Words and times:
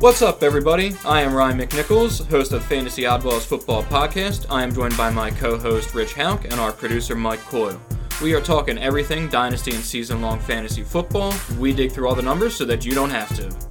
What's 0.00 0.22
up, 0.22 0.44
everybody? 0.44 0.94
I 1.04 1.22
am 1.22 1.34
Ryan 1.34 1.58
McNichols, 1.58 2.24
host 2.30 2.52
of 2.52 2.64
Fantasy 2.64 3.02
Oddballs 3.02 3.44
Football 3.44 3.82
Podcast. 3.82 4.46
I 4.48 4.62
am 4.62 4.72
joined 4.72 4.96
by 4.96 5.10
my 5.10 5.28
co 5.28 5.58
host 5.58 5.92
Rich 5.92 6.14
Hauk 6.14 6.44
and 6.44 6.54
our 6.54 6.70
producer 6.70 7.16
Mike 7.16 7.40
Coyle. 7.40 7.80
We 8.22 8.32
are 8.32 8.40
talking 8.40 8.78
everything 8.78 9.28
dynasty 9.28 9.74
and 9.74 9.82
season 9.82 10.22
long 10.22 10.38
fantasy 10.38 10.84
football. 10.84 11.34
We 11.58 11.72
dig 11.72 11.90
through 11.90 12.06
all 12.06 12.14
the 12.14 12.22
numbers 12.22 12.54
so 12.54 12.64
that 12.66 12.86
you 12.86 12.92
don't 12.92 13.10
have 13.10 13.34
to. 13.38 13.67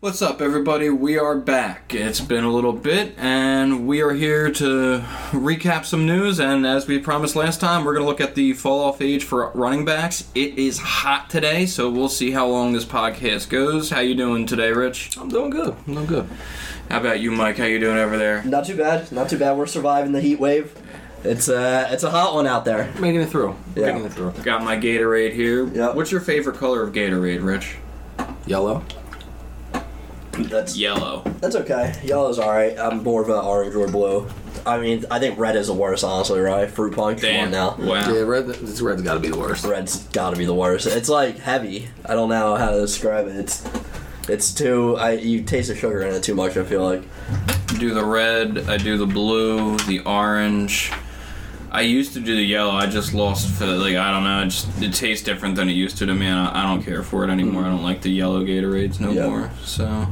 What's 0.00 0.22
up, 0.22 0.40
everybody? 0.40 0.90
We 0.90 1.18
are 1.18 1.36
back. 1.36 1.92
It's 1.92 2.20
been 2.20 2.44
a 2.44 2.52
little 2.52 2.72
bit, 2.72 3.18
and 3.18 3.88
we 3.88 4.00
are 4.00 4.12
here 4.12 4.48
to 4.48 5.00
recap 5.32 5.84
some 5.84 6.06
news. 6.06 6.38
And 6.38 6.64
as 6.64 6.86
we 6.86 7.00
promised 7.00 7.34
last 7.34 7.58
time, 7.58 7.84
we're 7.84 7.94
going 7.94 8.04
to 8.04 8.08
look 8.08 8.20
at 8.20 8.36
the 8.36 8.52
fall 8.52 8.84
off 8.84 9.02
age 9.02 9.24
for 9.24 9.50
running 9.56 9.84
backs. 9.84 10.30
It 10.36 10.56
is 10.56 10.78
hot 10.78 11.28
today, 11.28 11.66
so 11.66 11.90
we'll 11.90 12.08
see 12.08 12.30
how 12.30 12.46
long 12.46 12.74
this 12.74 12.84
podcast 12.84 13.48
goes. 13.48 13.90
How 13.90 13.98
you 13.98 14.14
doing 14.14 14.46
today, 14.46 14.70
Rich? 14.70 15.16
I'm 15.16 15.30
doing 15.30 15.50
good. 15.50 15.74
I'm 15.88 15.94
doing 15.94 16.06
good. 16.06 16.28
How 16.88 17.00
about 17.00 17.18
you, 17.18 17.32
Mike? 17.32 17.56
How 17.58 17.64
you 17.64 17.80
doing 17.80 17.98
over 17.98 18.16
there? 18.16 18.44
Not 18.44 18.66
too 18.66 18.76
bad. 18.76 19.10
Not 19.10 19.28
too 19.28 19.38
bad. 19.38 19.56
We're 19.56 19.66
surviving 19.66 20.12
the 20.12 20.20
heat 20.20 20.38
wave. 20.38 20.80
It's 21.24 21.48
uh, 21.48 21.88
it's 21.90 22.04
a 22.04 22.10
hot 22.10 22.36
one 22.36 22.46
out 22.46 22.64
there. 22.64 22.92
Making 23.00 23.22
it 23.22 23.30
through. 23.30 23.56
Yeah. 23.74 23.86
Making 23.86 24.04
it 24.04 24.12
through. 24.12 24.30
Got 24.44 24.62
my 24.62 24.76
Gatorade 24.76 25.32
here. 25.32 25.66
Yep. 25.66 25.96
What's 25.96 26.12
your 26.12 26.20
favorite 26.20 26.56
color 26.56 26.84
of 26.84 26.92
Gatorade, 26.92 27.44
Rich? 27.44 27.78
Yellow. 28.46 28.84
That's 30.48 30.76
Yellow. 30.76 31.22
that's 31.40 31.56
okay. 31.56 31.94
Yellow's 32.04 32.38
all 32.38 32.50
right. 32.50 32.78
I'm 32.78 33.02
more 33.02 33.22
of 33.22 33.28
an 33.28 33.36
orange 33.36 33.74
or 33.74 33.86
blue. 33.88 34.28
I 34.66 34.78
mean, 34.78 35.04
I 35.10 35.18
think 35.18 35.38
red 35.38 35.56
is 35.56 35.68
the 35.68 35.72
worst, 35.74 36.04
honestly. 36.04 36.40
Right? 36.40 36.68
Fruit 36.70 36.94
punch. 36.94 37.20
Come 37.22 37.36
on 37.36 37.50
now. 37.50 37.76
Wow. 37.78 38.12
Yeah, 38.12 38.20
red. 38.22 38.46
This 38.46 38.80
red's 38.80 39.02
got 39.02 39.14
to 39.14 39.20
be 39.20 39.28
the 39.28 39.38
worst. 39.38 39.64
Red's 39.64 40.04
got 40.08 40.30
to 40.30 40.36
be 40.36 40.44
the 40.44 40.54
worst. 40.54 40.86
It's 40.86 41.08
like 41.08 41.38
heavy. 41.38 41.88
I 42.04 42.14
don't 42.14 42.28
know 42.28 42.56
how 42.56 42.70
to 42.72 42.80
describe 42.80 43.28
it. 43.28 43.36
It's 43.36 43.64
it's 44.28 44.52
too. 44.52 44.96
I 44.96 45.12
you 45.12 45.42
taste 45.42 45.68
the 45.68 45.74
sugar 45.76 46.02
in 46.02 46.14
it 46.14 46.22
too 46.22 46.34
much. 46.34 46.56
I 46.56 46.64
feel 46.64 46.84
like. 46.84 47.02
do 47.78 47.94
the 47.94 48.04
red, 48.04 48.68
I 48.68 48.76
do 48.78 48.98
the 48.98 49.06
blue, 49.06 49.76
the 49.86 50.00
orange. 50.00 50.90
I 51.70 51.82
used 51.82 52.14
to 52.14 52.20
do 52.20 52.34
the 52.34 52.42
yellow. 52.42 52.72
I 52.72 52.86
just 52.86 53.12
lost 53.14 53.50
for 53.50 53.66
like 53.66 53.94
I 53.96 54.10
don't 54.10 54.24
know. 54.24 54.42
It 54.42 54.46
just 54.46 54.82
it 54.82 54.92
tastes 54.94 55.24
different 55.24 55.54
than 55.54 55.68
it 55.68 55.74
used 55.74 55.98
to 55.98 56.06
to 56.06 56.14
me. 56.14 56.26
And 56.26 56.38
I, 56.38 56.60
I 56.60 56.62
don't 56.64 56.82
care 56.82 57.02
for 57.02 57.24
it 57.24 57.30
anymore. 57.30 57.62
Mm. 57.62 57.66
I 57.66 57.68
don't 57.70 57.82
like 57.82 58.02
the 58.02 58.10
yellow 58.10 58.42
Gatorades 58.44 59.00
no 59.00 59.10
Yeah. 59.12 59.28
more. 59.28 59.50
So, 59.64 60.06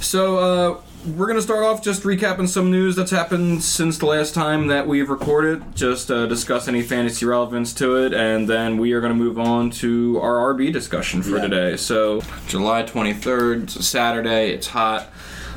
so 0.00 0.38
uh, 0.38 0.80
we're 1.16 1.26
gonna 1.26 1.40
start 1.42 1.62
off 1.64 1.82
just 1.82 2.02
recapping 2.02 2.48
some 2.48 2.70
news 2.70 2.96
that's 2.96 3.10
happened 3.10 3.62
since 3.62 3.98
the 3.98 4.06
last 4.06 4.34
time 4.34 4.66
that 4.68 4.86
we've 4.86 5.08
recorded. 5.08 5.62
Just 5.74 6.10
uh, 6.10 6.26
discuss 6.26 6.68
any 6.68 6.82
fantasy 6.82 7.24
relevance 7.26 7.72
to 7.74 7.96
it, 8.04 8.12
and 8.12 8.48
then 8.48 8.78
we 8.78 8.92
are 8.92 9.00
gonna 9.00 9.14
move 9.14 9.38
on 9.38 9.70
to 9.70 10.18
our 10.20 10.54
RB 10.54 10.72
discussion 10.72 11.22
for 11.22 11.36
Yeah. 11.36 11.42
today. 11.42 11.76
So, 11.76 12.22
July 12.46 12.82
twenty 12.82 13.12
third, 13.12 13.64
it's 13.64 13.76
a 13.76 13.82
Saturday. 13.82 14.50
It's 14.52 14.68
hot 14.68 15.06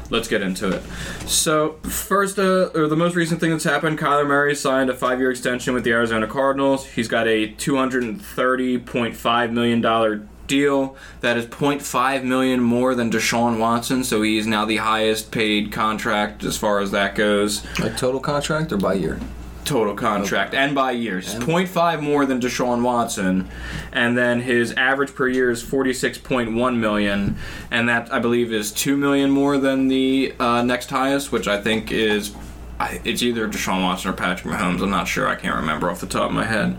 let's 0.09 0.28
get 0.28 0.42
into 0.42 0.67
it. 0.70 0.83
So, 1.26 1.78
first, 1.83 2.38
uh, 2.38 2.70
or 2.76 2.88
the 2.88 2.98
most 2.98 3.16
recent 3.16 3.39
thing 3.39 3.52
that's 3.52 3.64
happened, 3.64 3.98
Kyler 3.98 4.28
Murray 4.28 4.53
signed 4.55 4.89
a 4.89 4.94
five-year 4.94 5.31
extension 5.31 5.73
with 5.73 5.86
the 5.86 5.92
Arizona 5.94 6.28
Cardinals. 6.28 6.86
He's 6.86 7.08
got 7.08 7.30
a 7.30 7.48
two 7.48 7.78
hundred 7.78 8.22
thirty 8.22 8.78
point 8.78 9.16
five 9.16 9.53
million 9.53 9.80
dollar 9.80 10.28
deal. 10.52 10.98
That 11.22 11.38
is 11.38 11.46
0.5 11.46 12.24
million 12.24 12.60
more 12.60 12.94
than 12.94 13.10
Deshaun 13.10 13.58
Watson. 13.58 14.04
So 14.04 14.22
he 14.22 14.38
is 14.38 14.46
now 14.46 14.66
the 14.66 14.78
highest 14.78 15.32
paid 15.32 15.72
contract 15.72 16.44
as 16.44 16.58
far 16.58 16.80
as 16.82 16.92
that 16.92 17.16
goes. 17.16 17.64
Like 17.80 17.96
total 17.98 18.20
contract 18.20 18.72
or 18.74 18.78
by 18.78 18.94
year? 18.96 19.18
Total 19.64 19.96
contract 19.96 20.54
and 20.54 20.76
by 20.76 20.92
years, 20.92 21.34
And- 21.34 21.44
0.5 21.44 22.02
more 22.02 22.26
than 22.26 22.42
Deshaun 22.42 22.82
Watson, 22.82 23.48
and 23.94 24.18
then 24.18 24.42
his 24.42 24.74
average 24.74 25.14
per 25.16 25.28
year 25.28 25.52
is 25.52 25.64
46.1 25.64 26.78
million, 26.78 27.38
and 27.70 27.88
that 27.88 28.11
I 28.11 28.20
believe 28.20 28.52
is 28.52 28.72
two 28.72 28.98
million 28.98 29.30
more 29.30 29.58
than 29.60 29.88
the 29.88 30.34
uh, 30.40 30.64
next 30.64 30.90
highest, 30.90 31.32
which 31.32 31.48
I 31.48 31.61
think 31.61 31.92
is 31.92 32.36
it's 33.06 33.22
either 33.22 33.48
Deshaun 33.48 33.84
Watson 33.84 34.10
or 34.10 34.14
Patrick 34.14 34.52
Mahomes. 34.52 34.82
I'm 34.82 34.90
not 34.90 35.08
sure. 35.08 35.28
I 35.28 35.36
can't 35.36 35.56
remember 35.56 35.92
off 35.92 36.02
the 36.02 36.08
top 36.08 36.30
of 36.30 36.36
my 36.36 36.45
head. 36.45 36.78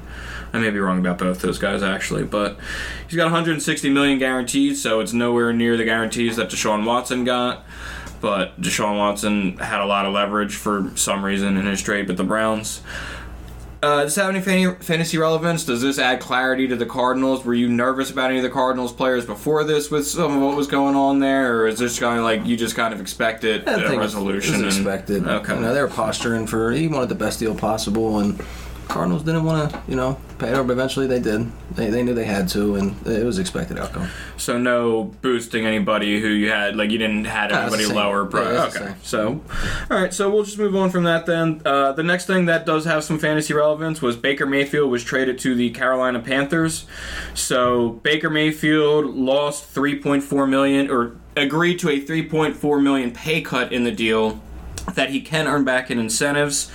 I 0.53 0.59
may 0.59 0.71
be 0.71 0.79
wrong 0.79 0.99
about 0.99 1.19
both 1.19 1.41
those 1.41 1.59
guys 1.59 1.83
actually, 1.83 2.25
but 2.25 2.59
he's 3.07 3.17
got 3.17 3.25
160 3.25 3.91
million 3.91 4.19
guaranteed, 4.19 4.77
so 4.77 5.01
it's 5.01 5.13
nowhere 5.13 5.53
near 5.53 5.77
the 5.77 5.85
guarantees 5.85 6.37
that 6.37 6.51
Deshaun 6.51 6.85
Watson 6.85 7.25
got. 7.25 7.65
But 8.21 8.61
Deshaun 8.61 8.99
Watson 8.99 9.57
had 9.57 9.81
a 9.81 9.87
lot 9.87 10.07
of 10.07 10.13
leverage 10.13 10.55
for 10.55 10.93
some 10.95 11.25
reason 11.25 11.57
in 11.57 11.67
his 11.67 11.83
trade 11.83 12.07
with 12.07 12.17
the 12.17 12.25
Browns. 12.25 12.83
Uh, 13.83 14.05
does 14.05 14.15
this 14.15 14.25
have 14.25 14.47
any 14.47 14.75
fantasy 14.77 15.19
relevance? 15.19 15.65
Does 15.65 15.83
this 15.83 15.99
add 15.99 16.21
clarity 16.21 16.69
to 16.69 16.77
the 16.77 16.87
Cardinals? 16.87 17.45
Were 17.45 17.55
you 17.55 17.69
nervous 17.69 18.13
about 18.13 18.31
any 18.31 18.39
of 18.39 18.45
the 18.45 18.51
Cardinals 18.51 18.93
players 18.93 19.27
before 19.27 19.65
this 19.65 19.91
with 19.91 20.07
some 20.07 20.37
of 20.37 20.41
what 20.43 20.57
was 20.57 20.69
going 20.69 20.95
on 20.95 21.19
there, 21.19 21.59
or 21.59 21.67
is 21.67 21.81
this 21.81 21.99
kind 21.99 22.19
of 22.19 22.25
like 22.25 22.47
you 22.47 22.57
just 22.57 22.77
kind 22.77 22.95
of 22.95 23.01
expected 23.01 23.67
I 23.67 23.83
a 23.93 23.99
resolution? 23.99 24.63
It 24.63 24.67
was 24.67 24.77
and- 24.77 24.87
expected. 24.87 25.27
Okay. 25.27 25.55
You 25.57 25.61
know, 25.63 25.75
they 25.75 25.83
were 25.83 25.89
posturing 25.89 26.47
for. 26.47 26.71
He 26.71 26.87
wanted 26.87 27.09
the 27.09 27.17
best 27.17 27.41
deal 27.41 27.57
possible, 27.57 28.21
and 28.21 28.41
Cardinals 28.87 29.25
didn't 29.25 29.43
want 29.43 29.73
to, 29.73 29.83
you 29.89 29.97
know, 29.97 30.17
pay 30.43 30.53
it, 30.53 30.67
but 30.67 30.73
eventually 30.73 31.07
they 31.07 31.21
did. 31.21 31.51
They, 31.73 31.91
they 31.91 32.03
knew 32.03 32.15
they 32.15 32.25
had 32.25 32.49
to, 32.51 32.77
and 32.77 33.07
it 33.07 33.25
was 33.25 33.39
expected 33.39 33.79
outcome. 33.79 34.09
So 34.37 34.59
no 34.59 35.05
boosting 35.23 35.65
anybody 35.67 36.21
who 36.21 36.29
you 36.29 36.51
had 36.51 36.77
like 36.77 36.91
you 36.91 36.99
didn't 36.99 37.25
had 37.25 37.53
anybody 37.53 37.85
the 37.85 37.95
lower. 37.95 38.25
Pro- 38.27 38.53
Yeah, 38.53 38.65
okay, 38.67 38.95
so 39.03 39.41
all 39.91 40.01
right, 40.01 40.13
so 40.13 40.31
we'll 40.31 40.45
just 40.45 40.59
move 40.59 40.75
on 40.77 40.91
from 40.91 41.05
that 41.05 41.27
then. 41.27 41.63
Uh, 41.65 41.93
the 41.93 42.03
next 42.03 42.27
thing 42.27 42.47
that 42.47 42.67
does 42.67 42.85
have 42.85 43.05
some 43.05 43.19
fantasy 43.19 43.55
relevance 43.55 44.03
was 44.03 44.17
Baker 44.17 44.47
Mayfield 44.47 44.91
was 44.91 45.03
traded 45.05 45.39
to 45.41 45.55
the 45.55 45.71
Carolina 45.71 46.21
Panthers. 46.21 46.87
So 47.35 47.91
Baker 48.03 48.31
Mayfield 48.31 49.07
lost 49.15 49.75
3.4 49.75 50.49
million 50.49 50.91
or 50.91 51.13
agreed 51.37 51.79
to 51.79 51.89
a 51.89 52.01
3.4 52.01 52.83
million 52.83 53.11
pay 53.11 53.41
cut 53.41 53.73
in 53.73 53.85
the 53.85 53.93
deal 53.93 54.41
that 54.95 55.11
he 55.11 55.21
can 55.21 55.47
earn 55.47 55.65
back 55.65 55.91
in 55.91 55.99
incentives. 55.99 56.71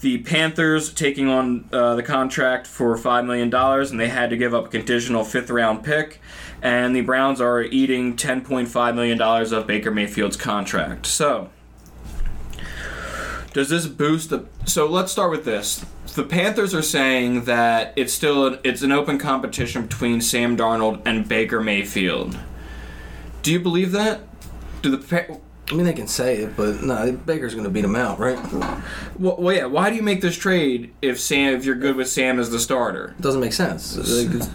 The 0.00 0.18
Panthers 0.18 0.92
taking 0.92 1.28
on 1.28 1.68
uh, 1.72 1.94
the 1.94 2.02
contract 2.02 2.66
for 2.66 2.96
$5 2.96 3.26
million, 3.26 3.54
and 3.54 4.00
they 4.00 4.08
had 4.08 4.30
to 4.30 4.36
give 4.36 4.54
up 4.54 4.66
a 4.66 4.68
conditional 4.68 5.24
fifth 5.24 5.50
round 5.50 5.84
pick. 5.84 6.20
And 6.60 6.94
the 6.94 7.00
Browns 7.00 7.40
are 7.40 7.62
eating 7.62 8.16
$10.5 8.16 8.94
million 8.94 9.20
of 9.20 9.66
Baker 9.66 9.90
Mayfield's 9.90 10.36
contract. 10.36 11.06
So, 11.06 11.50
does 13.52 13.68
this 13.68 13.86
boost 13.86 14.30
the. 14.30 14.46
So, 14.64 14.86
let's 14.86 15.10
start 15.10 15.30
with 15.30 15.44
this. 15.44 15.84
The 16.14 16.22
Panthers 16.22 16.74
are 16.74 16.82
saying 16.82 17.44
that 17.44 17.92
it's 17.96 18.12
still 18.12 18.58
it's 18.62 18.82
an 18.82 18.92
open 18.92 19.18
competition 19.18 19.82
between 19.86 20.20
Sam 20.20 20.56
Darnold 20.56 21.02
and 21.04 21.28
Baker 21.28 21.60
Mayfield. 21.60 22.38
Do 23.42 23.50
you 23.50 23.58
believe 23.58 23.90
that? 23.92 24.20
Do 24.82 24.94
the 24.94 25.40
I 25.70 25.74
mean, 25.74 25.86
they 25.86 25.92
can 25.92 26.08
say 26.08 26.38
it, 26.38 26.56
but 26.56 26.82
no, 26.82 27.12
Baker's 27.12 27.54
going 27.54 27.64
to 27.64 27.70
beat 27.70 27.84
him 27.84 27.96
out, 27.96 28.18
right? 28.18 28.36
Well, 29.18 29.36
well, 29.38 29.54
yeah. 29.54 29.64
Why 29.64 29.88
do 29.90 29.96
you 29.96 30.02
make 30.02 30.20
this 30.20 30.36
trade 30.36 30.92
if 31.00 31.18
Sam, 31.20 31.54
if 31.54 31.64
you're 31.64 31.76
good 31.76 31.96
with 31.96 32.08
Sam 32.08 32.38
as 32.38 32.50
the 32.50 32.58
starter? 32.58 33.14
It 33.18 33.22
doesn't 33.22 33.40
make 33.40 33.52
sense. 33.52 33.94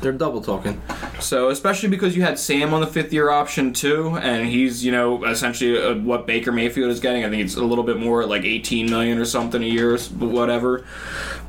They're 0.02 0.12
double 0.12 0.42
talking. 0.42 0.80
So, 1.20 1.50
especially 1.50 1.90
because 1.90 2.16
you 2.16 2.22
had 2.24 2.38
Sam 2.38 2.74
on 2.74 2.82
the 2.82 2.88
fifth 2.88 3.14
year 3.14 3.32
option 3.32 3.74
too, 3.74 4.18
and 4.18 4.48
he's 4.48 4.86
you 4.86 4.92
know 4.92 5.24
essentially 5.24 5.82
uh, 5.82 5.96
what 5.96 6.28
Baker 6.28 6.52
Mayfield 6.52 6.92
is 6.92 7.00
getting. 7.00 7.24
I 7.24 7.30
think 7.30 7.42
it's 7.42 7.56
a 7.56 7.64
little 7.64 7.86
bit 7.86 7.98
more, 7.98 8.26
like 8.26 8.44
18 8.44 8.90
million 8.90 9.18
or 9.18 9.26
something 9.26 9.64
a 9.64 9.68
year, 9.68 9.96
or 9.96 9.98
whatever. 9.98 10.86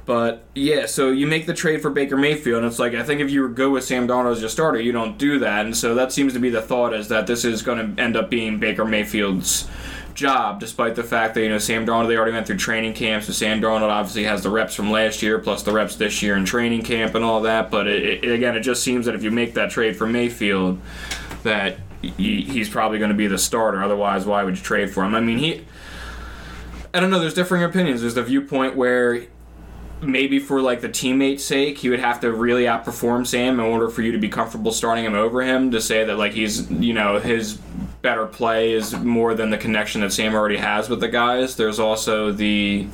But 0.08 0.46
yeah, 0.54 0.86
so 0.86 1.10
you 1.10 1.26
make 1.26 1.44
the 1.44 1.52
trade 1.52 1.82
for 1.82 1.90
Baker 1.90 2.16
Mayfield, 2.16 2.62
and 2.62 2.66
it's 2.66 2.78
like 2.78 2.94
I 2.94 3.02
think 3.02 3.20
if 3.20 3.30
you 3.30 3.42
were 3.42 3.48
good 3.50 3.70
with 3.70 3.84
Sam 3.84 4.08
Darnold 4.08 4.32
as 4.32 4.40
your 4.40 4.48
starter, 4.48 4.80
you 4.80 4.90
don't 4.90 5.18
do 5.18 5.38
that, 5.40 5.66
and 5.66 5.76
so 5.76 5.94
that 5.96 6.12
seems 6.12 6.32
to 6.32 6.38
be 6.38 6.48
the 6.48 6.62
thought 6.62 6.94
is 6.94 7.08
that 7.08 7.26
this 7.26 7.44
is 7.44 7.60
going 7.60 7.94
to 7.94 8.02
end 8.02 8.16
up 8.16 8.30
being 8.30 8.58
Baker 8.58 8.86
Mayfield's 8.86 9.68
job, 10.14 10.60
despite 10.60 10.94
the 10.94 11.04
fact 11.04 11.34
that 11.34 11.42
you 11.42 11.50
know 11.50 11.58
Sam 11.58 11.84
Darnold 11.84 12.08
they 12.08 12.16
already 12.16 12.32
went 12.32 12.46
through 12.46 12.56
training 12.56 12.94
camp, 12.94 13.22
so 13.22 13.34
Sam 13.34 13.60
Darnold 13.60 13.90
obviously 13.90 14.24
has 14.24 14.42
the 14.42 14.48
reps 14.48 14.74
from 14.74 14.90
last 14.90 15.20
year 15.22 15.38
plus 15.40 15.62
the 15.62 15.72
reps 15.72 15.96
this 15.96 16.22
year 16.22 16.38
in 16.38 16.46
training 16.46 16.84
camp 16.84 17.14
and 17.14 17.22
all 17.22 17.42
that. 17.42 17.70
But 17.70 17.86
it, 17.86 18.24
it, 18.24 18.32
again, 18.32 18.56
it 18.56 18.60
just 18.60 18.82
seems 18.82 19.04
that 19.04 19.14
if 19.14 19.22
you 19.22 19.30
make 19.30 19.52
that 19.54 19.70
trade 19.70 19.94
for 19.94 20.06
Mayfield, 20.06 20.80
that 21.42 21.80
he, 22.00 22.40
he's 22.40 22.70
probably 22.70 22.98
going 22.98 23.10
to 23.10 23.14
be 23.14 23.26
the 23.26 23.36
starter. 23.36 23.82
Otherwise, 23.82 24.24
why 24.24 24.42
would 24.42 24.56
you 24.56 24.62
trade 24.62 24.90
for 24.90 25.04
him? 25.04 25.14
I 25.14 25.20
mean, 25.20 25.36
he. 25.36 25.66
I 26.94 27.00
don't 27.00 27.10
know. 27.10 27.20
There's 27.20 27.34
differing 27.34 27.62
opinions. 27.62 28.00
There's 28.00 28.14
the 28.14 28.22
viewpoint 28.22 28.74
where 28.74 29.26
maybe 30.00 30.38
for 30.38 30.60
like 30.60 30.80
the 30.80 30.88
teammate's 30.88 31.44
sake, 31.44 31.78
he 31.78 31.88
would 31.88 32.00
have 32.00 32.20
to 32.20 32.32
really 32.32 32.64
outperform 32.64 33.26
Sam 33.26 33.54
in 33.54 33.66
order 33.66 33.88
for 33.88 34.02
you 34.02 34.12
to 34.12 34.18
be 34.18 34.28
comfortable 34.28 34.72
starting 34.72 35.04
him 35.04 35.14
over 35.14 35.42
him. 35.42 35.70
To 35.72 35.80
say 35.80 36.04
that 36.04 36.16
like 36.16 36.32
he's 36.32 36.70
you 36.70 36.92
know 36.92 37.18
his 37.18 37.58
better 38.02 38.26
play 38.26 38.72
is 38.72 38.94
more 38.94 39.34
than 39.34 39.50
the 39.50 39.58
connection 39.58 40.00
that 40.02 40.12
Sam 40.12 40.34
already 40.34 40.56
has 40.58 40.88
with 40.88 41.00
the 41.00 41.08
guys. 41.08 41.56
There's 41.56 41.78
also 41.80 42.30
the 42.32 42.86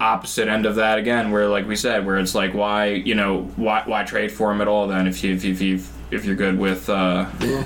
opposite 0.00 0.48
end 0.48 0.66
of 0.66 0.76
that 0.76 0.98
again, 0.98 1.30
where 1.30 1.48
like 1.48 1.66
we 1.66 1.76
said, 1.76 2.04
where 2.06 2.18
it's 2.18 2.34
like 2.34 2.54
why 2.54 2.86
you 2.88 3.14
know 3.14 3.42
why 3.56 3.82
why 3.86 4.04
trade 4.04 4.32
for 4.32 4.50
him 4.52 4.60
at 4.60 4.68
all 4.68 4.86
then 4.86 5.06
if 5.06 5.22
you 5.22 5.34
if 5.34 5.44
you 5.44 5.52
if, 5.52 5.60
you, 5.62 5.80
if 6.10 6.24
you're 6.24 6.34
good 6.36 6.58
with 6.58 6.88
uh, 6.88 7.26
Yeah. 7.40 7.64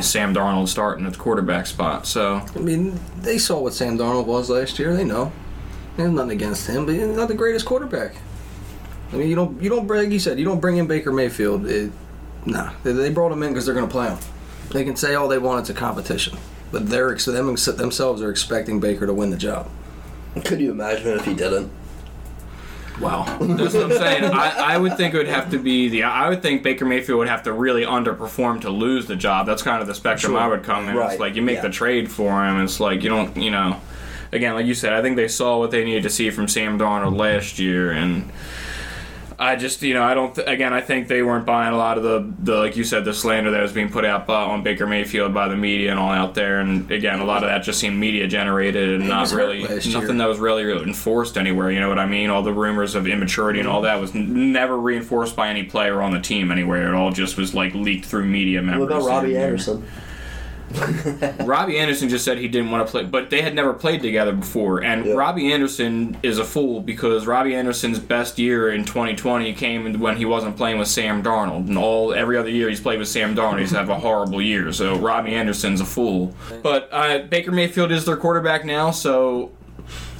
Sam 0.00 0.32
Darnold 0.34 0.68
starting 0.68 1.04
at 1.06 1.12
the 1.12 1.18
quarterback 1.18 1.66
spot. 1.66 2.06
So 2.06 2.42
I 2.54 2.58
mean, 2.58 2.98
they 3.20 3.38
saw 3.38 3.60
what 3.60 3.74
Sam 3.74 3.98
Darnold 3.98 4.26
was 4.26 4.48
last 4.48 4.78
year. 4.78 4.96
They 4.96 5.04
know. 5.04 5.32
There's 5.96 6.10
nothing 6.10 6.32
against 6.32 6.66
him, 6.66 6.86
but 6.86 6.94
he's 6.94 7.06
not 7.06 7.28
the 7.28 7.34
greatest 7.34 7.66
quarterback. 7.66 8.14
I 9.12 9.16
mean, 9.16 9.28
you 9.28 9.34
don't 9.34 9.60
you 9.62 9.68
don't 9.68 9.86
bring 9.86 10.04
like 10.04 10.12
you 10.12 10.18
said 10.18 10.38
you 10.38 10.44
don't 10.44 10.60
bring 10.60 10.76
in 10.76 10.86
Baker 10.86 11.12
Mayfield. 11.12 11.66
It, 11.66 11.92
Nah, 12.46 12.72
they, 12.84 12.92
they 12.92 13.10
brought 13.10 13.32
him 13.32 13.42
in 13.42 13.50
because 13.50 13.66
they're 13.66 13.74
going 13.74 13.86
to 13.86 13.92
play 13.92 14.08
him. 14.08 14.18
They 14.70 14.82
can 14.84 14.96
say 14.96 15.14
all 15.14 15.28
they 15.28 15.36
want. 15.38 15.60
It's 15.60 15.70
a 15.70 15.74
competition, 15.74 16.38
but 16.72 16.88
they're 16.88 17.14
them 17.14 17.54
themselves 17.54 18.22
are 18.22 18.30
expecting 18.30 18.80
Baker 18.80 19.06
to 19.06 19.12
win 19.12 19.28
the 19.30 19.36
job. 19.36 19.68
Could 20.44 20.60
you 20.60 20.70
imagine 20.70 21.08
if 21.18 21.24
he 21.26 21.34
didn't? 21.34 21.70
Wow. 23.00 23.24
That's 23.40 23.74
what 23.74 23.84
I'm 23.84 23.90
saying. 23.92 24.24
I, 24.24 24.74
I 24.74 24.78
would 24.78 24.96
think 24.96 25.14
it 25.14 25.16
would 25.16 25.26
have 25.26 25.50
to 25.50 25.58
be 25.58 25.88
the. 25.88 26.04
I 26.04 26.28
would 26.28 26.42
think 26.42 26.62
Baker 26.62 26.84
Mayfield 26.84 27.18
would 27.18 27.28
have 27.28 27.42
to 27.44 27.52
really 27.52 27.82
underperform 27.82 28.60
to 28.62 28.70
lose 28.70 29.06
the 29.06 29.16
job. 29.16 29.46
That's 29.46 29.62
kind 29.62 29.80
of 29.82 29.86
the 29.88 29.94
spectrum 29.94 30.36
I 30.36 30.46
would 30.48 30.62
come 30.62 30.88
in. 30.88 30.96
Right. 30.96 31.12
It's 31.12 31.20
like 31.20 31.34
you 31.34 31.42
make 31.42 31.56
Yeah. 31.56 31.62
the 31.62 31.70
trade 31.70 32.10
for 32.10 32.44
him. 32.46 32.60
It's 32.62 32.78
like 32.80 33.02
you 33.02 33.08
don't, 33.10 33.36
you 33.36 33.50
know. 33.50 33.80
Again, 34.32 34.54
like 34.54 34.66
you 34.66 34.74
said, 34.74 34.92
I 34.92 35.02
think 35.02 35.16
they 35.16 35.28
saw 35.28 35.58
what 35.58 35.70
they 35.70 35.84
needed 35.84 36.04
to 36.04 36.10
see 36.10 36.30
from 36.30 36.46
Sam 36.48 36.78
Darnold 36.78 37.16
last 37.18 37.58
year, 37.58 37.90
and 37.90 38.30
I 39.40 39.56
just, 39.56 39.82
you 39.82 39.94
know, 39.94 40.02
I 40.04 40.12
don't. 40.14 40.34
Th- 40.34 40.46
again, 40.46 40.72
I 40.72 40.82
think 40.82 41.08
they 41.08 41.22
weren't 41.22 41.46
buying 41.46 41.72
a 41.72 41.76
lot 41.76 41.96
of 41.96 42.04
the, 42.04 42.30
the 42.38 42.56
like 42.58 42.76
you 42.76 42.84
said, 42.84 43.04
the 43.06 43.14
slander 43.14 43.50
that 43.52 43.62
was 43.62 43.72
being 43.72 43.88
put 43.88 44.04
out 44.04 44.26
by, 44.26 44.42
on 44.42 44.62
Baker 44.62 44.86
Mayfield 44.86 45.32
by 45.34 45.48
the 45.48 45.56
media 45.56 45.90
and 45.90 45.98
all 45.98 46.10
out 46.12 46.34
there. 46.34 46.60
And 46.60 46.88
again, 46.92 47.18
a 47.20 47.24
lot 47.24 47.42
of 47.42 47.48
that 47.48 47.62
just 47.64 47.80
seemed 47.80 47.98
media 47.98 48.28
generated 48.28 49.00
and 49.00 49.08
not 49.08 49.32
really 49.32 49.62
nothing 49.62 49.90
year. 49.90 50.12
that 50.18 50.26
was 50.28 50.38
really 50.38 50.70
enforced 50.82 51.36
anywhere. 51.38 51.70
You 51.72 51.80
know 51.80 51.88
what 51.88 51.98
I 51.98 52.06
mean? 52.06 52.28
All 52.30 52.42
the 52.42 52.52
rumors 52.52 52.94
of 52.94 53.08
immaturity 53.08 53.60
and 53.60 53.68
all 53.68 53.80
that 53.82 53.98
was 53.98 54.14
n- 54.14 54.52
never 54.52 54.76
reinforced 54.78 55.34
by 55.34 55.48
any 55.48 55.62
player 55.64 56.02
on 56.02 56.12
the 56.12 56.20
team 56.20 56.52
anywhere. 56.52 56.86
It 56.88 56.94
all 56.94 57.10
just 57.10 57.36
was 57.38 57.54
like 57.54 57.74
leaked 57.74 58.04
through 58.04 58.26
media 58.26 58.60
members. 58.62 58.88
What 58.90 58.96
about 58.98 59.08
Robbie 59.08 59.34
And- 59.36 59.44
Anderson? 59.44 59.84
Robbie 61.44 61.78
Anderson 61.78 62.08
just 62.08 62.24
said 62.24 62.38
he 62.38 62.48
didn't 62.48 62.70
want 62.70 62.86
to 62.86 62.90
play, 62.90 63.04
but 63.04 63.30
they 63.30 63.42
had 63.42 63.54
never 63.54 63.72
played 63.72 64.02
together 64.02 64.32
before. 64.32 64.82
And 64.82 65.04
Yeah. 65.04 65.14
Robbie 65.14 65.52
Anderson 65.52 66.16
is 66.22 66.38
a 66.38 66.44
fool 66.44 66.80
because 66.80 67.26
Robbie 67.26 67.54
Anderson's 67.54 67.98
best 67.98 68.38
year 68.38 68.70
in 68.70 68.84
2020 68.84 69.52
came 69.54 69.98
when 70.00 70.16
he 70.16 70.24
wasn't 70.24 70.56
playing 70.56 70.78
with 70.78 70.88
Sam 70.88 71.22
Darnold. 71.22 71.68
And 71.68 71.76
all 71.76 72.12
every 72.14 72.36
other 72.36 72.50
year 72.50 72.68
he's 72.68 72.80
played 72.80 72.98
with 72.98 73.08
Sam 73.08 73.34
Darnold, 73.34 73.60
he's 73.60 73.72
have 73.72 73.88
a 73.88 73.98
horrible 73.98 74.40
year. 74.40 74.72
So 74.72 74.96
Robbie 74.96 75.34
Anderson's 75.34 75.80
a 75.80 75.84
fool. 75.84 76.34
But 76.62 76.88
uh, 76.92 77.18
Baker 77.28 77.50
Mayfield 77.52 77.90
is 77.90 78.04
their 78.04 78.16
quarterback 78.16 78.64
now. 78.64 78.90
So 78.92 79.50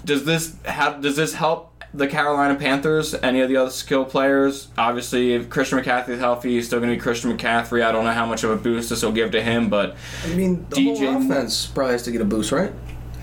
does 0.05 0.25
this 0.25 0.57
have 0.65 1.03
does 1.03 1.17
this 1.17 1.35
help 1.35 1.70
the 1.93 2.07
Carolina 2.07 2.55
Panthers? 2.55 3.15
Any 3.15 3.41
of 3.41 3.49
the 3.49 3.57
other 3.57 3.71
skill 3.71 4.05
players? 4.05 4.69
Obviously, 4.79 5.35
if 5.35 5.51
Christian 5.51 5.79
McCaffrey 5.79 6.11
is 6.11 6.21
healthy, 6.21 6.51
he's 6.51 6.67
still 6.67 6.79
going 6.81 6.91
to 6.91 6.97
be 6.97 7.01
Christian 7.01 7.37
McCaffrey. 7.37 7.85
I 7.85 7.93
don't 7.93 8.05
know 8.05 8.13
how 8.13 8.27
much 8.27 8.45
of 8.45 8.51
a 8.51 8.57
boost 8.57 8.91
this 8.91 9.03
will 9.03 9.13
give 9.13 9.33
to 9.33 9.43
him, 9.43 9.69
but 9.69 9.97
I 10.25 10.35
mean, 10.35 10.67
the 10.71 10.77
DJ 10.77 11.13
whole 11.13 11.23
offense 11.23 11.67
probably 11.67 11.93
has 11.93 12.03
to 12.05 12.13
get 12.13 12.21
a 12.21 12.25
boost, 12.25 12.53
right? 12.53 12.73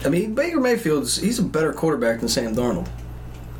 I 0.06 0.10
mean, 0.10 0.36
Baker 0.36 0.60
Mayfield's 0.60 1.18
he's 1.18 1.40
a 1.40 1.44
better 1.44 1.74
quarterback 1.74 2.20
than 2.20 2.30
Sam 2.30 2.56
Darnold. 2.56 2.88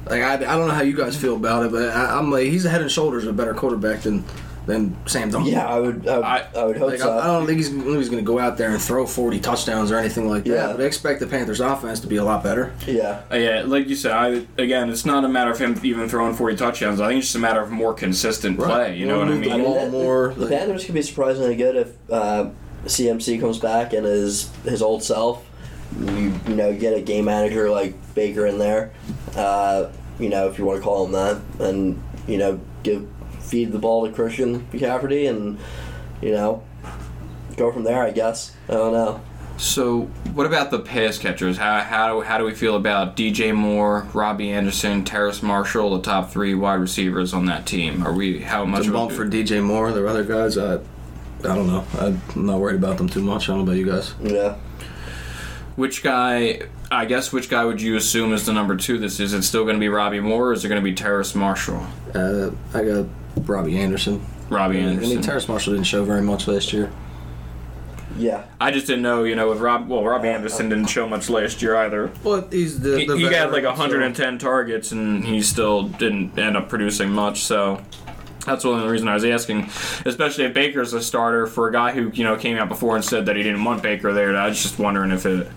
Like 0.06 0.22
I, 0.22 0.36
I 0.36 0.38
don't 0.38 0.68
know 0.68 0.74
how 0.74 0.84
you 0.84 0.96
guys 0.96 1.18
feel 1.18 1.36
about 1.36 1.66
it, 1.66 1.72
but 1.72 1.90
I, 1.90 2.18
I'm 2.18 2.32
like 2.32 2.46
he's 2.46 2.66
a 2.66 2.70
head 2.70 2.82
and 2.82 2.92
shoulders 2.92 3.26
a 3.26 3.34
better 3.34 3.54
quarterback 3.54 4.02
than 4.02 4.24
than 4.68 4.96
Sam 5.08 5.32
Darnold. 5.32 5.50
Yeah, 5.52 5.66
I 5.66 5.80
would. 5.80 6.08
I, 6.08 6.16
would- 6.18 6.26
I- 6.26 6.48
I 6.56 6.64
would 6.66 6.78
hope 6.78 6.90
Like, 6.92 7.00
so. 7.00 7.10
I, 7.18 7.24
I 7.24 7.26
don't 7.28 7.46
think 7.48 7.58
he's, 7.58 7.70
he's 7.70 8.10
going 8.10 8.24
to 8.24 8.28
go 8.28 8.38
out 8.38 8.58
there 8.58 8.70
and 8.70 8.82
throw 8.82 9.08
40 9.08 9.40
touchdowns 9.40 9.92
or 9.92 9.98
anything 9.98 10.30
like 10.30 10.44
that. 10.44 10.50
Yeah. 10.50 10.72
But 10.74 10.82
I 10.82 10.84
expect 10.84 11.20
the 11.22 11.26
Panthers' 11.28 11.62
offense 11.62 12.00
to 12.02 12.08
be 12.08 12.18
a 12.18 12.24
lot 12.24 12.44
better. 12.44 12.74
yeah, 12.86 13.24
Uh, 13.32 13.38
yeah, 13.38 13.64
like 13.66 13.88
you 13.88 13.96
said, 13.96 14.12
I, 14.12 14.46
again, 14.62 14.90
it's 14.90 15.06
not 15.06 15.24
a 15.24 15.30
matter 15.30 15.50
of 15.52 15.58
him 15.58 15.80
even 15.84 16.08
throwing 16.10 16.34
40 16.36 16.56
touchdowns. 16.58 17.00
I 17.02 17.08
think 17.08 17.20
it's 17.20 17.28
just 17.28 17.36
a 17.38 17.40
matter 17.40 17.62
of 17.62 17.72
more 17.72 17.94
consistent 17.94 18.58
play. 18.60 18.96
You 18.98 19.06
know 19.08 19.18
what 19.20 19.30
I 19.30 19.32
Move 19.32 19.44
the 19.46 19.50
mean? 19.50 19.64
ball 19.64 19.76
that- 19.76 19.92
more. 19.92 20.34
the 20.36 20.42
like- 20.42 20.50
Panthers 20.60 20.86
could 20.86 20.94
be 20.96 21.02
surprisingly 21.02 21.56
good 21.56 21.76
if 21.78 22.12
uh, 22.12 22.50
CMC 22.86 23.40
comes 23.40 23.58
back 23.60 23.94
and 23.94 24.06
is 24.06 24.50
his 24.64 24.82
old 24.82 25.02
self. 25.02 25.46
You, 25.98 26.34
you 26.48 26.56
know, 26.56 26.74
get 26.76 26.94
a 26.94 27.02
game 27.02 27.26
manager 27.26 27.70
like 27.70 27.96
Baker 28.14 28.46
in 28.46 28.58
there. 28.60 28.92
Uh, 29.36 29.90
you 30.20 30.28
know, 30.28 30.50
if 30.50 30.60
you 30.60 30.66
want 30.66 30.80
to 30.80 30.84
call 30.84 31.06
him 31.06 31.14
that, 31.14 31.42
and 31.66 32.02
you 32.28 32.38
know, 32.38 32.60
give 32.84 33.08
feed 33.48 33.72
the 33.72 33.80
ball 33.80 34.08
to 34.08 34.14
Christian 34.14 34.62
McCaffrey, 34.68 35.30
and 35.30 35.58
you 36.22 36.32
know, 36.32 36.64
go 37.56 37.72
from 37.72 37.84
there. 37.84 38.02
I 38.02 38.12
guess. 38.12 38.56
I 38.70 38.74
don't 38.74 38.94
know. 38.94 39.22
So, 39.58 40.02
what 40.34 40.46
about 40.46 40.70
the 40.70 40.78
pass 40.78 41.18
catchers? 41.18 41.58
How, 41.58 41.80
how, 41.80 42.22
how 42.22 42.38
do 42.38 42.44
we 42.44 42.54
feel 42.54 42.76
about 42.76 43.18
DJ 43.18 43.56
Moore, 43.56 44.06
Robbie 44.14 44.52
Anderson, 44.52 45.04
Terrace 45.04 45.42
Marshall, 45.42 45.98
the 45.98 46.04
top 46.04 46.30
three 46.30 46.54
wide 46.54 46.76
receivers 46.76 47.34
on 47.34 47.48
that 47.48 47.66
team? 47.66 48.06
Are 48.06 48.14
we 48.14 48.40
how 48.40 48.66
much 48.66 48.84
The 48.84 48.92
a 48.92 48.94
bump 48.94 49.12
for 49.12 49.26
DJ 49.26 49.64
Moore, 49.64 49.92
the 49.92 50.08
other 50.08 50.24
guys, 50.24 50.60
I, 50.60 50.76
I 50.76 50.80
don't 51.40 51.66
know. 51.66 51.84
I'm 52.00 52.22
not 52.36 52.60
worried 52.60 52.76
about 52.76 53.00
them 53.00 53.10
too 53.10 53.24
much. 53.24 53.50
I 53.50 53.54
don't 53.54 53.66
know 53.66 53.72
about 53.72 53.78
you 53.78 53.88
guys. 53.88 54.14
Yeah. 54.22 54.58
Which 55.76 56.04
guy? 56.04 56.62
I 56.92 57.06
guess 57.06 57.34
which 57.34 57.50
guy 57.50 57.66
would 57.66 57.82
you 57.82 57.96
assume 57.96 58.34
is 58.34 58.46
the 58.46 58.54
number 58.54 58.76
two? 58.76 59.00
This 59.00 59.20
is 59.20 59.34
it 59.34 59.42
still 59.42 59.64
going 59.64 59.76
to 59.76 59.80
be 59.80 59.90
Robbie 59.90 60.20
Moore, 60.20 60.50
or 60.50 60.54
is 60.54 60.64
it 60.66 60.70
going 60.70 60.82
to 60.82 60.86
be 60.86 60.94
Terrace 60.94 61.34
Marshall? 61.34 61.86
Uh, 62.14 62.52
I 62.76 62.84
got 62.84 63.08
Robbie 63.46 63.78
Anderson. 63.78 64.26
Robbie 64.50 64.78
Anderson. 64.80 64.88
I 64.88 64.92
Anderson. 64.92 65.10
mean, 65.16 65.22
Terrace 65.22 65.48
Marshall 65.50 65.74
didn't 65.74 65.86
show 65.88 66.04
very 66.06 66.22
much 66.22 66.48
last 66.48 66.72
year. 66.74 66.92
Yeah. 68.18 68.46
I 68.60 68.72
just 68.72 68.88
didn't 68.88 69.04
know, 69.04 69.24
you 69.26 69.36
know, 69.36 69.52
if 69.52 69.60
Rob. 69.62 69.88
Well, 69.90 70.04
Robbie 70.04 70.30
Anderson 70.30 70.70
didn't 70.70 70.88
show 70.88 71.08
much 71.08 71.30
last 71.30 71.62
year 71.62 71.76
either. 71.76 72.12
Well, 72.24 72.48
he's 72.50 72.80
the. 72.80 73.00
He, 73.00 73.06
the 73.06 73.18
he 73.18 73.24
got 73.30 73.52
like 73.52 73.64
veteran, 73.64 73.76
so- 73.76 73.82
110 73.84 74.38
targets, 74.40 74.92
and 74.92 75.24
he 75.24 75.42
still 75.42 75.84
didn't 75.84 76.38
end 76.40 76.58
up 76.58 76.70
producing 76.70 77.12
much. 77.12 77.42
So 77.42 77.82
that's 78.46 78.64
one 78.64 78.80
of 78.80 78.86
the 78.86 78.90
reason 78.92 79.08
I 79.08 79.14
was 79.14 79.26
asking, 79.26 79.70
especially 80.06 80.46
if 80.46 80.54
Baker's 80.54 80.94
a 80.94 81.02
starter 81.02 81.46
for 81.46 81.68
a 81.68 81.72
guy 81.72 81.92
who 81.92 82.10
you 82.14 82.24
know 82.24 82.38
came 82.38 82.58
out 82.58 82.70
before 82.70 82.96
and 82.96 83.06
said 83.06 83.26
that 83.28 83.36
he 83.36 83.44
didn't 83.44 83.64
want 83.64 83.84
Baker 83.84 84.14
there. 84.14 84.36
I 84.36 84.48
was 84.48 84.62
just 84.64 84.80
wondering 84.80 85.12
if 85.12 85.26
it 85.26 85.48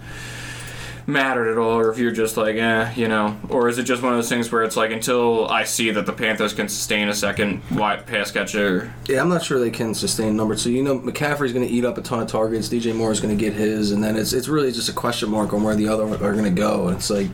mattered 1.13 1.51
at 1.51 1.59
all, 1.59 1.79
or 1.79 1.91
if 1.91 1.99
you're 1.99 2.11
just 2.11 2.37
like, 2.37 2.57
eh, 2.57 2.93
you 2.97 3.09
know, 3.09 3.37
or 3.49 3.69
is 3.69 3.79
it 3.79 3.85
just 3.85 4.03
one 4.03 4.13
of 4.13 4.19
those 4.19 4.29
things 4.29 4.51
where 4.51 4.63
it's 4.63 4.77
like 4.77 4.91
until 4.91 5.49
I 5.49 5.65
see 5.65 5.91
that 5.91 6.07
the 6.07 6.13
Panthers 6.13 6.53
can 6.53 6.69
sustain 6.69 7.09
a 7.09 7.15
second 7.15 7.63
wide 7.71 8.07
pass 8.07 8.31
catcher, 8.31 8.93
Yeah, 9.07 9.21
I'm 9.21 9.29
not 9.29 9.43
sure 9.43 9.59
they 9.59 9.71
can 9.71 9.95
sustain 9.95 10.37
numbers. 10.37 10.63
So 10.63 10.69
you 10.69 10.83
know, 10.83 10.99
McCaffrey's 10.99 11.53
going 11.53 11.67
to 11.67 11.73
eat 11.73 11.85
up 11.85 11.99
a 11.99 12.03
ton 12.03 12.21
of 12.21 12.29
targets. 12.29 12.69
DJ 12.69 12.95
Moore 12.95 13.13
is 13.13 13.21
going 13.21 13.37
to 13.37 13.41
get 13.41 13.53
his, 13.53 13.93
and 13.93 14.03
then 14.03 14.17
it's 14.17 14.33
it's 14.33 14.49
really 14.49 14.73
just 14.73 14.89
a 14.89 14.93
question 14.93 15.31
mark 15.31 15.53
on 15.53 15.63
where 15.63 15.75
the 15.75 15.89
other 15.89 16.05
are 16.05 16.33
going 16.33 16.45
to 16.45 16.51
go. 16.51 16.89
It's 16.89 17.11
like 17.11 17.29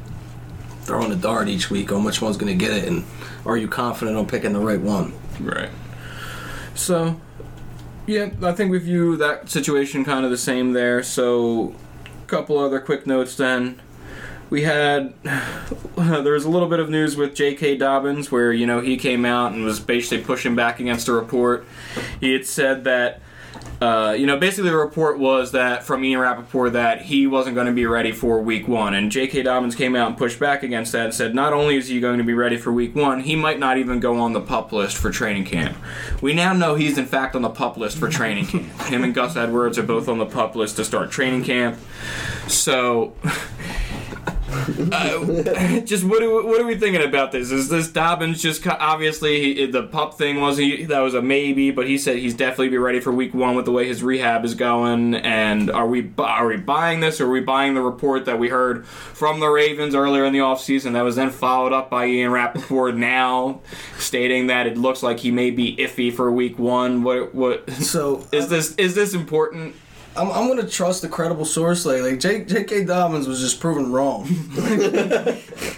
throwing 0.83 1.13
a 1.13 1.17
dart 1.17 1.49
each 1.49 1.71
week 1.71 1.91
on 1.93 2.05
which 2.05 2.23
one's 2.23 2.37
going 2.37 2.57
to 2.57 2.65
get 2.65 2.75
it, 2.75 2.89
and 2.89 3.05
are 3.45 3.57
you 3.57 3.69
confident 3.69 4.17
on 4.17 4.27
picking 4.27 4.53
the 4.53 4.61
right 4.61 4.81
one? 4.81 5.13
Right. 5.41 5.71
So, 6.75 7.21
yeah, 8.07 8.31
I 8.43 8.53
think 8.53 8.71
we 8.71 8.79
view 8.79 9.17
that 9.17 9.49
situation 9.51 10.05
kind 10.05 10.25
of 10.25 10.31
the 10.31 10.37
same 10.37 10.73
there. 10.73 11.03
So, 11.03 11.75
couple 12.27 12.59
other 12.59 12.81
quick 12.81 13.07
notes 13.07 13.37
then. 13.37 13.81
We 14.49 14.63
had 14.63 15.15
there 15.97 16.33
was 16.33 16.45
a 16.45 16.51
little 16.51 16.69
bit 16.69 16.81
of 16.81 16.89
news 16.89 17.17
with 17.17 17.35
J.K. 17.35 17.77
Dobbins 17.77 18.31
where 18.31 18.53
you 18.53 18.67
know 18.67 18.81
he 18.81 18.97
came 18.97 19.25
out 19.25 19.53
and 19.53 19.65
was 19.65 19.81
basically 19.81 20.25
pushing 20.25 20.55
back 20.55 20.81
against 20.81 21.09
a 21.09 21.13
report. 21.13 21.67
He 22.21 22.33
had 22.33 22.47
said 22.47 22.85
that 22.85 23.21
uh, 23.81 24.15
you 24.19 24.27
know, 24.27 24.39
basically 24.39 24.71
the 24.71 24.77
report 24.77 25.19
was 25.19 25.53
that 25.53 25.85
from 25.85 26.05
Ian 26.05 26.21
Rapoport 26.21 26.73
that 26.73 27.03
he 27.03 27.27
wasn't 27.27 27.55
going 27.55 27.67
to 27.67 27.73
be 27.73 27.85
ready 27.87 28.13
for 28.13 28.41
week 28.41 28.67
one. 28.67 28.95
And 28.95 29.13
J.K. 29.13 29.43
Dobbins 29.43 29.75
came 29.75 29.95
out 29.95 30.09
and 30.09 30.17
pushed 30.17 30.41
back 30.41 30.63
against 30.63 30.93
that 30.93 31.05
and 31.05 31.15
said 31.15 31.35
not 31.35 31.53
only 31.53 31.77
is 31.77 31.89
he 31.89 32.01
going 32.01 32.19
to 32.19 32.25
be 32.25 32.33
ready 32.33 32.57
for 32.57 32.73
week 32.73 32.95
one, 32.95 33.21
he 33.21 33.37
might 33.37 33.59
not 33.59 33.77
even 33.79 34.01
go 34.01 34.19
on 34.19 34.33
the 34.33 34.41
pup 34.41 34.73
list 34.73 34.97
for 34.97 35.11
training 35.11 35.45
camp. 35.45 35.77
We 36.23 36.33
now 36.33 36.53
know 36.53 36.75
he's 36.75 36.97
in 36.97 37.07
fact 37.07 37.37
on 37.37 37.43
the 37.43 37.51
pup 37.51 37.77
list 37.77 37.99
for 37.99 38.09
training 38.09 38.47
camp. 38.47 38.81
Him 38.83 39.05
and 39.05 39.15
Gus 39.15 39.37
Edwards 39.37 39.79
are 39.79 39.83
both 39.83 40.09
on 40.09 40.19
the 40.19 40.27
pup 40.27 40.57
list 40.57 40.77
to 40.77 40.85
start 40.85 41.11
training 41.11 41.45
camp. 41.45 41.79
So. 42.49 43.15
Uh, 44.93 45.81
just 45.85 46.05
what 46.05 46.23
are, 46.23 46.43
what 46.43 46.61
are 46.61 46.67
we 46.67 46.77
thinking 46.77 47.03
about 47.03 47.33
this? 47.33 47.51
Is 47.51 47.69
this 47.69 47.89
Dobbins 47.89 48.43
just 48.43 48.67
obviously 48.67 49.55
he, 49.55 49.67
the 49.67 49.85
pup 49.85 50.15
thing 50.15 50.41
was 50.41 50.57
he 50.57 50.85
that 50.87 51.01
was 51.01 51.15
a 51.15 51.23
maybe, 51.23 51.71
but 51.71 51.87
he 51.87 51.99
said 51.99 52.19
he's 52.19 52.35
definitely 52.35 52.69
be 52.69 52.79
ready 52.79 53.01
for 53.01 53.13
week 53.13 53.35
one 53.35 53.55
with 53.55 53.65
the 53.65 53.73
way 53.73 53.87
his 53.87 54.03
rehab 54.03 54.45
is 54.45 54.55
going. 54.55 55.15
And 55.15 55.71
are 55.71 55.87
we 55.87 56.11
are 56.19 56.47
we 56.47 56.57
buying 56.57 57.01
this? 57.01 57.21
Or 57.21 57.27
are 57.27 57.31
we 57.31 57.41
buying 57.41 57.75
the 57.75 57.83
report 57.83 58.25
that 58.25 58.39
we 58.39 58.49
heard 58.49 58.87
from 58.87 59.41
the 59.41 59.49
Ravens 59.49 59.95
earlier 59.95 60.25
in 60.25 60.33
the 60.33 60.41
offseason 60.41 60.93
that 60.93 61.03
was 61.03 61.17
then 61.17 61.31
followed 61.31 61.73
up 61.73 61.91
by 61.91 62.07
Ian 62.07 62.33
Rapoport 62.33 62.97
now, 62.97 63.61
stating 63.99 64.49
that 64.49 64.67
it 64.67 64.77
looks 64.77 65.03
like 65.03 65.21
he 65.21 65.31
may 65.31 65.51
be 65.51 65.77
iffy 65.77 66.13
for 66.13 66.31
week 66.31 66.59
one? 66.59 67.03
What 67.03 67.35
what 67.35 67.71
So 67.71 68.27
is 68.33 68.49
this 68.49 68.75
is 68.77 68.95
this 68.95 69.15
important? 69.15 69.75
I'm, 70.17 70.31
I'm 70.31 70.47
going 70.47 70.61
to 70.65 70.69
trust 70.69 71.05
a 71.05 71.09
credible 71.09 71.45
source. 71.45 71.85
Like, 71.87 72.03
like 72.03 72.19
J, 72.21 72.45
J.K. 72.45 72.85
Dobbins 72.85 73.27
was 73.29 73.41
just 73.41 73.61
proven 73.61 73.93
wrong 73.93 74.23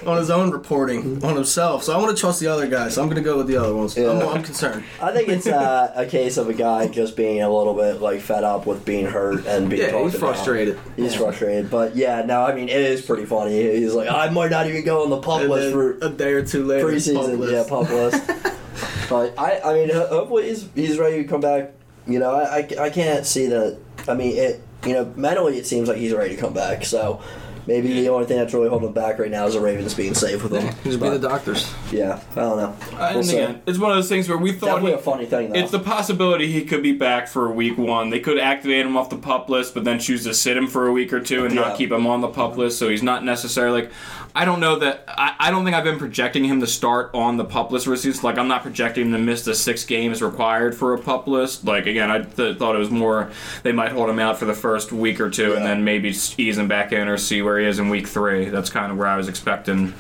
on 0.07 0.17
his 0.17 0.31
own 0.31 0.51
reporting 0.51 1.23
on 1.25 1.35
himself. 1.35 1.83
So 1.85 1.93
I 1.93 2.01
want 2.03 2.17
to 2.17 2.21
trust 2.21 2.41
the 2.41 2.47
other 2.47 2.67
guys. 2.69 2.95
So 2.95 3.03
I'm 3.03 3.09
going 3.09 3.23
to 3.23 3.29
go 3.29 3.37
with 3.39 3.47
the 3.47 3.57
other 3.57 3.75
ones. 3.75 3.97
I'm, 3.97 4.05
Yeah. 4.05 4.27
I'm 4.29 4.43
concerned. 4.43 4.85
I 5.01 5.13
think 5.13 5.29
it's 5.29 5.47
uh, 5.47 5.93
a 5.95 6.07
case 6.07 6.37
of 6.37 6.49
a 6.49 6.55
guy 6.55 6.89
just 6.89 7.17
being 7.17 7.43
a 7.43 7.49
little 7.51 7.75
bit 7.75 8.01
like 8.01 8.21
fed 8.21 8.45
up 8.45 8.67
with 8.67 8.85
being 8.85 9.07
hurt 9.07 9.47
and 9.47 9.69
being 9.69 9.83
Yeah, 9.83 9.91
talked 9.91 10.05
he's 10.05 10.15
about. 10.15 10.35
frustrated. 10.35 10.79
He's 10.97 11.15
frustrated, 11.15 11.71
but 11.71 11.97
yeah, 11.97 12.23
no, 12.23 12.43
I 12.43 12.55
mean 12.55 12.69
it 12.69 12.81
is 12.81 13.03
pretty 13.03 13.25
funny. 13.27 13.61
He's 13.77 13.95
like, 13.95 14.09
I 14.11 14.29
might 14.31 14.51
not 14.51 14.67
even 14.67 14.85
go 14.85 15.03
on 15.05 15.11
the 15.11 15.21
pub 15.21 15.41
And 15.43 15.51
list 15.51 15.73
for 15.73 15.99
a 15.99 16.09
day 16.11 16.33
or 16.33 16.45
two 16.45 16.65
later, 16.65 16.87
preseason, 16.87 17.39
pub 17.39 17.51
yeah, 17.51 17.57
list. 17.59 17.69
pub 17.69 17.91
list. 17.91 18.27
but 19.11 19.39
I, 19.39 19.61
I 19.61 19.73
mean, 19.75 19.91
hopefully 19.95 20.49
he's 20.49 20.69
he's 20.75 20.99
ready 20.99 21.23
to 21.23 21.29
come 21.29 21.41
back. 21.41 21.73
You 22.07 22.19
know, 22.19 22.31
I, 22.35 22.59
I, 22.59 22.69
I 22.87 22.91
can't 22.91 23.27
see 23.27 23.47
that. 23.47 23.79
I 24.09 24.15
mean, 24.15 24.37
it. 24.37 24.63
You 24.87 24.93
know, 24.93 25.13
mentally 25.17 25.59
it 25.59 25.67
seems 25.67 25.89
like 25.89 25.99
he's 25.99 26.13
ready 26.15 26.37
to 26.37 26.41
come 26.41 26.55
back. 26.55 26.85
So, 26.85 27.21
Maybe 27.67 27.93
the 28.01 28.09
only 28.09 28.25
thing 28.25 28.39
that's 28.39 28.55
really 28.55 28.71
holding 28.71 28.89
him 28.89 28.95
back 28.95 29.19
right 29.19 29.31
now 29.31 29.45
is 29.47 29.53
the 29.53 29.61
Ravens 29.61 29.93
being 29.93 30.15
safe 30.15 30.43
with 30.43 30.53
him. 30.55 30.75
Just 30.85 31.01
be 31.01 31.11
the 31.11 31.19
doctors. 31.19 31.71
yeah, 31.93 32.19
I 32.33 32.41
don't 32.41 32.57
know. 32.57 32.77
We'll 33.13 33.23
see. 33.23 33.37
again, 33.37 33.61
it's 33.67 33.79
one 33.79 33.91
of 33.91 33.99
those 33.99 34.09
things 34.09 34.27
where 34.27 34.39
we 34.39 34.53
thought 34.53 34.69
Definitely 34.77 34.93
he- 34.93 34.97
a 34.97 35.03
funny 35.03 35.27
thing 35.27 35.51
though. 35.51 35.59
It's 35.59 35.71
the 35.71 35.79
possibility 35.79 36.51
he 36.51 36.65
could 36.65 36.83
be 36.83 36.93
back 36.93 37.29
for 37.29 37.51
week 37.51 37.77
one. 37.77 38.09
They 38.09 38.21
could 38.21 38.39
activate 38.39 38.87
him 38.87 38.97
off 38.97 39.11
the 39.11 39.19
pup 39.19 39.51
list, 39.51 39.75
but 39.75 39.85
then 39.85 39.99
choose 39.99 40.25
to 40.25 40.33
sit 40.33 40.57
him 40.57 40.67
for 40.67 40.87
a 40.87 40.93
week 40.93 41.13
or 41.13 41.21
two 41.21 41.45
and 41.45 41.55
Yeah. 41.55 41.61
not 41.61 41.77
keep 41.77 41.93
him 41.93 42.07
on 42.07 42.23
the 42.23 42.29
pup 42.29 42.57
list. 42.57 42.79
So 42.79 42.89
he's 42.89 43.03
not 43.03 43.23
necessarily 43.23 43.83
like. 43.83 43.91
I 44.39 44.45
don't 44.45 44.61
know 44.61 44.79
that. 44.79 45.03
I, 45.09 45.35
I 45.41 45.51
don't 45.51 45.65
think 45.65 45.75
I've 45.75 45.83
been 45.83 45.99
projecting 45.99 46.45
him 46.45 46.61
to 46.61 46.67
start 46.69 47.11
on 47.13 47.39
the 47.39 47.45
pup 47.45 47.73
list 47.73 47.89
receipts. 47.89 48.23
Like 48.23 48.39
I'm 48.39 48.47
not 48.47 48.63
projecting 48.63 49.07
him 49.07 49.13
to 49.13 49.19
miss 49.19 49.45
the 49.45 49.53
six 49.53 49.85
games 49.85 50.23
required 50.23 50.77
for 50.77 50.95
a 50.95 50.99
pup 50.99 51.27
list. 51.27 51.65
Like 51.65 51.87
again, 51.87 52.09
I 52.09 52.21
th- 52.21 52.57
thought 52.57 52.77
it 52.77 52.79
was 52.79 52.89
more 52.89 53.33
they 53.65 53.73
might 53.73 53.91
hold 53.91 54.09
him 54.09 54.21
out 54.21 54.39
for 54.39 54.45
the 54.45 54.55
first 54.55 54.93
week 54.93 55.21
or 55.21 55.29
two 55.29 55.57
and 55.57 55.65
then 55.65 55.83
maybe 55.83 56.11
ease 56.11 56.57
him 56.57 56.69
back 56.69 56.93
in 56.93 57.09
or 57.09 57.19
see 57.19 57.43
where 57.43 57.59
he 57.59 57.67
is 57.67 57.81
in 57.81 57.89
week 57.89 58.07
three. 58.07 58.45
That's 58.45 58.71
kind 58.71 58.93
of 58.93 58.97
where 58.97 59.09
I 59.09 59.17
was 59.17 59.27
expecting 59.27 59.93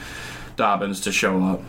Dobbins 0.54 1.00
to 1.00 1.10
show 1.10 1.42
up. 1.42 1.60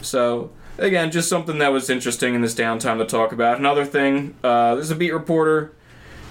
So 0.00 0.52
again, 0.78 1.10
just 1.10 1.28
something 1.28 1.58
that 1.58 1.72
was 1.72 1.90
interesting 1.90 2.36
in 2.36 2.40
this 2.40 2.54
downtime 2.54 2.98
to 2.98 3.04
talk 3.04 3.32
about. 3.32 3.58
Another 3.58 3.84
thing, 3.84 4.36
uh, 4.44 4.76
there's 4.76 4.92
a 4.92 4.94
beat 4.94 5.12
reporter, 5.12 5.72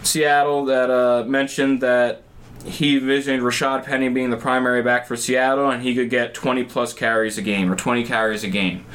Seattle, 0.03 0.63
that 0.65 0.89
uh, 0.89 1.25
mentioned 1.25 1.81
that 1.81 2.21
he 2.65 2.97
envisioned 2.97 3.43
Rashad 3.43 3.85
Penny 3.85 4.09
being 4.09 4.29
the 4.29 4.37
primary 4.37 4.81
back 4.81 5.07
for 5.07 5.15
Seattle, 5.15 5.69
and 5.69 5.83
he 5.83 5.95
could 5.95 6.09
get 6.09 6.33
20 6.33 6.63
plus 6.65 6.93
carries 6.93 7.37
a 7.37 7.41
game 7.41 7.71
or 7.71 7.75
20 7.75 8.03
carries 8.05 8.43
a 8.43 8.49
game. 8.49 8.85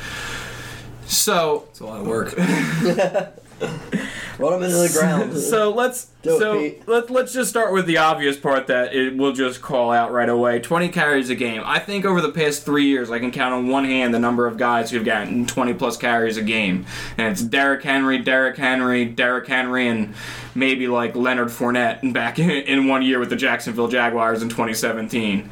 So, 1.07 1.67
It's 1.71 1.81
a 1.81 1.87
lot 1.87 2.01
of 2.01 2.07
work. 2.07 2.35
Run 4.41 4.55
him 4.55 4.63
into 4.63 4.77
the 4.77 4.99
ground. 4.99 5.37
so 5.39 5.71
let's 5.71 6.07
Do 6.23 6.35
it, 6.35 6.39
so 6.39 6.59
Pete. 6.59 6.89
let, 6.89 7.11
let's 7.11 7.33
just 7.33 7.51
start 7.51 7.73
with 7.73 7.87
the 7.87 7.99
obvious 7.99 8.37
part 8.37 8.67
that 8.69 8.95
it 8.95 9.17
will 9.17 9.33
just 9.33 9.61
call 9.61 9.91
out 9.91 10.13
right 10.13 10.29
away 10.29 10.59
20 10.61 10.89
carries 10.89 11.31
a 11.31 11.35
game 11.35 11.63
i 11.65 11.79
think 11.79 12.05
over 12.05 12.21
the 12.21 12.31
past 12.31 12.65
three 12.65 12.85
years 12.87 13.11
i 13.11 13.19
can 13.19 13.31
count 13.31 13.55
on 13.55 13.69
one 13.69 13.85
hand 13.85 14.13
the 14.15 14.19
number 14.19 14.47
of 14.47 14.57
guys 14.57 14.91
who've 14.91 15.05
gotten 15.05 15.47
20 15.47 15.75
plus 15.75 15.97
carries 15.97 16.37
a 16.37 16.43
game 16.43 16.85
and 17.17 17.33
it's 17.33 17.43
Derrick 17.43 17.83
henry 17.83 18.19
Derrick 18.19 18.57
henry 18.57 19.05
Derrick 19.05 19.47
henry 19.47 19.89
and 19.89 20.15
maybe 20.55 20.89
like 20.89 21.15
leonard 21.15 21.49
Fournette 21.49 22.13
back 22.13 22.39
in, 22.39 22.51
in 22.51 22.87
one 22.87 23.03
year 23.03 23.19
with 23.19 23.31
the 23.31 23.37
jacksonville 23.37 23.89
jaguars 23.89 24.43
in 24.43 24.49
2017 24.49 25.51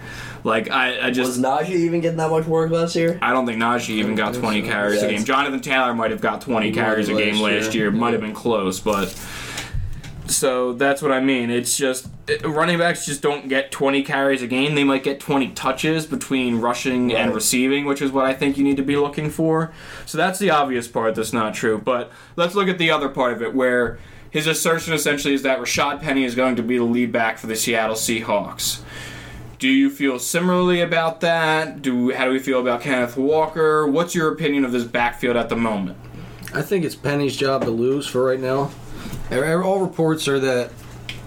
like 0.48 0.70
i, 0.70 1.06
I 1.06 1.10
just 1.10 1.28
Was 1.28 1.38
Najee 1.38 1.70
even 1.70 2.00
getting 2.00 2.18
that 2.18 2.30
much 2.30 2.46
work 2.46 2.70
last 2.70 2.96
year? 2.96 3.18
I 3.22 3.32
don't 3.32 3.46
think 3.46 3.60
Najee 3.60 3.90
even 3.90 4.16
got 4.16 4.34
20 4.34 4.62
carries 4.62 5.02
a 5.02 5.08
game. 5.08 5.24
Jonathan 5.24 5.60
Taylor 5.60 5.94
might 5.94 6.10
have 6.10 6.20
got 6.20 6.40
20 6.40 6.72
carries 6.72 7.08
a 7.08 7.14
game 7.14 7.34
last 7.34 7.42
last 7.42 7.74
year. 7.74 7.84
year. 7.84 7.90
Might 7.92 8.12
have 8.12 8.20
been 8.20 8.34
close, 8.34 8.80
but 8.80 9.14
so 10.26 10.72
that's 10.74 11.00
what 11.00 11.12
I 11.12 11.20
mean. 11.20 11.50
It's 11.50 11.76
just 11.76 12.08
it- 12.26 12.44
running 12.44 12.78
backs 12.78 13.06
just 13.06 13.22
don't 13.22 13.48
get 13.48 13.70
20 13.70 14.02
carries 14.02 14.42
a 14.42 14.46
game. 14.46 14.74
They 14.74 14.84
might 14.84 15.02
get 15.02 15.20
20 15.20 15.48
touches 15.50 16.06
between 16.06 16.60
rushing 16.60 17.14
and 17.14 17.34
receiving, 17.34 17.84
which 17.86 18.02
is 18.02 18.12
what 18.12 18.26
I 18.26 18.34
think 18.34 18.58
you 18.58 18.64
need 18.64 18.76
to 18.76 18.82
be 18.82 18.96
looking 18.96 19.30
for. 19.30 19.72
So 20.06 20.18
that's 20.18 20.38
the 20.38 20.50
obvious 20.50 20.88
part 20.88 21.14
that's 21.14 21.32
not 21.32 21.54
true. 21.54 21.78
But 21.78 22.10
let's 22.36 22.54
look 22.54 22.68
at 22.68 22.78
the 22.78 22.90
other 22.90 23.08
part 23.08 23.32
of 23.32 23.42
it 23.42 23.54
where 23.54 23.98
his 24.30 24.46
assertion 24.46 24.92
essentially 24.92 25.34
is 25.34 25.42
that 25.42 25.58
Rashad 25.58 26.02
Penny 26.02 26.24
is 26.24 26.34
going 26.34 26.56
to 26.56 26.62
be 26.62 26.76
the 26.78 26.84
lead 26.84 27.12
back 27.12 27.38
for 27.38 27.46
the 27.46 27.56
Seattle 27.56 27.96
Seahawks. 27.96 28.80
Do 29.58 29.68
you 29.68 29.90
feel 29.90 30.20
similarly 30.20 30.80
about 30.80 31.20
that? 31.20 31.82
Do 31.82 32.12
how 32.12 32.26
do 32.26 32.30
we 32.30 32.38
feel 32.38 32.60
about 32.60 32.80
Kenneth 32.80 33.16
Walker? 33.16 33.88
What's 33.88 34.14
your 34.14 34.32
opinion 34.32 34.64
of 34.64 34.70
this 34.70 34.84
backfield 34.84 35.36
at 35.36 35.48
the 35.48 35.56
moment? 35.56 35.98
I 36.54 36.62
think 36.62 36.84
it's 36.84 36.94
Penny's 36.94 37.36
job 37.36 37.64
to 37.64 37.70
lose 37.70 38.06
for 38.06 38.24
right 38.24 38.38
now. 38.38 38.70
All 39.32 39.80
reports 39.80 40.28
are 40.28 40.38
that 40.38 40.70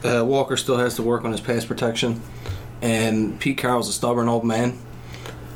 uh, 0.05 0.25
Walker 0.25 0.55
still 0.55 0.77
has 0.77 0.95
to 0.95 1.03
work 1.03 1.25
on 1.25 1.31
his 1.33 1.41
pass 1.41 1.65
protection, 1.65 2.21
and 2.81 3.37
Pete 3.39 3.57
Carroll's 3.57 3.89
a 3.89 3.93
stubborn 3.93 4.29
old 4.29 4.45
man. 4.45 4.79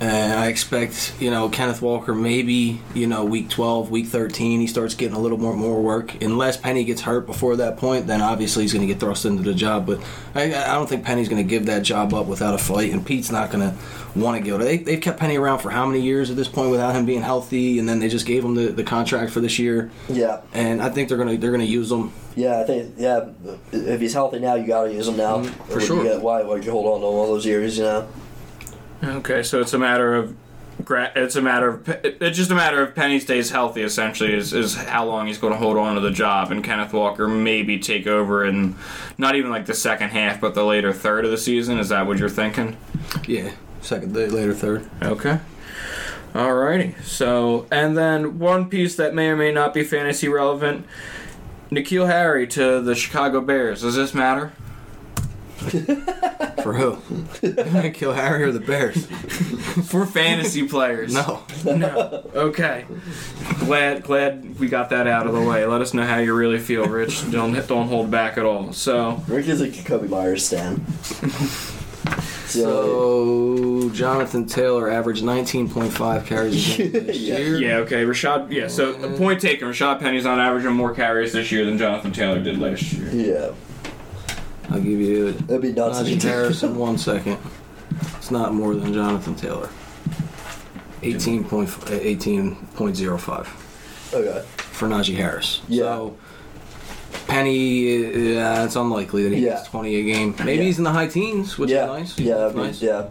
And 0.05 0.33
I 0.39 0.49
expect, 0.49 1.15
you 1.19 1.31
know, 1.31 1.49
Kenneth 1.49 1.81
Walker 1.81 2.13
maybe, 2.13 2.79
you 2.93 3.07
know, 3.07 3.25
week 3.25 3.49
12, 3.49 3.89
week 3.89 4.05
13, 4.05 4.59
he 4.59 4.67
starts 4.67 4.93
getting 4.93 5.15
a 5.15 5.19
little 5.19 5.39
more 5.39 5.55
more 5.55 5.81
work. 5.81 6.21
Unless 6.21 6.57
Penny 6.57 6.83
gets 6.83 7.01
hurt 7.01 7.25
before 7.25 7.55
that 7.55 7.77
point, 7.77 8.05
then 8.05 8.21
obviously 8.21 8.61
he's 8.63 8.71
going 8.73 8.85
to 8.87 8.93
get 8.93 8.99
thrust 8.99 9.25
into 9.25 9.41
the 9.41 9.55
job. 9.55 9.87
But 9.87 9.99
I, 10.35 10.43
I 10.53 10.75
don't 10.75 10.87
think 10.87 11.03
Penny's 11.05 11.27
going 11.27 11.43
to 11.43 11.49
give 11.49 11.65
that 11.65 11.81
job 11.81 12.13
up 12.13 12.27
without 12.27 12.53
a 12.53 12.59
fight, 12.59 12.91
and 12.91 13.03
Pete's 13.03 13.31
not 13.31 13.49
going 13.49 13.67
to 13.67 13.75
want 14.15 14.37
to 14.43 14.47
go. 14.47 14.59
They, 14.59 14.77
they've 14.77 15.01
kept 15.01 15.19
Penny 15.19 15.37
around 15.37 15.59
for 15.59 15.71
how 15.71 15.87
many 15.87 16.01
years 16.01 16.29
at 16.29 16.35
this 16.35 16.47
point 16.47 16.69
without 16.69 16.93
him 16.93 17.07
being 17.07 17.23
healthy, 17.23 17.79
and 17.79 17.89
then 17.89 17.97
they 17.97 18.07
just 18.07 18.27
gave 18.27 18.45
him 18.45 18.53
the, 18.53 18.67
the 18.67 18.83
contract 18.83 19.31
for 19.31 19.39
this 19.39 19.57
year 19.57 19.89
Yeah, 20.07 20.41
and 20.53 20.83
I 20.83 20.89
think 20.89 21.09
they're 21.09 21.17
gonna 21.17 21.35
they're 21.37 21.51
gonna 21.51 21.63
use 21.63 21.91
him. 21.91 22.11
yeah. 22.35 22.59
I 22.59 22.63
think 22.63 22.93
yeah. 22.97 23.29
If 23.71 24.01
he's 24.01 24.13
healthy 24.13 24.37
now, 24.37 24.53
you 24.53 24.67
gotta 24.67 24.93
use 24.93 25.07
him 25.07 25.17
now. 25.17 25.39
Mm, 25.39 25.49
for 25.67 25.77
Or 25.77 25.81
sure. 25.81 26.03
Get, 26.03 26.21
why 26.21 26.43
would 26.43 26.63
you 26.63 26.71
hold 26.71 26.85
on 26.85 27.01
to 27.01 27.07
him 27.07 27.13
all 27.13 27.27
those 27.27 27.45
years? 27.45 27.77
You 27.79 27.85
know. 27.85 28.07
Okay, 29.03 29.43
so 29.43 29.61
it's 29.61 29.73
a 29.73 29.79
matter 29.79 30.15
of 30.15 30.35
it's 30.87 31.35
a 31.35 31.41
matter 31.41 31.69
of 31.69 31.89
it's 32.03 32.37
just 32.37 32.51
a 32.51 32.55
matter 32.55 32.81
of 32.81 32.95
Penny 32.95 33.19
stays 33.19 33.49
healthy. 33.49 33.81
Essentially, 33.81 34.33
is 34.33 34.53
is 34.53 34.75
how 34.75 35.05
long 35.05 35.27
he's 35.27 35.37
going 35.37 35.53
to 35.53 35.59
hold 35.59 35.77
on 35.77 35.95
to 35.95 36.01
the 36.01 36.11
job, 36.11 36.51
and 36.51 36.63
Kenneth 36.63 36.93
Walker 36.93 37.27
maybe 37.27 37.79
take 37.79 38.07
over 38.07 38.45
in 38.45 38.75
not 39.17 39.35
even 39.35 39.51
like 39.51 39.65
the 39.65 39.73
second 39.73 40.09
half, 40.09 40.41
but 40.41 40.53
the 40.53 40.63
later 40.63 40.93
third 40.93 41.25
of 41.25 41.31
the 41.31 41.37
season. 41.37 41.79
Is 41.79 41.89
that 41.89 42.07
what 42.07 42.17
you're 42.17 42.29
thinking? 42.29 42.77
Yeah, 43.27 43.51
second, 43.81 44.13
the 44.13 44.27
later 44.27 44.53
third. 44.53 44.89
Okay. 45.01 45.39
Alrighty. 46.33 47.01
So, 47.01 47.65
and 47.71 47.97
then 47.97 48.39
one 48.39 48.69
piece 48.69 48.97
that 48.97 49.13
may 49.13 49.29
or 49.29 49.37
may 49.37 49.53
not 49.53 49.73
be 49.73 49.85
fantasy 49.85 50.27
relevant 50.27 50.85
N'Keal 51.71 52.07
Harry 52.07 52.45
to 52.47 52.81
the 52.81 52.93
Chicago 52.93 53.39
Bears. 53.39 53.81
Does 53.81 53.95
this 53.95 54.13
matter? 54.13 54.51
For 56.65 56.73
who? 56.73 56.95
N'Keal 57.43 58.15
Harry 58.15 58.41
or 58.41 58.51
the 58.51 58.59
Bears? 58.59 59.05
For 59.85 60.07
fantasy 60.07 60.67
players. 60.67 61.13
No. 61.13 61.43
No. 61.63 62.27
Okay. 62.33 62.85
Glad 63.59 64.01
glad 64.01 64.57
we 64.59 64.67
got 64.67 64.89
that 64.89 65.05
out 65.05 65.27
of 65.27 65.33
the 65.33 65.41
way. 65.41 65.63
Let 65.67 65.81
us 65.81 65.93
know 65.93 66.03
how 66.07 66.17
you 66.17 66.33
really 66.33 66.57
feel, 66.57 66.85
Rich. 66.85 67.29
Don't 67.31 67.53
don't 67.67 67.87
hold 67.87 68.09
back 68.09 68.39
at 68.39 68.45
all. 68.45 68.73
So, 68.73 69.21
Rick 69.27 69.47
is 69.47 69.61
a 69.61 69.69
Kobe 69.83 70.07
Myers 70.07 70.43
stan. 70.43 70.83
so, 72.47 73.85
So 73.85 73.89
Jonathan 73.91 74.47
Taylor 74.47 74.89
averaged 74.89 75.23
19.5 75.23 76.25
carries 76.25 76.79
a 76.79 76.89
game 76.89 77.05
last 77.07 77.19
Yeah. 77.19 77.37
year. 77.37 77.57
yeah, 77.59 77.75
okay. 77.77 78.05
Rashad, 78.05 78.51
yeah. 78.51 78.69
So, 78.69 78.93
uh-huh. 78.95 79.17
point 79.17 79.39
taken. 79.39 79.67
Rashad 79.67 79.99
Penny's 79.99 80.25
on 80.25 80.39
average 80.39 80.65
on 80.65 80.73
more 80.73 80.95
carries 80.95 81.31
this 81.33 81.51
year 81.51 81.63
than 81.63 81.77
Jonathan 81.77 82.11
Taylor 82.11 82.41
did 82.41 82.57
last 82.57 82.91
year. 82.91 83.09
yeah, 83.11 83.51
I'll 84.69 84.79
give 84.79 84.99
you 84.99 85.31
that'd 85.33 85.61
be 85.61 85.71
nuts. 85.73 85.99
if 86.01 86.07
Najee 86.07 86.21
he. 86.21 86.27
Harris 86.27 86.63
in 86.63 86.75
one 86.75 86.97
second. 86.97 87.37
It's 88.17 88.31
not 88.31 88.53
more 88.53 88.73
than 88.75 88.93
Jonathan 88.93 89.35
Taylor. 89.35 89.69
18 91.03 91.45
uh, 91.45 91.47
18.05 91.47 93.47
Okay. 94.13 94.43
for 94.57 94.87
Najee 94.87 95.15
Harris. 95.15 95.61
Yeah. 95.67 95.83
So 95.83 96.17
Penny, 97.27 98.05
uh, 98.05 98.09
yeah, 98.17 98.65
it's 98.65 98.75
unlikely 98.75 99.23
that 99.23 99.33
he 99.35 99.45
Yeah. 99.45 99.55
gets 99.55 99.67
20 99.69 99.95
a 99.95 100.03
game. 100.03 100.35
Maybe 100.39 100.57
Yeah. 100.57 100.63
he's 100.63 100.77
in 100.77 100.83
the 100.83 100.91
high 100.91 101.07
teens, 101.07 101.57
which 101.57 101.69
yeah. 101.69 101.85
is 101.95 102.17
nice. 102.17 102.19
Yeah. 102.19 102.51
Nice. 102.55 102.81
Yeah. 102.81 103.05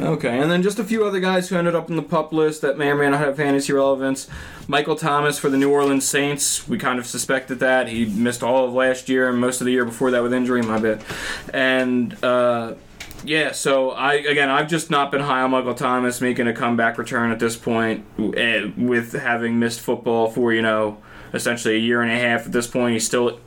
Okay, 0.00 0.38
and 0.38 0.48
then 0.48 0.62
just 0.62 0.78
a 0.78 0.84
few 0.84 1.04
other 1.04 1.18
guys 1.18 1.48
who 1.48 1.56
ended 1.56 1.74
up 1.74 1.90
in 1.90 1.96
the 1.96 2.02
pup 2.02 2.32
list 2.32 2.62
that 2.62 2.78
may 2.78 2.88
or 2.88 2.94
may 2.94 3.10
not 3.10 3.18
have 3.18 3.36
fantasy 3.36 3.72
relevance. 3.72 4.28
Michael 4.68 4.94
Thomas 4.94 5.40
for 5.40 5.48
the 5.48 5.56
New 5.56 5.72
Orleans 5.72 6.06
Saints. 6.06 6.68
We 6.68 6.78
kind 6.78 7.00
of 7.00 7.06
suspected 7.06 7.58
that. 7.58 7.88
He 7.88 8.04
missed 8.04 8.44
all 8.44 8.64
of 8.64 8.72
last 8.72 9.08
year 9.08 9.28
and 9.28 9.40
most 9.40 9.60
of 9.60 9.64
the 9.64 9.72
year 9.72 9.84
before 9.84 10.12
that 10.12 10.22
with 10.22 10.32
injury, 10.32 10.62
my 10.62 10.78
bad. 10.78 11.02
And 11.52 12.16
uh, 12.22 12.74
yeah, 13.24 13.50
so 13.50 13.90
I 13.90 14.14
again 14.14 14.48
I've 14.50 14.68
just 14.68 14.88
not 14.88 15.10
been 15.10 15.20
high 15.20 15.40
on 15.40 15.50
Michael 15.50 15.74
Thomas 15.74 16.20
making 16.20 16.46
a 16.46 16.52
comeback 16.52 16.96
return 16.96 17.32
at 17.32 17.40
this 17.40 17.56
point 17.56 18.04
eh, 18.36 18.70
with 18.76 19.14
having 19.14 19.58
missed 19.58 19.80
football 19.80 20.30
for, 20.30 20.52
you 20.52 20.62
know, 20.62 20.98
essentially 21.34 21.74
a 21.74 21.78
year 21.78 22.02
and 22.02 22.12
a 22.12 22.16
half 22.16 22.46
at 22.46 22.52
this 22.52 22.68
point. 22.68 22.92
He's 22.92 23.06
still 23.06 23.40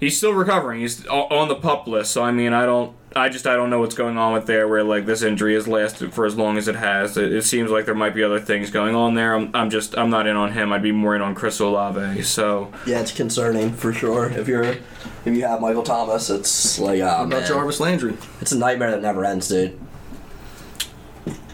he's 0.00 0.16
still 0.16 0.32
recovering. 0.32 0.80
He's 0.80 1.06
on 1.06 1.48
the 1.48 1.54
pup 1.56 1.86
list. 1.86 2.10
So 2.12 2.22
I 2.22 2.30
mean, 2.30 2.52
I 2.52 2.66
don't, 2.66 2.94
I 3.16 3.28
just 3.28 3.46
I 3.46 3.56
don't 3.56 3.70
know 3.70 3.80
what's 3.80 3.94
going 3.94 4.18
on 4.18 4.32
with 4.32 4.46
there. 4.46 4.68
Where 4.68 4.84
like 4.84 5.06
this 5.06 5.22
injury 5.22 5.54
has 5.54 5.66
lasted 5.66 6.12
for 6.12 6.26
as 6.26 6.36
long 6.36 6.56
as 6.58 6.68
it 6.68 6.76
has. 6.76 7.16
It, 7.16 7.32
it 7.32 7.42
seems 7.42 7.70
like 7.70 7.84
there 7.86 7.94
might 7.94 8.14
be 8.14 8.22
other 8.22 8.38
things 8.40 8.70
going 8.70 8.94
on 8.94 9.14
there. 9.14 9.34
I'm, 9.34 9.50
I'm 9.54 9.70
just 9.70 9.96
I'm 9.96 10.10
not 10.10 10.26
in 10.26 10.36
on 10.36 10.52
him. 10.52 10.72
I'd 10.72 10.82
be 10.82 10.92
more 10.92 11.16
in 11.16 11.22
on 11.22 11.34
Chris 11.34 11.58
Olave. 11.60 12.22
So 12.22 12.72
Yeah, 12.86 13.00
it's 13.00 13.12
concerning 13.12 13.72
for 13.72 13.92
sure. 13.92 14.30
If 14.30 14.46
you're, 14.46 14.64
if 14.64 14.80
you 15.26 15.42
have 15.42 15.60
Michael 15.60 15.82
Thomas, 15.82 16.30
it's 16.30 16.78
like, 16.78 17.00
What 17.00 17.26
about. 17.26 17.46
Jarvis 17.46 17.80
Landry? 17.80 18.16
It's 18.40 18.52
a 18.52 18.58
nightmare 18.58 18.90
that 18.90 19.02
never 19.02 19.24
ends, 19.24 19.48
dude. 19.48 19.78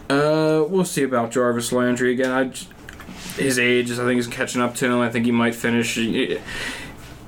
uh, 0.09 0.63
we'll 0.67 0.85
see 0.85 1.03
about 1.03 1.31
Jarvis 1.31 1.71
Landry 1.71 2.11
again. 2.11 2.31
I, 2.31 2.51
his 3.41 3.57
age 3.59 3.89
is 3.89 3.99
I 3.99 4.05
think 4.05 4.19
is 4.19 4.27
catching 4.27 4.61
up 4.61 4.75
to 4.75 4.85
him. 4.85 4.99
I 4.99 5.09
think 5.09 5.25
he 5.25 5.31
might 5.31 5.55
finish. 5.55 5.97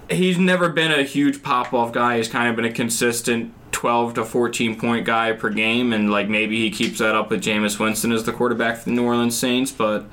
He's 0.09 0.37
never 0.37 0.69
been 0.69 0.91
a 0.91 1.03
huge 1.03 1.43
pop 1.43 1.73
off 1.73 1.91
guy. 1.91 2.17
He's 2.17 2.29
kind 2.29 2.49
of 2.49 2.55
been 2.55 2.65
a 2.65 2.71
consistent 2.71 3.53
12 3.71 4.15
to 4.15 4.25
14 4.25 4.79
point 4.79 5.05
guy 5.05 5.33
per 5.33 5.49
game, 5.49 5.93
and 5.93 6.09
like 6.09 6.29
maybe 6.29 6.57
he 6.61 6.71
keeps 6.71 6.99
that 6.99 7.15
up 7.15 7.29
with 7.29 7.43
Jameis 7.43 7.79
Winston 7.79 8.11
as 8.11 8.23
the 8.23 8.33
quarterback 8.33 8.77
for 8.77 8.85
the 8.85 8.95
New 8.95 9.05
Orleans 9.05 9.37
Saints. 9.37 9.71
But 9.71 10.05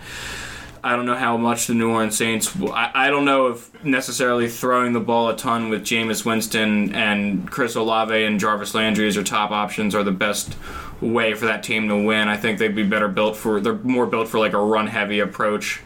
I 0.84 0.96
don't 0.96 1.06
know 1.06 1.14
how 1.14 1.38
much 1.38 1.66
the 1.66 1.72
New 1.72 1.90
Orleans 1.90 2.14
Saints. 2.14 2.54
I, 2.60 2.90
I 2.94 3.10
don't 3.10 3.24
know 3.24 3.46
if 3.46 3.82
necessarily 3.82 4.48
throwing 4.48 4.92
the 4.92 5.00
ball 5.00 5.30
a 5.30 5.36
ton 5.36 5.70
with 5.70 5.82
Jameis 5.82 6.26
Winston 6.26 6.94
and 6.94 7.50
Chris 7.50 7.74
Olave 7.74 8.22
and 8.22 8.38
Jarvis 8.38 8.74
Landry 8.74 9.08
as 9.08 9.14
your 9.14 9.24
top 9.24 9.50
options 9.50 9.94
are 9.94 10.02
the 10.02 10.12
best 10.12 10.54
way 11.00 11.32
for 11.32 11.46
that 11.46 11.62
team 11.62 11.88
to 11.88 11.96
win. 11.96 12.28
I 12.28 12.36
think 12.36 12.58
they'd 12.58 12.74
be 12.74 12.82
better 12.82 13.08
built 13.08 13.34
for. 13.34 13.62
They're 13.62 13.74
more 13.76 14.04
built 14.04 14.28
for 14.28 14.38
like 14.38 14.52
a 14.52 14.58
run 14.58 14.86
heavy 14.86 15.20
approach. 15.20 15.80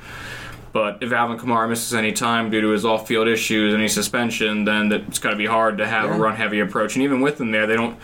But 0.72 1.02
if 1.02 1.12
Alvin 1.12 1.38
Kamara 1.38 1.68
misses 1.68 1.94
any 1.94 2.12
time 2.12 2.50
due 2.50 2.60
to 2.60 2.68
his 2.68 2.84
off-field 2.84 3.26
issues, 3.26 3.75
any 3.75 3.88
suspension, 3.88 4.64
then 4.64 4.92
it's 4.92 5.18
going 5.18 5.34
to 5.34 5.38
be 5.38 5.46
hard 5.46 5.78
to 5.78 5.87
have 5.87 6.10
a 6.10 6.14
run-heavy 6.14 6.60
approach. 6.60 6.94
And 6.94 7.02
even 7.02 7.20
with 7.20 7.40
him 7.40 7.50
there, 7.50 7.66
they 7.66 7.76
don't. 7.76 7.98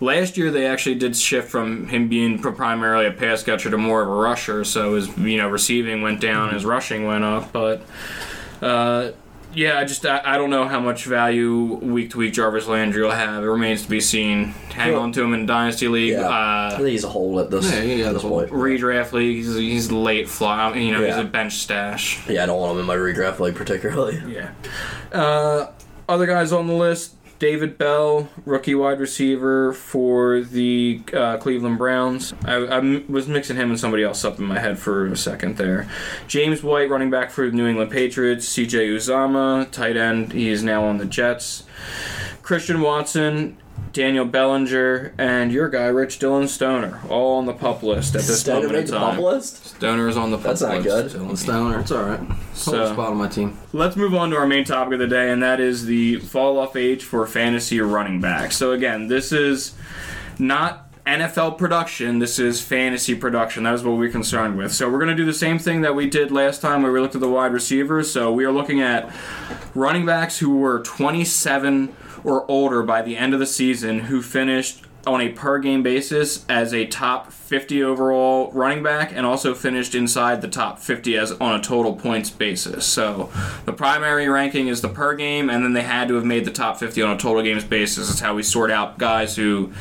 Last 0.00 0.36
year, 0.36 0.50
they 0.50 0.66
actually 0.66 0.96
did 0.96 1.16
shift 1.16 1.48
from 1.48 1.88
him 1.88 2.08
being 2.08 2.38
primarily 2.38 3.06
a 3.06 3.12
pass 3.12 3.42
catcher 3.42 3.70
to 3.70 3.78
more 3.78 4.02
of 4.02 4.08
a 4.08 4.14
rusher. 4.14 4.64
So 4.64 4.94
his 4.94 5.16
you 5.16 5.38
know 5.38 5.48
receiving 5.48 6.02
went 6.02 6.20
down, 6.20 6.52
his 6.52 6.64
rushing 6.64 7.06
went 7.06 7.24
up. 7.24 7.52
But 7.52 7.82
uh, 8.60 9.12
yeah, 9.54 9.78
I 9.78 9.84
just 9.84 10.04
I, 10.06 10.20
I 10.24 10.36
don't 10.38 10.50
know 10.50 10.66
how 10.68 10.80
much 10.80 11.04
value 11.04 11.74
week 11.74 12.10
to 12.10 12.18
week 12.18 12.32
Jarvis 12.34 12.66
Landry 12.66 13.02
will 13.02 13.10
have. 13.10 13.42
It 13.42 13.46
remains 13.46 13.82
to 13.82 13.88
be 13.88 14.00
seen. 14.00 14.46
Hang 14.74 14.92
Well- 14.92 15.02
on 15.02 15.12
to 15.12 15.22
him 15.22 15.34
in 15.34 15.46
dynasty 15.46 15.88
league. 15.88 16.12
Yeah. 16.12 16.28
I 16.28 16.66
Uh, 16.68 16.76
think 16.76 16.88
he's 16.88 17.04
a 17.04 17.08
hold 17.08 17.40
at 17.40 17.50
this, 17.50 17.70
Yeah, 17.72 17.82
yeah, 17.82 18.12
this 18.12 18.22
point. 18.22 18.50
redraft 18.50 19.12
league. 19.12 19.36
He's, 19.36 19.54
he's 19.54 19.92
late 19.92 20.28
fly. 20.28 20.74
You 20.76 20.92
know, 20.92 21.04
he's 21.04 21.16
a 21.16 21.24
bench 21.24 21.54
stash. 21.54 22.20
Yeah, 22.28 22.42
I 22.44 22.46
don't 22.46 22.60
want 22.60 22.72
him 22.74 22.80
in 22.80 22.86
my 22.86 22.96
redraft 22.96 23.40
league 23.40 23.56
particularly. 23.56 24.22
Yeah. 24.28 24.50
Uh, 25.12 25.66
other 26.08 26.26
guys 26.26 26.52
on 26.52 26.66
the 26.66 26.74
list: 26.74 27.14
David 27.40 27.78
Bell, 27.78 28.28
rookie 28.44 28.74
wide 28.74 29.00
receiver 29.00 29.72
for 29.72 30.42
the 30.42 31.00
uh, 31.14 31.38
Cleveland 31.38 31.78
Browns. 31.78 32.34
I 32.44 32.78
was 33.08 33.28
mixing 33.28 33.56
him 33.56 33.70
and 33.70 33.80
somebody 33.80 34.04
else 34.04 34.26
up 34.26 34.38
in 34.38 34.44
my 34.44 34.58
head 34.58 34.78
for 34.78 35.06
a 35.06 35.16
second 35.16 35.56
there. 35.56 35.88
James 36.28 36.62
White, 36.62 36.90
running 36.90 37.08
back 37.08 37.30
for 37.30 37.46
the 37.46 37.56
New 37.56 37.66
England 37.66 37.90
Patriots. 37.90 38.46
C.J. 38.46 38.88
Uzomah, 38.88 39.70
tight 39.70 39.96
end. 39.96 40.34
He 40.34 40.50
is 40.50 40.62
now 40.62 40.84
on 40.84 40.98
the 40.98 41.06
Jets. 41.06 41.64
Christian 42.42 42.82
Watson. 42.82 43.56
Daniel 43.92 44.24
Bellinger 44.24 45.12
and 45.18 45.50
your 45.50 45.68
guy 45.68 45.86
Rich 45.86 46.20
Dylan 46.20 46.48
Stoner, 46.48 47.00
all 47.08 47.38
on 47.38 47.46
the 47.46 47.52
pup 47.52 47.82
list 47.82 48.14
at 48.14 48.22
this 48.22 48.40
Stoner 48.40 48.60
moment 48.68 48.72
made 48.72 48.78
in 48.80 48.86
the 48.86 48.92
time. 48.98 49.16
bump 49.16 49.20
list? 49.20 49.66
Stoner 49.66 50.08
is 50.08 50.16
on 50.16 50.30
the 50.30 50.36
pup 50.36 50.46
list. 50.46 50.60
That's 50.62 50.86
not 50.86 50.94
list. 50.94 51.14
good. 51.16 51.22
Dylan 51.22 51.36
Stoner, 51.36 51.80
it's 51.80 51.90
all 51.90 52.04
right. 52.04 52.20
So- 52.54 52.72
So, 52.72 52.92
spot 52.92 53.10
on 53.10 53.16
my 53.16 53.26
team. 53.28 53.58
Let's 53.72 53.96
move 53.96 54.14
on 54.14 54.30
to 54.30 54.36
our 54.36 54.46
main 54.46 54.64
topic 54.64 54.92
of 54.94 54.98
the 55.00 55.06
day, 55.08 55.30
and 55.30 55.42
that 55.42 55.58
is 55.58 55.86
the 55.86 56.16
fall 56.16 56.58
off 56.58 56.76
age 56.76 57.02
for 57.02 57.26
fantasy 57.26 57.80
running 57.80 58.20
back. 58.20 58.52
So, 58.52 58.70
again, 58.72 59.08
this 59.08 59.32
is 59.32 59.72
not 60.38 60.86
NFL 61.06 61.52
production, 61.58 62.20
this 62.20 62.38
is 62.38 62.60
fantasy 62.60 63.14
production. 63.16 63.64
That 63.64 63.74
is 63.74 63.82
what 63.82 63.96
we're 63.96 64.10
concerned 64.12 64.56
with. 64.56 64.70
So, 64.72 64.88
we're 64.88 64.98
going 64.98 65.08
to 65.10 65.16
do 65.16 65.24
the 65.24 65.32
same 65.34 65.58
thing 65.58 65.80
that 65.80 65.96
we 65.96 66.08
did 66.08 66.30
last 66.30 66.60
time 66.60 66.82
where 66.82 66.92
we 66.92 67.00
looked 67.00 67.16
at 67.16 67.20
the 67.20 67.28
wide 67.28 67.52
receivers. 67.52 68.08
So, 68.12 68.30
we 68.32 68.44
are 68.44 68.52
looking 68.52 68.80
at 68.80 69.10
running 69.74 70.06
backs 70.06 70.38
who 70.38 70.56
were 70.58 70.80
27 70.80 71.88
or 72.24 72.44
older 72.50 72.82
by 72.82 73.02
the 73.02 73.16
end 73.16 73.34
of 73.34 73.40
the 73.40 73.46
season 73.46 74.00
who 74.00 74.22
finished 74.22 74.84
on 75.06 75.20
a 75.20 75.30
per 75.30 75.58
game 75.58 75.82
basis 75.82 76.44
as 76.48 76.74
a 76.74 76.86
top 76.86 77.32
50 77.32 77.82
overall 77.82 78.50
running 78.52 78.82
back 78.82 79.12
and 79.14 79.24
also 79.24 79.54
finished 79.54 79.94
inside 79.94 80.42
the 80.42 80.48
top 80.48 80.78
50 80.78 81.16
as 81.16 81.32
on 81.32 81.58
a 81.58 81.62
total 81.62 81.94
points 81.94 82.28
basis. 82.28 82.84
So 82.86 83.30
the 83.64 83.72
primary 83.72 84.28
ranking 84.28 84.68
is 84.68 84.82
the 84.82 84.88
per 84.88 85.14
game 85.14 85.48
and 85.48 85.64
then 85.64 85.72
they 85.72 85.82
had 85.82 86.08
to 86.08 86.14
have 86.14 86.24
made 86.24 86.44
the 86.44 86.50
top 86.50 86.78
50 86.78 87.00
on 87.02 87.16
a 87.16 87.18
total 87.18 87.42
games 87.42 87.64
basis. 87.64 88.08
That's 88.08 88.20
how 88.20 88.34
we 88.34 88.42
sort 88.42 88.70
out 88.70 88.98
guys 88.98 89.36
who 89.36 89.72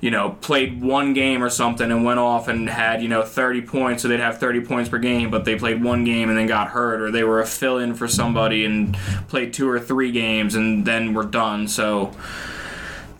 you 0.00 0.10
know 0.10 0.30
played 0.40 0.82
one 0.82 1.12
game 1.12 1.44
or 1.44 1.50
something 1.50 1.90
and 1.92 2.04
went 2.04 2.18
off 2.18 2.48
and 2.48 2.68
had 2.68 3.02
you 3.02 3.08
know 3.08 3.22
30 3.22 3.62
points 3.62 4.02
so 4.02 4.08
they'd 4.08 4.18
have 4.18 4.38
30 4.38 4.62
points 4.62 4.88
per 4.90 4.98
game 4.98 5.30
but 5.30 5.44
they 5.44 5.54
played 5.54 5.84
one 5.84 6.02
game 6.04 6.28
and 6.28 6.36
then 6.36 6.48
got 6.48 6.68
hurt 6.68 7.00
or 7.00 7.10
they 7.12 7.22
were 7.22 7.40
a 7.40 7.46
fill-in 7.46 7.94
for 7.94 8.08
somebody 8.08 8.64
and 8.64 8.94
played 9.28 9.52
two 9.52 9.68
or 9.68 9.78
three 9.78 10.10
games 10.10 10.54
and 10.54 10.84
then 10.84 11.14
were 11.14 11.24
done. 11.24 11.68
So 11.68 12.12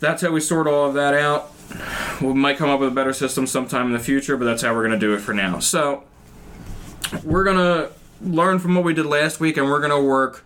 that's 0.02 0.20
how 0.20 0.30
we 0.32 0.40
sort 0.40 0.66
all 0.66 0.88
of 0.88 0.94
that 0.94 1.14
out. 1.14 1.50
We 2.20 2.34
might 2.34 2.58
come 2.58 2.68
up 2.68 2.80
with 2.80 2.88
a 2.90 2.94
better 2.94 3.12
system 3.14 3.46
sometime 3.46 3.86
in 3.86 3.92
the 3.92 3.98
future, 3.98 4.36
but 4.36 4.44
that's 4.44 4.60
how 4.62 4.74
we're 4.74 4.86
going 4.86 4.98
to 4.98 5.06
do 5.06 5.14
it 5.14 5.20
for 5.20 5.32
now. 5.32 5.60
So, 5.60 6.02
we're 7.24 7.44
going 7.44 7.56
to 7.56 7.90
learn 8.20 8.58
from 8.58 8.74
what 8.74 8.84
we 8.84 8.92
did 8.94 9.06
last 9.06 9.40
week 9.40 9.56
and 9.56 9.66
we're 9.66 9.78
going 9.80 9.90
to 9.90 10.00
work 10.06 10.44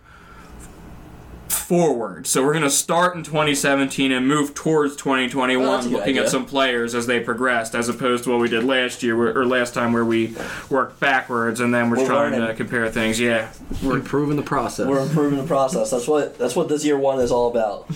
forward. 1.49 2.27
So, 2.27 2.43
we're 2.45 2.53
going 2.53 2.63
to 2.63 2.69
start 2.69 3.15
in 3.15 3.23
2017 3.23 4.11
and 4.11 4.27
move 4.27 4.53
towards 4.53 4.95
2021, 4.95 5.67
Oh, 5.67 5.71
that's 5.71 5.85
a 5.87 5.89
looking 5.89 6.17
at 6.17 6.29
some 6.29 6.45
players 6.45 6.93
as 6.95 7.07
they 7.07 7.19
progressed, 7.19 7.73
as 7.75 7.89
opposed 7.89 8.23
to 8.25 8.29
what 8.29 8.39
we 8.39 8.47
did 8.47 8.63
last 8.63 9.01
year 9.03 9.17
where- 9.17 9.37
or 9.37 9.45
last 9.45 9.73
time 9.73 9.91
where 9.91 10.05
we 10.05 10.35
worked 10.69 10.99
backwards 10.99 11.59
and 11.59 11.73
then 11.73 11.89
we're, 11.89 11.97
We're 11.97 12.05
trying 12.05 12.39
to 12.39 12.53
compare 12.53 12.89
things. 12.89 13.19
Yeah. 13.19 13.49
We're 13.83 13.95
improving 13.97 14.37
the 14.37 14.43
process. 14.43 14.87
We're 14.87 15.01
improving 15.01 15.39
the 15.39 15.47
process. 15.47 15.89
That's 15.91 16.07
what 16.07 16.37
that's 16.37 16.55
what 16.55 16.69
this 16.69 16.85
year 16.85 16.97
one 16.97 17.19
is 17.19 17.31
all 17.31 17.49
about. 17.49 17.89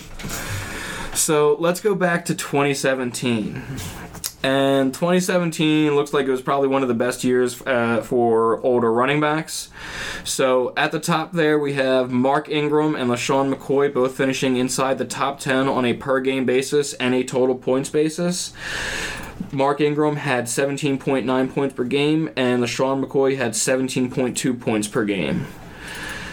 So 1.14 1.56
let's 1.60 1.80
go 1.80 1.94
back 1.94 2.24
to 2.26 2.34
2017. 2.34 3.62
And 4.44 4.92
2017 4.92 5.94
looks 5.94 6.12
like 6.12 6.26
it 6.26 6.30
was 6.30 6.42
probably 6.42 6.66
one 6.66 6.82
of 6.82 6.88
the 6.88 6.94
best 6.94 7.22
years 7.22 7.62
uh, 7.62 8.02
for 8.02 8.60
older 8.62 8.92
running 8.92 9.20
backs. 9.20 9.68
So 10.24 10.72
at 10.76 10.90
the 10.90 10.98
top 10.98 11.32
there, 11.32 11.58
we 11.60 11.74
have 11.74 12.10
Mark 12.10 12.48
Ingram 12.48 12.96
and 12.96 13.08
LeSean 13.08 13.54
McCoy 13.54 13.92
both 13.92 14.16
finishing 14.16 14.56
inside 14.56 14.98
the 14.98 15.04
top 15.04 15.38
10 15.38 15.68
on 15.68 15.84
a 15.84 15.94
per 15.94 16.20
game 16.20 16.44
basis 16.44 16.92
and 16.94 17.14
a 17.14 17.22
total 17.22 17.54
points 17.54 17.88
basis. 17.88 18.52
Mark 19.52 19.80
Ingram 19.80 20.16
had 20.16 20.46
17.9 20.46 21.54
points 21.54 21.74
per 21.74 21.84
game, 21.84 22.30
and 22.36 22.62
LeSean 22.62 23.04
McCoy 23.04 23.36
had 23.36 23.52
17.2 23.52 24.60
points 24.60 24.88
per 24.88 25.04
game. 25.04 25.46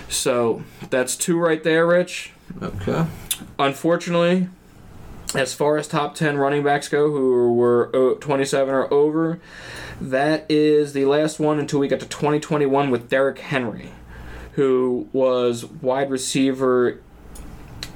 So 0.08 0.64
that's 0.90 1.16
two 1.16 1.38
right 1.38 1.64
there, 1.64 1.86
Rich. 1.86 2.32
okay. 2.62 3.06
Unfortunately, 3.60 4.48
as 5.36 5.54
far 5.54 5.78
as 5.78 5.88
top 5.88 6.16
10 6.16 6.38
running 6.38 6.64
backs 6.64 6.88
go 6.88 7.12
who 7.12 7.54
were 7.54 7.90
uh, 7.94 8.16
27 8.20 8.74
or 8.74 8.92
over, 8.94 9.40
that 10.02 10.46
is 10.50 10.94
the 10.94 11.06
last 11.06 11.40
one 11.40 11.60
until 11.60 11.80
we 11.80 11.88
get 11.88 12.00
to 12.00 12.08
2021 12.08 12.90
with 12.90 13.10
Derrick 13.10 13.40
Henry, 13.40 13.92
who 14.54 15.08
was 15.14 15.66
wide 15.66 16.10
receiver 16.10 17.00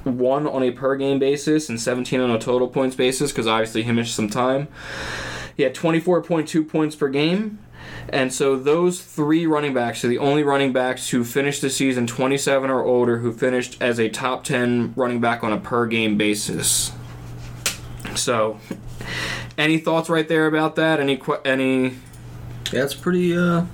one 0.04 0.46
on 0.46 0.62
a 0.62 0.70
per 0.70 0.96
game 0.96 1.18
basis 1.18 1.68
and 1.68 1.80
17 1.80 2.20
on 2.20 2.30
a 2.30 2.38
total 2.38 2.68
points 2.68 2.94
basis 2.94 3.32
because 3.32 3.46
obviously 3.46 3.82
he 3.82 3.92
missed 3.92 4.14
some 4.14 4.28
time. 4.28 4.68
He 5.56 5.62
had 5.62 5.74
24.2 5.74 6.68
points 6.68 6.94
per 6.94 7.08
game. 7.08 7.58
And 8.08 8.32
so 8.32 8.56
those 8.56 9.02
three 9.02 9.46
running 9.46 9.72
backs 9.72 10.04
are 10.04 10.08
the 10.08 10.18
only 10.18 10.42
running 10.42 10.72
backs 10.72 11.10
who 11.10 11.24
finished 11.24 11.62
the 11.62 11.70
season 11.70 12.06
27 12.06 12.70
or 12.70 12.84
older 12.84 13.18
who 13.18 13.32
finished 13.32 13.80
as 13.80 13.98
a 13.98 14.08
top 14.08 14.44
10 14.44 14.92
running 14.94 15.20
back 15.20 15.42
on 15.42 15.52
a 15.52 15.58
per 15.58 15.86
game 15.86 16.16
basis. 16.16 16.92
So, 18.16 18.58
any 19.58 19.78
thoughts 19.78 20.08
right 20.08 20.26
there 20.26 20.46
about 20.46 20.76
that? 20.76 21.00
Any 21.00 21.16
que- 21.16 21.40
any 21.44 21.94
That's 22.70 22.94
pretty. 22.94 23.36
uh 23.36 23.64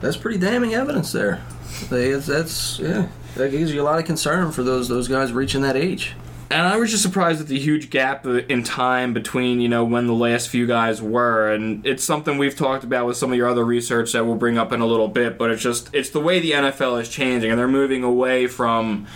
That's 0.00 0.16
pretty 0.16 0.38
damning 0.38 0.74
evidence 0.74 1.12
there. 1.12 1.42
They, 1.90 2.12
that's 2.12 2.78
yeah. 2.78 3.08
That 3.36 3.50
gives 3.50 3.74
you 3.74 3.82
a 3.82 3.84
lot 3.84 3.98
of 3.98 4.04
concern 4.04 4.52
for 4.52 4.62
those 4.62 4.88
those 4.88 5.08
guys 5.08 5.32
reaching 5.32 5.62
that 5.62 5.76
age. 5.76 6.14
And 6.50 6.68
I 6.68 6.76
was 6.76 6.90
just 6.90 7.02
surprised 7.02 7.40
at 7.40 7.48
the 7.48 7.58
huge 7.58 7.90
gap 7.90 8.26
in 8.26 8.62
time 8.62 9.14
between, 9.14 9.60
you 9.60 9.68
know, 9.68 9.84
when 9.84 10.06
the 10.06 10.14
last 10.14 10.48
few 10.48 10.66
guys 10.66 11.00
were. 11.00 11.50
And 11.50 11.84
it's 11.86 12.04
something 12.04 12.38
we've 12.38 12.56
talked 12.56 12.84
about 12.84 13.06
with 13.06 13.16
some 13.16 13.32
of 13.32 13.36
your 13.38 13.48
other 13.48 13.64
research 13.64 14.12
that 14.12 14.26
we'll 14.26 14.36
bring 14.36 14.58
up 14.58 14.70
in 14.70 14.80
a 14.80 14.86
little 14.86 15.08
bit. 15.08 15.38
But 15.38 15.50
it's 15.50 15.62
just, 15.62 15.92
it's 15.94 16.10
the 16.10 16.20
way 16.20 16.40
the 16.40 16.52
NFL 16.52 17.00
is 17.00 17.08
changing. 17.08 17.50
And 17.50 17.58
they're 17.58 17.66
moving 17.66 18.04
away 18.04 18.46
from 18.46 19.06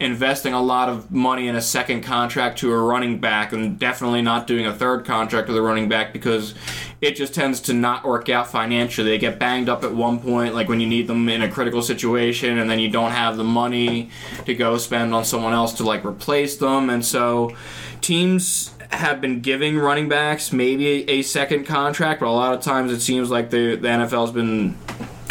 investing 0.00 0.54
a 0.54 0.62
lot 0.62 0.88
of 0.88 1.10
money 1.10 1.46
in 1.46 1.56
a 1.56 1.62
second 1.62 2.02
contract 2.02 2.58
to 2.60 2.72
a 2.72 2.78
running 2.78 3.18
back 3.18 3.52
and 3.52 3.78
definitely 3.78 4.22
not 4.22 4.46
doing 4.46 4.66
a 4.66 4.72
third 4.72 5.04
contract 5.04 5.48
with 5.48 5.56
a 5.56 5.62
running 5.62 5.88
back 5.88 6.12
because 6.12 6.54
it 7.00 7.16
just 7.16 7.34
tends 7.34 7.60
to 7.60 7.72
not 7.72 8.04
work 8.04 8.28
out 8.28 8.50
financially. 8.50 9.10
They 9.10 9.18
get 9.18 9.38
banged 9.38 9.68
up 9.68 9.84
at 9.84 9.94
one 9.94 10.18
point, 10.18 10.54
like 10.54 10.68
when 10.68 10.80
you 10.80 10.86
need 10.88 11.06
them 11.06 11.28
in 11.28 11.42
a 11.42 11.50
critical 11.50 11.82
situation, 11.82 12.58
and 12.58 12.68
then 12.68 12.78
you 12.78 12.90
don't 12.90 13.12
have 13.12 13.36
the 13.36 13.44
money 13.44 14.10
to 14.46 14.54
go 14.54 14.78
spend 14.78 15.14
on 15.14 15.24
someone 15.24 15.52
else 15.52 15.74
to 15.74 15.84
like 15.84 16.04
replace 16.04 16.56
them. 16.56 16.90
And 16.90 17.04
so 17.04 17.54
teams 18.00 18.74
have 18.90 19.20
been 19.20 19.40
giving 19.40 19.78
running 19.78 20.08
backs 20.08 20.52
maybe 20.52 21.08
a, 21.08 21.22
second 21.22 21.66
contract, 21.66 22.20
but 22.20 22.26
a 22.26 22.30
lot 22.30 22.54
of 22.54 22.62
times 22.62 22.90
it 22.90 23.00
seems 23.00 23.30
like 23.30 23.50
the, 23.50 23.76
the 23.76 23.88
NFL's 23.88 24.32
been 24.32 24.76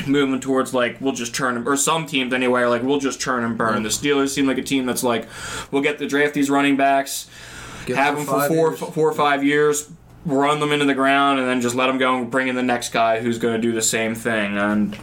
moving 0.05 0.39
towards 0.39 0.73
like 0.73 1.01
we'll 1.01 1.13
just 1.13 1.35
turn 1.35 1.55
them 1.55 1.67
or 1.67 1.75
some 1.75 2.05
teams 2.05 2.33
anyway 2.33 2.61
are 2.61 2.69
like 2.69 2.81
we'll 2.83 2.99
just 2.99 3.19
turn 3.19 3.43
and 3.43 3.57
burn. 3.57 3.83
The 3.83 3.89
Steelers 3.89 4.29
seem 4.29 4.47
like 4.47 4.57
a 4.57 4.63
team 4.63 4.85
that's 4.85 5.03
like 5.03 5.27
we'll 5.71 5.81
get 5.81 5.97
to 5.99 6.07
draft 6.07 6.33
these 6.33 6.49
running 6.49 6.77
backs, 6.77 7.29
have 7.87 8.15
them 8.15 8.25
them 8.25 8.25
for 8.25 8.47
four 8.47 8.69
years. 8.69 8.79
four 8.79 9.09
or 9.09 9.13
five 9.13 9.43
years, 9.43 9.89
run 10.27 10.59
them 10.59 10.71
into 10.71 10.85
the 10.85 10.93
ground, 10.93 11.39
and 11.39 11.47
then 11.47 11.61
just 11.61 11.73
let 11.73 11.87
them 11.87 11.97
go 11.97 12.15
and 12.17 12.29
bring 12.29 12.47
in 12.47 12.55
the 12.55 12.63
next 12.63 12.89
guy 12.89 13.21
who's 13.21 13.39
going 13.39 13.55
to 13.55 13.61
do 13.61 13.71
the 13.71 13.81
same 13.81 14.13
thing. 14.13 14.57
And 14.57 14.95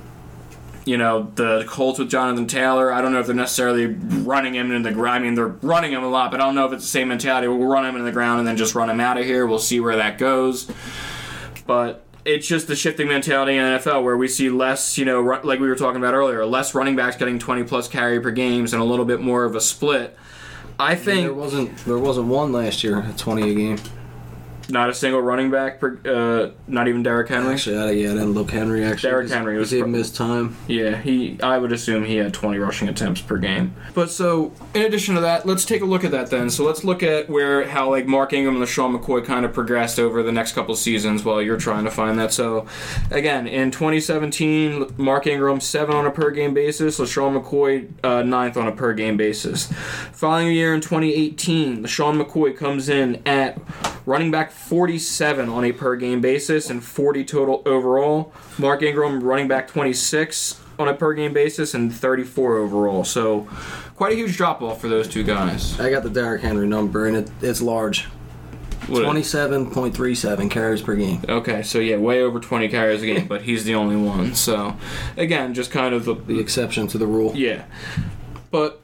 you 0.85 0.99
know 0.99 1.33
the 1.35 1.65
Colts 1.67 1.99
with 1.99 2.11
Jonathan 2.11 2.47
Taylor. 2.47 2.93
I 2.93 3.01
don't 3.01 3.13
know 3.13 3.21
if 3.21 3.27
they're 3.27 3.35
necessarily 3.35 3.87
running 3.87 4.55
him 4.55 4.71
into 4.71 4.89
the 4.89 4.95
ground. 4.95 5.25
I 5.25 5.27
mean 5.27 5.35
they're 5.35 5.47
running 5.47 5.93
him 5.93 6.05
a 6.05 6.09
lot, 6.09 6.31
but 6.31 6.41
I 6.41 6.45
don't 6.45 6.55
know 6.55 6.67
if 6.67 6.73
it's 6.73 6.85
the 6.85 6.91
same 6.91 7.09
mentality. 7.09 7.49
We'll 7.49 7.67
run 7.67 7.87
him 7.87 7.95
into 7.95 8.05
the 8.05 8.13
ground 8.13 8.41
and 8.41 8.47
then 8.47 8.57
just 8.57 8.75
run 8.75 8.91
him 8.91 9.01
out 9.01 9.19
of 9.19 9.25
here. 9.25 9.47
We'll 9.47 9.59
see 9.59 9.81
where 9.81 9.97
that 9.97 10.19
goes. 10.19 10.71
But 11.67 12.05
it's 12.27 12.47
just 12.47 12.67
the 12.67 12.77
shifting 12.77 13.09
mentality 13.09 13.57
in 13.57 13.65
the 13.65 13.79
NFL 13.79 14.03
where 14.03 14.17
we 14.17 14.29
see 14.29 14.51
less, 14.51 14.99
you 14.99 15.05
know, 15.05 15.23
like 15.23 15.61
we 15.61 15.69
were 15.69 15.75
talking 15.75 15.97
about 15.97 16.15
earlier, 16.15 16.45
less 16.45 16.75
running 16.75 16.97
backs 16.97 17.17
getting 17.17 17.39
20 17.39 17.65
plus 17.65 17.89
carry 17.89 18.21
per 18.21 18.31
games 18.31 18.73
and 18.73 18.83
a 18.83 18.85
little 18.85 19.05
bit 19.05 19.21
more 19.21 19.45
of 19.45 19.55
a 19.55 19.61
split. 19.61 20.17
I 20.79 20.97
think 20.97 21.23
There 21.23 21.35
wasn't 21.35 21.77
there 21.85 21.99
wasn't 21.99 22.27
one 22.27 22.53
last 22.53 22.83
year 22.83 23.01
at 23.01 23.17
20 23.17 23.51
a 23.51 23.55
game. 23.55 23.79
Not 24.69 24.89
a 24.89 24.95
single 24.95 25.21
running 25.21 25.51
back, 25.51 25.79
per, 25.81 25.99
uh, 26.07 26.51
not 26.67 26.89
even 26.89 27.03
Derrick 27.03 27.29
Henry. 27.29 27.53
Actually, 27.55 27.79
I, 27.79 27.91
yeah, 27.91 28.11
I 28.11 28.15
didn't 28.15 28.33
look 28.33 28.51
Henry 28.51 28.85
actually. 28.85 29.11
Derrick 29.11 29.27
'cause 29.27 29.35
Henry 29.35 29.59
was 29.59 29.71
he 29.71 29.77
gave 29.77 29.83
pro- 29.85 29.89
him 29.91 29.95
his 29.95 30.11
time. 30.11 30.57
Yeah, 30.69 30.97
he. 30.97 31.39
I 31.43 31.59
would 31.59 31.73
assume 31.73 32.05
he 32.05 32.17
had 32.17 32.33
20 32.33 32.59
rushing 32.59 32.89
attempts 32.89 33.21
per 33.21 33.37
game. 33.37 33.75
But 33.95 34.11
so, 34.11 34.53
in 34.75 34.83
addition 34.83 35.15
to 35.17 35.21
that, 35.21 35.45
let's 35.47 35.65
take 35.65 35.83
a 35.83 35.85
look 35.85 36.03
at 36.05 36.11
that 36.13 36.31
then. 36.31 36.49
So 36.51 36.65
let's 36.65 36.83
look 36.85 37.03
at 37.03 37.29
where 37.29 37.67
how 37.69 37.91
like 37.91 38.07
Mark 38.07 38.33
Ingram 38.33 38.57
and 38.57 38.65
LeSean 38.65 38.99
McCoy 38.99 39.25
kind 39.25 39.45
of 39.45 39.53
progressed 39.53 39.99
over 39.99 40.23
the 40.23 40.33
next 40.33 40.53
couple 40.53 40.75
seasons 40.77 41.25
while 41.25 41.43
you're 41.43 41.59
trying 41.59 41.85
to 41.85 41.91
find 41.91 42.19
that. 42.19 42.33
So, 42.33 42.67
again, 43.11 43.47
in 43.47 43.71
2017, 43.71 44.95
Mark 44.97 45.27
Ingram 45.27 45.61
seven 45.61 45.95
on 45.95 46.07
a 46.07 46.11
per 46.11 46.31
game 46.31 46.55
basis, 46.55 46.99
LeSean 46.99 47.43
McCoy 47.43 47.89
uh, 48.03 48.23
ninth 48.23 48.57
on 48.57 48.67
a 48.67 48.73
per 48.73 48.95
game 48.95 49.17
basis. 49.17 49.71
Following 50.13 50.53
year 50.53 50.75
in 50.75 50.81
2018, 50.81 51.83
LeSean 51.83 52.23
McCoy 52.23 52.57
comes 52.57 52.89
in 52.89 53.21
at 53.27 53.59
running 54.07 54.31
back 54.31 54.51
47 54.55 55.49
on 55.49 55.65
a 55.65 55.73
per 55.73 55.97
game 55.97 56.21
basis 56.21 56.71
and 56.71 56.83
40 56.83 57.25
total 57.25 57.63
overall. 57.67 58.33
Mark 58.59 58.83
Ingram 58.83 59.23
running 59.23 59.49
back 59.49 59.69
26 59.69 60.61
on 60.79 60.89
a 60.89 60.95
per 60.95 61.13
game 61.15 61.33
basis 61.33 61.75
and 61.75 61.95
34 61.95 62.57
overall. 62.57 63.05
So 63.05 63.49
quite 63.97 64.13
a 64.13 64.17
huge 64.17 64.37
drop 64.37 64.63
off 64.63 64.81
for 64.81 64.89
those 64.89 65.07
two 65.09 65.23
guys. 65.25 65.79
I 65.79 65.91
got 65.91 66.03
the 66.03 66.11
Derrick 66.11 66.43
Henry 66.43 66.67
number 66.67 67.07
and 67.07 67.17
it, 67.17 67.31
it's 67.43 67.61
large. 67.63 68.07
What- 68.89 69.03
27.37 69.05 70.51
carries 70.51 70.83
per 70.83 70.95
game. 70.95 71.23
Okay, 71.29 71.63
so 71.63 71.79
yeah, 71.79 71.97
way 71.97 72.23
over 72.23 72.39
20 72.39 72.69
carries 72.69 73.03
a 73.03 73.07
game, 73.07 73.27
but 73.27 73.43
he's 73.43 73.65
the 73.65 73.75
only 73.75 73.97
one. 73.97 74.35
So 74.35 74.77
again, 75.17 75.55
just 75.55 75.71
kind 75.71 75.95
of 75.95 76.05
the 76.05 76.15
The 76.15 76.39
exception 76.39 76.87
to 76.89 76.99
the 76.99 77.07
rule. 77.07 77.33
Yeah, 77.35 77.65
but 78.51 78.83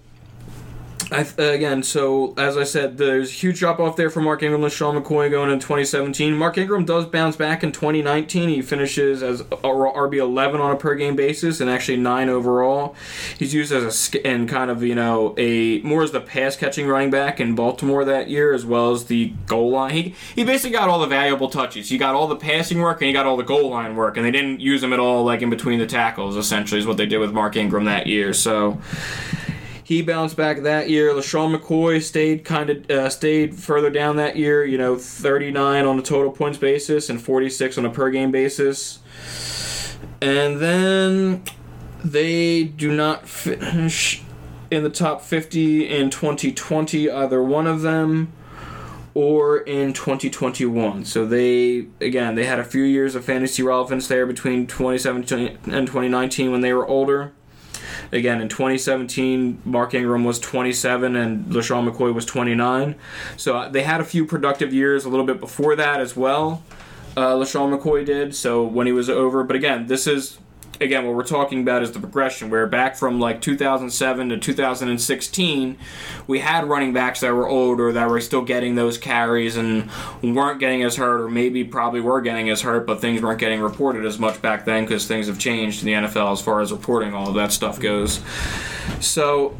I 1.13 1.25
th- 1.25 1.39
uh, 1.39 1.53
again, 1.53 1.83
so 1.83 2.35
as 2.37 2.57
I 2.57 2.63
said, 2.63 2.97
there's 2.97 3.31
a 3.31 3.33
huge 3.33 3.59
drop 3.59 3.81
off 3.81 3.97
there 3.97 4.11
for 4.11 4.21
Mark 4.21 4.45
Ingram 4.45 4.63
and 4.63 4.73
Sean 4.73 4.95
McCoy 4.95 5.29
going 5.29 5.51
in 5.51 5.59
2017. 5.59 6.37
Mark 6.37 6.57
Ingram 6.57 6.85
does 6.85 7.07
bounce 7.07 7.35
back 7.35 7.65
in 7.65 7.73
2019. 7.73 8.49
He 8.49 8.63
finishes 8.63 9.21
as 9.21 9.43
RB 9.43 10.19
11 10.19 10.61
on 10.61 10.71
a 10.71 10.77
per 10.77 10.95
game 10.95 11.17
basis 11.17 11.61
and 11.61 11.69
actually 11.69 11.97
nine 11.97 12.29
overall. 12.29 12.95
He's 13.37 13.53
used 13.53 13.73
as 13.73 14.15
a 14.15 14.27
and 14.27 14.49
kind 14.49 14.71
of 14.71 14.85
you 14.85 14.95
know 14.95 15.35
a 15.37 15.81
more 15.81 16.05
as 16.05 16.13
the 16.13 16.21
pass 16.21 16.55
catching 16.55 16.87
running 16.87 17.11
back 17.11 17.41
in 17.41 17.57
Baltimore 17.57 18.05
that 18.05 18.31
year 18.31 18.53
as 18.53 18.65
well 18.65 18.93
as 18.93 19.07
the 19.07 19.33
goal 19.47 19.71
line. 19.71 19.93
He 19.93 20.15
he 20.37 20.45
basically 20.45 20.77
got 20.77 20.89
all 20.89 21.01
the 21.01 21.07
valuable 21.07 21.49
touches. 21.49 21.89
He 21.89 21.99
got 21.99 22.15
all 22.15 22.29
the 22.29 22.37
passing 22.37 22.79
work 22.81 23.01
and 23.01 23.09
he 23.09 23.13
got 23.13 23.27
all 23.27 23.37
the 23.37 23.43
goal 23.43 23.71
line 23.71 23.97
work, 23.97 24.17
and 24.17 24.25
they 24.25 24.31
didn't 24.31 24.61
use 24.61 24.83
him 24.83 24.93
at 24.93 25.01
all 25.01 25.25
like 25.25 25.43
in 25.43 25.51
between 25.51 25.81
the 25.81 25.87
tackles. 25.87 26.37
Essentially, 26.37 26.81
is 26.81 26.87
what 26.87 26.99
they 26.99 27.07
did 27.07 27.19
with 27.19 27.33
Mark 27.33 27.57
Ingram 27.57 27.85
that 27.87 28.07
year. 28.07 28.33
So. 28.33 28.79
He 29.91 30.03
bounced 30.03 30.37
back 30.37 30.63
that 30.63 30.89
year. 30.89 31.13
LeSean 31.13 31.53
McCoy 31.53 32.01
stayed 32.01 32.45
kind 32.45 32.71
of 32.71 32.89
uh, 32.89 33.11
stayed 33.11 33.57
further 33.57 33.91
down 33.91 34.15
that 34.19 34.37
year. 34.37 34.65
You 34.65 34.79
know, 34.79 34.97
39 34.97 35.85
on 35.85 35.99
a 35.99 36.01
total 36.01 36.31
points 36.31 36.59
basis 36.59 37.11
and 37.11 37.21
46 37.21 37.77
on 37.77 37.85
a 37.85 37.91
per 37.91 38.09
game 38.09 38.31
basis. 38.31 39.01
And 40.21 40.61
then 40.61 41.43
they 42.05 42.63
do 42.63 42.95
not 42.95 43.27
finish 43.27 44.23
in 44.71 44.85
the 44.85 44.91
top 44.91 45.23
50 45.23 45.89
in 45.89 46.09
2020, 46.09 47.11
either 47.11 47.43
one 47.43 47.67
of 47.67 47.83
them, 47.83 48.33
or 49.13 49.59
in 49.59 49.93
2021. 49.93 51.05
So 51.05 51.27
they, 51.27 51.89
again, 52.01 52.37
they 52.37 52.45
had 52.45 52.61
a 52.61 52.65
few 52.65 52.85
years 52.85 53.17
of 53.17 53.25
fantasy 53.25 53.65
relevance 53.65 54.07
there 54.07 54.25
between 54.25 54.69
2017 54.69 55.59
and 55.65 55.89
2019 55.89 56.53
when 56.53 56.61
they 56.61 56.73
were 56.73 56.87
older. 56.87 57.33
Again, 58.13 58.41
in 58.41 58.49
2017, 58.49 59.63
Mark 59.65 59.95
Ingram 59.95 60.25
was 60.25 60.39
27 60.41 61.15
and 61.15 61.47
LeSean 61.47 61.89
McCoy 61.89 62.13
was 62.13 62.25
29. 62.25 62.97
So 63.37 63.57
uh, 63.57 63.69
they 63.69 63.83
had 63.83 64.01
a 64.01 64.05
few 64.05 64.27
productive 64.27 64.73
years 64.73 65.05
a 65.05 65.09
little 65.09 65.27
bit 65.27 65.39
before 65.39 65.77
that 65.77 66.01
as 66.01 66.17
well. 66.17 66.63
Uh, 67.17 67.35
LeSean 67.35 67.77
McCoy 67.77 68.05
did, 68.05 68.35
so 68.35 68.65
when 68.65 68.87
he 68.87 68.93
was 68.93 69.09
over. 69.09 69.45
But 69.45 69.57
again, 69.57 69.87
this 69.87 70.07
is, 70.07 70.39
again, 70.81 71.07
what 71.07 71.15
we're 71.15 71.25
talking 71.25 71.61
about 71.61 71.83
is 71.83 71.93
the 71.93 72.01
progression. 72.01 72.51
Where 72.51 72.67
back 72.67 72.97
from 72.97 73.21
like 73.21 73.41
2007 73.41 74.29
to 74.31 74.39
2016, 74.39 75.79
we 76.27 76.39
had 76.39 76.65
running 76.69 76.93
backs 76.93 77.21
that 77.21 77.33
were 77.33 77.49
older 77.49 77.93
that 77.93 78.09
were 78.09 78.21
still 78.21 78.43
getting 78.43 78.75
those 78.75 78.99
carries 78.99 79.57
and 79.57 79.91
weren't 80.23 80.59
getting 80.59 80.83
as 80.83 80.97
hurt, 80.97 81.21
or 81.21 81.29
maybe 81.29 81.65
probably 81.65 82.01
were 82.01 82.21
getting 82.21 82.51
as 82.51 82.63
hurt, 82.63 82.87
but 82.87 83.01
things 83.01 83.23
weren't 83.23 83.41
getting 83.41 83.61
reported 83.61 84.05
as 84.05 84.19
much 84.19 84.41
back 84.41 84.65
then 84.65 84.85
because 84.85 85.07
things 85.07 85.27
have 85.27 85.39
changed 85.39 85.83
in 85.83 85.87
the 85.87 86.09
NFL 86.09 86.33
as 86.33 86.41
far 86.41 86.61
as 86.61 86.73
reporting 86.73 87.15
all 87.15 87.29
of 87.29 87.35
that 87.35 87.53
stuff 87.53 87.79
goes. 87.79 88.21
So 89.01 89.57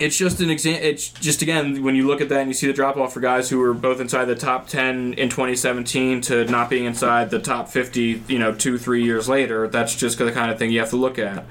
it's 0.00 0.16
just 0.16 0.40
an 0.40 0.50
example. 0.50 0.84
It's 0.84 1.08
just 1.08 1.42
again 1.42 1.82
when 1.82 1.94
you 1.94 2.06
look 2.06 2.20
at 2.20 2.28
that 2.30 2.40
and 2.40 2.48
you 2.48 2.54
see 2.54 2.66
the 2.66 2.72
drop 2.72 2.96
off 2.96 3.12
for 3.12 3.20
guys 3.20 3.50
who 3.50 3.58
were 3.58 3.74
both 3.74 4.00
inside 4.00 4.24
the 4.26 4.34
top 4.34 4.66
ten 4.66 5.14
in 5.14 5.28
2017 5.28 6.20
to 6.22 6.44
not 6.46 6.70
being 6.70 6.84
inside 6.84 7.30
the 7.30 7.38
top 7.38 7.68
50, 7.68 8.24
you 8.28 8.38
know, 8.38 8.52
two 8.52 8.78
three 8.78 9.04
years 9.04 9.28
later. 9.28 9.68
That's 9.68 9.94
just 9.94 10.18
the 10.18 10.32
kind 10.32 10.50
of 10.50 10.58
thing 10.58 10.70
you 10.70 10.80
have 10.80 10.90
to 10.90 10.96
look 10.96 11.18
at. 11.18 11.44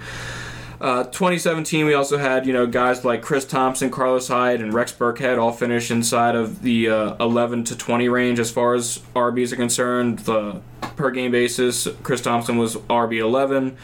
Uh, 0.82 1.04
2017, 1.04 1.86
we 1.86 1.94
also 1.94 2.18
had 2.18 2.48
you 2.48 2.54
know 2.54 2.66
guys 2.66 3.06
like 3.06 3.22
Chris 3.22 3.46
Thompson, 3.46 3.92
Carlos 3.92 4.28
Hyde, 4.28 4.62
and 4.62 4.74
Rex 4.74 4.92
Burkhead 4.92 5.38
all 5.38 5.52
finish 5.52 5.92
inside 5.92 6.34
of 6.34 6.64
the 6.64 6.90
uh, 6.90 7.16
11 7.24 7.66
to 7.66 7.78
20 7.78 8.10
range 8.10 8.40
as 8.40 8.50
far 8.50 8.74
as 8.74 8.98
RBs 9.16 9.54
are 9.54 9.58
concerned. 9.58 10.20
The 10.20 10.60
per 10.96 11.12
game 11.12 11.32
basis, 11.32 11.88
Chris 12.02 12.20
Thompson 12.22 12.58
was 12.58 12.78
RB 12.78 13.20
11, 13.20 13.78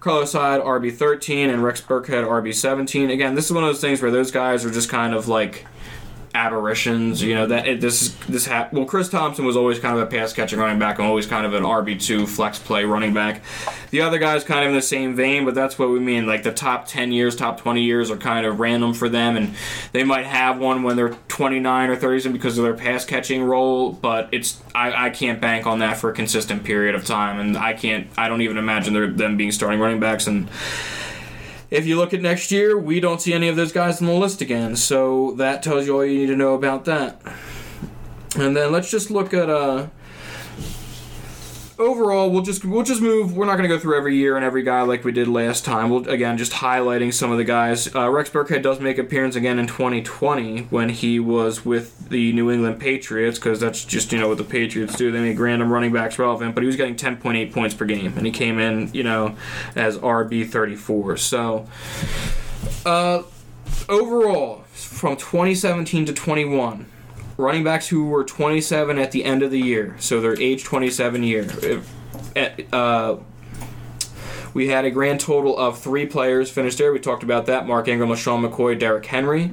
Carlos 0.00 0.32
Hyde 0.32 0.60
RB 0.60 0.92
13, 0.92 1.50
and 1.50 1.62
Rex 1.62 1.80
Burkhead 1.80 2.26
RB 2.26 2.52
17. 2.52 3.10
Again, 3.10 3.36
this 3.36 3.44
is 3.44 3.52
one 3.52 3.62
of 3.62 3.68
those 3.68 3.80
things 3.80 4.02
where 4.02 4.10
those 4.10 4.32
guys 4.32 4.64
are 4.64 4.72
just 4.72 4.88
kind 4.88 5.14
of 5.14 5.28
like 5.28 5.66
aberrations. 6.34 7.22
You 7.22 7.34
know 7.34 7.46
that 7.46 7.66
it, 7.66 7.80
this 7.80 8.14
this 8.28 8.46
ha- 8.46 8.68
well, 8.72 8.84
Chris 8.84 9.08
Thompson 9.08 9.44
was 9.44 9.56
always 9.56 9.78
kind 9.78 9.96
of 9.96 10.02
a 10.02 10.06
pass 10.06 10.32
catching 10.32 10.58
running 10.58 10.78
back 10.78 10.98
and 10.98 11.06
always 11.06 11.26
kind 11.26 11.46
of 11.46 11.54
an 11.54 11.62
RB 11.62 12.00
two 12.00 12.26
flex 12.26 12.58
play 12.58 12.84
running 12.84 13.12
back. 13.12 13.42
The 13.90 14.02
other 14.02 14.18
guys 14.18 14.44
kind 14.44 14.64
of 14.64 14.70
in 14.70 14.74
the 14.74 14.82
same 14.82 15.14
vein, 15.14 15.44
but 15.44 15.54
that's 15.54 15.78
what 15.78 15.90
we 15.90 15.98
mean. 15.98 16.26
Like 16.26 16.42
the 16.42 16.52
top 16.52 16.86
ten 16.86 17.12
years, 17.12 17.34
top 17.34 17.60
twenty 17.60 17.82
years 17.82 18.10
are 18.10 18.16
kind 18.16 18.46
of 18.46 18.60
random 18.60 18.94
for 18.94 19.08
them, 19.08 19.36
and 19.36 19.54
they 19.92 20.04
might 20.04 20.26
have 20.26 20.58
one 20.58 20.82
when 20.82 20.96
they're 20.96 21.16
twenty 21.28 21.60
nine 21.60 21.90
or 21.90 21.96
thirty 21.96 22.20
because 22.28 22.58
of 22.58 22.64
their 22.64 22.74
pass 22.74 23.04
catching 23.04 23.42
role. 23.42 23.92
But 23.92 24.28
it's 24.32 24.60
I, 24.74 25.06
I 25.06 25.10
can't 25.10 25.40
bank 25.40 25.66
on 25.66 25.78
that 25.78 25.96
for 25.96 26.10
a 26.10 26.12
consistent 26.12 26.64
period 26.64 26.94
of 26.94 27.04
time, 27.04 27.38
and 27.40 27.56
I 27.56 27.72
can't 27.72 28.08
I 28.16 28.28
don't 28.28 28.42
even 28.42 28.58
imagine 28.58 29.16
them 29.16 29.36
being 29.36 29.52
starting 29.52 29.80
running 29.80 30.00
backs 30.00 30.26
and. 30.26 30.48
If 31.70 31.86
you 31.86 31.96
look 31.96 32.12
at 32.12 32.20
next 32.20 32.50
year, 32.50 32.76
we 32.76 32.98
don't 32.98 33.22
see 33.22 33.32
any 33.32 33.48
of 33.48 33.56
those 33.56 33.72
guys 33.72 34.00
on 34.00 34.08
the 34.08 34.12
list 34.12 34.40
again. 34.40 34.74
So 34.76 35.32
that 35.32 35.62
tells 35.62 35.86
you 35.86 35.94
all 35.94 36.04
you 36.04 36.18
need 36.18 36.26
to 36.26 36.36
know 36.36 36.54
about 36.54 36.84
that. 36.86 37.20
And 38.36 38.56
then 38.56 38.72
let's 38.72 38.90
just 38.90 39.10
look 39.10 39.32
at 39.32 39.48
uh 39.48 39.86
overall 41.80 42.30
we'll 42.30 42.42
just 42.42 42.64
we'll 42.64 42.82
just 42.82 43.00
move 43.00 43.36
we're 43.36 43.46
not 43.46 43.56
going 43.56 43.68
to 43.68 43.74
go 43.74 43.80
through 43.80 43.96
every 43.96 44.14
year 44.16 44.36
and 44.36 44.44
every 44.44 44.62
guy 44.62 44.82
like 44.82 45.04
we 45.04 45.12
did 45.12 45.26
last 45.26 45.64
time. 45.64 45.90
We'll 45.90 46.08
again 46.08 46.36
just 46.36 46.52
highlighting 46.52 47.12
some 47.12 47.32
of 47.32 47.38
the 47.38 47.44
guys. 47.44 47.92
Uh, 47.94 48.10
rex 48.10 48.30
burkhead 48.30 48.62
does 48.62 48.80
make 48.80 48.98
appearance 48.98 49.34
again 49.34 49.58
in 49.58 49.66
2020 49.66 50.62
when 50.64 50.90
he 50.90 51.18
was 51.18 51.64
with 51.64 52.08
the 52.10 52.32
new 52.32 52.50
england 52.50 52.78
patriots 52.78 53.38
because 53.38 53.58
that's 53.60 53.84
just 53.84 54.12
you 54.12 54.18
know 54.18 54.28
what 54.28 54.38
the 54.38 54.44
patriots 54.44 54.96
do. 54.96 55.10
They 55.10 55.20
make 55.20 55.38
random 55.38 55.72
running 55.72 55.92
backs 55.92 56.18
relevant 56.18 56.54
but 56.54 56.62
he 56.62 56.66
was 56.66 56.76
getting 56.76 56.96
10.8 56.96 57.52
points 57.52 57.74
per 57.74 57.86
game 57.86 58.16
and 58.16 58.26
he 58.26 58.32
came 58.32 58.58
in 58.58 58.92
you 58.92 59.02
know 59.02 59.36
as 59.74 59.98
rb34 59.98 61.18
so 61.18 61.66
uh, 62.84 63.22
overall 63.88 64.64
from 64.72 65.16
2017 65.16 66.06
to 66.06 66.12
21 66.12 66.86
running 67.40 67.64
backs 67.64 67.88
who 67.88 68.06
were 68.06 68.24
27 68.24 68.98
at 68.98 69.12
the 69.12 69.24
end 69.24 69.42
of 69.42 69.50
the 69.50 69.60
year, 69.60 69.96
so 69.98 70.20
their 70.20 70.38
age 70.40 70.64
27 70.64 71.22
year. 71.22 71.50
At, 72.36 72.72
uh, 72.72 73.18
we 74.52 74.68
had 74.68 74.84
a 74.84 74.90
grand 74.90 75.20
total 75.20 75.56
of 75.56 75.78
three 75.78 76.06
players 76.06 76.50
finished 76.50 76.78
there. 76.78 76.92
We 76.92 76.98
talked 76.98 77.22
about 77.22 77.46
that: 77.46 77.66
Mark 77.66 77.88
Ingram, 77.88 78.10
LeSean 78.10 78.48
McCoy, 78.48 78.78
Derrick 78.78 79.06
Henry. 79.06 79.52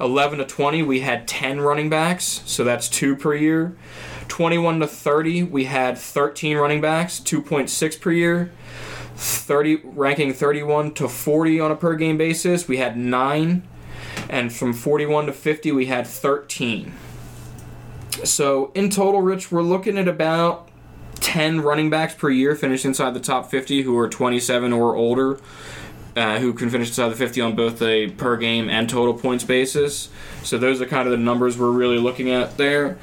11 0.00 0.38
to 0.38 0.44
20, 0.44 0.82
we 0.84 1.00
had 1.00 1.26
10 1.26 1.60
running 1.60 1.90
backs, 1.90 2.42
so 2.46 2.62
that's 2.62 2.88
two 2.88 3.16
per 3.16 3.34
year. 3.34 3.76
21 4.28 4.80
to 4.80 4.86
30, 4.86 5.42
we 5.44 5.64
had 5.64 5.98
13 5.98 6.56
running 6.56 6.80
backs, 6.80 7.18
2.6 7.18 8.00
per 8.00 8.12
year. 8.12 8.52
30 9.16 9.80
ranking 9.82 10.32
31 10.32 10.94
to 10.94 11.08
40 11.08 11.58
on 11.58 11.72
a 11.72 11.76
per 11.76 11.96
game 11.96 12.16
basis, 12.16 12.68
we 12.68 12.76
had 12.76 12.96
nine, 12.96 13.66
and 14.28 14.52
from 14.52 14.72
41 14.72 15.26
to 15.26 15.32
50, 15.32 15.72
we 15.72 15.86
had 15.86 16.06
13. 16.06 16.94
So 18.24 18.70
in 18.74 18.90
total, 18.90 19.20
Rich, 19.20 19.52
we're 19.52 19.62
looking 19.62 19.98
at 19.98 20.08
about 20.08 20.68
10 21.16 21.60
running 21.60 21.90
backs 21.90 22.14
per 22.14 22.30
year 22.30 22.54
finish 22.54 22.84
inside 22.84 23.14
the 23.14 23.20
top 23.20 23.50
50 23.50 23.82
who 23.82 23.96
are 23.98 24.08
27 24.08 24.72
or 24.72 24.96
older, 24.96 25.40
uh, 26.16 26.38
who 26.38 26.52
can 26.52 26.70
finish 26.70 26.88
inside 26.88 27.08
the 27.08 27.16
50 27.16 27.40
on 27.40 27.56
both 27.56 27.82
a 27.82 28.08
per 28.10 28.36
game 28.36 28.68
and 28.68 28.88
total 28.88 29.14
points 29.14 29.44
basis. 29.44 30.08
So 30.42 30.58
those 30.58 30.80
are 30.80 30.86
kind 30.86 31.06
of 31.06 31.12
the 31.12 31.18
numbers 31.18 31.58
we're 31.58 31.70
really 31.70 31.98
looking 31.98 32.30
at 32.30 32.56
there. 32.56 32.98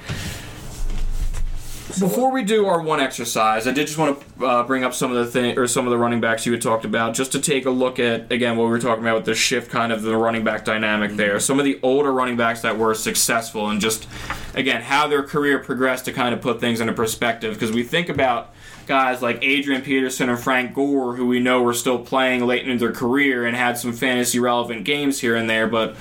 Before 1.97 2.29
we 2.29 2.43
do 2.43 2.65
our 2.65 2.81
one 2.81 2.99
exercise, 2.99 3.67
I 3.67 3.71
did 3.71 3.87
just 3.87 3.97
want 3.97 4.19
to 4.37 4.45
uh, 4.45 4.63
bring 4.63 4.83
up 4.83 4.93
some 4.93 5.15
of 5.15 5.25
the 5.25 5.31
thing 5.31 5.57
or 5.57 5.65
some 5.65 5.87
of 5.87 5.91
the 5.91 5.97
running 5.97 6.19
backs 6.19 6.45
you 6.45 6.51
had 6.51 6.61
talked 6.61 6.83
about, 6.83 7.13
just 7.13 7.31
to 7.31 7.39
take 7.39 7.65
a 7.65 7.69
look 7.69 7.99
at 7.99 8.29
again 8.33 8.57
what 8.57 8.65
we 8.65 8.71
were 8.71 8.79
talking 8.79 9.01
about 9.01 9.15
with 9.15 9.25
the 9.25 9.33
shift, 9.33 9.71
kind 9.71 9.93
of 9.93 10.01
the 10.01 10.17
running 10.17 10.43
back 10.43 10.65
dynamic 10.65 11.11
there. 11.15 11.39
Some 11.39 11.57
of 11.57 11.63
the 11.63 11.79
older 11.83 12.11
running 12.11 12.35
backs 12.35 12.61
that 12.63 12.77
were 12.77 12.95
successful, 12.95 13.69
and 13.69 13.79
just 13.79 14.09
again 14.53 14.81
how 14.81 15.07
their 15.07 15.23
career 15.23 15.59
progressed 15.59 16.03
to 16.05 16.11
kind 16.11 16.35
of 16.35 16.41
put 16.41 16.59
things 16.59 16.81
into 16.81 16.91
perspective. 16.91 17.53
Because 17.53 17.71
we 17.71 17.83
think 17.83 18.09
about 18.09 18.53
guys 18.87 19.21
like 19.21 19.39
Adrian 19.41 19.81
Peterson 19.81 20.29
and 20.29 20.37
Frank 20.37 20.73
Gore, 20.73 21.15
who 21.15 21.25
we 21.27 21.39
know 21.39 21.63
were 21.63 21.73
still 21.73 21.99
playing 21.99 22.45
late 22.45 22.67
in 22.67 22.77
their 22.77 22.91
career 22.91 23.45
and 23.45 23.55
had 23.55 23.77
some 23.77 23.93
fantasy 23.93 24.37
relevant 24.37 24.83
games 24.83 25.21
here 25.21 25.35
and 25.35 25.49
there, 25.49 25.65
but 25.65 25.95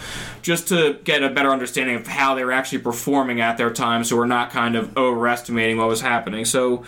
just 0.44 0.68
to 0.68 0.98
get 1.04 1.22
a 1.22 1.30
better 1.30 1.50
understanding 1.50 1.96
of 1.96 2.07
how 2.07 2.35
they 2.35 2.44
were 2.44 2.52
actually 2.52 2.76
performing 2.76 3.40
at 3.40 3.57
their 3.57 3.70
time, 3.70 4.04
so 4.04 4.14
we're 4.14 4.26
not 4.26 4.50
kind 4.50 4.76
of 4.76 4.94
overestimating 4.94 5.78
what 5.78 5.88
was 5.88 6.02
happening. 6.02 6.44
So 6.44 6.85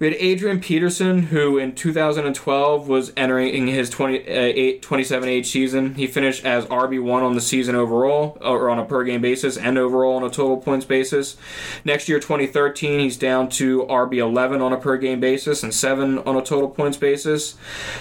we 0.00 0.08
had 0.08 0.16
Adrian 0.18 0.58
Peterson, 0.58 1.22
who 1.22 1.58
in 1.58 1.76
2012 1.76 2.88
was 2.88 3.12
entering 3.16 3.68
his 3.68 3.88
20, 3.88 4.18
uh, 4.18 4.22
8, 4.26 4.82
27 4.82 5.28
age 5.28 5.46
season. 5.46 5.94
He 5.94 6.08
finished 6.08 6.44
as 6.44 6.64
RB1 6.66 7.22
on 7.22 7.36
the 7.36 7.40
season 7.40 7.76
overall, 7.76 8.36
or 8.40 8.68
on 8.68 8.80
a 8.80 8.84
per 8.84 9.04
game 9.04 9.20
basis, 9.20 9.56
and 9.56 9.78
overall 9.78 10.16
on 10.16 10.24
a 10.24 10.28
total 10.28 10.56
points 10.56 10.84
basis. 10.84 11.36
Next 11.84 12.08
year, 12.08 12.18
2013, 12.18 12.98
he's 12.98 13.16
down 13.16 13.48
to 13.50 13.84
RB11 13.84 14.60
on 14.60 14.72
a 14.72 14.76
per 14.76 14.96
game 14.96 15.20
basis 15.20 15.62
and 15.62 15.72
7 15.72 16.18
on 16.18 16.36
a 16.36 16.42
total 16.42 16.68
points 16.68 16.96
basis. 16.96 17.52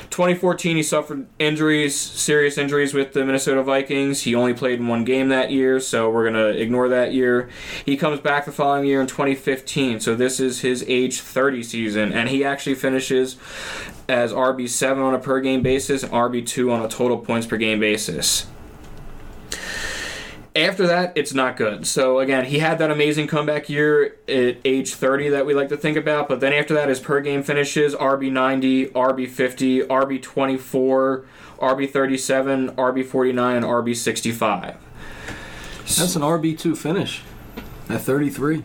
2014, 0.10 0.78
he 0.78 0.82
suffered 0.82 1.28
injuries, 1.38 1.96
serious 1.96 2.58
injuries 2.58 2.96
with 2.96 3.14
the 3.14 3.24
Minnesota 3.24 3.62
Vikings. 3.62 4.24
He 4.24 4.34
only 4.34 4.56
played 4.56 4.71
in 4.80 4.88
one 4.88 5.04
game 5.04 5.30
that 5.30 5.52
year, 5.52 5.80
so 5.80 6.10
we're 6.10 6.30
going 6.30 6.34
to 6.34 6.62
ignore 6.62 6.90
that 6.90 7.14
year. 7.14 7.50
He 7.86 7.98
comes 7.98 8.20
back 8.20 8.46
the 8.46 8.52
following 8.52 8.86
year 8.86 9.02
in 9.02 9.08
2015, 9.08 10.00
so 10.00 10.16
this 10.16 10.40
is 10.40 10.62
his 10.62 10.84
age 10.88 11.20
30 11.22 11.64
season, 11.64 12.14
and 12.14 12.30
he 12.30 12.44
actually 12.44 12.76
finishes 12.76 13.38
as 14.08 14.34
RB7 14.34 14.98
on 14.98 15.14
a 15.14 15.20
per 15.20 15.40
game 15.40 15.62
basis 15.62 16.04
and 16.04 16.12
RB2 16.12 16.72
on 16.72 16.86
a 16.86 16.88
total 16.88 17.18
points 17.18 17.48
per 17.48 17.58
game 17.58 17.80
basis. 17.80 18.48
After 20.54 20.86
that, 20.88 21.14
it's 21.16 21.34
not 21.34 21.56
good. 21.56 21.88
So 21.88 22.20
again, 22.20 22.44
he 22.46 22.60
had 22.60 22.78
that 22.80 22.92
amazing 22.92 23.28
comeback 23.28 23.70
year 23.70 24.18
at 24.28 24.58
age 24.66 24.94
30 24.96 25.30
that 25.30 25.46
we 25.46 25.54
like 25.54 25.70
to 25.70 25.78
think 25.78 25.96
about, 25.96 26.28
but 26.28 26.42
then 26.42 26.52
after 26.52 26.74
that, 26.74 26.90
his 26.90 27.00
per 27.00 27.22
game 27.22 27.42
finishes 27.42 27.96
RB90, 27.96 28.92
RB50, 28.92 29.88
RB24, 29.88 31.24
RB37, 31.60 32.76
RB49, 32.76 33.56
and 33.58 33.66
RB65. 33.66 34.76
That's 35.86 36.16
an 36.18 36.22
RB 36.22 36.58
two 36.58 36.76
finish 36.76 37.22
at 37.88 38.02
33. 38.02 38.64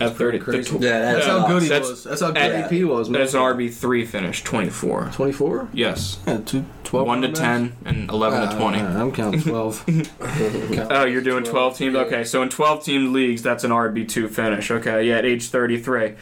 At 0.00 0.14
30, 0.16 0.38
crazy. 0.38 0.78
the- 0.78 0.86
Yeah, 0.86 1.00
That's 1.12 1.26
Yeah, 1.26 1.40
how 1.40 1.46
good 1.48 1.62
he 1.64 1.68
that's- 1.68 1.90
was. 1.90 2.04
That's 2.04 2.20
how 2.20 2.28
good 2.30 2.36
and- 2.38 2.64
AP 2.72 2.84
was. 2.84 3.10
Man. 3.10 3.20
That's 3.20 3.34
an 3.34 3.40
RB3 3.40 4.04
finish, 4.06 4.44
24. 4.44 5.10
24. 5.12 5.68
Yes. 5.72 6.18
Yeah, 6.24 6.38
two, 6.46 6.64
12 6.88 7.06
1 7.06 7.20
to 7.20 7.28
running 7.28 7.72
10 7.74 7.76
and 7.84 8.10
11 8.10 8.40
backs? 8.40 8.54
to 8.54 8.60
20. 8.60 8.78
Uh, 8.80 9.00
I'm 9.02 9.12
counting 9.12 9.42
12. 9.42 10.88
Oh, 10.90 11.04
you're 11.04 11.20
doing 11.22 11.44
12 11.44 11.76
teams? 11.76 11.94
yeah. 11.94 12.00
Okay, 12.00 12.24
so 12.24 12.40
in 12.42 12.48
12 12.48 12.82
team 12.84 13.12
leagues, 13.12 13.42
that's 13.42 13.62
an 13.62 13.70
RB2 13.70 14.30
finish. 14.30 14.70
Okay, 14.70 15.06
yeah, 15.06 15.18
at 15.18 15.26
age 15.26 15.50
33. 15.50 16.14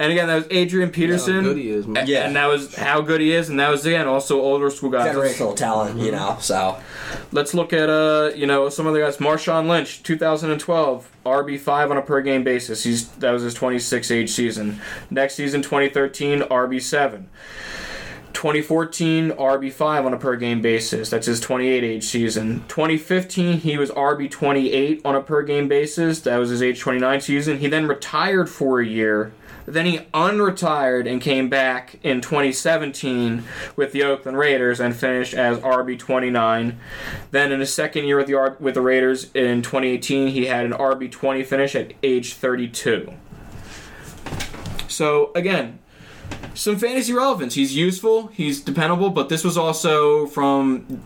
And 0.00 0.10
again, 0.10 0.26
that 0.26 0.34
was 0.34 0.46
Adrian 0.50 0.90
Peterson. 0.90 1.36
How 1.36 1.40
good 1.42 1.56
he 1.56 1.70
is, 1.70 1.86
man. 1.86 2.08
Yeah. 2.08 2.26
And 2.26 2.34
that 2.34 2.46
was 2.46 2.74
how 2.74 3.00
good 3.02 3.20
he 3.20 3.32
is, 3.32 3.48
and 3.48 3.60
that 3.60 3.70
was, 3.70 3.86
again, 3.86 4.08
also 4.08 4.40
older 4.40 4.68
school 4.68 4.90
guys. 4.90 5.16
Let's, 5.16 5.38
Generational 5.38 5.54
talent, 5.54 6.00
you 6.00 6.10
know. 6.10 6.36
So 6.40 6.76
let's 7.30 7.54
look 7.54 7.72
at, 7.72 7.88
uh, 7.88 8.32
you 8.34 8.48
know, 8.48 8.68
some 8.68 8.88
other 8.88 9.00
guys. 9.00 9.18
Marshawn 9.18 9.68
Lynch, 9.68 10.02
2012, 10.02 11.08
RB5 11.24 11.90
on 11.92 11.96
a 11.96 12.02
per 12.02 12.20
game 12.22 12.42
basis. 12.42 12.82
He's 12.82 13.08
That 13.12 13.30
was 13.30 13.44
his 13.44 13.54
26 13.54 14.10
age 14.10 14.30
season. 14.30 14.80
Next 15.10 15.36
season, 15.36 15.62
2013, 15.62 16.40
RB7. 16.40 17.26
2014 18.34 19.30
RB5 19.30 20.04
on 20.04 20.12
a 20.12 20.18
per 20.18 20.36
game 20.36 20.60
basis. 20.60 21.08
That's 21.08 21.26
his 21.26 21.40
28 21.40 21.82
age 21.82 22.04
season. 22.04 22.64
2015 22.68 23.58
he 23.58 23.78
was 23.78 23.90
RB 23.90 24.30
28 24.30 25.00
on 25.04 25.14
a 25.14 25.22
per 25.22 25.42
game 25.42 25.68
basis. 25.68 26.20
That 26.20 26.36
was 26.36 26.50
his 26.50 26.62
age 26.62 26.80
29 26.80 27.20
season. 27.20 27.58
He 27.58 27.68
then 27.68 27.86
retired 27.86 28.50
for 28.50 28.80
a 28.80 28.86
year. 28.86 29.32
Then 29.66 29.86
he 29.86 29.98
unretired 30.12 31.10
and 31.10 31.22
came 31.22 31.48
back 31.48 31.98
in 32.02 32.20
2017 32.20 33.44
with 33.76 33.92
the 33.92 34.02
Oakland 34.02 34.36
Raiders 34.36 34.78
and 34.78 34.94
finished 34.94 35.32
as 35.32 35.58
RB 35.58 35.98
29. 35.98 36.78
Then 37.30 37.52
in 37.52 37.60
his 37.60 37.72
second 37.72 38.04
year 38.04 38.18
with 38.18 38.26
the 38.26 38.56
with 38.60 38.74
the 38.74 38.82
Raiders 38.82 39.30
in 39.32 39.62
2018 39.62 40.28
he 40.28 40.46
had 40.46 40.66
an 40.66 40.72
RB 40.72 41.10
20 41.10 41.42
finish 41.44 41.74
at 41.74 41.92
age 42.02 42.34
32. 42.34 43.14
So 44.88 45.32
again, 45.34 45.78
some 46.54 46.78
fantasy 46.78 47.12
relevance. 47.12 47.54
He's 47.54 47.76
useful, 47.76 48.28
he's 48.28 48.60
dependable, 48.60 49.10
but 49.10 49.28
this 49.28 49.44
was 49.44 49.56
also 49.56 50.26
from 50.26 51.02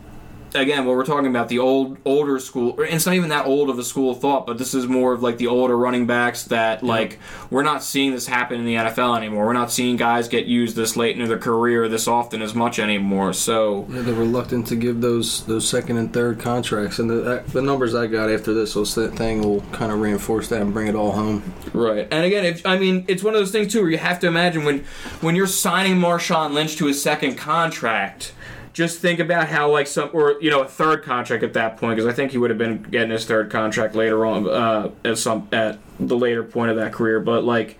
again 0.54 0.84
what 0.84 0.96
we're 0.96 1.04
talking 1.04 1.26
about 1.28 1.48
the 1.48 1.58
old 1.58 1.98
older 2.04 2.38
school 2.38 2.74
or 2.78 2.84
it's 2.84 3.06
not 3.06 3.14
even 3.14 3.28
that 3.28 3.46
old 3.46 3.70
of 3.70 3.78
a 3.78 3.84
school 3.84 4.10
of 4.12 4.20
thought 4.20 4.46
but 4.46 4.58
this 4.58 4.74
is 4.74 4.86
more 4.86 5.12
of 5.12 5.22
like 5.22 5.38
the 5.38 5.46
older 5.46 5.76
running 5.76 6.06
backs 6.06 6.44
that 6.44 6.82
like 6.82 7.18
we're 7.50 7.62
not 7.62 7.82
seeing 7.82 8.12
this 8.12 8.26
happen 8.26 8.58
in 8.58 8.66
the 8.66 8.74
NFL 8.74 9.16
anymore 9.16 9.46
we're 9.46 9.52
not 9.52 9.70
seeing 9.70 9.96
guys 9.96 10.28
get 10.28 10.46
used 10.46 10.76
this 10.76 10.96
late 10.96 11.16
into 11.16 11.26
their 11.26 11.38
career 11.38 11.88
this 11.88 12.08
often 12.08 12.42
as 12.42 12.54
much 12.54 12.78
anymore 12.78 13.32
so 13.32 13.86
Yeah, 13.90 14.02
they're 14.02 14.14
reluctant 14.14 14.66
to 14.68 14.76
give 14.76 15.00
those 15.00 15.44
those 15.44 15.68
second 15.68 15.96
and 15.96 16.12
third 16.12 16.38
contracts, 16.40 16.98
and 16.98 17.08
the 17.10 17.42
the 17.48 17.62
numbers 17.62 17.94
I 17.94 18.06
got 18.06 18.30
after 18.30 18.54
this 18.54 18.74
thing 18.94 19.42
will 19.42 19.60
kind 19.72 19.92
of 19.92 20.00
reinforce 20.00 20.48
that 20.48 20.60
and 20.60 20.72
bring 20.72 20.86
it 20.86 20.94
all 20.94 21.12
home. 21.12 21.54
Right, 21.72 22.08
and 22.10 22.24
again, 22.24 22.44
if 22.44 22.64
I 22.66 22.78
mean, 22.78 23.04
it's 23.08 23.22
one 23.22 23.34
of 23.34 23.40
those 23.40 23.52
things 23.52 23.72
too 23.72 23.82
where 23.82 23.90
you 23.90 23.98
have 23.98 24.20
to 24.20 24.26
imagine 24.26 24.64
when 24.64 24.84
when 25.20 25.36
you're 25.36 25.46
signing 25.46 25.96
Marshawn 25.96 26.52
Lynch 26.52 26.76
to 26.76 26.86
his 26.86 27.02
second 27.02 27.36
contract. 27.36 28.32
Just 28.78 29.00
think 29.00 29.18
about 29.18 29.48
how 29.48 29.72
like 29.72 29.88
some 29.88 30.08
or 30.12 30.40
you 30.40 30.50
know 30.50 30.60
a 30.60 30.68
third 30.68 31.02
contract 31.02 31.42
at 31.42 31.52
that 31.54 31.78
point 31.78 31.96
because 31.96 32.08
I 32.08 32.14
think 32.14 32.30
he 32.30 32.38
would 32.38 32.50
have 32.50 32.60
been 32.60 32.80
getting 32.80 33.10
his 33.10 33.24
third 33.24 33.50
contract 33.50 33.96
later 33.96 34.24
on 34.24 34.48
uh, 34.48 34.92
at 35.04 35.18
some 35.18 35.48
at 35.50 35.80
the 35.98 36.16
later 36.16 36.44
point 36.44 36.70
of 36.70 36.76
that 36.76 36.92
career. 36.92 37.18
But 37.18 37.42
like, 37.42 37.76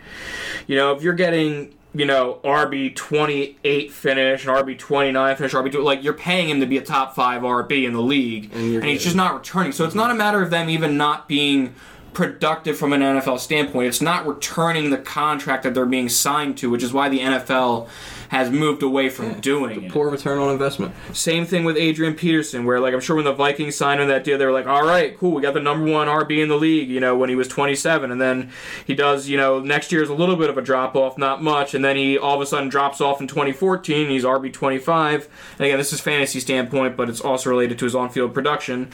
you 0.67 0.75
know, 0.75 0.91
if 0.97 1.05
you're 1.05 1.15
getting 1.15 1.73
you 1.95 2.05
know 2.05 2.41
RB 2.43 2.97
twenty 2.97 3.59
eight 3.63 3.93
finish 3.93 4.45
and 4.45 4.57
RB 4.57 4.77
twenty 4.77 5.13
nine 5.13 5.37
finish 5.37 5.53
RB 5.53 5.71
two 5.71 5.83
like 5.83 6.03
you're 6.03 6.15
paying 6.15 6.49
him 6.49 6.59
to 6.59 6.67
be 6.67 6.79
a 6.79 6.83
top 6.83 7.15
five 7.15 7.43
RB 7.43 7.87
in 7.87 7.93
the 7.93 8.03
league 8.03 8.51
And 8.53 8.75
and 8.75 8.85
he's 8.87 9.05
just 9.05 9.15
not 9.15 9.35
returning. 9.35 9.71
So 9.71 9.85
it's 9.85 9.95
not 9.95 10.11
a 10.11 10.15
matter 10.15 10.43
of 10.43 10.51
them 10.51 10.69
even 10.69 10.97
not 10.97 11.29
being 11.29 11.77
productive 12.13 12.77
from 12.77 12.93
an 12.93 13.03
NFL 13.03 13.39
standpoint. 13.39 13.87
It's 13.87 14.03
not 14.03 14.27
returning 14.27 14.91
the 14.91 14.99
contract 14.99 15.63
that 15.63 15.75
they're 15.75 15.87
being 15.87 16.09
signed 16.09 16.59
to, 16.59 16.71
which 16.71 16.83
is 16.83 16.93
why 16.93 17.09
the 17.09 17.21
NFL 17.21 17.89
has 18.29 18.51
moved 18.51 18.83
away 18.83 19.09
from 19.09 19.41
doing 19.41 19.85
it. 19.85 19.91
Poor 19.93 20.11
return 20.11 20.39
on 20.39 20.51
investment. 20.51 20.95
Same 21.13 21.47
thing 21.47 21.65
with 21.65 21.77
Adrian 21.77 22.15
Peterson, 22.15 22.65
where 22.65 22.79
like 22.81 22.95
I'm 22.95 23.01
sure 23.01 23.17
when 23.17 23.25
the 23.25 23.33
Vikings 23.33 23.75
signed 23.77 24.01
him 24.01 24.09
that 24.09 24.25
deal, 24.25 24.39
they 24.39 24.45
were 24.47 24.53
like, 24.53 24.67
"All 24.67 24.85
right, 24.87 25.17
cool, 25.19 25.33
we 25.33 25.43
got 25.43 25.55
the 25.55 25.61
number 25.61 25.91
one 25.91 26.09
RB 26.09 26.41
in 26.43 26.49
the 26.49 26.57
league." 26.57 26.89
You 26.89 27.01
know, 27.01 27.17
when 27.17 27.29
he 27.31 27.35
was 27.37 27.49
27, 27.49 28.11
and 28.11 28.21
then 28.21 28.51
he 28.87 28.95
does, 28.95 29.29
you 29.29 29.37
know, 29.37 29.61
next 29.61 29.93
year's 29.93 30.09
a 30.09 30.15
little 30.15 30.37
bit 30.37 30.51
of 30.51 30.59
a 30.59 30.63
drop 30.63 30.95
off, 30.95 31.17
not 31.19 31.43
much, 31.43 31.75
and 31.75 31.85
then 31.85 31.97
he 31.97 32.19
all 32.19 32.35
of 32.37 32.41
a 32.41 32.47
sudden 32.47 32.69
drops 32.69 33.01
off 33.01 33.21
in 33.21 33.27
2014. 33.27 34.09
He's 34.11 34.25
RB 34.25 34.53
25. 34.53 35.29
And 35.59 35.67
again, 35.67 35.79
this 35.79 35.93
is 35.93 36.01
fantasy 36.01 36.41
standpoint, 36.41 36.97
but 36.97 37.09
it's 37.09 37.21
also 37.21 37.51
related 37.51 37.79
to 37.79 37.85
his 37.85 37.95
on-field 37.95 38.35
production. 38.35 38.91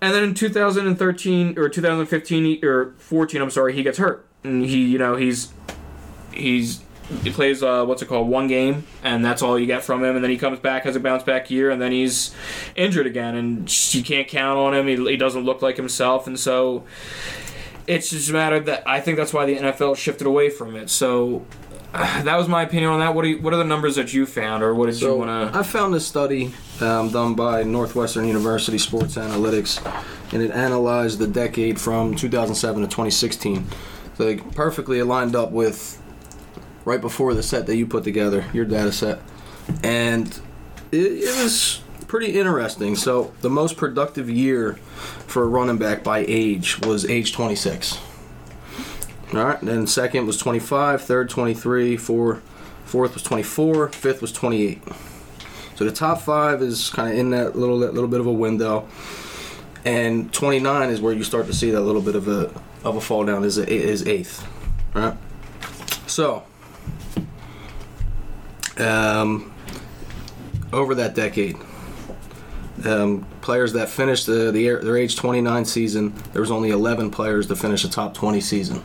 And 0.00 0.14
then 0.14 0.24
in 0.24 0.34
2013 0.34 1.58
or 1.58 1.68
2015 1.68 2.44
he- 2.44 2.60
or 2.64 2.94
14, 2.98 3.40
I'm 3.42 3.50
sorry, 3.50 3.74
he 3.74 3.82
gets 3.82 3.98
hurt, 3.98 4.26
and 4.42 4.64
he, 4.64 4.84
you 4.86 4.98
know, 4.98 5.16
he's 5.16 5.52
he's 6.32 6.80
he 7.22 7.30
plays 7.30 7.62
uh, 7.62 7.84
what's 7.84 8.02
it 8.02 8.06
called 8.06 8.28
one 8.28 8.46
game 8.46 8.86
and 9.02 9.24
that's 9.24 9.42
all 9.42 9.58
you 9.58 9.66
get 9.66 9.82
from 9.82 10.02
him 10.02 10.14
and 10.14 10.24
then 10.24 10.30
he 10.30 10.38
comes 10.38 10.58
back 10.58 10.84
has 10.84 10.96
a 10.96 11.00
bounce 11.00 11.22
back 11.22 11.50
year 11.50 11.70
and 11.70 11.80
then 11.80 11.92
he's 11.92 12.34
injured 12.74 13.06
again 13.06 13.34
and 13.34 13.94
you 13.94 14.02
can't 14.02 14.28
count 14.28 14.58
on 14.58 14.74
him. 14.74 14.86
He, 14.86 14.96
he 15.10 15.16
doesn't 15.16 15.44
look 15.44 15.62
like 15.62 15.76
himself 15.76 16.26
and 16.26 16.38
so 16.38 16.84
it's 17.86 18.10
just 18.10 18.30
a 18.30 18.32
matter 18.32 18.60
that 18.60 18.86
I 18.86 19.00
think 19.00 19.16
that's 19.18 19.32
why 19.32 19.44
the 19.46 19.56
NFL 19.56 19.96
shifted 19.96 20.26
away 20.26 20.50
from 20.50 20.76
it. 20.76 20.88
So 20.88 21.44
uh, 21.92 22.22
that 22.24 22.36
was 22.36 22.48
my 22.48 22.62
opinion 22.62 22.90
on 22.90 23.00
that. 23.00 23.14
What 23.14 23.22
do 23.22 23.28
you, 23.28 23.42
what 23.42 23.52
are 23.52 23.58
the 23.58 23.64
numbers 23.64 23.96
that 23.96 24.12
you 24.12 24.26
found 24.26 24.62
or 24.62 24.74
what 24.74 24.86
did 24.86 25.00
you 25.00 25.14
want 25.14 25.52
to 25.52 25.58
I 25.58 25.62
found 25.62 25.94
this 25.94 26.06
study 26.06 26.52
um, 26.80 27.10
done 27.10 27.34
by 27.34 27.62
Northwestern 27.62 28.26
University 28.26 28.78
Sports 28.78 29.16
Analytics, 29.16 29.84
and 30.32 30.42
it 30.42 30.50
analyzed 30.50 31.18
the 31.18 31.26
decade 31.26 31.80
from 31.80 32.14
2007 32.14 32.82
to 32.82 32.88
2016. 32.88 33.66
So 34.16 34.24
like 34.24 34.54
perfectly 34.54 34.98
aligned 34.98 35.36
up 35.36 35.52
with 35.52 36.01
right 36.84 37.00
before 37.00 37.34
the 37.34 37.42
set 37.42 37.66
that 37.66 37.76
you 37.76 37.86
put 37.86 38.04
together, 38.04 38.44
your 38.52 38.64
data 38.64 38.92
set, 38.92 39.20
and 39.82 40.40
it, 40.90 40.96
it 40.96 41.42
was 41.42 41.80
pretty 42.06 42.38
interesting. 42.38 42.96
So 42.96 43.32
the 43.40 43.50
most 43.50 43.76
productive 43.76 44.28
year 44.28 44.74
for 45.26 45.42
a 45.42 45.46
running 45.46 45.78
back 45.78 46.04
by 46.04 46.24
age 46.28 46.78
was 46.80 47.04
age 47.04 47.32
26. 47.32 47.98
All 49.32 49.44
right, 49.44 49.60
then 49.62 49.86
second 49.86 50.26
was 50.26 50.36
25, 50.36 51.00
third 51.02 51.30
23, 51.30 51.96
four, 51.96 52.42
fourth 52.84 53.14
was 53.14 53.22
24, 53.22 53.88
fifth 53.88 54.20
was 54.20 54.30
28. 54.30 54.82
So 55.74 55.86
the 55.86 55.92
top 55.92 56.20
five 56.20 56.60
is 56.60 56.90
kind 56.90 57.12
of 57.12 57.18
in 57.18 57.30
that 57.30 57.56
little 57.56 57.78
that 57.78 57.94
little 57.94 58.10
bit 58.10 58.20
of 58.20 58.26
a 58.26 58.32
window, 58.32 58.86
and 59.84 60.32
29 60.32 60.90
is 60.90 61.00
where 61.00 61.14
you 61.14 61.24
start 61.24 61.46
to 61.46 61.54
see 61.54 61.70
that 61.70 61.80
little 61.80 62.02
bit 62.02 62.14
of 62.14 62.28
a 62.28 62.52
of 62.84 62.96
a 62.96 63.00
fall 63.00 63.24
down 63.24 63.42
is 63.42 63.56
is 63.56 64.06
eighth. 64.06 64.46
Right. 64.92 65.16
So, 66.06 66.44
um, 68.78 69.52
over 70.72 70.94
that 70.94 71.14
decade, 71.14 71.56
um, 72.84 73.26
players 73.40 73.72
that 73.74 73.88
finished 73.88 74.26
the, 74.26 74.50
the 74.50 74.66
their 74.76 74.96
age 74.96 75.16
29 75.16 75.64
season, 75.64 76.14
there 76.32 76.40
was 76.40 76.50
only 76.50 76.70
11 76.70 77.10
players 77.10 77.46
to 77.48 77.56
finish 77.56 77.84
a 77.84 77.90
top 77.90 78.14
20 78.14 78.40
season 78.40 78.82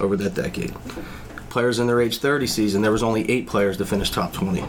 over 0.00 0.16
that 0.16 0.34
decade. 0.34 0.74
Players 1.50 1.78
in 1.78 1.86
their 1.86 2.00
age 2.00 2.18
30 2.18 2.46
season, 2.46 2.82
there 2.82 2.92
was 2.92 3.02
only 3.02 3.28
eight 3.30 3.46
players 3.46 3.76
to 3.78 3.86
finish 3.86 4.10
top 4.10 4.32
20. 4.32 4.60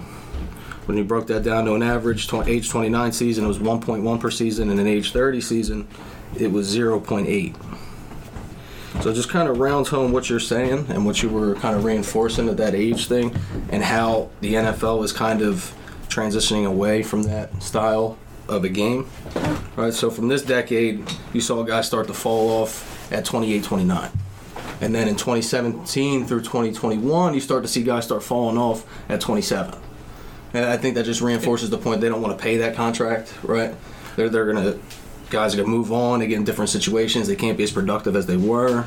When 0.85 0.97
you 0.97 1.03
broke 1.03 1.27
that 1.27 1.43
down 1.43 1.65
to 1.65 1.73
an 1.73 1.83
average 1.83 2.27
tw- 2.27 2.47
age 2.47 2.69
29 2.69 3.11
season, 3.11 3.43
it 3.43 3.47
was 3.47 3.59
1.1 3.59 4.19
per 4.19 4.31
season, 4.31 4.69
and 4.69 4.79
an 4.79 4.87
age 4.87 5.11
30 5.11 5.41
season, 5.41 5.87
it 6.39 6.51
was 6.51 6.73
0.8. 6.73 7.55
So 9.07 9.13
just 9.13 9.29
kind 9.29 9.47
of 9.47 9.59
rounds 9.59 9.87
home 9.87 10.11
what 10.11 10.29
you're 10.29 10.37
saying 10.37 10.87
and 10.89 11.05
what 11.05 11.23
you 11.23 11.29
were 11.29 11.55
kind 11.55 11.77
of 11.77 11.85
reinforcing 11.85 12.49
at 12.49 12.57
that 12.57 12.75
age 12.75 13.07
thing, 13.07 13.33
and 13.69 13.81
how 13.81 14.29
the 14.41 14.55
NFL 14.55 15.01
is 15.05 15.13
kind 15.13 15.41
of 15.41 15.73
transitioning 16.09 16.67
away 16.67 17.03
from 17.03 17.23
that 17.23 17.63
style 17.63 18.17
of 18.49 18.65
a 18.65 18.69
game. 18.69 19.07
Right. 19.77 19.93
So 19.93 20.11
from 20.11 20.27
this 20.27 20.41
decade, 20.41 21.09
you 21.31 21.39
saw 21.39 21.63
guys 21.63 21.87
start 21.87 22.07
to 22.07 22.13
fall 22.13 22.49
off 22.49 23.09
at 23.09 23.23
28, 23.23 23.63
29. 23.63 24.11
And 24.81 24.93
then 24.93 25.07
in 25.07 25.15
2017 25.15 26.25
through 26.25 26.41
2021, 26.41 27.33
you 27.33 27.39
start 27.39 27.63
to 27.63 27.69
see 27.69 27.83
guys 27.83 28.03
start 28.03 28.23
falling 28.23 28.57
off 28.57 28.85
at 29.07 29.21
27. 29.21 29.73
And 30.53 30.65
I 30.65 30.75
think 30.75 30.95
that 30.95 31.05
just 31.05 31.21
reinforces 31.21 31.69
the 31.69 31.77
point 31.77 32.01
they 32.01 32.09
don't 32.09 32.21
want 32.21 32.37
to 32.37 32.43
pay 32.43 32.57
that 32.57 32.75
contract, 32.75 33.33
right? 33.41 33.73
They're, 34.17 34.27
they're 34.27 34.51
going 34.51 34.65
to, 34.65 34.79
guys 35.29 35.53
are 35.53 35.57
going 35.57 35.69
to 35.69 35.75
move 35.75 35.91
on, 35.91 36.19
they 36.19 36.27
get 36.27 36.37
in 36.37 36.43
different 36.43 36.69
situations, 36.69 37.27
they 37.27 37.35
can't 37.35 37.57
be 37.57 37.63
as 37.63 37.71
productive 37.71 38.15
as 38.15 38.25
they 38.25 38.37
were. 38.37 38.85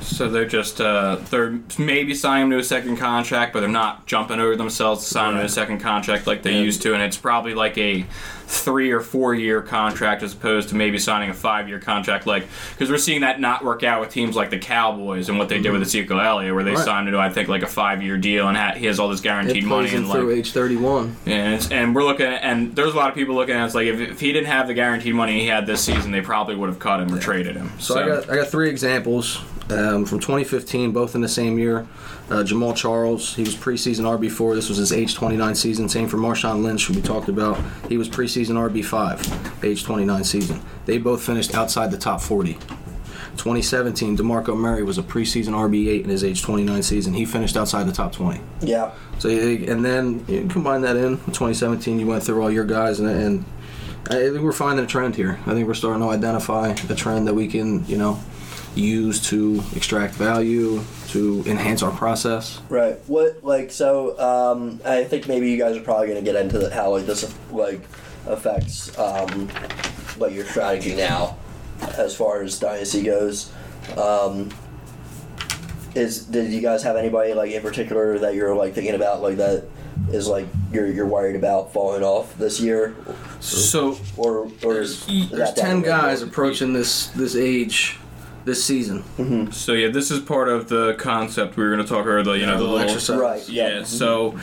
So 0.00 0.28
they're 0.28 0.46
just 0.46 0.80
uh, 0.80 1.16
they're 1.30 1.60
maybe 1.78 2.14
signing 2.14 2.50
to 2.50 2.58
a 2.58 2.64
second 2.64 2.96
contract, 2.96 3.52
but 3.52 3.60
they're 3.60 3.68
not 3.68 4.06
jumping 4.06 4.40
over 4.40 4.56
themselves 4.56 5.04
to 5.04 5.08
sign 5.10 5.34
to 5.34 5.44
a 5.44 5.48
second 5.48 5.78
contract 5.80 6.26
like 6.26 6.42
they 6.42 6.54
Yeah. 6.54 6.60
used 6.62 6.82
to, 6.82 6.94
and 6.94 7.02
it's 7.02 7.16
probably 7.18 7.54
like 7.54 7.76
a 7.78 8.04
three 8.50 8.90
or 8.92 9.00
four 9.00 9.34
year 9.34 9.60
contract 9.60 10.22
as 10.22 10.32
opposed 10.32 10.70
to 10.70 10.74
maybe 10.74 10.98
signing 10.98 11.28
a 11.28 11.34
five 11.34 11.68
year 11.68 11.78
contract. 11.78 12.26
Like 12.26 12.46
because 12.72 12.90
we're 12.90 12.96
seeing 12.96 13.20
that 13.20 13.38
not 13.40 13.62
work 13.62 13.82
out 13.82 14.00
with 14.00 14.08
teams 14.08 14.34
like 14.34 14.48
the 14.48 14.58
Cowboys 14.58 15.28
and 15.28 15.38
what 15.38 15.50
they 15.50 15.60
did 15.60 15.70
with 15.70 15.82
Ezekiel 15.82 16.18
Elliott, 16.18 16.54
where 16.54 16.64
they 16.64 16.72
Right. 16.72 16.84
signed 16.84 17.08
him 17.08 17.12
to 17.12 17.18
I 17.20 17.28
think 17.28 17.48
like 17.48 17.62
a 17.62 17.66
five 17.66 18.02
year 18.02 18.16
deal 18.16 18.48
and 18.48 18.56
ha- 18.56 18.72
he 18.74 18.86
has 18.86 18.98
all 18.98 19.10
this 19.10 19.20
guaranteed 19.20 19.64
money 19.64 19.94
and 19.94 20.06
through 20.10 20.28
like. 20.30 20.38
age 20.38 20.52
31. 20.52 21.14
And, 21.26 21.68
and 21.70 21.94
we're 21.94 22.04
looking 22.04 22.24
at, 22.26 22.42
and 22.42 22.74
there's 22.74 22.94
a 22.94 22.96
lot 22.96 23.10
of 23.10 23.14
people 23.14 23.34
looking 23.34 23.54
at 23.54 23.62
it, 23.62 23.66
it's 23.66 23.74
like 23.74 23.86
if, 23.86 24.00
if 24.00 24.20
he 24.20 24.32
didn't 24.32 24.46
have 24.46 24.66
the 24.66 24.74
guaranteed 24.74 25.14
money 25.14 25.40
he 25.40 25.46
had 25.46 25.66
this 25.66 25.82
season, 25.84 26.10
they 26.10 26.22
probably 26.22 26.54
would 26.56 26.70
have 26.70 26.78
cut 26.78 27.00
him 27.00 27.12
or 27.14 27.18
traded 27.18 27.54
him. 27.54 27.70
So, 27.78 28.00
I 28.02 28.06
got 28.06 28.30
I 28.30 28.36
got 28.36 28.48
three 28.48 28.70
examples 28.70 29.38
um, 29.70 30.06
from 30.06 30.20
2015, 30.20 30.92
both 30.92 31.14
in 31.14 31.20
the 31.20 31.28
same 31.28 31.58
year. 31.58 31.86
Uh, 32.30 32.42
Jamaal 32.42 32.76
Charles, 32.76 33.34
he 33.34 33.42
was 33.42 33.54
preseason 33.54 34.02
RB 34.02 34.30
four. 34.30 34.54
This 34.54 34.68
was 34.68 34.76
his 34.76 34.92
age 34.92 35.14
29 35.14 35.54
season. 35.54 35.88
Same 35.88 36.08
for 36.08 36.18
Marshawn 36.18 36.62
Lynch, 36.62 36.86
who 36.86 36.94
we 36.94 37.00
talked 37.00 37.28
about. 37.28 37.58
He 37.88 37.96
was 37.96 38.08
preseason 38.08 38.56
RB 38.56 38.84
five, 38.84 39.20
age 39.64 39.82
29 39.84 40.24
season. 40.24 40.60
They 40.84 40.98
both 40.98 41.22
finished 41.22 41.54
outside 41.54 41.90
the 41.90 41.98
top 41.98 42.20
40. 42.20 42.58
2017, 43.38 44.16
Demarco 44.16 44.56
Murray 44.56 44.82
was 44.82 44.98
a 44.98 45.02
preseason 45.02 45.50
RB 45.50 45.88
eight 45.88 46.02
in 46.02 46.10
his 46.10 46.24
age 46.24 46.42
29 46.42 46.82
season. 46.82 47.14
He 47.14 47.24
finished 47.24 47.56
outside 47.56 47.84
the 47.84 47.92
top 47.92 48.12
20. 48.12 48.40
Yeah. 48.60 48.92
So 49.18 49.30
and 49.30 49.84
then 49.84 50.24
you 50.28 50.46
combine 50.48 50.82
that 50.82 50.96
in 50.96 51.16
2017, 51.18 52.00
you 52.00 52.06
went 52.06 52.24
through 52.24 52.42
all 52.42 52.50
your 52.50 52.64
guys, 52.64 53.00
and, 53.00 53.08
and 53.08 53.44
I 54.10 54.30
think 54.30 54.40
we're 54.40 54.52
finding 54.52 54.84
a 54.84 54.88
trend 54.88 55.16
here. 55.16 55.38
I 55.46 55.52
think 55.52 55.66
we're 55.66 55.74
starting 55.74 56.02
to 56.02 56.08
identify 56.10 56.68
a 56.68 56.94
trend 56.94 57.26
that 57.28 57.34
we 57.34 57.46
can, 57.46 57.86
you 57.86 57.96
know, 57.96 58.18
use 58.78 59.20
to 59.28 59.62
extract 59.74 60.14
value, 60.14 60.82
to 61.08 61.42
enhance 61.46 61.82
our 61.82 61.90
process. 61.90 62.60
Right. 62.68 62.98
What 63.06 63.42
like 63.42 63.70
so? 63.70 64.18
Um, 64.18 64.80
I 64.84 65.04
think 65.04 65.28
maybe 65.28 65.50
you 65.50 65.58
guys 65.58 65.76
are 65.76 65.80
probably 65.80 66.08
going 66.08 66.24
to 66.24 66.32
get 66.32 66.40
into 66.40 66.58
the, 66.58 66.70
how 66.74 66.90
like 66.90 67.06
this 67.06 67.34
like 67.50 67.82
affects 68.26 68.96
um, 68.98 69.48
like 70.18 70.34
your 70.34 70.44
strategy 70.44 70.94
now, 70.94 71.36
as 71.96 72.14
far 72.16 72.42
as 72.42 72.58
dynasty 72.58 73.02
goes. 73.02 73.52
Um, 73.96 74.50
is 75.94 76.24
did 76.26 76.52
you 76.52 76.60
guys 76.60 76.82
have 76.82 76.96
anybody 76.96 77.32
like 77.34 77.50
in 77.50 77.62
particular 77.62 78.18
that 78.18 78.34
you're 78.34 78.54
like 78.54 78.74
thinking 78.74 78.94
about 78.94 79.22
like 79.22 79.36
that 79.38 79.66
is 80.10 80.28
like 80.28 80.46
you're 80.72 80.86
you're 80.86 81.06
worried 81.06 81.36
about 81.36 81.72
falling 81.72 82.02
off 82.02 82.36
this 82.38 82.60
year, 82.60 82.94
so 83.40 83.98
or 84.16 84.50
or 84.62 84.80
is, 84.80 85.08
is 85.08 85.30
There's 85.30 85.54
that 85.54 85.56
down 85.56 85.82
10 85.82 85.82
guys 85.82 86.22
approaching 86.22 86.72
this 86.72 87.08
this 87.08 87.34
age 87.34 87.98
this 88.48 88.64
season. 88.64 89.52
So 89.52 89.74
yeah, 89.74 89.88
this 89.88 90.10
is 90.10 90.20
part 90.20 90.48
of 90.48 90.68
the 90.68 90.94
concept 90.94 91.56
we 91.56 91.62
were 91.62 91.70
going 91.70 91.86
to 91.86 91.88
talk 91.88 92.06
about. 92.06 92.24
The 92.24 92.32
you 92.32 92.46
know 92.46 92.56
the 92.56 92.60
little 92.60 92.76
little 92.76 92.90
exercise. 92.90 93.18
Right. 93.20 93.48
Yeah. 93.48 93.84
So 93.84 94.38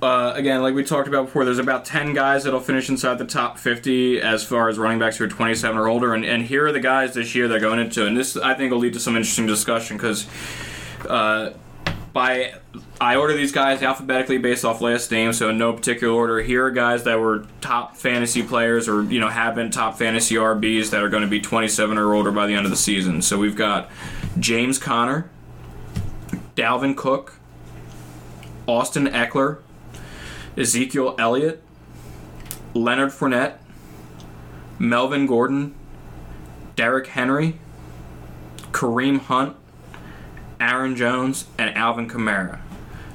uh, 0.00 0.32
again, 0.36 0.62
like 0.62 0.74
we 0.74 0.84
talked 0.84 1.08
about 1.08 1.26
before, 1.26 1.44
there's 1.44 1.58
about 1.58 1.84
ten 1.84 2.14
guys 2.14 2.44
that'll 2.44 2.60
finish 2.60 2.88
inside 2.88 3.18
the 3.18 3.26
top 3.26 3.58
fifty 3.58 4.20
as 4.20 4.44
far 4.44 4.68
as 4.68 4.78
running 4.78 5.00
backs 5.00 5.16
who 5.16 5.24
are 5.24 5.28
27 5.28 5.76
or 5.76 5.88
older, 5.88 6.14
and, 6.14 6.24
and 6.24 6.44
here 6.44 6.66
are 6.66 6.72
the 6.72 6.80
guys 6.80 7.14
this 7.14 7.34
year 7.34 7.48
they're 7.48 7.60
going 7.60 7.80
into, 7.80 8.06
and 8.06 8.16
this 8.16 8.36
I 8.36 8.54
think 8.54 8.70
will 8.70 8.78
lead 8.78 8.94
to 8.94 9.00
some 9.00 9.16
interesting 9.16 9.46
discussion 9.46 9.96
because. 9.96 10.26
Uh, 11.08 11.52
by 12.14 12.54
I 13.00 13.16
order 13.16 13.34
these 13.34 13.50
guys 13.50 13.82
alphabetically 13.82 14.38
based 14.38 14.64
off 14.64 14.80
last 14.80 15.10
name, 15.10 15.32
so 15.32 15.50
in 15.50 15.58
no 15.58 15.72
particular 15.72 16.14
order. 16.14 16.40
Here 16.40 16.64
are 16.64 16.70
guys 16.70 17.02
that 17.04 17.18
were 17.18 17.46
top 17.60 17.96
fantasy 17.96 18.42
players, 18.42 18.88
or 18.88 19.02
you 19.02 19.18
know 19.20 19.28
have 19.28 19.56
been 19.56 19.70
top 19.70 19.98
fantasy 19.98 20.36
RBs 20.36 20.90
that 20.90 21.02
are 21.02 21.08
going 21.08 21.24
to 21.24 21.28
be 21.28 21.40
27 21.40 21.98
or 21.98 22.14
older 22.14 22.30
by 22.30 22.46
the 22.46 22.54
end 22.54 22.64
of 22.64 22.70
the 22.70 22.76
season. 22.76 23.20
So 23.20 23.36
we've 23.36 23.56
got 23.56 23.90
James 24.38 24.78
Conner, 24.78 25.28
Dalvin 26.54 26.96
Cook, 26.96 27.34
Austin 28.68 29.06
Ekeler, 29.08 29.58
Ezekiel 30.56 31.16
Elliott, 31.18 31.62
Leonard 32.74 33.10
Fournette, 33.10 33.58
Melvin 34.78 35.26
Gordon, 35.26 35.74
Derrick 36.76 37.08
Henry, 37.08 37.58
Kareem 38.70 39.18
Hunt, 39.18 39.56
Aaron 40.64 40.96
Jones, 40.96 41.46
and 41.58 41.76
Alvin 41.76 42.08
Kamara. 42.08 42.60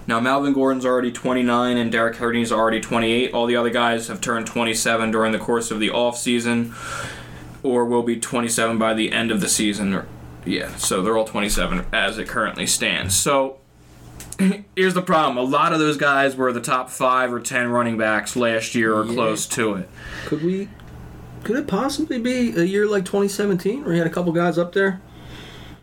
Now, 0.08 0.20
Melvin 0.20 0.54
Gordon's 0.54 0.86
already 0.86 1.12
29 1.12 1.78
and 1.78 1.92
Derrick 1.92 2.16
Henry's 2.18 2.52
already 2.52 2.80
28. 2.80 3.32
All 3.34 3.46
the 3.46 3.56
other 3.56 3.70
guys 3.70 4.08
have 4.08 4.20
turned 4.22 4.48
27 4.48 5.12
during 5.12 5.32
the 5.32 5.38
course 5.40 5.70
of 5.72 5.80
the 5.80 5.90
offseason 5.90 6.74
or 7.62 7.86
will 7.86 8.02
be 8.04 8.20
27 8.20 8.78
by 8.78 8.94
the 8.94 9.12
end 9.12 9.30
of 9.32 9.40
the 9.42 9.48
season. 9.48 10.04
Yeah, 10.46 10.76
so 10.78 11.02
they're 11.04 11.18
all 11.18 11.26
27 11.26 11.86
as 11.94 12.18
it 12.18 12.28
currently 12.28 12.66
stands. 12.66 13.14
So, 13.16 13.58
here's 14.76 14.94
the 14.96 15.02
problem 15.02 15.38
a 15.38 15.48
lot 15.48 15.74
of 15.74 15.80
those 15.80 15.98
guys 15.98 16.36
were 16.36 16.52
the 16.54 16.62
top 16.62 16.90
5 16.90 17.34
or 17.34 17.40
10 17.40 17.68
running 17.68 17.98
backs 17.98 18.36
last 18.36 18.74
year 18.74 18.96
or 18.96 19.06
Yeah. 19.06 19.14
close 19.14 19.46
to 19.48 19.76
it. 19.76 19.90
Could 20.26 20.44
we? 20.44 20.70
Could 21.44 21.56
it 21.58 21.68
possibly 21.68 22.18
be 22.20 22.52
a 22.58 22.64
year 22.64 22.88
like 22.88 23.06
2017 23.06 23.84
where 23.84 23.94
you 23.94 24.00
had 24.00 24.08
a 24.08 24.14
couple 24.14 24.32
guys 24.32 24.58
up 24.58 24.74
there? 24.74 25.02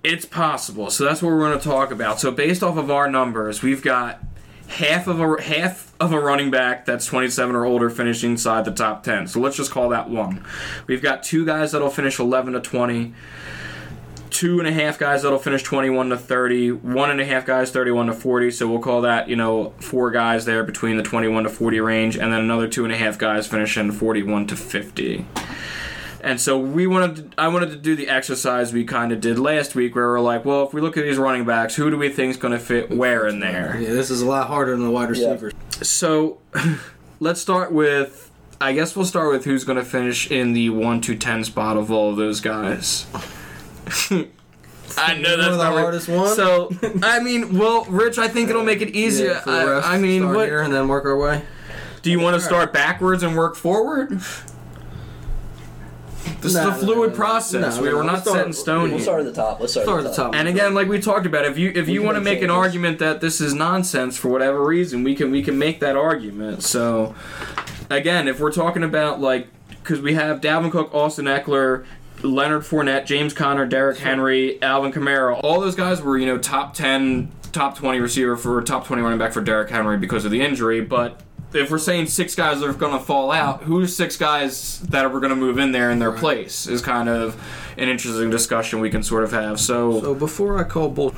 It's 0.08 0.24
possible. 0.24 0.88
So 0.90 1.04
that's 1.04 1.20
what 1.20 1.30
we're 1.30 1.40
going 1.40 1.58
to 1.58 1.64
talk 1.64 1.90
about. 1.90 2.20
So 2.20 2.30
based 2.30 2.62
off 2.62 2.76
of 2.76 2.92
our 2.92 3.10
numbers, 3.10 3.60
we've 3.60 3.82
got 3.82 4.22
half 4.68 5.08
of 5.08 5.20
a 5.20 5.42
half 5.42 5.92
of 5.98 6.12
a 6.12 6.20
running 6.20 6.48
back 6.48 6.84
that's 6.84 7.06
27 7.06 7.56
or 7.56 7.64
older 7.64 7.90
finishing 7.90 8.30
inside 8.30 8.64
the 8.64 8.70
top 8.70 9.02
10. 9.02 9.26
So 9.26 9.40
let's 9.40 9.56
just 9.56 9.72
call 9.72 9.88
that 9.88 10.08
one. 10.08 10.44
We've 10.86 11.02
got 11.02 11.24
two 11.24 11.44
guys 11.44 11.72
that'll 11.72 11.90
finish 11.90 12.20
11 12.20 12.52
to 12.52 12.60
20. 12.60 13.14
Two 14.30 14.60
and 14.60 14.68
a 14.68 14.72
half 14.72 14.96
guys 14.96 15.22
that'll 15.22 15.40
finish 15.40 15.64
21 15.64 16.10
to 16.10 16.16
30. 16.16 16.70
One 16.70 17.10
and 17.10 17.20
a 17.20 17.24
half 17.24 17.44
guys 17.44 17.72
31 17.72 18.06
to 18.06 18.12
40. 18.12 18.52
So 18.52 18.68
we'll 18.68 18.78
call 18.78 19.00
that, 19.00 19.28
you 19.28 19.34
know, 19.34 19.70
four 19.80 20.12
guys 20.12 20.44
there 20.44 20.62
between 20.62 20.98
the 20.98 21.02
21 21.02 21.42
to 21.42 21.48
40 21.48 21.80
range. 21.80 22.16
And 22.16 22.32
then 22.32 22.42
another 22.42 22.68
two 22.68 22.84
and 22.84 22.92
a 22.92 22.96
half 22.96 23.18
guys 23.18 23.48
finishing 23.48 23.90
41 23.90 24.46
to 24.46 24.56
50. 24.56 25.26
And 26.22 26.40
so 26.40 26.58
we 26.58 26.86
wanted, 26.86 27.32
to, 27.32 27.40
I 27.40 27.48
wanted 27.48 27.70
to 27.70 27.76
do 27.76 27.94
the 27.94 28.08
exercise 28.08 28.72
we 28.72 28.84
kind 28.84 29.12
of 29.12 29.20
did 29.20 29.38
last 29.38 29.74
week, 29.74 29.94
where 29.94 30.08
we're 30.08 30.20
like, 30.20 30.44
well, 30.44 30.64
if 30.66 30.72
we 30.74 30.80
look 30.80 30.96
at 30.96 31.04
these 31.04 31.18
running 31.18 31.44
backs, 31.44 31.74
who 31.76 31.90
do 31.90 31.96
we 31.96 32.08
think 32.08 32.30
is 32.30 32.36
going 32.36 32.52
to 32.52 32.58
fit 32.58 32.90
where 32.90 33.26
in 33.26 33.40
there? 33.40 33.78
Yeah, 33.80 33.90
this 33.90 34.10
is 34.10 34.22
a 34.22 34.26
lot 34.26 34.48
harder 34.48 34.72
than 34.72 34.84
the 34.84 34.90
wide 34.90 35.14
Yeah. 35.16 35.30
receivers. 35.32 35.52
So 35.82 36.38
let's 37.20 37.40
start 37.40 37.70
with, 37.70 38.30
I 38.60 38.72
guess 38.72 38.96
we'll 38.96 39.04
start 39.06 39.30
with 39.30 39.44
who's 39.44 39.64
going 39.64 39.78
to 39.78 39.84
finish 39.84 40.30
in 40.30 40.52
the 40.52 40.70
one 40.70 41.00
to 41.02 41.14
ten 41.16 41.44
spot 41.44 41.76
of 41.76 41.90
all 41.92 42.10
of 42.10 42.16
those 42.16 42.40
guys. 42.40 43.06
I 44.98 45.14
know 45.18 45.36
that's 45.36 45.50
the 45.50 45.56
not 45.58 45.74
right. 45.74 45.80
hardest 45.82 46.08
one. 46.08 46.34
So 46.34 46.70
I 47.02 47.20
mean, 47.20 47.58
well, 47.58 47.84
Rich, 47.84 48.18
I 48.18 48.28
think 48.28 48.48
it'll 48.50 48.64
make 48.64 48.80
it 48.80 48.90
easier. 48.96 49.32
Yeah, 49.32 49.40
for 49.40 49.50
the 49.50 49.56
I, 49.56 49.64
rest, 49.66 49.88
I 49.88 49.98
mean, 49.98 50.22
start 50.22 50.36
what 50.36 50.48
here 50.48 50.62
and 50.62 50.72
then 50.72 50.88
work 50.88 51.04
our 51.04 51.16
way. 51.16 51.42
do 52.02 52.10
you 52.10 52.18
want 52.18 52.34
to 52.34 52.40
start 52.40 52.72
backwards 52.72 53.22
and 53.22 53.36
work 53.36 53.56
forward? 53.56 54.20
This 56.40 56.54
No, 56.54 56.60
is 56.60 56.66
a 56.66 56.70
no, 56.70 56.74
fluid 56.76 56.98
no, 56.98 57.06
no. 57.06 57.10
process. 57.14 57.76
No, 57.76 57.82
we 57.82 57.88
no, 57.88 57.96
were 57.96 58.04
not 58.04 58.20
start- 58.22 58.36
set 58.36 58.46
in 58.46 58.52
stone 58.52 58.82
We'll 58.82 58.90
here. 58.92 59.00
start 59.00 59.20
at 59.20 59.26
the 59.26 59.32
top. 59.32 59.60
Let's 59.60 59.72
start, 59.72 59.86
Start 59.86 60.04
at 60.04 60.10
the 60.10 60.16
top. 60.16 60.34
And 60.34 60.46
again, 60.48 60.74
like 60.74 60.88
we 60.88 61.00
talked 61.00 61.26
about, 61.26 61.44
if 61.44 61.58
you 61.58 61.72
if 61.74 61.88
you 61.88 62.02
want 62.02 62.16
to 62.16 62.20
make 62.20 62.36
make 62.36 62.42
an 62.44 62.50
argument 62.50 62.98
that 62.98 63.20
this 63.20 63.40
is 63.40 63.54
nonsense 63.54 64.16
for 64.16 64.28
whatever 64.28 64.62
reason, 64.64 65.02
we 65.04 65.14
can 65.14 65.30
we 65.30 65.42
can 65.42 65.58
make 65.58 65.80
that 65.80 65.96
argument. 65.96 66.62
So, 66.62 67.14
again, 67.90 68.28
if 68.28 68.40
we're 68.40 68.52
talking 68.52 68.82
about 68.82 69.20
like 69.20 69.48
because 69.82 70.00
we 70.00 70.14
have 70.14 70.40
Dalvin 70.40 70.70
Cook, 70.70 70.92
Austin 70.94 71.26
Ekeler, 71.26 71.84
Leonard 72.22 72.62
Fournette, 72.62 73.06
James 73.06 73.32
Conner, 73.32 73.64
Derrick 73.66 73.98
Henry, 73.98 74.60
Alvin 74.62 74.92
Kamara, 74.92 75.40
all 75.42 75.60
those 75.60 75.74
guys 75.76 76.02
were 76.02 76.18
you 76.18 76.26
know 76.26 76.38
top 76.38 76.74
ten, 76.74 77.30
top 77.52 77.76
twenty 77.76 78.00
receiver 78.00 78.36
for 78.36 78.60
top 78.62 78.86
twenty 78.86 79.02
running 79.02 79.18
back 79.18 79.32
for 79.32 79.40
Derrick 79.40 79.70
Henry 79.70 79.96
because 79.96 80.24
of 80.24 80.30
the 80.30 80.42
injury. 80.42 80.80
But 80.80 81.20
if 81.52 81.70
we're 81.70 81.78
saying 81.78 82.06
six 82.06 82.34
guys 82.34 82.62
are 82.62 82.72
going 82.72 82.92
to 82.92 83.04
fall 83.04 83.30
out, 83.30 83.62
who's 83.62 83.96
six 83.96 84.16
guys 84.16 84.80
that 84.80 85.04
are 85.04 85.10
going 85.10 85.30
to 85.30 85.36
move 85.36 85.58
in 85.58 85.72
there 85.72 85.90
in 85.90 85.98
their 85.98 86.12
place 86.12 86.66
is 86.66 86.82
kind 86.82 87.08
of 87.08 87.40
an 87.76 87.88
interesting 87.88 88.30
discussion 88.30 88.80
we 88.80 88.90
can 88.90 89.02
sort 89.02 89.24
of 89.24 89.32
have. 89.32 89.58
So, 89.60 90.00
So 90.00 90.14
before 90.14 90.58
I 90.58 90.64
call 90.64 90.88
bull, 90.90 91.14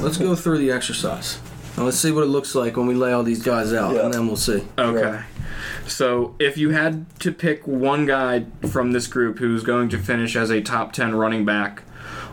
let's 0.00 0.18
go 0.18 0.34
through 0.34 0.58
the 0.58 0.70
exercise. 0.70 1.38
And 1.76 1.84
let's 1.84 1.96
see 1.98 2.12
what 2.12 2.22
it 2.22 2.28
looks 2.28 2.54
like 2.54 2.76
when 2.76 2.86
we 2.86 2.94
lay 2.94 3.12
all 3.12 3.22
these 3.24 3.42
guys 3.42 3.72
out, 3.72 3.94
Yeah. 3.94 4.04
and 4.04 4.14
then 4.14 4.26
we'll 4.26 4.36
see. 4.36 4.64
okay. 4.78 5.02
Right. 5.02 5.24
So, 5.86 6.34
if 6.38 6.56
you 6.56 6.70
had 6.70 7.04
to 7.20 7.32
pick 7.32 7.66
one 7.66 8.06
guy 8.06 8.46
from 8.70 8.92
this 8.92 9.06
group 9.06 9.38
who's 9.38 9.62
going 9.62 9.88
to 9.90 9.98
finish 9.98 10.34
as 10.36 10.50
a 10.50 10.60
top 10.60 10.92
10 10.92 11.14
running 11.14 11.44
back 11.44 11.82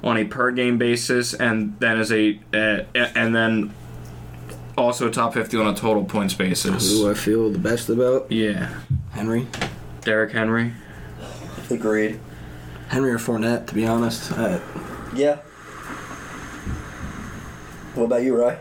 on 0.03 0.17
a 0.17 0.26
per 0.26 0.51
game 0.51 0.78
basis 0.78 1.34
and 1.34 1.76
then 1.80 1.97
as 1.99 2.11
a 2.11 2.39
uh, 2.53 2.82
and 2.95 3.36
then 3.36 3.74
also 4.78 5.09
top 5.09 5.34
50 5.34 5.57
on 5.57 5.67
a 5.67 5.76
total 5.76 6.03
points 6.05 6.34
basis. 6.34 6.91
Who 6.91 7.03
do 7.05 7.11
I 7.11 7.13
feel 7.13 7.49
the 7.51 7.59
best 7.59 7.89
about? 7.89 8.32
Yeah. 8.32 8.69
Henry. 9.11 9.47
Derrick 10.01 10.32
Henry. 10.32 10.74
Agreed. 11.69 12.19
Henry 12.89 13.11
or 13.11 13.17
Fournette, 13.19 13.67
to 13.67 13.74
be 13.76 13.86
honest. 13.88 14.32
Uh, 14.32 14.59
Yeah. 15.15 15.38
What 17.95 18.05
about 18.05 18.24
you, 18.24 18.36
Rye? 18.41 18.57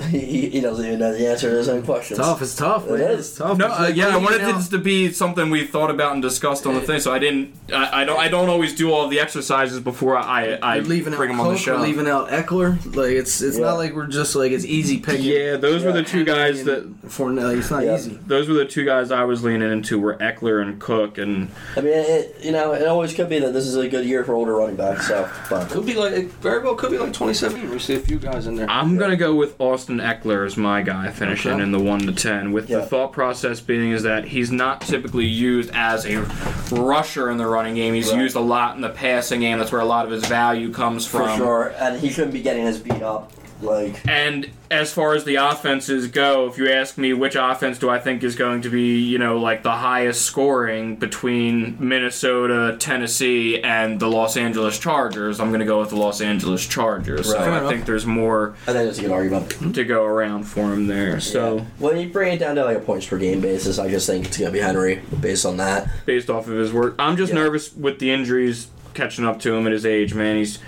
he, 0.08 0.48
he 0.50 0.60
doesn't 0.60 0.84
even 0.84 0.98
know 0.98 1.12
the 1.12 1.28
answer 1.28 1.50
to 1.50 1.56
his 1.56 1.68
own 1.68 1.82
questions. 1.82 2.18
tough. 2.18 2.40
It's 2.42 2.54
tough. 2.54 2.86
It 2.86 2.92
man. 2.92 3.00
is. 3.12 3.28
It's 3.28 3.38
tough. 3.38 3.58
No, 3.58 3.66
uh, 3.68 3.86
yeah, 3.94 4.08
I 4.08 4.16
wanted 4.16 4.40
this 4.42 4.68
to 4.70 4.78
be 4.78 5.12
something 5.12 5.50
we 5.50 5.66
thought 5.66 5.90
about 5.90 6.12
and 6.12 6.22
discussed 6.22 6.66
on 6.66 6.74
the 6.74 6.80
thing, 6.80 7.00
so 7.00 7.12
I 7.12 7.18
didn't. 7.18 7.54
I, 7.72 8.02
I 8.02 8.04
don't. 8.04 8.18
I 8.18 8.28
don't 8.28 8.48
always 8.48 8.74
do 8.74 8.92
all 8.92 9.08
the 9.08 9.20
exercises 9.20 9.80
before 9.80 10.16
I 10.16 10.58
I 10.62 10.76
We're 10.78 10.82
leaving 10.84 11.14
bring 11.14 11.30
out 11.30 11.36
them 11.36 11.40
on 11.40 11.46
the 11.48 11.54
Cook, 11.54 11.62
show. 11.62 11.76
We're 11.76 11.86
leaving 11.86 12.08
out 12.08 12.28
Ekeler. 12.28 12.76
Like 12.96 13.12
it's 13.12 13.40
it's 13.40 13.58
Yeah. 13.58 13.66
not 13.66 13.74
like 13.74 13.94
we're 13.94 14.06
just 14.06 14.34
like 14.36 14.52
it's 14.52 14.64
easy 14.64 14.98
picking. 14.98 15.24
yeah, 15.24 15.56
those 15.56 15.84
were 15.84 15.92
the 15.92 16.02
two 16.02 16.24
guys 16.24 16.60
and 16.60 16.68
that 16.68 17.02
Fournette. 17.08 17.44
Like, 17.48 17.58
it's 17.58 17.70
not 17.70 17.84
Yeah. 17.84 17.96
easy. 17.96 18.18
those 18.26 18.48
were 18.48 18.54
the 18.54 18.64
two 18.66 18.84
guys 18.84 19.10
I 19.10 19.24
was 19.24 19.42
leaning 19.44 19.70
into 19.70 19.98
were 19.98 20.14
Ekeler 20.16 20.62
and 20.62 20.78
Cook, 20.80 21.18
and 21.18 21.50
I 21.76 21.80
mean, 21.80 21.92
it, 21.94 22.36
you 22.42 22.52
know, 22.52 22.72
it 22.72 22.86
always 22.86 23.12
could 23.14 23.28
be 23.28 23.38
that 23.40 23.52
this 23.52 23.66
is 23.66 23.76
a 23.76 23.88
good 23.88 24.04
year 24.06 24.24
for 24.24 24.34
older 24.34 24.54
running 24.54 24.76
backs. 24.76 25.08
So, 25.08 25.28
but 25.48 25.68
Could 25.70 25.86
be 25.86 25.94
like 25.94 26.12
it 26.12 26.26
very 26.34 26.62
well 26.62 26.74
could 26.74 26.90
be 26.90 26.98
like 26.98 27.12
2017. 27.12 27.70
We 27.70 27.78
see 27.78 27.94
a 27.94 27.98
few 28.00 28.18
guys 28.18 28.46
in 28.46 28.56
there. 28.56 28.68
I'm 28.70 28.96
gonna 28.98 29.16
go 29.16 29.34
with 29.34 29.60
Austin 29.60 29.89
Ekeler 29.98 30.46
is 30.46 30.56
my 30.56 30.82
guy 30.82 31.10
finishing 31.10 31.52
Okay. 31.54 31.62
in 31.62 31.72
the 31.72 31.78
one 31.80 32.00
to 32.06 32.12
ten. 32.12 32.52
With 32.52 32.68
the 32.68 32.82
thought 32.82 33.12
process 33.12 33.60
being 33.60 33.92
is 33.92 34.02
that 34.04 34.24
he's 34.26 34.50
not 34.52 34.80
typically 34.82 35.26
used 35.26 35.70
as 35.74 36.06
a 36.06 36.22
rusher 36.70 37.30
in 37.30 37.36
the 37.38 37.46
running 37.46 37.74
game. 37.74 37.94
He's 37.94 38.10
Right. 38.12 38.20
used 38.22 38.36
a 38.36 38.40
lot 38.40 38.76
in 38.76 38.80
the 38.82 38.88
passing 38.90 39.40
game. 39.40 39.58
That's 39.58 39.72
where 39.72 39.80
a 39.80 39.84
lot 39.86 40.04
of 40.04 40.10
his 40.10 40.24
value 40.26 40.72
comes 40.72 41.06
from. 41.06 41.28
for 41.30 41.36
sure, 41.36 41.74
and 41.78 41.98
he 42.00 42.10
shouldn't 42.10 42.32
be 42.32 42.40
getting 42.42 42.64
his 42.64 42.78
beat 42.78 43.02
up. 43.02 43.32
Like, 43.62 44.00
And 44.08 44.48
as 44.70 44.92
far 44.92 45.14
as 45.14 45.24
the 45.24 45.34
offenses 45.36 46.06
go, 46.06 46.46
if 46.48 46.56
you 46.58 46.70
ask 46.70 46.96
me 46.96 47.12
which 47.12 47.34
offense 47.34 47.78
do 47.78 47.90
I 47.90 47.98
think 47.98 48.22
is 48.22 48.34
going 48.36 48.62
to 48.62 48.70
be, 48.70 48.98
you 49.00 49.18
know, 49.18 49.36
like 49.38 49.62
the 49.62 49.72
highest 49.72 50.22
scoring 50.22 50.96
between 50.96 51.76
Minnesota, 51.78 52.76
Tennessee, 52.78 53.60
and 53.62 53.98
the 54.00 54.06
Los 54.08 54.36
Angeles 54.36 54.78
Chargers, 54.78 55.40
I'm 55.40 55.48
going 55.48 55.60
to 55.60 55.66
go 55.66 55.80
with 55.80 55.90
the 55.90 55.96
Los 55.96 56.20
Angeles 56.20 56.66
Chargers. 56.66 57.26
So 57.28 57.34
Right. 57.36 57.44
Fair 57.44 57.64
I 57.66 57.68
think 57.68 57.84
there's 57.86 58.06
more 58.06 58.54
I 58.66 58.72
think 58.72 58.86
that's 58.86 58.98
a 58.98 59.02
good 59.02 59.10
argument. 59.10 59.74
to 59.74 59.84
go 59.84 60.04
around 60.04 60.44
for 60.44 60.72
him 60.72 60.86
there. 60.86 61.20
So 61.20 61.56
Yeah. 61.56 61.64
when 61.78 61.98
you 61.98 62.08
bring 62.08 62.32
it 62.32 62.38
down 62.38 62.56
to 62.56 62.64
like 62.64 62.76
a 62.76 62.80
points 62.80 63.06
per 63.06 63.18
game 63.18 63.40
basis, 63.40 63.78
I 63.78 63.88
just 63.90 64.06
think 64.06 64.26
it's 64.26 64.38
gonna 64.38 64.50
be 64.50 64.60
Henry 64.60 65.00
based 65.20 65.44
on 65.44 65.56
that. 65.58 65.88
based 66.06 66.30
off 66.30 66.46
of 66.48 66.54
his 66.54 66.72
work, 66.72 66.94
I'm 66.98 67.16
just 67.16 67.32
Yeah. 67.32 67.40
nervous 67.40 67.74
with 67.74 67.98
the 67.98 68.10
injuries 68.10 68.68
catching 68.94 69.24
up 69.24 69.40
to 69.40 69.54
him 69.54 69.66
at 69.66 69.72
his 69.72 69.86
age. 69.86 70.14
Man, 70.14 70.36
he's 70.36 70.58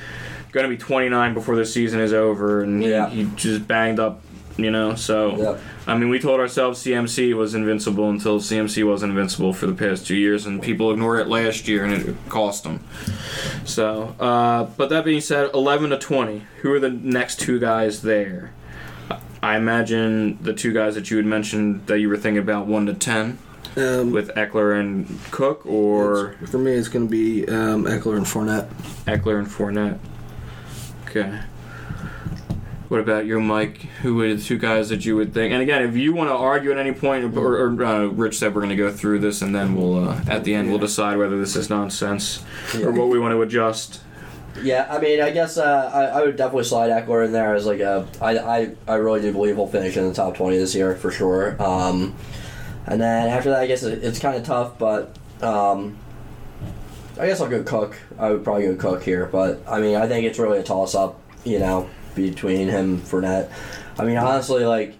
going 0.53 0.64
to 0.64 0.68
be 0.70 0.76
29 0.76 1.34
before 1.34 1.57
the 1.57 1.64
season 1.66 2.00
is 2.00 2.12
over, 2.12 2.62
and 2.62 2.82
he, 2.82 2.90
Yeah. 2.90 3.09
he 3.09 3.24
just 3.36 3.66
banged 3.66 3.98
up. 4.00 4.20
You 4.59 4.70
know, 4.70 4.94
so 4.96 5.34
Yep. 5.38 5.61
I 5.86 5.96
mean, 5.96 6.11
we 6.11 6.18
told 6.18 6.38
ourselves 6.38 6.78
CMC 6.84 7.32
was 7.32 7.55
invincible 7.55 8.11
until 8.11 8.38
CMC 8.38 8.84
wasn't 8.86 9.11
invincible 9.12 9.55
for 9.55 9.66
the 9.66 9.72
past 9.72 10.07
two 10.07 10.14
years, 10.14 10.44
and 10.44 10.61
people 10.61 10.90
ignored 10.92 11.20
it 11.20 11.26
last 11.28 11.66
year, 11.68 11.84
and 11.84 11.94
it 11.94 12.14
cost 12.28 12.62
them. 12.64 12.80
So, 13.64 14.14
uh, 14.20 14.64
but 14.76 14.90
that 14.90 15.07
being 15.07 15.22
said, 15.22 15.48
11 15.55 15.88
to 15.90 15.98
20. 15.98 16.42
Who 16.61 16.72
are 16.74 16.78
the 16.80 16.90
next 16.90 17.40
two 17.40 17.59
guys 17.59 18.03
there? 18.03 18.50
I 19.42 19.57
imagine 19.57 20.38
the 20.42 20.53
two 20.53 20.72
guys 20.74 20.94
that 20.96 21.11
you 21.11 21.16
had 21.16 21.26
mentioned 21.26 21.86
that 21.86 21.98
you 22.00 22.11
were 22.11 22.18
thinking 22.18 22.42
about, 22.42 22.66
1 22.66 22.86
to 22.86 22.94
10, 22.94 23.38
Um, 23.76 24.12
with 24.12 24.28
Ekeler 24.34 24.78
and 24.78 25.18
Cook, 25.30 25.64
or 25.64 26.34
for 26.46 26.59
me, 26.59 26.72
it's 26.72 26.88
going 26.88 27.07
to 27.07 27.11
be 27.11 27.48
um, 27.48 27.84
Ekeler 27.86 28.18
and 28.18 28.26
Fournette. 28.26 28.68
Ekeler 29.07 29.38
and 29.38 29.46
Fournette. 29.48 29.98
Okay. 31.14 31.40
What 32.88 33.00
about 33.00 33.26
your 33.26 33.40
Mike? 33.40 33.78
Who 34.02 34.20
are 34.22 34.34
the 34.34 34.42
two 34.42 34.58
guys 34.58 34.88
that 34.88 35.04
you 35.04 35.16
would 35.16 35.32
think? 35.32 35.52
And 35.52 35.62
again, 35.62 35.82
if 35.82 35.96
you 35.96 36.14
want 36.14 36.30
to 36.30 36.34
argue 36.34 36.72
at 36.72 36.78
any 36.78 36.92
point, 36.92 37.36
or, 37.36 37.56
or 37.56 37.84
uh, 37.84 38.06
Rich 38.06 38.38
said 38.38 38.54
we're 38.54 38.62
going 38.62 38.70
to 38.70 38.76
go 38.76 38.90
through 38.90 39.18
this, 39.18 39.40
and 39.42 39.54
then 39.54 39.74
we'll 39.74 40.08
uh, 40.08 40.20
at 40.26 40.44
the 40.44 40.54
end 40.54 40.70
we'll 40.70 40.78
decide 40.78 41.16
whether 41.18 41.38
this 41.38 41.54
is 41.54 41.70
nonsense 41.70 42.44
or 42.74 42.92
what 42.92 43.08
we 43.08 43.18
want 43.18 43.32
to 43.32 43.42
adjust. 43.42 44.00
Yeah, 44.62 44.86
I 44.90 45.00
mean, 45.00 45.22
I 45.22 45.30
guess 45.30 45.56
uh, 45.56 45.90
I, 45.92 46.20
I 46.20 46.24
would 46.24 46.36
definitely 46.36 46.64
slide 46.64 46.90
Ekeler 46.90 47.24
in 47.24 47.32
there 47.32 47.54
as 47.54 47.64
like 47.64 47.80
a. 47.80 48.06
I, 48.20 48.38
I, 48.38 48.70
I 48.86 48.94
really 48.94 49.22
do 49.22 49.32
believe 49.32 49.56
he'll 49.56 49.66
finish 49.66 49.96
in 49.96 50.06
the 50.06 50.14
top 50.14 50.36
twenty 50.36 50.58
this 50.58 50.74
year 50.74 50.94
for 50.94 51.10
sure. 51.10 51.60
Um, 51.62 52.14
and 52.86 53.00
then 53.00 53.28
after 53.28 53.50
that, 53.50 53.60
I 53.60 53.66
guess 53.66 53.82
it, 53.82 54.04
it's 54.04 54.18
kind 54.18 54.36
of 54.36 54.44
tough, 54.44 54.78
but 54.78 55.16
um, 55.40 55.96
I 57.18 57.26
guess 57.26 57.40
I'll 57.40 57.48
go 57.48 57.62
Cook. 57.62 57.96
I 58.18 58.30
would 58.30 58.44
probably 58.44 58.64
go 58.64 58.76
Cook 58.76 59.02
here, 59.02 59.26
but 59.26 59.60
I 59.68 59.80
mean, 59.80 59.96
I 59.96 60.08
think 60.08 60.26
it's 60.26 60.38
really 60.38 60.58
a 60.58 60.62
toss 60.62 60.94
up, 60.94 61.20
you 61.44 61.58
know, 61.58 61.88
between 62.14 62.68
him 62.68 62.94
and 62.94 63.02
Fournette. 63.02 63.50
I 63.98 64.04
mean, 64.04 64.16
honestly, 64.16 64.64
like 64.64 64.94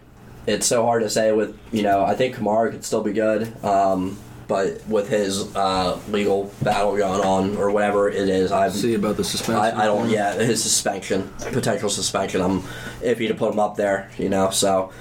it's 0.47 0.67
so 0.67 0.85
hard 0.85 1.03
to 1.03 1.11
say 1.11 1.33
with 1.33 1.59
you 1.73 1.83
know. 1.83 2.05
I 2.05 2.15
think 2.15 2.37
Kamara 2.37 2.71
could 2.71 2.85
still 2.85 3.03
be 3.03 3.13
good. 3.13 3.53
Um, 3.65 4.19
but 4.49 4.87
with 4.87 5.09
his 5.09 5.55
uh, 5.57 5.99
legal 6.11 6.53
battle 6.63 6.95
going 6.97 7.23
on 7.23 7.57
or 7.57 7.71
whatever 7.71 8.11
it 8.11 8.29
is, 8.29 8.53
I've 8.53 8.75
See 8.75 8.95
about 8.95 9.17
the 9.17 9.25
suspension. 9.25 9.65
I, 9.65 9.85
I 9.85 9.87
don't. 9.87 10.11
Yeah, 10.11 10.35
his 10.35 10.63
suspension, 10.63 11.33
potential 11.53 11.89
suspension. 11.89 12.43
I'm 12.43 12.61
iffy 13.01 13.29
to 13.29 13.35
put 13.35 13.53
him 13.53 13.59
up 13.59 13.77
there. 13.77 14.11
You 14.19 14.29
know, 14.29 14.51
so 14.51 14.93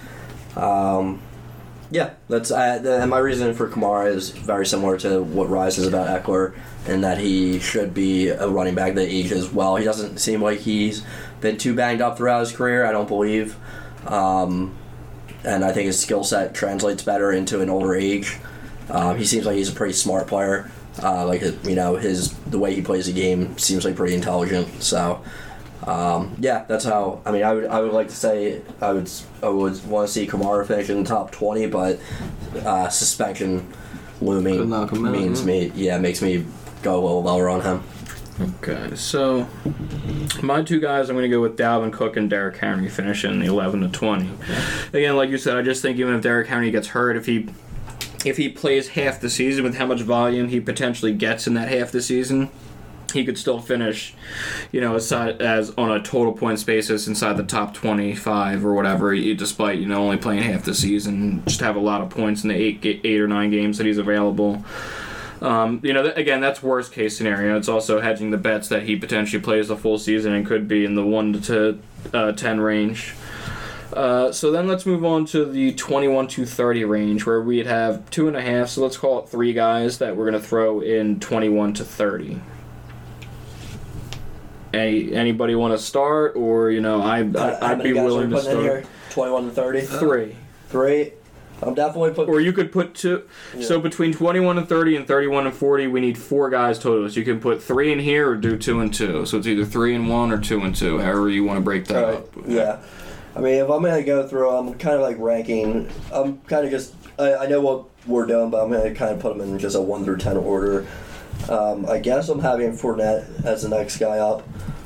um, 0.55 1.21
yeah, 1.91 2.11
that's 2.29 2.51
uh, 2.51 2.79
the, 2.79 3.01
and 3.01 3.09
my 3.09 3.19
reason 3.19 3.53
for 3.53 3.67
Kamara 3.67 4.07
is 4.07 4.29
very 4.29 4.65
similar 4.65 4.97
to 4.99 5.21
what 5.21 5.49
Rise 5.49 5.77
is 5.77 5.85
about 5.85 6.23
Ekeler, 6.23 6.55
in 6.87 7.01
that 7.01 7.17
he 7.17 7.59
should 7.59 7.93
be 7.93 8.29
a 8.29 8.47
running 8.47 8.75
back 8.75 8.95
that 8.95 9.07
ages 9.09 9.51
well. 9.51 9.75
He 9.75 9.83
doesn't 9.83 10.17
seem 10.17 10.41
like 10.41 10.59
he's 10.59 11.03
been 11.41 11.57
too 11.57 11.75
banged 11.75 12.01
up 12.01 12.17
throughout 12.17 12.39
his 12.39 12.53
career. 12.53 12.85
I 12.85 12.93
don't 12.93 13.09
believe, 13.09 13.57
um, 14.07 14.77
and 15.43 15.65
I 15.65 15.73
think 15.73 15.87
his 15.87 15.99
skill 15.99 16.23
set 16.23 16.53
translates 16.53 17.03
better 17.03 17.29
into 17.31 17.59
an 17.61 17.69
older 17.69 17.93
age. 17.93 18.37
Um, 18.89 19.17
he 19.17 19.25
seems 19.25 19.45
like 19.45 19.57
he's 19.57 19.69
a 19.69 19.75
pretty 19.75 19.93
smart 19.93 20.27
player. 20.27 20.71
Uh, 21.03 21.25
like 21.25 21.41
you 21.41 21.75
know, 21.75 21.97
his 21.97 22.33
the 22.47 22.59
way 22.59 22.73
he 22.73 22.81
plays 22.81 23.07
the 23.07 23.13
game 23.13 23.57
seems 23.57 23.83
like 23.83 23.97
pretty 23.97 24.15
intelligent. 24.15 24.81
So, 24.81 25.21
um, 25.87 26.35
yeah, 26.39 26.65
that's 26.67 26.85
how. 26.85 27.21
I 27.25 27.31
mean, 27.31 27.43
I 27.43 27.53
would 27.53 27.65
I 27.65 27.81
would 27.81 27.93
like 27.93 28.07
to 28.09 28.15
say 28.15 28.61
I 28.79 28.93
would 28.93 29.09
I 29.41 29.49
would 29.49 29.85
want 29.87 30.07
to 30.07 30.13
see 30.13 30.27
Kamara 30.27 30.65
finish 30.65 30.89
in 30.89 31.03
the 31.03 31.09
top 31.09 31.31
twenty, 31.31 31.65
but 31.67 31.99
uh, 32.63 32.89
suspension 32.89 33.71
looming 34.21 34.55
him 34.55 34.73
out, 34.73 34.91
means 34.93 35.41
yeah. 35.41 35.45
me 35.45 35.71
yeah 35.75 35.97
makes 35.97 36.21
me 36.21 36.45
go 36.83 36.93
a 36.93 37.01
little 37.01 37.23
lower 37.23 37.49
on 37.49 37.61
him. 37.61 37.83
Okay, 38.39 38.95
so 38.95 39.47
my 40.41 40.63
two 40.63 40.79
guys, 40.79 41.09
I'm 41.09 41.15
going 41.15 41.29
to 41.29 41.35
go 41.35 41.41
with 41.41 41.57
Dalvin 41.57 41.91
Cook 41.91 42.17
and 42.17 42.29
Derrick 42.29 42.57
Henry 42.57 42.89
finishing 42.89 43.39
the 43.39 43.45
11 43.45 43.81
to 43.81 43.87
20. 43.87 44.29
Again, 44.93 45.15
like 45.15 45.29
you 45.29 45.37
said, 45.37 45.57
I 45.57 45.61
just 45.61 45.83
think 45.83 45.99
even 45.99 46.15
if 46.15 46.21
Derrick 46.21 46.47
Henry 46.47 46.71
gets 46.71 46.87
hurt, 46.87 47.17
if 47.17 47.25
he 47.27 47.49
if 48.25 48.37
he 48.37 48.49
plays 48.49 48.89
half 48.89 49.19
the 49.19 49.29
season 49.29 49.63
with 49.63 49.75
how 49.75 49.85
much 49.85 50.01
volume 50.01 50.47
he 50.49 50.59
potentially 50.59 51.13
gets 51.13 51.47
in 51.47 51.53
that 51.55 51.69
half 51.69 51.91
the 51.91 52.01
season, 52.01 52.49
he 53.11 53.25
could 53.25 53.37
still 53.37 53.59
finish, 53.59 54.13
you 54.71 54.81
know, 54.81 54.95
aside, 54.95 55.41
as 55.41 55.71
on 55.77 55.91
a 55.91 56.01
total 56.01 56.33
points 56.33 56.63
basis 56.63 57.07
inside 57.07 57.37
the 57.37 57.43
top 57.43 57.73
25 57.73 58.65
or 58.65 58.73
whatever, 58.73 59.15
despite 59.15 59.79
you 59.79 59.85
know 59.85 60.03
only 60.03 60.17
playing 60.17 60.43
half 60.43 60.63
the 60.63 60.73
season, 60.73 61.43
just 61.45 61.59
have 61.61 61.75
a 61.75 61.79
lot 61.79 62.01
of 62.01 62.09
points 62.09 62.43
in 62.43 62.49
the 62.49 62.55
eight 62.55 62.79
eight 62.83 63.21
or 63.21 63.27
nine 63.27 63.51
games 63.51 63.77
that 63.77 63.85
he's 63.85 63.97
available. 63.97 64.63
Um, 65.41 65.79
you 65.83 65.91
know, 65.91 66.05
again, 66.15 66.39
that's 66.39 66.61
worst 66.61 66.91
case 66.91 67.17
scenario. 67.17 67.57
It's 67.57 67.67
also 67.67 67.99
hedging 67.99 68.29
the 68.29 68.37
bets 68.37 68.67
that 68.69 68.83
he 68.83 68.95
potentially 68.95 69.41
plays 69.41 69.69
the 69.69 69.75
full 69.75 69.97
season 69.97 70.33
and 70.33 70.45
could 70.45 70.67
be 70.67 70.85
in 70.85 70.93
the 70.95 71.05
one 71.05 71.33
to 71.41 71.79
uh, 72.13 72.31
ten 72.33 72.59
range. 72.59 73.15
Uh, 73.93 74.31
so 74.31 74.51
then 74.51 74.67
let's 74.67 74.85
move 74.85 75.03
on 75.03 75.25
to 75.25 75.45
the 75.45 75.73
21 75.73 76.27
to 76.27 76.45
30 76.45 76.85
range 76.85 77.25
where 77.25 77.41
we'd 77.41 77.65
have 77.65 78.09
two 78.09 78.27
and 78.27 78.37
a 78.37 78.41
half. 78.41 78.69
So 78.69 78.81
let's 78.81 78.97
call 78.97 79.19
it 79.19 79.29
three 79.29 79.53
guys 79.53 79.97
that 79.97 80.15
we're 80.15 80.29
going 80.29 80.41
to 80.41 80.47
throw 80.47 80.79
in 80.79 81.19
21 81.19 81.73
to 81.75 81.83
30. 81.83 82.39
Any 84.73 85.13
anybody 85.13 85.55
want 85.55 85.73
to 85.73 85.77
start, 85.83 86.35
or 86.35 86.71
you 86.71 86.81
know, 86.81 87.01
I, 87.01 87.19
I 87.19 87.71
I'd 87.71 87.83
be 87.83 87.93
willing 87.93 88.29
to 88.29 88.41
start 88.41 88.57
here? 88.59 88.83
Twenty-one 89.09 89.45
to 89.45 89.51
thirty. 89.51 89.81
three. 89.81 90.35
Three. 90.69 91.13
I'm 91.63 91.75
definitely 91.75 92.11
putting. 92.11 92.33
Or 92.33 92.39
you 92.41 92.53
could 92.53 92.71
put 92.71 92.95
two. 92.95 93.23
So 93.59 93.79
between 93.79 94.13
21 94.13 94.57
and 94.57 94.67
30 94.67 94.95
and 94.95 95.07
31 95.07 95.45
and 95.45 95.55
40, 95.55 95.85
we 95.87 95.99
need 96.01 96.17
four 96.17 96.49
guys 96.49 96.79
total. 96.79 97.07
So 97.07 97.19
you 97.19 97.25
can 97.25 97.39
put 97.39 97.61
three 97.61 97.91
in 97.91 97.99
here 97.99 98.31
or 98.31 98.35
do 98.35 98.57
two 98.57 98.79
and 98.79 98.91
two. 98.91 99.27
So 99.27 99.37
it's 99.37 99.45
either 99.45 99.63
three 99.63 99.93
and 99.93 100.09
one 100.09 100.31
or 100.31 100.39
two 100.39 100.61
and 100.61 100.75
two, 100.75 100.97
however 100.97 101.29
you 101.29 101.43
want 101.43 101.57
to 101.57 101.61
break 101.61 101.85
that 101.87 102.03
Right. 102.03 102.15
up. 102.15 102.27
Yeah. 102.47 102.79
I 103.35 103.41
mean, 103.41 103.55
if 103.63 103.69
I'm 103.69 103.83
gonna 103.83 104.01
go 104.01 104.27
through, 104.27 104.49
I'm 104.49 104.73
kind 104.75 104.95
of 104.95 105.01
like 105.01 105.17
ranking. 105.19 105.87
I'm 106.11 106.39
kind 106.41 106.65
of 106.65 106.71
just. 106.71 106.95
I, 107.19 107.35
I 107.35 107.45
know 107.47 107.61
what 107.61 107.85
we're 108.07 108.25
doing, 108.25 108.49
but 108.49 108.63
I'm 108.63 108.71
gonna 108.71 108.95
kind 108.95 109.13
of 109.13 109.19
put 109.19 109.37
them 109.37 109.47
in 109.47 109.59
just 109.59 109.75
a 109.75 109.81
one 109.81 110.03
through 110.03 110.17
ten 110.17 110.37
order. 110.37 110.87
Um, 111.49 111.85
I 111.87 111.99
guess 111.99 112.29
I'm 112.29 112.39
having 112.39 112.71
Fournette 112.71 113.45
as 113.45 113.63
the 113.63 113.69
next 113.69 113.97
guy 113.97 114.19
up 114.19 114.43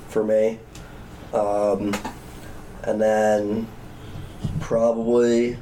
for 0.09 0.23
me, 0.23 0.59
um, 1.33 1.95
and 2.83 2.99
then 2.99 3.67
probably 4.59 5.57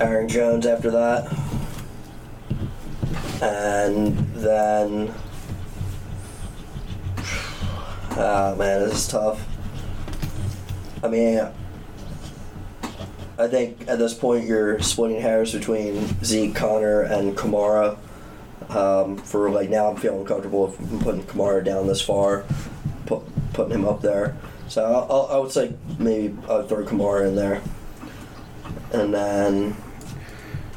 Aaron 0.00 0.28
Jones 0.28 0.66
after 0.66 0.90
that, 0.90 1.30
and 3.42 4.16
then. 4.34 5.14
Ah 8.18 8.54
man, 8.56 8.80
this 8.80 8.94
is 8.94 9.08
tough. 9.08 9.46
I 11.04 11.08
mean, 11.08 11.46
I 13.38 13.46
think 13.46 13.86
at 13.86 13.98
this 13.98 14.14
point 14.14 14.46
you're 14.46 14.80
splitting 14.80 15.20
hairs 15.20 15.52
between 15.52 16.24
Zeke, 16.24 16.54
Conner, 16.54 17.02
and 17.02 17.36
Kamara. 17.36 17.98
Um, 18.70 19.16
for 19.16 19.48
like 19.50 19.70
now, 19.70 19.88
I'm 19.88 19.96
feeling 19.96 20.24
comfortable 20.26 20.68
putting 21.00 21.22
Kamara 21.22 21.64
down 21.64 21.86
this 21.86 22.00
far, 22.00 22.44
put, 23.06 23.22
putting 23.52 23.74
him 23.74 23.84
up 23.84 24.02
there. 24.02 24.36
So 24.68 24.84
I'll, 24.84 25.06
I'll, 25.10 25.26
I 25.32 25.38
would 25.38 25.52
say 25.52 25.74
maybe 25.98 26.36
I'll 26.48 26.66
throw 26.66 26.84
Kamara 26.84 27.28
in 27.28 27.36
there, 27.36 27.62
and 28.92 29.14
then 29.14 29.76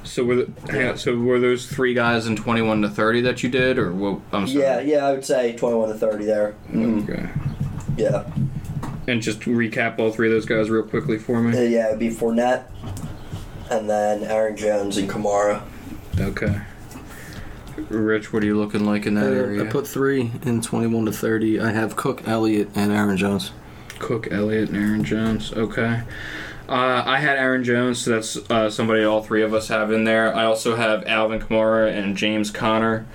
So 0.04 0.24
were 0.24 0.36
the, 0.46 0.90
on, 0.92 0.98
so 1.00 1.16
were 1.18 1.40
those 1.40 1.66
three 1.66 1.96
guys 1.96 2.28
in 2.28 2.36
21 2.36 2.84
to 2.84 2.90
30 2.90 3.22
that 3.22 3.42
you 3.42 3.50
did, 3.50 3.80
or 3.80 3.92
what? 3.92 4.20
I'm 4.32 4.46
sorry. 4.48 4.60
yeah, 4.62 4.80
yeah, 4.82 5.06
I 5.08 5.12
would 5.14 5.26
say 5.26 5.56
21 5.56 5.90
to 5.90 5.96
30 5.96 6.26
there. 6.26 6.56
Mhm. 6.72 7.10
Okay. 7.10 7.30
Yeah, 7.98 8.24
And 9.08 9.22
just 9.22 9.40
recap 9.42 9.98
all 10.00 10.12
three 10.12 10.28
of 10.28 10.34
those 10.34 10.46
guys 10.46 10.70
real 10.70 10.84
quickly 10.84 11.18
for 11.18 11.38
Uh, 11.38 11.42
me. 11.42 11.68
yeah, 11.68 11.88
it'd 11.88 12.00
be 12.00 12.10
Fournette, 12.12 12.66
and 13.72 13.90
then 13.90 14.24
Aaron 14.24 14.56
Jones 14.56 14.98
and 14.98 15.10
Kamara. 15.10 15.64
Okay. 16.20 16.62
Rich, 17.90 18.32
what 18.32 18.44
are 18.44 18.46
you 18.46 18.58
looking 18.58 18.86
like 18.86 19.06
in 19.06 19.16
that 19.16 19.32
Uh, 19.32 19.36
area? 19.36 19.64
I 19.64 19.68
put 19.68 19.88
three 19.88 20.32
in 20.46 20.62
21 20.62 21.06
to 21.06 21.12
30. 21.12 21.60
I 21.60 21.72
have 21.72 21.96
Cook, 21.96 22.28
Elliott, 22.28 22.70
and 22.76 22.92
Aaron 22.92 23.18
Jones. 23.18 23.52
Cook, 24.00 24.28
Elliott, 24.32 24.70
and 24.70 24.78
Aaron 24.78 25.04
Jones. 25.04 25.52
Okay. 25.56 26.02
Uh, 26.70 27.04
I 27.06 27.18
had 27.18 27.38
Aaron 27.38 27.64
Jones, 27.64 28.00
so 28.00 28.12
that's 28.12 28.38
uh, 28.52 28.70
somebody 28.70 29.04
all 29.04 29.24
three 29.24 29.42
of 29.42 29.54
us 29.56 29.70
have 29.70 29.92
in 29.92 30.04
there. 30.04 30.34
I 30.36 30.46
also 30.46 30.76
have 30.76 31.04
Alvin 31.08 31.40
Kamara 31.40 31.92
and 31.92 32.16
James 32.16 32.52
Conner. 32.52 33.08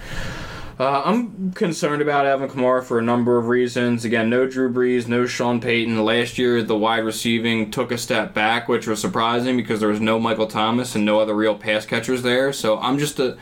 Uh, 0.78 1.02
I'm 1.04 1.52
concerned 1.52 2.02
about 2.02 2.26
Alvin 2.26 2.48
Kamara 2.48 2.82
for 2.82 2.98
a 2.98 3.02
number 3.02 3.38
of 3.38 3.46
reasons. 3.46 4.04
Again, 4.04 4.28
no 4.28 4.44
Drew 4.48 4.72
Brees, 4.72 5.06
no 5.06 5.24
Sean 5.24 5.60
Payton. 5.60 6.04
Last 6.04 6.36
year, 6.36 6.64
the 6.64 6.76
wide 6.76 7.04
receiving 7.04 7.70
took 7.70 7.92
a 7.92 7.96
step 7.98 8.34
back, 8.34 8.68
which 8.68 8.88
was 8.88 9.00
surprising 9.00 9.56
because 9.56 9.78
there 9.78 9.88
was 9.88 10.00
no 10.00 10.18
Michael 10.18 10.48
Thomas 10.48 10.96
and 10.96 11.04
no 11.04 11.20
other 11.20 11.32
real 11.34 11.54
pass 11.54 11.86
catchers 11.86 12.22
there. 12.22 12.52
So 12.52 12.80
I'm 12.80 12.98
just 12.98 13.20
a 13.20 13.36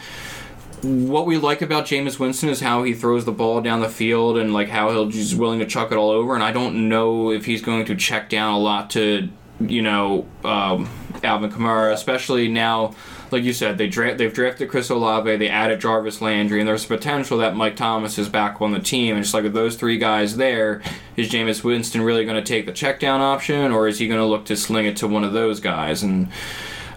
what 0.83 1.27
we 1.27 1.39
like 1.39 1.63
about 1.63 1.87
Jameis 1.87 2.19
Winston 2.19 2.49
is 2.49 2.61
how 2.61 2.83
he 2.83 2.93
throws 2.93 3.25
the 3.25 3.33
ball 3.33 3.61
down 3.61 3.81
the 3.81 3.89
field 3.89 4.37
and 4.37 4.53
like 4.53 4.69
how 4.69 4.91
he'll 4.91 5.09
just 5.09 5.35
willing 5.35 5.61
to 5.61 5.67
chuck 5.67 5.93
it 5.93 5.97
all 5.97 6.11
over. 6.11 6.35
And 6.35 6.43
I 6.43 6.53
don't 6.53 6.89
know 6.89 7.31
if 7.31 7.45
he's 7.45 7.63
going 7.63 7.85
to 7.87 7.95
check 7.95 8.29
down 8.29 8.55
a 8.55 8.59
lot 8.59 8.91
to 8.91 9.29
you 9.61 9.83
know 9.83 10.27
um, 10.45 10.89
Alvin 11.23 11.51
Kamara, 11.51 11.93
especially 11.93 12.49
now. 12.49 12.95
Like 13.31 13.45
you 13.45 13.55
said, 13.55 13.79
they 13.79 13.89
dra- 13.89 14.15
they've 14.15 14.33
drafted 14.33 14.69
Chris 14.69 14.91
Olave, 14.91 15.37
they 15.37 15.49
added 15.49 15.81
Jarvis 15.81 16.21
Landry, 16.21 16.61
and 16.61 16.69
there's 16.69 16.85
potential 16.85 17.39
that 17.39 17.57
Mike 17.57 17.77
Thomas 17.77 18.19
is 18.19 18.29
back 18.29 18.61
on 18.61 18.73
the 18.73 18.79
team. 18.79 19.15
And 19.15 19.25
just 19.25 19.33
like 19.33 19.45
with 19.45 19.55
those 19.55 19.77
three 19.77 19.97
guys 19.97 20.37
there, 20.37 20.83
is 21.17 21.31
Jameis 21.31 21.65
Winston 21.65 22.03
really 22.03 22.27
going 22.27 22.37
to 22.37 22.47
take 22.47 22.67
the 22.67 22.73
check 22.73 23.01
down 23.01 23.23
option, 23.23 23.73
or 23.73 23.89
is 23.89 23.99
he 23.99 24.07
going 24.07 24.21
to 24.21 24.27
look 24.27 24.45
to 24.47 24.57
sling 24.57 24.85
it 24.85 24.99
to 24.99 25.09
one 25.09 25.25
of 25.25 25.33
those 25.33 25.61
guys? 25.61 26.03
And 26.03 26.29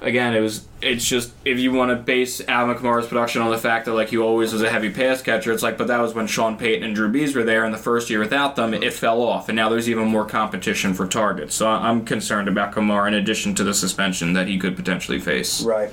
again, 0.06 0.34
it 0.36 0.40
was 0.40 0.66
it's 0.82 1.04
just 1.06 1.34
if 1.44 1.60
you 1.60 1.72
want 1.74 1.90
to 1.92 1.96
base 1.96 2.40
Alvin 2.48 2.76
Kamara's 2.78 3.08
production 3.08 3.42
on 3.42 3.52
the 3.52 3.58
fact 3.58 3.86
that 3.86 3.94
like 3.94 4.10
he 4.10 4.18
always 4.18 4.54
was 4.54 4.62
a 4.62 4.70
heavy 4.70 4.90
pass 4.90 5.22
catcher, 5.22 5.52
it's 5.52 5.64
like 5.64 5.78
but 5.78 5.88
that 5.88 6.00
was 6.00 6.14
when 6.14 6.28
Sean 6.28 6.58
Payton 6.58 6.84
and 6.84 6.96
Drew 6.96 7.12
Brees 7.12 7.36
were 7.36 7.44
there, 7.44 7.66
and 7.66 7.74
the 7.74 7.78
first 7.80 8.10
year 8.10 8.20
without 8.20 8.56
them, 8.56 8.74
it 8.74 8.94
fell 8.94 9.22
off, 9.22 9.50
and 9.50 9.56
now 9.56 9.68
there's 9.68 9.90
even 9.90 10.08
more 10.08 10.26
competition 10.26 10.94
for 10.94 11.08
targets. 11.08 11.56
So 11.56 11.68
I- 11.68 11.90
I'm 11.90 12.06
concerned 12.06 12.48
about 12.48 12.74
Kamara 12.74 13.08
in 13.10 13.14
addition 13.16 13.56
to 13.56 13.64
the 13.64 13.74
suspension 13.74 14.34
that 14.34 14.48
he 14.48 14.58
could 14.58 14.76
potentially 14.76 15.20
face. 15.20 15.62
Right. 15.64 15.90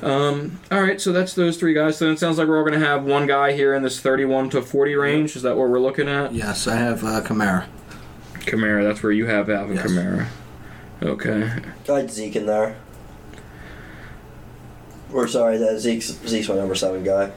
Um, 0.00 0.60
all 0.70 0.80
right, 0.80 1.00
so 1.00 1.10
that's 1.12 1.34
those 1.34 1.56
three 1.56 1.74
guys. 1.74 1.96
So 1.98 2.10
it 2.12 2.18
sounds 2.20 2.38
like 2.38 2.46
we're 2.46 2.58
all 2.58 2.64
going 2.64 2.78
to 2.78 2.86
have 2.86 3.04
one 3.04 3.26
guy 3.26 3.52
here 3.52 3.74
in 3.74 3.82
this 3.82 3.98
31 3.98 4.50
to 4.50 4.62
40 4.62 4.94
range. 4.94 5.34
Is 5.34 5.42
that 5.42 5.56
what 5.56 5.68
we're 5.68 5.80
looking 5.80 6.08
at? 6.08 6.32
Yes, 6.32 6.68
I 6.68 6.76
have 6.76 7.02
uh, 7.02 7.20
Kamara. 7.20 7.66
Kamara, 8.46 8.84
that's 8.84 9.02
where 9.02 9.10
you 9.12 9.26
have 9.26 9.50
Alvin 9.50 9.74
Yes. 9.76 9.86
Kamara. 9.90 10.26
Okay. 11.02 11.50
I 11.88 11.92
had 11.92 12.10
Zeke 12.10 12.36
in 12.36 12.46
there. 12.46 12.76
Or 15.12 15.26
sorry, 15.28 15.58
that 15.58 15.78
Zeke's 15.78 16.06
Zeke's 16.26 16.48
my 16.48 16.56
number 16.56 16.74
seven 16.74 17.02
guy. 17.02 17.32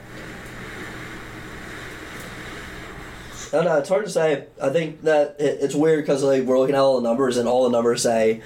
I 3.53 3.57
don't 3.57 3.66
know. 3.66 3.78
It's 3.78 3.89
hard 3.89 4.05
to 4.05 4.12
say. 4.12 4.47
I 4.62 4.70
think 4.70 5.01
that 5.03 5.36
it, 5.39 5.59
it's 5.62 5.76
weird 5.76 6.03
because 6.03 6.24
like 6.24 6.43
we're 6.43 6.57
looking 6.57 6.76
at 6.76 6.82
all 6.82 6.99
the 6.99 7.07
numbers 7.07 7.38
and 7.38 7.47
all 7.47 7.64
the 7.64 7.70
numbers 7.70 8.01
say 8.01 8.41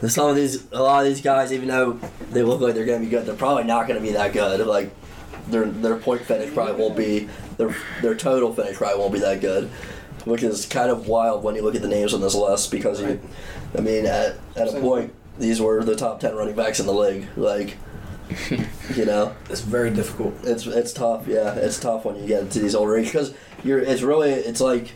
that 0.00 0.10
some 0.10 0.28
of 0.28 0.36
these, 0.36 0.70
a 0.72 0.82
lot 0.82 1.00
of 1.00 1.08
these 1.08 1.20
guys, 1.20 1.52
even 1.52 1.68
though 1.68 1.94
they 2.30 2.42
look 2.42 2.60
like 2.60 2.74
they're 2.74 2.84
going 2.84 3.00
to 3.00 3.04
be 3.04 3.10
good, 3.10 3.26
they're 3.26 3.34
probably 3.34 3.64
not 3.64 3.88
going 3.88 4.00
to 4.00 4.06
be 4.06 4.12
that 4.12 4.32
good. 4.32 4.64
Like 4.66 4.92
their 5.48 5.66
their 5.66 5.96
point 5.96 6.22
finish 6.22 6.52
probably 6.54 6.80
won't 6.80 6.96
be 6.96 7.28
their 7.58 7.76
their 8.00 8.14
total 8.14 8.54
finish 8.54 8.76
probably 8.76 8.98
won't 8.98 9.12
be 9.12 9.20
that 9.20 9.40
good, 9.40 9.68
which 10.24 10.42
is 10.42 10.66
kind 10.66 10.90
of 10.90 11.08
wild 11.08 11.42
when 11.42 11.54
you 11.54 11.62
look 11.62 11.74
at 11.74 11.82
the 11.82 11.88
names 11.88 12.14
on 12.14 12.20
this 12.20 12.34
list 12.34 12.70
because 12.70 13.00
you, 13.00 13.20
I 13.76 13.80
mean, 13.80 14.06
at 14.06 14.36
at 14.56 14.68
a 14.74 14.80
point 14.80 15.12
these 15.38 15.60
were 15.60 15.82
the 15.82 15.96
top 15.96 16.20
ten 16.20 16.34
running 16.34 16.54
backs 16.54 16.80
in 16.80 16.86
the 16.86 16.94
league. 16.94 17.26
Like, 17.36 17.76
you 18.94 19.04
know, 19.04 19.34
It's 19.50 19.60
very 19.60 19.90
difficult. 19.90 20.34
it's 20.44 20.66
it's 20.66 20.92
tough. 20.92 21.26
Yeah, 21.26 21.54
it's 21.54 21.78
tough 21.80 22.04
when 22.04 22.16
you 22.16 22.26
get 22.26 22.42
into 22.42 22.60
these 22.60 22.74
older 22.74 23.00
because 23.00 23.34
you're. 23.62 23.78
It's 23.78 24.02
really 24.02 24.30
it's 24.30 24.60
like 24.60 24.92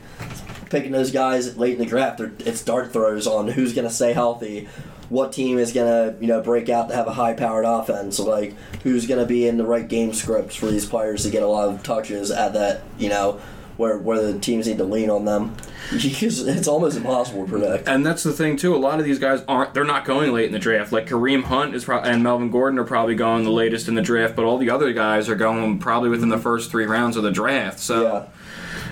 picking 0.71 0.93
those 0.93 1.11
guys 1.11 1.57
late 1.57 1.73
in 1.73 1.79
the 1.79 1.87
draft. 1.87 2.21
It's 2.21 2.63
dart 2.65 2.93
throws 2.93 3.27
on 3.27 3.49
who's 3.49 3.73
going 3.75 3.89
to 3.89 3.95
stay 3.95 4.13
healthy, 4.13 4.69
what 5.09 5.33
team 5.33 5.59
is 5.59 5.73
going 5.73 5.87
to 5.91 6.21
you 6.21 6.29
know 6.29 6.41
break 6.41 6.69
out 6.69 6.89
to 6.91 6.95
have 6.95 7.07
a 7.07 7.13
high 7.15 7.33
powered 7.35 7.65
offense. 7.65 8.19
Like 8.19 8.55
who's 8.83 9.07
going 9.07 9.21
to 9.21 9.27
be 9.27 9.47
in 9.49 9.57
the 9.57 9.67
right 9.67 9.89
game 9.89 10.13
scripts 10.13 10.55
for 10.55 10.67
these 10.67 10.87
players 10.87 11.25
to 11.25 11.31
get 11.31 11.43
a 11.43 11.47
lot 11.49 11.69
of 11.69 11.83
touches 11.83 12.31
at 12.31 12.53
that 12.53 12.83
you 12.99 13.09
know 13.09 13.41
where 13.79 13.97
where 13.97 14.21
the 14.21 14.39
teams 14.39 14.67
need 14.69 14.77
to 14.79 14.85
lean 14.85 15.09
on 15.09 15.25
them. 15.25 15.57
Because 15.91 16.47
it's 16.47 16.69
almost 16.69 16.99
impossible 16.99 17.47
to 17.47 17.51
predict. 17.51 17.89
And 17.89 18.05
that's 18.05 18.23
the 18.23 18.33
thing 18.35 18.59
too. 18.59 18.77
A 18.77 18.77
lot 18.77 18.99
of 18.99 19.07
these 19.07 19.19
guys 19.19 19.43
aren't. 19.49 19.73
They're 19.73 19.85
not 19.85 20.05
going 20.05 20.35
late 20.35 20.45
in 20.45 20.53
the 20.53 20.59
draft. 20.59 20.93
Like 20.93 21.07
Kareem 21.07 21.45
Hunt 21.45 21.75
is 21.75 21.87
pro- 21.87 22.01
and 22.01 22.23
Melvin 22.23 22.51
Gordon 22.51 22.79
are 22.79 22.85
probably 22.85 23.15
going 23.15 23.45
the 23.45 23.51
latest 23.51 23.89
in 23.89 23.95
the 23.95 24.03
draft, 24.03 24.37
but 24.37 24.45
all 24.45 24.59
the 24.59 24.69
other 24.69 24.93
guys 24.93 25.31
are 25.31 25.35
going 25.35 25.79
probably 25.79 26.11
within 26.11 26.29
the 26.29 26.37
first 26.37 26.71
three 26.71 26.85
rounds 26.85 27.17
of 27.17 27.23
the 27.23 27.31
draft. 27.31 27.79
So 27.81 28.29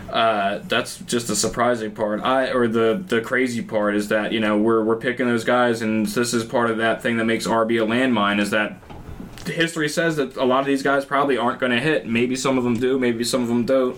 Yeah. 0.08 0.12
uh, 0.14 0.60
that's 0.68 0.96
just 1.00 1.28
the 1.28 1.36
surprising 1.36 1.90
part. 1.90 2.22
I 2.22 2.50
or 2.50 2.66
the 2.66 3.02
the 3.06 3.20
crazy 3.20 3.60
part 3.60 3.94
is 3.94 4.08
that 4.08 4.32
you 4.32 4.40
know 4.40 4.56
we're 4.56 4.82
we're 4.82 4.96
picking 4.96 5.26
those 5.26 5.44
guys, 5.44 5.82
and 5.82 6.06
this 6.06 6.32
is 6.32 6.44
part 6.44 6.70
of 6.70 6.78
that 6.78 7.02
thing 7.02 7.18
that 7.18 7.26
makes 7.26 7.46
RB 7.46 7.82
a 7.82 7.86
landmine. 7.86 8.40
Is 8.40 8.50
that 8.52 8.78
history 9.48 9.88
says 9.88 10.16
that 10.16 10.36
a 10.36 10.44
lot 10.44 10.60
of 10.60 10.66
these 10.66 10.82
guys 10.82 11.04
probably 11.04 11.36
aren't 11.36 11.60
going 11.60 11.72
to 11.72 11.80
hit. 11.80 12.06
Maybe 12.06 12.36
some 12.36 12.58
of 12.58 12.64
them 12.64 12.74
do. 12.74 12.98
Maybe 12.98 13.24
some 13.24 13.42
of 13.42 13.48
them 13.48 13.64
don't. 13.64 13.96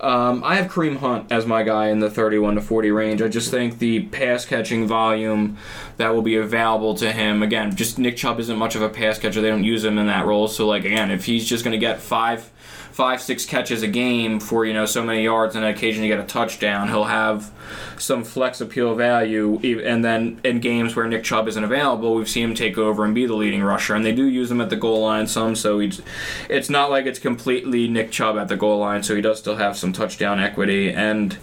Um, 0.00 0.42
I 0.44 0.56
have 0.56 0.70
Kareem 0.70 0.98
Hunt 0.98 1.30
as 1.30 1.46
my 1.46 1.62
guy 1.62 1.88
in 1.88 2.00
the 2.00 2.10
31 2.10 2.56
to 2.56 2.60
40 2.60 2.90
range. 2.90 3.22
I 3.22 3.28
just 3.28 3.50
think 3.50 3.78
the 3.78 4.04
pass 4.06 4.44
catching 4.44 4.86
volume 4.86 5.56
that 5.96 6.14
will 6.14 6.22
be 6.22 6.36
available 6.36 6.94
to 6.96 7.12
him. 7.12 7.42
Again, 7.42 7.74
just 7.74 7.98
Nick 7.98 8.16
Chubb 8.16 8.40
isn't 8.40 8.58
much 8.58 8.74
of 8.74 8.82
a 8.82 8.88
pass 8.88 9.18
catcher. 9.18 9.40
They 9.40 9.50
don't 9.50 9.64
use 9.64 9.84
him 9.84 9.98
in 9.98 10.06
that 10.06 10.26
role. 10.26 10.48
So 10.48 10.66
like 10.66 10.84
again, 10.84 11.10
if 11.10 11.24
he's 11.24 11.46
just 11.46 11.64
going 11.64 11.72
to 11.72 11.78
get 11.78 12.00
five 12.00 12.50
five 12.96 13.20
six 13.20 13.44
catches 13.44 13.82
a 13.82 13.86
game 13.86 14.40
for 14.40 14.64
you 14.64 14.72
know 14.72 14.86
so 14.86 15.04
many 15.04 15.22
yards 15.22 15.54
and 15.54 15.62
occasionally 15.66 16.08
get 16.08 16.18
a 16.18 16.24
touchdown. 16.24 16.88
He'll 16.88 17.04
have 17.04 17.52
some 17.98 18.24
flex 18.24 18.62
appeal 18.62 18.94
value 18.94 19.58
and 19.84 20.02
then 20.02 20.40
in 20.44 20.60
games 20.60 20.96
where 20.96 21.06
Nick 21.06 21.22
Chubb 21.22 21.46
isn't 21.48 21.64
available 21.64 22.14
we've 22.14 22.28
seen 22.28 22.44
him 22.44 22.54
take 22.54 22.78
over 22.78 23.04
and 23.04 23.14
be 23.14 23.26
the 23.26 23.34
leading 23.34 23.62
rusher 23.62 23.94
and 23.94 24.04
they 24.04 24.14
do 24.14 24.24
use 24.24 24.50
him 24.50 24.60
at 24.60 24.70
the 24.70 24.76
goal 24.76 25.00
line 25.00 25.26
some 25.26 25.56
so 25.56 25.78
he's, 25.78 26.00
it's 26.48 26.70
not 26.70 26.90
like 26.90 27.06
it's 27.06 27.18
completely 27.18 27.88
Nick 27.88 28.10
Chubb 28.12 28.36
at 28.36 28.48
the 28.48 28.56
goal 28.56 28.78
line 28.78 29.02
so 29.02 29.16
he 29.16 29.20
does 29.20 29.38
still 29.38 29.56
have 29.56 29.76
some 29.76 29.92
touchdown 29.92 30.38
equity 30.38 30.92
and 30.92 31.36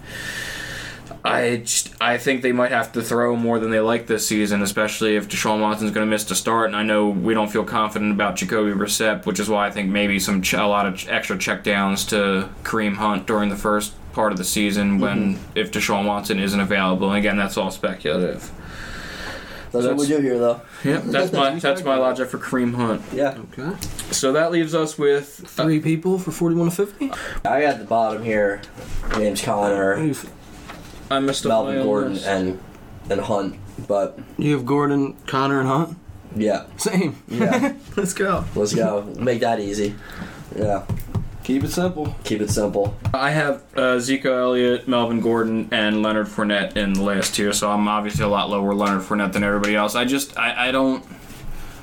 I 1.25 1.57
just 1.57 1.93
I 2.01 2.17
think 2.17 2.41
they 2.41 2.51
might 2.51 2.71
have 2.71 2.91
to 2.93 3.01
throw 3.01 3.35
more 3.35 3.57
than 3.57 3.71
they 3.71 3.79
like 3.79 4.07
this 4.07 4.27
season, 4.27 4.61
especially 4.61 5.15
if 5.15 5.29
Deshaun 5.29 5.61
Watson's 5.61 5.91
going 5.91 6.05
to 6.05 6.09
miss 6.09 6.25
the 6.25 6.35
start. 6.35 6.67
And 6.67 6.75
I 6.75 6.83
know 6.83 7.09
we 7.09 7.33
don't 7.33 7.49
feel 7.49 7.63
confident 7.63 8.11
about 8.11 8.35
Jacoby 8.35 8.71
Brissett, 8.71 9.25
which 9.25 9.39
is 9.39 9.47
why 9.47 9.67
I 9.67 9.71
think 9.71 9.89
maybe 9.89 10.19
some 10.19 10.41
ch- 10.41 10.53
a 10.53 10.67
lot 10.67 10.85
of 10.85 10.97
ch- 10.97 11.07
extra 11.07 11.37
checkdowns 11.37 12.07
to 12.09 12.49
Kareem 12.63 12.95
Hunt 12.95 13.25
during 13.25 13.49
the 13.49 13.55
first 13.55 13.93
part 14.11 14.33
of 14.33 14.37
the 14.37 14.43
season 14.43 14.91
mm-hmm. 14.91 15.01
when 15.01 15.39
if 15.55 15.71
Deshaun 15.71 16.05
Watson 16.05 16.39
isn't 16.39 16.59
available. 16.59 17.09
And 17.09 17.17
again, 17.17 17.37
that's 17.37 17.57
all 17.57 17.71
speculative. 17.71 18.51
That's 19.71 19.87
what 19.87 19.97
we 19.97 20.07
do 20.07 20.19
here, 20.19 20.37
though. 20.37 20.61
Yep, 20.83 21.03
that's 21.05 21.31
my 21.31 21.57
that's 21.57 21.83
my 21.83 21.95
logic 21.95 22.29
for 22.29 22.37
Kareem 22.37 22.75
Hunt. 22.75 23.01
Yeah. 23.11 23.37
Okay. 23.57 23.75
So 24.11 24.33
that 24.33 24.51
leaves 24.51 24.75
us 24.75 24.99
with 24.99 25.27
Three 25.47 25.79
people 25.79 26.19
for 26.19 26.31
41 26.31 26.69
to 26.69 26.75
50? 26.75 27.11
I 27.45 27.61
got 27.61 27.79
the 27.79 27.85
bottom 27.85 28.23
here. 28.23 28.61
James 29.15 29.41
Conner, 29.41 30.03
You 30.03 30.15
I 31.13 31.19
missed 31.19 31.45
up 31.45 31.49
my 31.65 31.71
Melvin 31.73 31.77
own 31.79 31.85
Gordon, 31.85 32.13
list. 32.13 32.25
and 32.27 32.59
and 33.09 33.21
Hunt. 33.21 33.55
But 33.87 34.19
you 34.37 34.53
have 34.53 34.65
Gordon, 34.65 35.13
Conner, 35.27 35.59
and 35.59 35.67
Hunt? 35.67 35.97
yeah, 36.35 36.65
Same. 36.77 37.21
yeah. 37.27 37.73
Let's 37.97 38.13
go. 38.13 38.45
Let's 38.55 38.73
go. 38.73 39.03
Make 39.17 39.41
that 39.41 39.59
easy. 39.59 39.95
Yeah. 40.55 40.85
Keep 41.43 41.65
it 41.65 41.71
simple. 41.71 42.15
Keep 42.23 42.39
it 42.41 42.49
simple. 42.49 42.95
I 43.13 43.31
have 43.31 43.63
uh, 43.75 43.99
Zeke 43.99 44.25
Elliott, 44.25 44.87
Melvin 44.87 45.19
Gordon, 45.19 45.67
and 45.71 46.01
Leonard 46.01 46.27
Fournette 46.27 46.77
in 46.77 46.93
the 46.93 47.01
last 47.03 47.35
tier, 47.35 47.51
so 47.51 47.69
I'm 47.69 47.87
obviously 47.89 48.23
a 48.23 48.29
lot 48.29 48.49
lower 48.49 48.73
Leonard 48.73 49.01
Fournette 49.01 49.33
than 49.33 49.43
everybody 49.43 49.75
else. 49.75 49.93
I 49.95 50.05
just 50.05 50.37
I, 50.37 50.69
I 50.69 50.71
don't. 50.71 51.03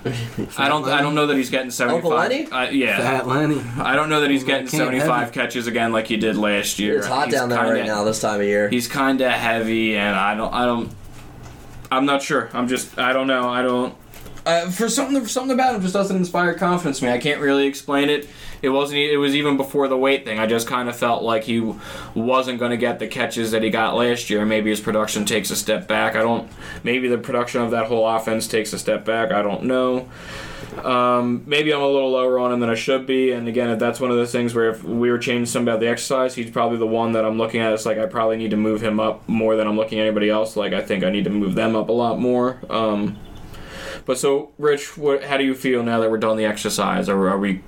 I 0.05 0.68
don't. 0.68 0.86
I 0.86 1.03
don't 1.03 1.14
know 1.14 1.26
that 1.26 1.36
he's 1.36 1.51
getting 1.51 1.70
seventy 1.70 1.96
Uncle 1.96 2.11
five. 2.11 2.72
Yeah, 2.72 2.96
Fat 2.98 3.26
Lenny. 3.26 3.61
I 3.78 3.94
don't 3.94 4.09
know 4.09 4.22
that 4.22 4.30
he's 4.30 4.44
getting 4.44 4.66
seventy 4.66 5.01
five 5.01 5.32
catches 5.32 5.66
again 5.66 5.92
like 5.92 6.07
he 6.07 6.16
did 6.16 6.36
last 6.36 6.78
year. 6.78 6.98
It's 6.98 7.07
hot 7.07 7.26
He's 7.26 7.34
down 7.34 7.51
there 7.51 7.59
kinda- 7.59 7.74
right 7.74 7.86
now 7.86 8.05
this 8.05 8.20
time 8.20 8.40
of 8.40 8.46
year. 8.46 8.68
He's 8.70 8.88
kind 8.88 9.20
of 9.20 9.30
heavy, 9.30 9.96
and 9.96 10.16
I 10.16 10.34
don't. 10.34 10.53
I 10.55 10.64
don't. 10.64 10.90
I'm 11.92 12.07
not 12.07 12.22
sure. 12.22 12.48
I'm 12.55 12.66
just. 12.66 12.98
I 12.98 13.12
don't 13.12 13.26
know. 13.26 13.48
I 13.48 13.62
don't. 13.62 13.94
Uh, 14.46 14.70
for 14.70 14.88
something, 14.88 15.26
something 15.26 15.53
about 15.53 15.74
him 15.74 15.82
just 15.82 15.92
doesn't 15.92 16.16
inspire 16.16 16.55
confidence 16.55 17.03
in 17.03 17.09
me. 17.09 17.12
I 17.12 17.18
can't 17.18 17.40
really 17.40 17.66
explain 17.66 18.09
it. 18.09 18.26
It 18.63 18.71
wasn't. 18.71 18.99
It 19.01 19.17
was 19.17 19.35
even 19.35 19.57
before 19.57 19.89
the 19.89 19.97
weight 19.97 20.25
thing. 20.25 20.39
I 20.39 20.47
just 20.47 20.67
kind 20.67 20.89
of 20.89 20.97
felt 20.97 21.23
like 21.23 21.45
he 21.45 21.75
wasn't 22.15 22.59
going 22.59 22.71
to 22.71 22.77
get 22.77 22.99
the 22.99 23.07
catches 23.07 23.51
that 23.53 23.63
he 23.63 23.71
got 23.71 23.97
last 23.97 24.31
year. 24.31 24.45
Maybe 24.45 24.71
his 24.71 24.81
production 24.81 25.25
takes 25.25 25.51
a 25.51 25.57
step 25.57 25.89
back. 25.89 26.15
I 26.15 26.23
don't. 26.23 26.51
Maybe 26.85 27.09
the 27.09 27.19
production 27.19 27.63
of 27.63 27.71
that 27.71 27.87
whole 27.87 28.07
offense 28.07 28.47
takes 28.47 28.73
a 28.73 28.79
step 28.79 29.05
back. 29.05 29.33
I 29.33 29.43
don't 29.43 29.65
know. 29.65 30.09
Um, 30.85 31.43
maybe 31.47 31.73
I'm 31.73 31.81
a 31.81 31.89
little 31.89 32.13
lower 32.13 32.39
on 32.39 32.53
him 32.53 32.61
than 32.61 32.71
I 32.71 32.75
should 32.75 33.07
be. 33.07 33.33
And 33.33 33.49
again, 33.49 33.77
that's 33.79 33.99
one 33.99 34.11
of 34.11 34.17
those 34.17 34.33
things 34.33 34.55
where 34.55 34.71
if 34.71 34.85
we 34.85 35.11
were 35.11 35.19
changing 35.19 35.47
something 35.47 35.69
about 35.69 35.81
the 35.81 35.89
exercise, 35.89 36.35
he's 36.35 36.51
probably 36.51 36.79
the 36.79 36.87
one 36.87 37.13
that 37.13 37.25
I'm 37.25 37.39
looking 37.39 37.61
at. 37.61 37.73
It's 37.73 37.87
like 37.87 37.99
I 37.99 38.07
probably 38.07 38.37
need 38.37 38.51
to 38.51 38.57
move 38.57 38.83
him 38.83 39.01
up 39.01 39.29
more 39.29 39.57
than 39.57 39.67
I'm 39.67 39.77
looking 39.77 39.99
at 39.99 40.07
anybody 40.07 40.31
else. 40.31 40.57
Like 40.57 40.73
I 40.73 40.83
think 40.83 41.03
I 41.03 41.11
need 41.11 41.25
to 41.25 41.31
move 41.31 41.55
them 41.55 41.75
up 41.75 41.89
a 41.89 41.93
lot 41.93 42.19
more. 42.21 42.61
Um, 42.69 43.19
but 44.07 44.19
so, 44.19 44.51
Rich, 44.59 44.97
what, 44.97 45.25
how 45.25 45.37
do 45.37 45.45
you 45.45 45.55
feel 45.55 45.83
now 45.83 46.01
that 46.01 46.11
we're 46.11 46.19
done 46.19 46.37
the 46.37 46.45
exercise? 46.45 47.09
Are, 47.09 47.29
are 47.29 47.39
we 47.39 47.63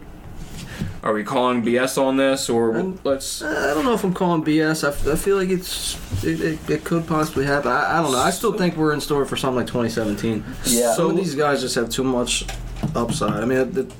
are 1.02 1.12
we 1.12 1.24
calling 1.24 1.62
BS 1.64 2.00
on 2.00 2.16
this, 2.16 2.48
or 2.48 2.76
Um, 2.78 2.98
let's? 3.04 3.42
I 3.42 3.74
don't 3.74 3.84
know 3.84 3.94
if 3.94 4.04
I'm 4.04 4.14
calling 4.14 4.44
BS. 4.44 4.86
I 4.86 5.16
feel 5.16 5.36
like 5.36 5.48
it's 5.48 5.96
it, 6.24 6.40
it, 6.40 6.70
it 6.70 6.84
could 6.84 7.06
possibly 7.06 7.44
happen. 7.44 7.70
I, 7.72 7.98
I 7.98 8.02
don't 8.02 8.12
know. 8.12 8.18
I 8.18 8.30
still 8.30 8.52
think 8.52 8.76
we're 8.76 8.92
in 8.92 9.00
store 9.00 9.24
for 9.24 9.36
something 9.36 9.56
like 9.56 9.66
2017. 9.66 10.44
Yeah. 10.66 10.94
Some 10.94 11.10
of 11.10 11.16
these 11.16 11.34
guys 11.34 11.60
just 11.60 11.74
have 11.74 11.88
too 11.90 12.04
much 12.04 12.46
upside. 12.94 13.42
I 13.42 13.46
mean, 13.46 13.72
the, 13.72 13.92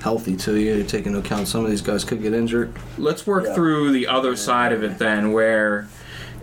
healthy 0.00 0.36
too. 0.36 0.56
You 0.56 0.82
take 0.84 1.06
into 1.06 1.18
account 1.18 1.48
some 1.48 1.64
of 1.64 1.70
these 1.70 1.82
guys 1.82 2.04
could 2.04 2.22
get 2.22 2.32
injured. 2.34 2.72
Let's 2.98 3.26
work 3.26 3.44
Yeah. 3.44 3.54
through 3.54 3.92
the 3.92 4.06
other 4.08 4.36
side 4.36 4.72
of 4.72 4.82
it 4.82 4.98
then, 4.98 5.32
where 5.32 5.88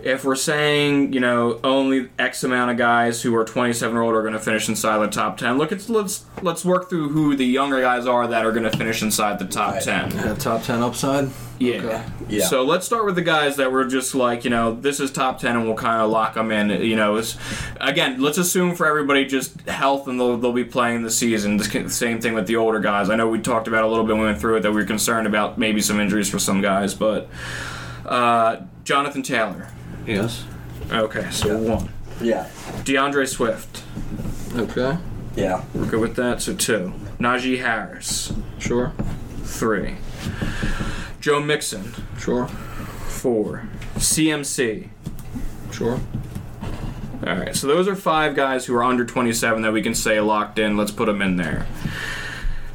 if 0.04 0.24
we're 0.24 0.36
saying 0.36 1.12
you 1.12 1.20
know 1.20 1.58
only 1.64 2.10
X 2.18 2.44
amount 2.44 2.70
of 2.70 2.76
guys 2.76 3.22
who 3.22 3.34
are 3.34 3.44
27 3.44 3.96
or 3.96 4.02
older 4.02 4.18
are 4.18 4.22
going 4.22 4.34
to 4.34 4.38
finish 4.40 4.68
inside 4.68 4.98
the 4.98 5.08
top 5.08 5.36
10, 5.38 5.58
look, 5.58 5.72
it's, 5.72 5.88
let's 5.88 6.24
let's 6.42 6.64
work 6.64 6.88
through 6.90 7.08
who 7.10 7.34
the 7.36 7.46
younger 7.46 7.80
guys 7.80 8.06
are 8.06 8.26
that 8.26 8.44
are 8.44 8.52
going 8.52 8.70
to 8.70 8.76
finish 8.76 9.02
inside 9.02 9.38
the 9.38 9.46
top 9.46 9.74
Right. 9.74 9.82
10. 9.82 10.10
Have 10.12 10.38
top 10.38 10.62
10 10.62 10.82
upside. 10.82 11.30
Yeah. 11.58 11.74
Okay. 11.76 12.04
Yeah. 12.28 12.46
So 12.46 12.64
let's 12.64 12.84
start 12.84 13.04
with 13.06 13.14
the 13.14 13.22
guys 13.22 13.56
that 13.56 13.70
were 13.72 13.84
just 13.86 14.14
like, 14.14 14.44
you 14.44 14.50
know, 14.50 14.74
this 14.74 14.98
is 15.00 15.10
top 15.12 15.38
10 15.38 15.56
and 15.56 15.64
we'll 15.64 15.76
kind 15.76 16.02
of 16.02 16.10
lock 16.10 16.34
them 16.34 16.50
in. 16.50 16.68
You 16.82 16.96
know, 16.96 17.14
it's, 17.16 17.38
again, 17.80 18.20
let's 18.20 18.38
assume 18.38 18.74
for 18.74 18.86
everybody 18.86 19.24
just 19.24 19.60
health 19.68 20.08
and 20.08 20.18
they'll, 20.18 20.36
they'll 20.36 20.52
be 20.52 20.64
playing 20.64 21.02
the 21.04 21.10
season. 21.10 21.56
The 21.56 21.88
same 21.90 22.20
thing 22.20 22.34
with 22.34 22.46
the 22.48 22.56
older 22.56 22.80
guys. 22.80 23.08
I 23.08 23.14
know 23.16 23.28
we 23.28 23.38
talked 23.40 23.68
about 23.68 23.84
a 23.84 23.88
little 23.88 24.04
bit 24.04 24.12
when 24.14 24.22
we 24.22 24.26
went 24.26 24.40
through 24.40 24.56
it 24.56 24.60
that 24.62 24.72
we 24.72 24.80
were 24.82 24.86
concerned 24.86 25.26
about 25.28 25.56
maybe 25.56 25.80
some 25.80 26.00
injuries 26.00 26.28
for 26.28 26.38
some 26.40 26.60
guys, 26.60 26.92
but 26.92 27.28
uh, 28.04 28.56
Jonathan 28.82 29.22
Taylor. 29.22 29.68
Yes. 30.06 30.44
Okay, 30.90 31.28
so 31.30 31.56
one. 31.58 31.88
yeah. 32.20 32.48
DeAndre 32.84 33.26
Swift. 33.28 33.82
Okay. 34.56 34.98
Yeah. 35.36 35.64
We're 35.74 35.86
good 35.86 36.00
with 36.00 36.16
that. 36.16 36.42
So 36.42 36.54
two. 36.54 36.92
Najee 37.18 37.58
Harris. 37.60 38.32
Sure. 38.58 38.92
Three. 39.42 39.96
Joe 41.20 41.40
Mixon. 41.40 41.92
Sure. 42.18 42.46
Four. 42.48 43.66
CMC. 43.96 44.88
Sure. 45.72 45.98
All 47.26 47.36
right, 47.36 47.56
so 47.56 47.66
those 47.66 47.88
are 47.88 47.96
five 47.96 48.34
guys 48.34 48.66
who 48.66 48.74
are 48.76 48.84
under 48.84 49.04
27 49.06 49.62
that 49.62 49.72
we 49.72 49.80
can 49.80 49.94
say 49.94 50.20
locked 50.20 50.58
in. 50.58 50.76
Let's 50.76 50.90
put 50.90 51.06
them 51.06 51.22
in 51.22 51.36
there. 51.36 51.66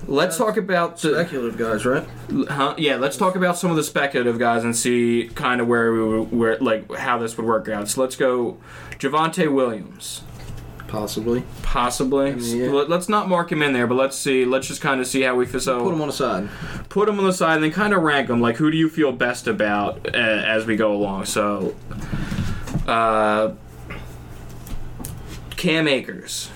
Let's 0.09 0.37
talk 0.37 0.57
about 0.57 0.97
the 0.99 1.13
Speculative 1.13 1.57
guys, 1.57 1.85
right? 1.85 2.05
huh? 2.49 2.73
yeah. 2.77 2.95
Let's 2.95 3.15
talk 3.15 3.35
about 3.35 3.57
some 3.57 3.69
of 3.69 3.77
the 3.77 3.83
speculative 3.83 4.39
guys 4.39 4.63
and 4.63 4.75
see 4.75 5.29
kind 5.35 5.61
of 5.61 5.67
where 5.67 5.91
we 5.93 6.03
would, 6.03 6.31
where 6.31 6.57
like 6.57 6.91
how 6.95 7.19
this 7.19 7.37
would 7.37 7.45
work 7.45 7.69
out. 7.69 7.87
So 7.89 8.01
let's 8.01 8.15
go, 8.15 8.57
Javonte 8.97 9.53
Williams, 9.53 10.23
Possibly. 10.87 11.43
possibly. 11.61 12.31
Yeah. 12.31 12.71
Let- 12.71 12.89
Let's 12.89 13.07
not 13.07 13.29
mark 13.29 13.51
him 13.51 13.61
in 13.61 13.73
there, 13.73 13.85
but 13.85 13.93
let's 13.95 14.17
see. 14.17 14.45
Let's 14.45 14.67
just 14.67 14.81
kind 14.81 14.99
of 14.99 15.05
see 15.05 15.21
how 15.21 15.35
we 15.35 15.45
feel. 15.45 15.59
So 15.59 15.83
Put 15.83 15.91
them 15.91 16.01
on 16.01 16.07
the 16.07 16.13
side. 16.13 16.49
put 16.89 17.05
them 17.05 17.19
on 17.19 17.25
the 17.25 17.31
side 17.33 17.55
and 17.55 17.63
then 17.63 17.71
kind 17.71 17.93
of 17.93 18.01
rank 18.01 18.29
them. 18.29 18.41
Like, 18.41 18.55
who 18.55 18.71
do 18.71 18.77
you 18.77 18.89
feel 18.89 19.11
best 19.11 19.45
about 19.47 20.07
uh, 20.15 20.17
as 20.17 20.65
we 20.65 20.75
go 20.75 20.91
along? 20.91 21.25
So, 21.25 21.75
uh, 22.87 23.51
Cam 25.55 25.87
Akers. 25.87 26.49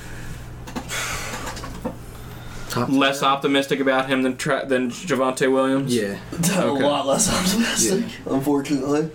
Top 2.74 2.89
Less 2.89 3.21
optimistic 3.21 3.80
about 3.80 4.07
him 4.09 4.24
than 4.24 4.36
tra- 4.38 4.65
than 4.65 4.89
Javonte 4.89 5.51
Williams. 5.51 5.95
Yeah. 5.95 6.17
A 6.57 6.63
Okay. 6.65 6.84
lot 6.84 7.05
less 7.05 7.32
optimistic, 7.32 8.03
unfortunately. 8.26 9.11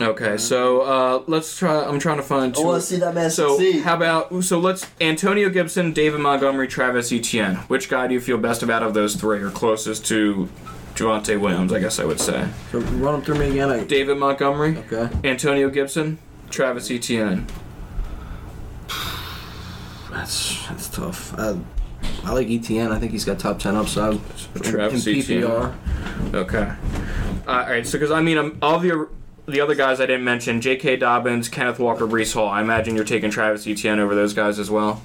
Okay, 0.00 0.36
so 0.38 0.80
uh, 0.82 1.22
let's 1.26 1.58
try. 1.58 1.84
I'm 1.84 1.98
trying 1.98 2.16
to 2.16 2.22
find. 2.22 2.56
I 2.56 2.60
want 2.60 2.80
to 2.80 2.86
see 2.86 2.96
that 2.98 3.14
man 3.14 3.30
so 3.30 3.56
succeed. 3.58 3.82
how 3.82 3.96
about 3.96 4.44
so 4.44 4.58
let's 4.58 4.86
Antonio 5.00 5.50
Gibson, 5.50 5.92
David 5.92 6.20
Montgomery, 6.20 6.68
Travis 6.68 7.12
Etienne. 7.12 7.56
Which 7.68 7.90
guy 7.90 8.06
do 8.06 8.14
you 8.14 8.20
feel 8.20 8.38
best 8.38 8.62
about 8.62 8.82
of 8.82 8.94
those 8.94 9.16
three, 9.16 9.42
or 9.42 9.50
closest 9.50 10.06
to 10.06 10.48
Javonte 10.94 11.38
Williams? 11.38 11.72
I 11.72 11.80
guess 11.80 11.98
I 11.98 12.04
would 12.04 12.20
say 12.20 12.48
So 12.70 12.78
run 12.78 13.14
them 13.14 13.22
through 13.22 13.38
me 13.40 13.50
again. 13.50 13.70
I, 13.70 13.84
David 13.84 14.16
Montgomery. 14.18 14.78
okay. 14.90 15.10
Antonio 15.28 15.68
Gibson, 15.68 16.18
Travis 16.48 16.90
Etienne. 16.90 17.46
That's 20.10 20.66
that's 20.68 20.88
tough. 20.88 21.34
I, 21.38 21.56
I 22.24 22.32
like 22.32 22.48
Etienne. 22.48 22.92
I 22.92 22.98
think 22.98 23.12
he's 23.12 23.24
got 23.24 23.38
top 23.38 23.58
10 23.58 23.74
upside. 23.76 24.14
in- 24.14 24.20
Travis 24.62 25.06
in 25.06 25.18
Etienne. 25.18 25.42
PPR. 25.42 25.74
Okay. 26.34 26.72
Uh, 27.46 27.50
all 27.50 27.56
right. 27.68 27.86
So, 27.86 27.98
because 27.98 28.10
I 28.12 28.20
mean, 28.20 28.38
um, 28.38 28.58
all 28.62 28.78
the 28.78 29.08
the 29.46 29.60
other 29.60 29.74
guys 29.74 30.00
I 30.00 30.06
didn't 30.06 30.22
mention, 30.24 30.60
J.K. 30.60 30.96
Dobbins, 30.96 31.48
Kenneth 31.48 31.80
Walker, 31.80 32.06
Breece 32.06 32.32
Hall. 32.34 32.48
I 32.48 32.60
imagine 32.60 32.94
you're 32.94 33.04
taking 33.04 33.30
Travis 33.30 33.66
Etienne 33.66 33.98
over 33.98 34.14
those 34.14 34.34
guys 34.34 34.60
as 34.60 34.70
well. 34.70 35.02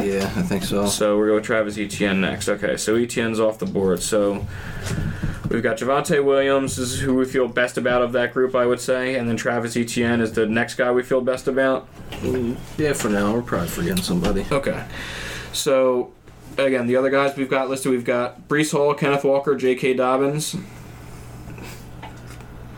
Yeah, 0.00 0.24
I 0.36 0.42
think 0.42 0.64
so. 0.64 0.86
So 0.86 1.16
we're 1.18 1.26
going 1.26 1.36
with 1.36 1.44
Travis 1.44 1.78
Etienne 1.78 2.20
next. 2.22 2.48
Okay. 2.48 2.76
So 2.78 2.96
Etienne's 2.96 3.38
off 3.38 3.58
the 3.58 3.66
board. 3.66 4.02
So 4.02 4.46
we've 5.50 5.62
got 5.62 5.76
Javonte 5.76 6.24
Williams 6.24 6.78
is 6.78 6.98
who 7.00 7.14
we 7.14 7.26
feel 7.26 7.46
best 7.46 7.76
about 7.78 8.00
of 8.02 8.12
that 8.12 8.32
group, 8.32 8.54
I 8.56 8.64
would 8.66 8.80
say, 8.80 9.14
and 9.16 9.28
then 9.28 9.36
Travis 9.36 9.76
Etienne 9.76 10.20
is 10.22 10.32
the 10.32 10.46
next 10.46 10.74
guy 10.76 10.90
we 10.90 11.02
feel 11.02 11.20
best 11.20 11.46
about. 11.46 11.86
Mm, 12.22 12.56
Yeah, 12.78 12.94
for 12.94 13.08
now. 13.10 13.34
We're 13.34 13.42
probably 13.42 13.68
forgetting 13.68 14.02
somebody. 14.02 14.46
Okay. 14.50 14.82
So, 15.54 16.12
again, 16.58 16.86
the 16.86 16.96
other 16.96 17.10
guys 17.10 17.36
we've 17.36 17.48
got 17.50 17.68
listed, 17.70 17.92
we've 17.92 18.04
got 18.04 18.48
Breece 18.48 18.72
Hall, 18.72 18.92
Kenneth 18.94 19.24
Walker, 19.24 19.54
J.K. 19.54 19.94
Dobbins. 19.94 20.56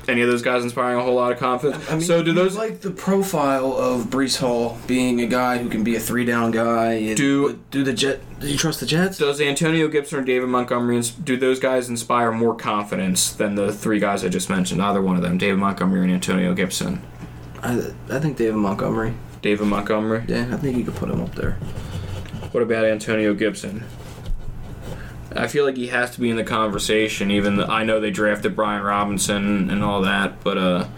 Any 0.08 0.20
of 0.22 0.28
those 0.28 0.42
guys 0.42 0.62
inspiring 0.62 1.00
a 1.00 1.02
whole 1.02 1.16
lot 1.16 1.32
of 1.32 1.38
confidence? 1.38 2.06
so, 2.06 2.22
do 2.22 2.32
those 2.32 2.56
like 2.56 2.80
the 2.80 2.92
profile 2.92 3.72
of 3.72 4.04
Breece 4.04 4.38
Hall 4.38 4.78
being 4.86 5.20
a 5.20 5.26
guy 5.26 5.58
who 5.58 5.68
can 5.68 5.82
be 5.82 5.96
a 5.96 6.00
three 6.00 6.24
down 6.24 6.52
guy? 6.52 6.92
and- 6.92 7.16
Do- 7.16 7.58
do 7.72 7.82
the 7.82 7.92
Jet? 7.92 8.20
Do 8.38 8.46
you 8.46 8.56
trust 8.56 8.78
the 8.78 8.86
Jets? 8.86 9.18
does 9.18 9.40
Antonio 9.40 9.88
Gibson 9.88 10.20
or 10.20 10.22
David 10.22 10.48
Montgomery 10.48 11.02
do 11.24 11.36
those 11.36 11.58
guys 11.58 11.88
inspire 11.88 12.30
more 12.30 12.54
confidence 12.54 13.32
than 13.32 13.56
the 13.56 13.72
three 13.72 13.98
guys 13.98 14.24
I 14.24 14.28
just 14.28 14.48
mentioned? 14.48 14.80
Either 14.80 15.02
one 15.02 15.16
of 15.16 15.22
them, 15.22 15.38
David 15.38 15.58
Montgomery 15.58 16.02
and 16.02 16.12
Antonio 16.12 16.54
Gibson. 16.54 17.02
I, 17.64 17.90
I 18.08 18.20
think 18.20 18.36
David 18.36 18.56
Montgomery. 18.56 19.12
David 19.42 19.66
Montgomery. 19.66 20.22
Yeah, 20.28 20.48
I 20.52 20.56
think 20.56 20.76
you 20.76 20.84
could 20.84 20.94
put 20.94 21.10
him 21.10 21.20
up 21.20 21.34
there. 21.34 21.58
What 22.56 22.62
about 22.62 22.86
Antonio 22.86 23.34
Gibson? 23.34 23.84
I 25.30 25.46
feel 25.46 25.66
like 25.66 25.76
he 25.76 25.88
has 25.88 26.12
to 26.12 26.20
be 26.22 26.30
in 26.30 26.36
the 26.36 26.42
conversation. 26.42 27.30
Even 27.30 27.56
though 27.56 27.66
I 27.66 27.84
know 27.84 28.00
they 28.00 28.10
drafted 28.10 28.56
Brian 28.56 28.82
Robinson 28.82 29.68
and 29.68 29.84
all 29.84 30.00
that, 30.00 30.42
but 30.42 30.56
uh, 30.56 30.88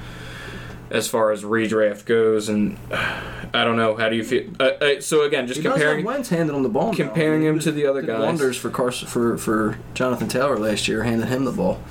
as 0.89 1.09
far 1.09 1.33
as 1.33 1.43
redraft 1.43 2.05
goes, 2.05 2.49
and 2.49 2.79
I 2.93 3.65
don't 3.65 3.75
know. 3.75 3.97
How 3.97 4.09
do 4.09 4.15
you 4.15 4.23
feel? 4.23 4.53
Uh, 4.61 4.63
uh, 4.81 5.01
so 5.01 5.23
again, 5.23 5.49
just 5.49 5.59
He 5.59 5.69
comparing 5.69 6.05
Wentz 6.05 6.29
handing 6.29 6.55
him 6.55 6.63
the 6.63 6.69
ball. 6.69 6.95
comparing 6.95 7.41
He 7.43 7.49
him 7.49 7.59
to 7.59 7.73
the 7.73 7.87
other 7.87 8.03
guys. 8.03 8.21
Wonders 8.21 8.57
for 8.57 8.71
Carson 8.71 9.09
for 9.09 9.37
for 9.37 9.81
Jonathan 9.95 10.29
Taylor 10.29 10.61
last 10.61 10.87
year, 10.87 11.03
handing 11.03 11.27
him 11.27 11.45
the 11.45 11.51
ball. 11.51 11.83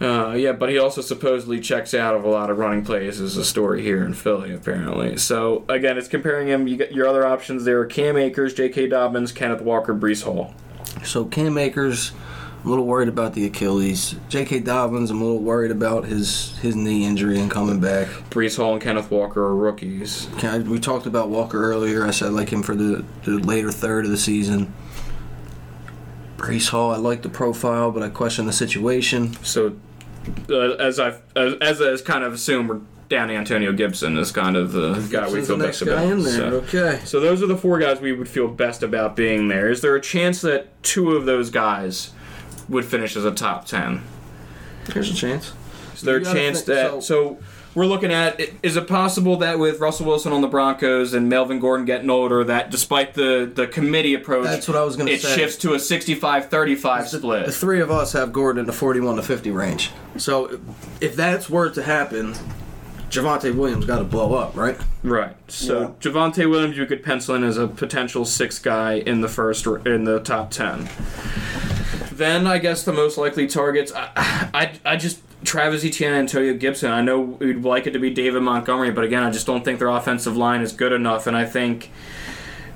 Uh, 0.00 0.34
yeah, 0.36 0.52
but 0.52 0.68
he 0.68 0.78
also 0.78 1.00
supposedly 1.00 1.58
checks 1.60 1.94
out 1.94 2.14
of 2.14 2.24
a 2.24 2.28
lot 2.28 2.50
of 2.50 2.58
running 2.58 2.84
plays. 2.84 3.20
Is 3.20 3.36
a 3.36 3.44
story 3.44 3.82
here 3.82 4.04
in 4.04 4.12
Philly, 4.12 4.52
apparently. 4.52 5.16
So 5.16 5.64
again, 5.68 5.96
it's 5.96 6.08
comparing 6.08 6.48
him. 6.48 6.68
You 6.68 6.86
your 6.90 7.08
other 7.08 7.26
options 7.26 7.64
there: 7.64 7.80
are 7.80 7.86
Cam 7.86 8.16
Akers, 8.16 8.52
J.K. 8.52 8.88
Dobbins, 8.88 9.32
Kenneth 9.32 9.62
Walker, 9.62 9.94
Breece 9.94 10.24
Hall. 10.24 10.54
So 11.02 11.24
Cam 11.24 11.56
Akers, 11.56 12.12
I'm 12.60 12.66
a 12.66 12.70
little 12.70 12.84
worried 12.84 13.08
about 13.08 13.32
the 13.32 13.46
Achilles. 13.46 14.16
J.K. 14.28 14.60
Dobbins, 14.60 15.10
I'm 15.10 15.22
a 15.22 15.24
little 15.24 15.42
worried 15.42 15.70
about 15.70 16.04
his 16.04 16.58
his 16.58 16.76
knee 16.76 17.06
injury 17.06 17.40
and 17.40 17.50
coming 17.50 17.80
back. 17.80 18.08
Breece 18.28 18.58
Hall 18.58 18.74
and 18.74 18.82
Kenneth 18.82 19.10
Walker 19.10 19.42
are 19.42 19.56
rookies. 19.56 20.28
We 20.66 20.78
talked 20.78 21.06
about 21.06 21.30
Walker 21.30 21.62
earlier. 21.62 22.04
I 22.04 22.10
said 22.10 22.28
I 22.28 22.30
like 22.32 22.50
him 22.50 22.62
for 22.62 22.74
the, 22.74 23.02
the 23.24 23.38
later 23.38 23.72
third 23.72 24.04
of 24.04 24.10
the 24.10 24.18
season. 24.18 24.74
Breece 26.46 26.68
Hall, 26.70 26.92
I 26.92 26.96
like 26.96 27.22
the 27.22 27.28
profile, 27.28 27.90
but 27.90 28.02
I 28.02 28.08
question 28.08 28.46
the 28.46 28.52
situation. 28.52 29.34
So, 29.42 29.76
uh, 30.48 30.72
as 30.74 30.98
I've 31.00 31.20
as, 31.36 31.80
as 31.80 32.02
kind 32.02 32.24
of 32.24 32.32
assumed, 32.32 32.68
we're 32.68 32.80
down 33.08 33.30
Antonio 33.30 33.72
Gibson 33.72 34.18
is 34.18 34.32
kind 34.32 34.56
of 34.56 34.72
the 34.72 34.94
guy 35.10 35.28
we 35.28 35.40
feel 35.42 35.56
the 35.56 35.66
best 35.66 35.82
about. 35.82 36.20
So- 36.22 36.46
Okay. 36.66 37.00
So 37.04 37.20
those 37.20 37.40
are 37.42 37.46
the 37.46 37.56
four 37.56 37.78
guys 37.78 38.00
we 38.00 38.12
would 38.12 38.28
feel 38.28 38.48
best 38.48 38.82
about 38.82 39.14
being 39.14 39.46
there. 39.48 39.70
Is 39.70 39.80
there 39.80 39.94
a 39.94 40.00
chance 40.00 40.40
that 40.40 40.82
two 40.82 41.12
of 41.12 41.24
those 41.24 41.50
guys 41.50 42.10
would 42.68 42.84
finish 42.84 43.14
as 43.16 43.24
a 43.24 43.30
top 43.30 43.64
ten? 43.66 44.02
There's 44.86 45.10
a 45.10 45.14
chance. 45.14 45.52
Is 45.94 46.02
there 46.02 46.16
a 46.16 46.18
You 46.18 46.24
gotta 46.24 46.38
chance 46.38 46.56
think- 46.62 46.66
that 46.66 46.90
so- 46.90 47.00
so, 47.00 47.38
we're 47.76 47.86
looking 47.86 48.10
at 48.10 48.40
is 48.62 48.76
it 48.76 48.88
possible 48.88 49.36
that 49.36 49.58
with 49.58 49.78
Russell 49.78 50.06
Wilson 50.06 50.32
on 50.32 50.40
the 50.40 50.48
Broncos 50.48 51.12
and 51.12 51.28
Melvin 51.28 51.60
Gordon 51.60 51.84
getting 51.84 52.10
older 52.10 52.42
that 52.42 52.70
despite 52.70 53.14
the 53.14 53.50
the 53.54 53.66
committee 53.68 54.14
approach 54.14 54.46
That's 54.46 54.66
what 54.66 54.76
I 54.76 54.82
was 54.82 54.96
gonna 54.96 55.10
it 55.12 55.20
say. 55.20 55.36
shifts 55.36 55.56
to 55.58 55.74
a 55.74 55.76
65-35 55.76 57.06
split. 57.06 57.46
the 57.46 57.52
three 57.52 57.80
of 57.80 57.90
us 57.90 58.14
have 58.14 58.32
Gordon 58.32 58.60
in 58.60 58.66
the 58.66 58.72
41 58.72 59.16
to 59.16 59.22
50 59.22 59.50
range. 59.50 59.90
So 60.16 60.58
if 61.00 61.14
that's 61.14 61.50
were 61.50 61.68
to 61.70 61.82
happen, 61.82 62.34
Javonte 63.10 63.54
Williams 63.54 63.84
got 63.84 63.98
to 63.98 64.04
blow 64.04 64.34
up, 64.34 64.56
right? 64.56 64.76
Right. 65.02 65.36
So 65.48 65.94
Javonte 66.00 66.48
Williams, 66.50 66.76
you 66.76 66.86
could 66.86 67.04
pencil 67.04 67.34
in 67.34 67.44
as 67.44 67.56
a 67.56 67.68
potential 67.68 68.24
sixth 68.24 68.62
guy 68.62 68.94
in 68.94 69.20
the 69.20 69.28
first 69.28 69.66
in 69.66 70.04
the 70.04 70.18
top 70.20 70.50
ten. 70.50 70.88
Then 72.16 72.46
I 72.46 72.58
guess 72.58 72.82
the 72.82 72.92
most 72.92 73.18
likely 73.18 73.46
targets. 73.46 73.92
I, 73.94 74.10
I, 74.54 74.72
I 74.84 74.96
just 74.96 75.20
Travis 75.44 75.84
Etienne, 75.84 76.12
and 76.12 76.20
Antonio 76.20 76.54
Gibson. 76.54 76.90
I 76.90 77.02
know 77.02 77.20
we'd 77.20 77.62
like 77.62 77.86
it 77.86 77.92
to 77.92 77.98
be 77.98 78.10
David 78.10 78.42
Montgomery, 78.42 78.90
but 78.90 79.04
again, 79.04 79.22
I 79.22 79.30
just 79.30 79.46
don't 79.46 79.64
think 79.64 79.78
their 79.78 79.88
offensive 79.88 80.36
line 80.36 80.62
is 80.62 80.72
good 80.72 80.92
enough. 80.92 81.26
And 81.26 81.36
I 81.36 81.44
think 81.44 81.90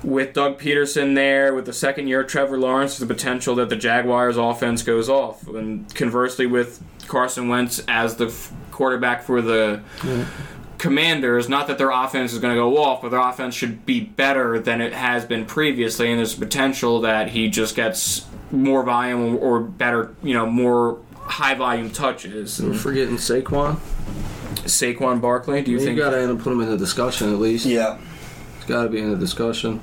with 0.03 0.33
Doug 0.33 0.59
Pederson 0.59 1.15
there, 1.15 1.53
with 1.53 1.65
the 1.65 1.73
second 1.73 2.07
year 2.07 2.23
Trevor 2.23 2.57
Lawrence, 2.57 2.97
the 2.97 3.05
potential 3.05 3.55
that 3.55 3.69
the 3.69 3.75
Jaguars' 3.75 4.37
offense 4.37 4.83
goes 4.83 5.09
off. 5.09 5.47
And 5.47 5.93
conversely, 5.93 6.45
with 6.45 6.83
Carson 7.07 7.47
Wentz 7.49 7.83
as 7.87 8.15
the 8.15 8.27
f- 8.27 8.53
quarterback 8.71 9.23
for 9.23 9.41
the 9.41 9.81
Commanders, 10.77 11.49
not 11.49 11.67
that 11.67 11.77
their 11.77 11.91
offense 11.91 12.33
is 12.33 12.39
going 12.39 12.53
to 12.55 12.59
go 12.59 12.77
off, 12.77 13.01
but 13.01 13.09
their 13.09 13.19
offense 13.19 13.53
should 13.53 13.85
be 13.85 13.99
better 13.99 14.59
than 14.59 14.81
it 14.81 14.93
has 14.93 15.25
been 15.25 15.45
previously, 15.45 16.09
and 16.09 16.19
there's 16.19 16.35
potential 16.35 17.01
that 17.01 17.29
he 17.29 17.49
just 17.49 17.75
gets 17.75 18.25
more 18.51 18.83
volume 18.83 19.37
or 19.37 19.59
better, 19.61 20.15
you 20.23 20.33
know, 20.33 20.45
more 20.45 20.99
high 21.15 21.55
volume 21.55 21.89
touches. 21.89 22.61
We're 22.61 22.73
forgetting 22.73 23.15
Saquon. 23.17 23.77
Saquon 24.65 25.21
Barkley, 25.21 25.61
do 25.61 25.71
you 25.71 25.77
You 25.79 25.83
think? 25.85 25.97
You 25.97 26.03
got 26.03 26.11
to 26.11 26.19
end 26.21 26.31
up 26.31 26.37
putting 26.39 26.59
him 26.59 26.65
in 26.65 26.69
the 26.69 26.77
discussion 26.77 27.31
at 27.33 27.39
least. 27.39 27.65
Yeah. 27.65 27.97
It's 28.57 28.65
got 28.65 28.83
to 28.83 28.89
be 28.89 28.99
in 28.99 29.09
the 29.11 29.17
discussion. 29.17 29.81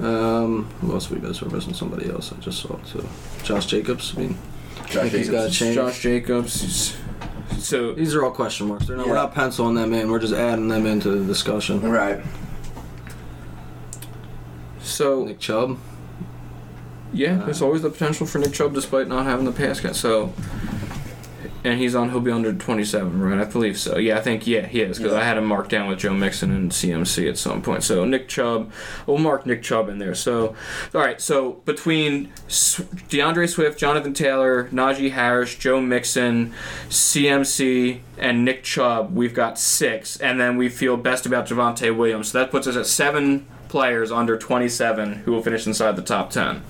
Um, 0.00 0.64
who 0.80 0.92
else 0.92 1.10
we 1.10 1.18
miss? 1.18 1.42
We're 1.42 1.50
missing 1.54 1.74
somebody 1.74 2.10
else. 2.10 2.32
I 2.32 2.36
just 2.36 2.60
saw 2.60 2.76
too. 2.78 3.06
Josh 3.44 3.66
Jacobs. 3.66 4.14
I 4.16 4.20
mean, 4.20 4.38
I 4.80 4.84
think 4.86 5.12
he's 5.12 5.28
got 5.28 5.44
to 5.44 5.50
change. 5.50 5.74
Josh 5.76 6.00
Jacobs. 6.00 6.96
So 7.58 7.92
These 7.92 8.14
are 8.14 8.24
all 8.24 8.30
question 8.32 8.66
marks. 8.66 8.86
They're 8.86 8.96
not, 8.96 9.06
We're 9.06 9.14
not 9.14 9.34
penciling 9.34 9.74
them 9.74 9.92
in. 9.92 10.10
We're 10.10 10.18
just 10.18 10.32
adding 10.34 10.68
them 10.68 10.86
into 10.86 11.10
the 11.10 11.24
discussion. 11.24 11.80
Right. 11.82 12.20
so 14.82 15.24
Nick 15.24 15.38
Chubb. 15.38 15.78
Yeah, 17.12 17.36
there's 17.36 17.62
always 17.62 17.82
the 17.82 17.90
potential 17.90 18.26
for 18.26 18.38
Nick 18.38 18.52
Chubb 18.52 18.74
despite 18.74 19.08
not 19.08 19.24
having 19.26 19.44
the 19.44 19.52
pass 19.52 19.80
catch. 19.80 19.96
So, 19.96 20.32
and 21.64 21.78
he's 21.78 21.94
on. 21.94 22.10
He'll 22.10 22.20
be 22.20 22.32
under 22.32 22.52
27, 22.52 23.20
right? 23.20 23.38
I 23.38 23.44
believe 23.44 23.78
so. 23.78 23.96
Yeah, 23.98 24.16
I 24.18 24.20
think 24.20 24.46
yeah 24.46 24.66
he 24.66 24.80
is 24.80 24.98
because 24.98 25.12
Yeah. 25.12 25.20
I 25.20 25.24
had 25.24 25.36
him 25.38 25.44
marked 25.44 25.68
down 25.70 25.88
with 25.88 25.98
Joe 26.00 26.12
Mixon 26.14 26.50
and 26.50 26.72
CMC 26.72 27.28
at 27.28 27.38
some 27.38 27.62
point. 27.62 27.84
So 27.84 28.04
Nick 28.04 28.28
Chubb, 28.28 28.72
we'll 29.06 29.18
mark 29.18 29.46
Nick 29.46 29.62
Chubb 29.62 29.88
in 29.88 29.98
there. 29.98 30.14
So, 30.14 30.56
all 30.94 31.00
right. 31.00 31.20
So 31.20 31.52
between 31.64 32.32
DeAndre 32.48 33.48
Swift, 33.48 33.78
Jonathan 33.78 34.12
Taylor, 34.14 34.64
Najee 34.72 35.12
Harris, 35.12 35.54
Joe 35.54 35.80
Mixon, 35.80 36.52
CMC, 36.88 38.00
and 38.18 38.44
Nick 38.44 38.64
Chubb, 38.64 39.14
we've 39.14 39.34
got 39.34 39.58
six, 39.58 40.16
and 40.16 40.40
then 40.40 40.56
we 40.56 40.68
feel 40.68 40.96
best 40.96 41.26
about 41.26 41.46
Javonte 41.46 41.96
Williams. 41.96 42.32
So 42.32 42.38
that 42.38 42.50
puts 42.50 42.66
us 42.66 42.74
at 42.76 42.86
seven 42.86 43.46
players 43.68 44.10
under 44.10 44.36
27 44.36 45.12
who 45.24 45.32
will 45.32 45.42
finish 45.42 45.66
inside 45.66 45.96
the 45.96 46.02
top 46.02 46.30
10. 46.30 46.62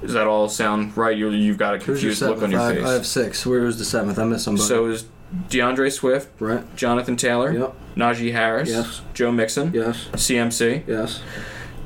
Does 0.00 0.12
that 0.14 0.26
all 0.26 0.48
sound 0.48 0.96
right? 0.96 1.16
You, 1.16 1.30
you've 1.30 1.58
got 1.58 1.74
a 1.74 1.78
confused 1.78 2.22
look 2.22 2.42
on 2.42 2.50
your 2.50 2.60
I, 2.60 2.74
face. 2.74 2.84
I 2.84 2.92
have 2.92 3.06
six. 3.06 3.44
Where 3.44 3.60
was 3.60 3.78
the 3.78 3.84
seventh? 3.84 4.18
I 4.18 4.24
missed 4.24 4.44
somebody. 4.44 4.66
so 4.66 4.86
is 4.86 5.06
DeAndre 5.48 5.92
Swift, 5.92 6.28
right. 6.40 6.64
Jonathan 6.76 7.16
Taylor, 7.16 7.52
Yep. 7.52 7.74
Najee 7.96 8.32
Harris, 8.32 8.68
Yes. 8.70 9.02
Joe 9.14 9.30
Mixon, 9.30 9.72
Yes. 9.74 10.08
CMC, 10.14 10.84
Yes. 10.86 11.22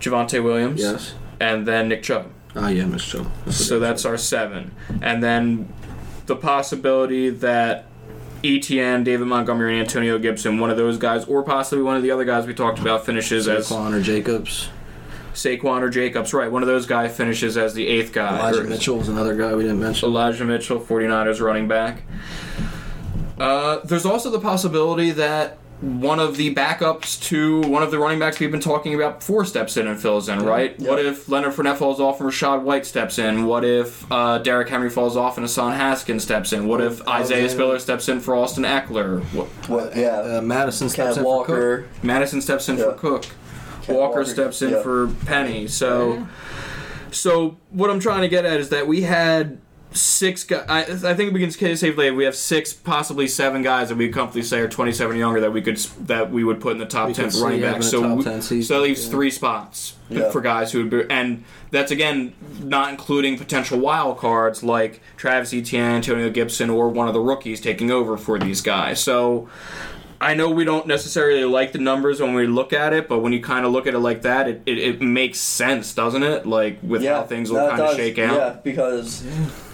Javonte 0.01 0.43
Williams, 0.43 0.81
Yes. 0.81 1.15
and 1.41 1.67
then 1.67 1.89
Nick 1.89 2.03
Chubb. 2.03 2.27
Ah, 2.57 2.69
yeah, 2.69 2.87
Miss 2.87 3.05
Chubb. 3.05 3.27
So 3.51 3.81
that's 3.81 4.05
our 4.05 4.17
seven. 4.17 4.71
And 5.03 5.23
then 5.23 5.69
the 6.27 6.37
possibility 6.37 7.29
that 7.31 7.87
Etienne, 8.45 9.03
David 9.05 9.27
Montgomery, 9.27 9.73
and 9.73 9.81
Antonio 9.81 10.19
Gibson, 10.19 10.59
one 10.61 10.71
of 10.71 10.77
those 10.77 10.99
guys, 10.99 11.25
or 11.25 11.43
possibly 11.43 11.83
one 11.83 11.97
of 11.97 12.03
the 12.03 12.11
other 12.11 12.25
guys 12.25 12.47
we 12.47 12.55
talked 12.55 12.79
about, 12.79 13.05
finishes 13.05 13.49
as 13.49 13.69
Saquon 13.69 13.93
or 13.93 14.01
Jacobs. 14.01 14.69
Saquon 15.35 15.83
or 15.83 15.91
Jacobs. 15.91 16.33
Right, 16.33 16.51
one 16.51 16.63
of 16.63 16.67
those 16.69 16.87
guys 16.87 17.17
finishes 17.17 17.57
as 17.57 17.75
the 17.75 17.87
eighth 17.87 18.13
guy. 18.13 18.39
Elijah 18.39 18.61
or- 18.61 18.65
Mitchell 18.65 19.01
is 19.01 19.09
another 19.09 19.35
guy 19.37 19.55
we 19.55 19.63
didn't 19.65 19.81
mention. 19.81 20.09
Elijah 20.09 20.45
Mitchell, 20.45 20.81
49ers 20.81 21.41
running 21.41 21.69
back. 21.69 22.03
Uh, 23.39 23.81
there's 23.85 24.07
also 24.07 24.31
the 24.31 24.39
possibility 24.41 25.11
that 25.11 25.59
one 25.81 26.21
of 26.21 26.37
the 26.37 26.55
backups 26.55 27.21
to 27.25 27.61
one 27.63 27.83
of 27.83 27.91
the 27.91 27.99
running 27.99 28.19
backs 28.19 28.39
we've 28.39 28.51
been 28.53 28.61
talking 28.61 28.95
about 28.95 29.19
before 29.19 29.45
steps 29.45 29.77
in 29.77 29.87
and 29.89 30.01
fills 30.01 30.29
in, 30.29 30.39
right? 30.43 30.77
Yeah. 30.79 30.89
What 30.89 31.05
if 31.05 31.29
Leonard 31.29 31.53
Fournette 31.53 31.77
falls 31.77 32.01
off 32.01 32.21
and 32.21 32.31
Rachaad 32.31 32.63
White 32.63 32.87
steps 32.87 33.19
in? 33.19 33.45
What 33.45 33.65
if 33.65 34.11
uh, 34.11 34.39
Derrick 34.39 34.69
Henry 34.69 34.89
falls 34.89 35.17
off 35.17 35.37
and 35.37 35.45
Hassan 35.45 35.73
Haskins 35.73 36.23
steps 36.23 36.53
in? 36.53 36.69
What 36.69 36.81
if 36.81 37.07
Isaiah 37.09 37.51
Spiller 37.51 37.81
steps 37.81 38.09
in 38.09 38.21
for 38.21 38.37
Austin 38.37 38.63
Ekeler? 38.65 39.21
What, 39.35 39.49
What? 39.69 39.97
Yeah. 39.97 40.21
Uh, 40.39 40.41
Mattison 40.43 40.89
steps 40.89 41.17
Ken 41.17 41.19
in 41.19 41.25
for 41.25 41.45
Cook. 41.45 41.49
Walker. 41.49 41.89
Mattison 42.05 42.41
steps 42.41 42.69
in 42.69 42.77
for 42.79 42.93
Cook. 42.93 43.27
Ken 43.85 43.97
Walker, 43.97 44.19
Walker, 44.19 44.25
steps 44.25 44.63
in 44.63 44.71
yeah. 44.71 44.83
for 44.83 45.09
Penny. 45.27 45.69
So, 45.69 46.27
so 47.11 47.57
what 47.71 47.91
I'm 47.91 48.01
trying 48.01 48.23
to 48.23 48.29
get 48.29 48.45
at 48.45 48.59
is 48.61 48.71
that 48.71 48.87
we 48.87 49.03
had 49.03 49.59
six 49.97 50.43
guys. 50.45 51.05
I, 51.05 51.11
I 51.11 51.15
think 51.15 51.33
we 51.33 51.41
can 51.41 51.51
say 51.51 51.75
safely 51.75 52.11
we 52.11 52.25
have 52.25 52.35
six, 52.35 52.73
possibly 52.73 53.29
seven 53.29 53.63
guys 53.63 53.89
that 53.89 53.97
we 53.97 54.09
comfortably 54.09 54.43
say 54.43 54.61
are 54.61 54.69
27 54.69 55.15
or 55.15 55.19
younger 55.19 55.41
that 55.41 55.53
we 55.53 55.63
could 55.63 55.77
that 56.07 56.31
we 56.31 56.45
would 56.45 56.61
put 56.61 56.73
in 56.73 56.79
the 56.79 56.87
top 56.87 57.09
We 57.09 57.15
10 57.15 57.31
for 57.31 57.45
running 57.45 57.61
see 57.61 57.63
backs. 57.63 57.91
So, 57.91 58.03
top 58.03 58.19
we- 58.19 58.41
season, 58.41 58.63
so 58.63 58.75
that 58.75 58.81
leaves 58.81 59.05
yeah. 59.05 59.11
three 59.11 59.31
spots 59.31 59.95
Yeah. 60.09 60.31
for 60.31 60.41
guys 60.41 60.73
who 60.73 60.81
would 60.81 60.91
be, 60.91 61.05
and 61.09 61.45
that's 61.71 61.91
again 61.93 62.35
not 62.61 62.91
including 62.91 63.39
potential 63.39 63.79
wild 63.79 64.19
cards 64.19 64.63
like 64.63 65.01
Travis 65.17 65.55
Etienne, 65.55 65.97
Antonio 65.97 66.31
Gibson, 66.31 66.71
or 66.71 66.89
one 66.89 67.09
of 67.09 67.15
the 67.15 67.21
rookies 67.21 67.61
taking 67.61 67.91
over 67.91 68.17
for 68.17 68.39
these 68.39 68.61
guys. 68.61 69.01
So. 69.01 69.49
I 70.25 70.35
know 70.35 70.51
we 70.51 70.65
don't 70.65 70.87
necessarily 70.87 71.45
like 71.45 71.73
the 71.73 71.79
numbers 71.79 72.21
when 72.21 72.35
we 72.35 72.47
look 72.47 72.73
at 72.73 72.93
it, 72.93 73.09
but 73.09 73.19
when 73.19 73.33
you 73.33 73.43
kind 73.43 73.67
of 73.67 73.73
look 73.73 73.87
at 73.87 73.95
it 73.95 73.99
like 73.99 74.23
that, 74.23 74.49
it, 74.49 74.63
it, 74.65 74.79
it 74.79 75.03
makes 75.03 75.39
sense, 75.39 75.93
doesn't 75.93 76.23
it? 76.23 76.47
Like 76.47 76.79
with 76.83 77.03
yeah, 77.03 77.17
how 77.17 77.25
things 77.25 77.51
will 77.51 77.69
kind 77.69 77.81
of 77.83 77.95
shake 77.95 78.19
out. 78.19 78.37
Yeah, 78.37 78.57
because 78.65 79.25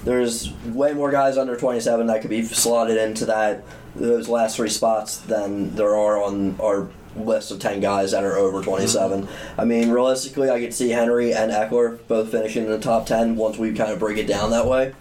there's 0.05 0.53
way 0.66 0.92
more 0.92 1.11
guys 1.11 1.38
under 1.38 1.57
27 1.57 2.07
that 2.09 2.20
could 2.20 2.30
be 2.30 2.42
slotted 2.42 2.96
into 2.96 3.26
that 3.26 3.64
those 3.94 4.28
last 4.28 4.57
three 4.57 4.68
spots 4.68 5.18
than 5.18 5.74
there 5.74 5.96
are 5.96 6.22
on 6.22 6.59
our 6.61 6.88
list 7.16 7.51
of 7.51 7.59
10 7.59 7.80
guys 7.80 8.12
that 8.12 8.24
are 8.24 8.36
over 8.36 8.62
27. 8.62 9.22
Mm-hmm. 9.22 9.61
I 9.61 9.64
mean, 9.64 9.90
realistically, 9.90 10.51
I 10.51 10.61
could 10.61 10.74
see 10.74 10.90
Henry 10.90 11.32
and 11.32 11.51
Ekeler 11.51 11.98
both 12.07 12.30
finishing 12.30 12.64
in 12.64 12.70
the 12.70 12.78
top 12.78 13.07
10 13.07 13.36
once 13.36 13.59
we 13.59 13.72
kind 13.72 13.90
of 13.90 13.98
break 13.98 14.18
it 14.18 14.26
down 14.26 14.51
that 14.51 14.66
way. 14.66 14.94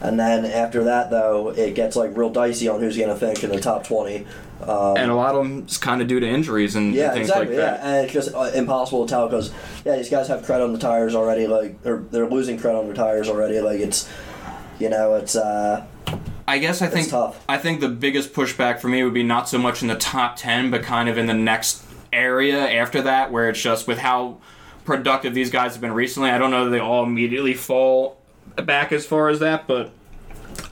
And 0.00 0.20
then 0.20 0.44
after 0.44 0.84
that, 0.84 1.10
though, 1.10 1.50
it 1.50 1.74
gets 1.74 1.96
like 1.96 2.16
real 2.16 2.30
dicey 2.30 2.68
on 2.68 2.80
who's 2.80 2.96
going 2.96 3.08
to 3.08 3.16
finish 3.16 3.42
in 3.42 3.50
the 3.50 3.60
top 3.60 3.86
20. 3.86 4.26
Um, 4.62 4.96
And 4.96 5.10
a 5.10 5.14
lot 5.14 5.34
of 5.34 5.44
them 5.44 5.66
is 5.66 5.76
kind 5.76 6.00
of 6.00 6.08
due 6.08 6.18
to 6.20 6.26
injuries 6.26 6.76
and, 6.76 6.94
yeah, 6.94 7.06
and 7.06 7.14
things 7.14 7.28
exactly. 7.28 7.56
like 7.56 7.64
that. 7.64 7.80
yeah, 7.80 7.86
and 7.86 8.04
it's 8.04 8.12
just 8.12 8.34
uh, 8.34 8.50
impossible 8.54 9.06
to 9.06 9.10
tell 9.10 9.28
because 9.28 9.52
yeah, 9.84 9.96
these 9.96 10.08
guys 10.08 10.28
have 10.28 10.44
credit 10.44 10.64
on 10.64 10.72
the 10.72 10.78
tires 10.78 11.14
already. 11.14 11.46
Like, 11.46 11.78
or 11.84 12.04
they're 12.10 12.28
losing 12.28 12.58
credit 12.58 12.78
on 12.78 12.86
their 12.86 12.94
tires 12.94 13.28
already. 13.28 13.60
Like, 13.60 13.80
it's 13.80 14.08
you 14.78 14.88
know, 14.88 15.14
it's 15.14 15.36
uh, 15.36 15.84
I 16.48 16.58
guess 16.58 16.80
I 16.80 16.86
think 16.86 17.10
tough. 17.10 17.44
I 17.48 17.58
think 17.58 17.80
the 17.80 17.88
biggest 17.88 18.32
pushback 18.32 18.80
for 18.80 18.88
me 18.88 19.02
would 19.02 19.14
be 19.14 19.22
not 19.22 19.48
so 19.48 19.58
much 19.58 19.82
in 19.82 19.88
the 19.88 19.96
top 19.96 20.36
ten, 20.36 20.70
but 20.70 20.82
kind 20.82 21.08
of 21.08 21.18
in 21.18 21.26
the 21.26 21.34
next 21.34 21.84
area 22.12 22.58
after 22.80 23.02
that, 23.02 23.32
where 23.32 23.48
it's 23.50 23.60
just 23.60 23.86
with 23.86 23.98
how 23.98 24.38
productive 24.84 25.34
these 25.34 25.50
guys 25.50 25.72
have 25.72 25.80
been 25.80 25.92
recently. 25.92 26.30
I 26.30 26.38
don't 26.38 26.50
know 26.50 26.64
that 26.64 26.70
they 26.70 26.78
all 26.78 27.04
immediately 27.04 27.54
fall 27.54 28.18
back 28.54 28.92
as 28.92 29.04
far 29.04 29.28
as 29.28 29.40
that, 29.40 29.66
but 29.66 29.90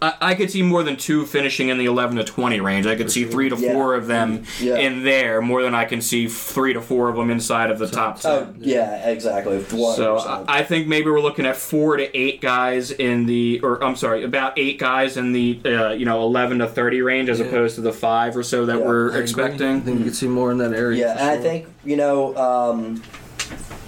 I, 0.03 0.15
I 0.21 0.35
could 0.35 0.51
see 0.51 0.63
more 0.63 0.83
than 0.83 0.97
two 0.97 1.25
finishing 1.27 1.69
in 1.69 1.79
the 1.79 1.87
11 1.87 2.17
to 2.17 2.25
20 2.25 2.61
range. 2.61 2.87
I 2.87 2.95
could 2.97 3.11
see 3.11 3.25
three 3.25 3.49
to 3.49 3.57
Yeah. 3.57 3.73
four 3.73 3.95
of 3.95 4.07
them 4.07 4.45
Yeah. 4.61 4.77
in 4.77 5.05
there 5.05 5.41
more 5.41 5.63
than 5.63 5.75
I 5.75 5.85
can 5.85 6.01
see 6.01 6.29
three 6.29 6.73
to 6.73 6.81
four 6.81 7.09
of 7.09 7.17
them 7.17 7.31
inside 7.31 7.71
of 7.71 7.79
the 7.79 7.87
top 7.89 8.21
10. 8.21 8.31
Oh 8.33 8.49
yeah, 8.61 9.09
exactly. 9.09 9.59
100%. 9.59 9.97
So 9.97 10.19
I, 10.19 10.45
I 10.61 10.63
think 10.65 10.87
maybe 10.89 11.11
we're 11.11 11.21
looking 11.21 11.47
at 11.47 11.57
four 11.57 11.97
to 11.97 12.17
eight 12.17 12.41
guys 12.41 12.91
in 12.91 13.27
the, 13.27 13.61
or 13.63 13.83
I'm 13.83 13.97
sorry, 13.97 14.25
about 14.25 14.59
eight 14.59 14.79
guys 14.79 15.17
in 15.17 15.33
the, 15.33 15.61
uh, 15.65 15.91
you 15.93 16.05
know, 16.05 16.23
11 16.23 16.59
to 16.59 16.67
30 16.67 17.03
range 17.03 17.29
as 17.29 17.39
Yeah. 17.41 17.47
opposed 17.47 17.75
to 17.77 17.81
the 17.81 17.93
five 17.93 18.37
or 18.37 18.43
so 18.43 18.67
that 18.67 18.79
Yeah, 18.79 18.85
we're 18.85 19.05
I 19.07 19.09
agree. 19.09 19.19
I 19.19 19.23
expecting. 19.23 19.81
think 19.83 19.99
you 19.99 20.05
could 20.05 20.17
see 20.17 20.29
more 20.29 20.51
in 20.51 20.59
that 20.59 20.73
area. 20.73 20.99
Yeah, 21.07 21.15
for 21.15 21.21
and 21.21 21.31
I 21.31 21.37
think 21.39 21.67
you 21.85 21.97
know, 21.97 22.35
um, 22.37 23.03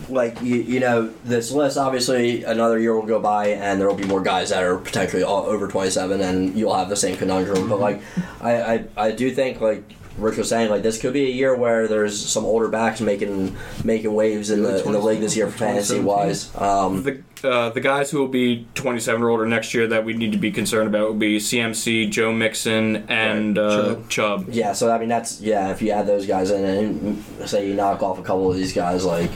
like 0.08 0.40
you, 0.42 0.56
you 0.56 0.80
know, 0.80 1.12
this 1.24 1.50
list. 1.52 1.76
Obviously, 1.76 2.44
another 2.44 2.78
year 2.78 2.94
will 2.94 3.06
go 3.06 3.20
by, 3.20 3.48
and 3.48 3.80
there 3.80 3.88
will 3.88 3.94
be 3.96 4.06
more 4.06 4.20
guys 4.22 4.50
that 4.50 4.62
are 4.62 4.76
potentially 4.78 5.22
all 5.22 5.44
over 5.44 5.68
twenty 5.68 5.90
seven, 5.90 6.20
and 6.20 6.56
you'll 6.56 6.74
have 6.74 6.88
the 6.88 6.96
same 6.96 7.16
conundrum. 7.16 7.68
But 7.68 7.80
like, 7.80 8.00
I, 8.40 8.74
I, 8.74 8.84
I 8.96 9.10
do 9.12 9.30
think 9.30 9.60
like. 9.60 9.82
Rich 10.18 10.38
was 10.38 10.48
saying, 10.48 10.70
like 10.70 10.82
this 10.82 10.98
could 10.98 11.12
be 11.12 11.26
a 11.26 11.30
year 11.30 11.54
where 11.54 11.86
there's 11.88 12.18
some 12.18 12.46
older 12.46 12.68
backs 12.68 13.02
making 13.02 13.54
making 13.84 14.14
waves 14.14 14.50
in 14.50 14.62
the 14.62 14.82
in 14.82 14.92
the 14.92 14.98
league 14.98 15.20
this 15.20 15.36
year 15.36 15.46
for 15.46 15.58
fantasy 15.58 16.00
wise. 16.00 16.56
Um, 16.56 17.02
The 17.02 17.22
uh, 17.46 17.68
the 17.68 17.82
guys 17.82 18.10
who 18.10 18.20
will 18.20 18.28
be 18.28 18.66
27 18.76 19.22
or 19.22 19.28
older 19.28 19.44
next 19.44 19.74
year 19.74 19.86
that 19.88 20.06
we 20.06 20.14
need 20.14 20.32
to 20.32 20.38
be 20.38 20.50
concerned 20.50 20.88
about 20.88 21.08
will 21.08 21.14
be 21.18 21.36
CMC, 21.36 22.10
Joe 22.10 22.32
Mixon, 22.32 23.04
and 23.10 23.58
Right. 23.58 23.62
uh, 23.66 23.94
Chubb. 23.94 24.08
Chubb. 24.08 24.46
yeah, 24.48 24.72
so 24.72 24.90
I 24.90 24.96
mean 24.96 25.10
that's 25.10 25.42
yeah. 25.42 25.70
If 25.70 25.82
you 25.82 25.90
add 25.90 26.06
those 26.06 26.24
guys 26.26 26.50
in, 26.50 26.64
and 26.64 27.22
say 27.46 27.68
you 27.68 27.74
knock 27.74 28.02
off 28.02 28.18
a 28.18 28.22
couple 28.22 28.50
of 28.50 28.56
these 28.56 28.72
guys, 28.72 29.04
like 29.04 29.30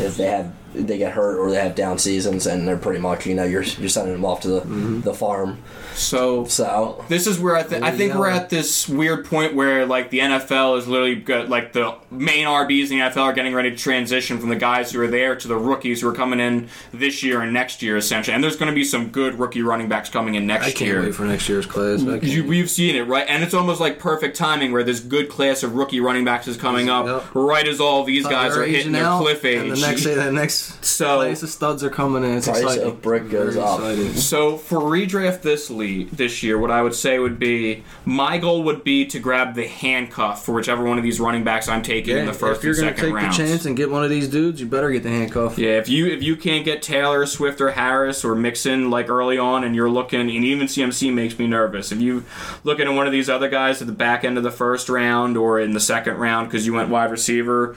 if 0.00 0.16
they 0.16 0.26
have 0.26 0.59
they 0.74 0.98
get 0.98 1.12
hurt 1.12 1.38
or 1.38 1.50
they 1.50 1.60
have 1.60 1.74
down 1.74 1.98
seasons, 1.98 2.46
and 2.46 2.66
they're 2.66 2.76
pretty 2.76 3.00
much 3.00 3.26
you 3.26 3.34
know 3.34 3.44
you're 3.44 3.62
you're 3.62 3.88
sending 3.88 4.14
them 4.14 4.24
off 4.24 4.40
to 4.40 4.48
the 4.48 4.60
mm-hmm. 4.60 5.00
the 5.00 5.14
farm. 5.14 5.58
So 5.94 6.44
So 6.46 7.04
This 7.08 7.26
is 7.26 7.38
where 7.38 7.56
I, 7.56 7.62
th- 7.62 7.82
I 7.82 7.90
think 7.90 8.14
we're 8.14 8.30
at 8.30 8.48
this 8.48 8.88
weird 8.88 9.26
point 9.26 9.54
where 9.54 9.86
like 9.86 10.10
the 10.10 10.20
NFL 10.20 10.78
is 10.78 10.88
literally 10.88 11.16
got, 11.16 11.48
like 11.48 11.72
the 11.72 11.94
main 12.10 12.46
RBs 12.46 12.90
in 12.90 12.98
the 12.98 13.04
NFL 13.04 13.22
are 13.22 13.32
getting 13.32 13.54
ready 13.54 13.70
to 13.70 13.76
transition 13.76 14.38
from 14.38 14.48
the 14.48 14.56
guys 14.56 14.92
who 14.92 15.00
are 15.02 15.06
there 15.06 15.36
to 15.36 15.48
the 15.48 15.56
rookies 15.56 16.00
who 16.00 16.08
are 16.08 16.14
coming 16.14 16.40
in 16.40 16.68
this 16.92 17.22
year 17.22 17.40
and 17.42 17.52
next 17.52 17.82
year 17.82 17.96
essentially. 17.96 18.34
And 18.34 18.42
there's 18.42 18.56
going 18.56 18.70
to 18.70 18.74
be 18.74 18.84
some 18.84 19.08
good 19.08 19.38
rookie 19.38 19.62
running 19.62 19.88
backs 19.88 20.08
coming 20.08 20.34
in 20.34 20.46
next 20.46 20.66
year. 20.66 20.70
I 20.70 20.72
can't 20.72 20.88
year. 20.88 21.02
wait 21.02 21.14
for 21.14 21.24
next 21.24 21.48
year's 21.48 21.66
class. 21.66 22.02
I 22.06 22.16
You, 22.16 22.44
we've 22.44 22.70
seen 22.70 22.96
it, 22.96 23.02
right? 23.02 23.26
And 23.28 23.42
it's 23.42 23.54
almost 23.54 23.80
like 23.80 23.98
perfect 23.98 24.36
timing 24.36 24.72
where 24.72 24.84
this 24.84 25.00
good 25.00 25.28
class 25.28 25.62
of 25.62 25.74
rookie 25.74 26.00
running 26.00 26.24
backs 26.24 26.48
is 26.48 26.56
coming 26.56 26.88
up 26.88 27.06
Yep. 27.06 27.34
right 27.34 27.66
as 27.66 27.80
all 27.80 28.04
these 28.04 28.26
guys 28.26 28.54
They're 28.54 28.64
hitting 28.64 28.80
aging 28.80 28.92
their 28.92 29.04
out, 29.04 29.20
cliff 29.20 29.44
age. 29.44 29.60
And 29.60 29.72
the 29.72 29.80
next, 29.80 30.04
day, 30.04 30.14
the 30.14 30.32
next 30.32 30.59
So- 30.82 31.18
place 31.18 31.42
of 31.42 31.48
studs 31.48 31.82
are 31.84 31.90
coming 31.90 32.24
in. 32.24 32.36
It's 32.38 32.46
Price 32.48 32.62
exciting. 32.62 32.86
of 32.86 33.02
brick 33.02 33.30
goes 33.30 33.54
Very 33.54 33.66
up. 33.66 33.78
exciting. 33.80 34.14
So 34.14 34.56
for 34.56 34.78
redraft 34.78 35.42
this 35.42 35.70
league 35.70 36.10
this 36.10 36.42
year, 36.42 36.58
what 36.58 36.70
I 36.70 36.82
would 36.82 36.94
say 36.94 37.18
would 37.18 37.38
be 37.38 37.82
my 38.04 38.38
goal 38.38 38.62
would 38.64 38.84
be 38.84 39.04
to 39.06 39.18
grab 39.18 39.54
the 39.54 39.66
handcuff 39.66 40.44
for 40.44 40.52
whichever 40.52 40.84
one 40.84 40.98
of 40.98 41.04
these 41.04 41.20
running 41.20 41.44
backs 41.44 41.68
I'm 41.68 41.82
taking 41.82 42.16
in 42.16 42.26
the 42.26 42.32
first 42.32 42.58
if 42.60 42.64
you're 42.64 42.72
and 42.74 42.80
gonna 42.82 42.96
second 42.96 43.04
take 43.10 43.14
rounds. 43.14 43.36
the 43.36 43.44
chance 43.44 43.64
and 43.66 43.76
get 43.76 43.90
one 43.90 44.04
of 44.04 44.10
these 44.10 44.28
dudes, 44.28 44.60
you 44.60 44.66
better 44.66 44.90
get 44.90 45.02
the 45.02 45.08
handcuff. 45.10 45.58
Yeah, 45.58 45.78
if 45.78 45.88
you 45.88 46.06
if 46.06 46.22
you 46.22 46.36
can't 46.36 46.64
get 46.64 46.82
Taylor, 46.82 47.24
Swift, 47.26 47.60
or 47.60 47.70
Harris 47.72 48.24
or 48.24 48.34
Mixon 48.34 48.90
like 48.90 49.08
early 49.08 49.38
on, 49.38 49.64
and 49.64 49.74
you're 49.74 49.90
looking, 49.90 50.20
and 50.20 50.30
even 50.30 50.66
CMC 50.68 51.12
makes 51.12 51.38
me 51.38 51.46
nervous. 51.46 51.92
If 51.92 52.00
you 52.00 52.24
looking 52.64 52.86
at 52.86 52.94
one 52.94 53.06
of 53.06 53.12
these 53.12 53.28
other 53.30 53.48
guys 53.48 53.80
at 53.80 53.86
the 53.86 53.92
back 53.92 54.24
end 54.24 54.36
of 54.36 54.42
the 54.44 54.50
first 54.50 54.88
round 54.88 55.36
or 55.36 55.58
in 55.60 55.72
the 55.72 55.80
second 55.80 56.16
round 56.18 56.48
because 56.48 56.66
you 56.66 56.72
went 56.74 56.88
wide 56.88 57.10
receiver, 57.10 57.76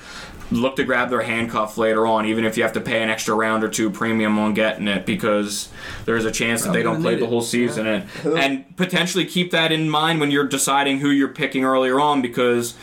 look 0.52 0.76
to 0.76 0.84
grab 0.84 1.10
their 1.10 1.22
handcuff 1.22 1.78
later 1.78 2.06
on, 2.06 2.26
even 2.26 2.46
if 2.46 2.58
you 2.58 2.64
have 2.64 2.74
to 2.74 2.82
pay 2.82 3.02
an 3.02 3.10
extra 3.10 3.34
round 3.34 3.64
or 3.64 3.70
two 3.70 3.90
premium 3.90 4.38
on 4.38 4.54
getting 4.54 4.88
it 4.88 5.06
because 5.06 5.70
there's 6.06 6.26
a 6.26 6.32
chance 6.32 6.64
that 6.64 6.74
they 6.74 6.84
don't 6.84 7.02
play 7.02 7.16
the 7.16 7.28
whole 7.28 7.42
season 7.42 7.88
and 7.88 8.10
and 8.38 8.78
potentially 8.78 9.26
keep 9.26 9.52
that 9.52 9.72
in 9.72 9.90
mind 9.90 10.20
when 10.20 10.32
you're 10.32 10.48
deciding 10.48 11.00
who 11.00 11.10
you're 11.10 11.28
picking 11.28 11.64
earlier 11.64 12.00
on 12.00 12.22
because 12.22 12.76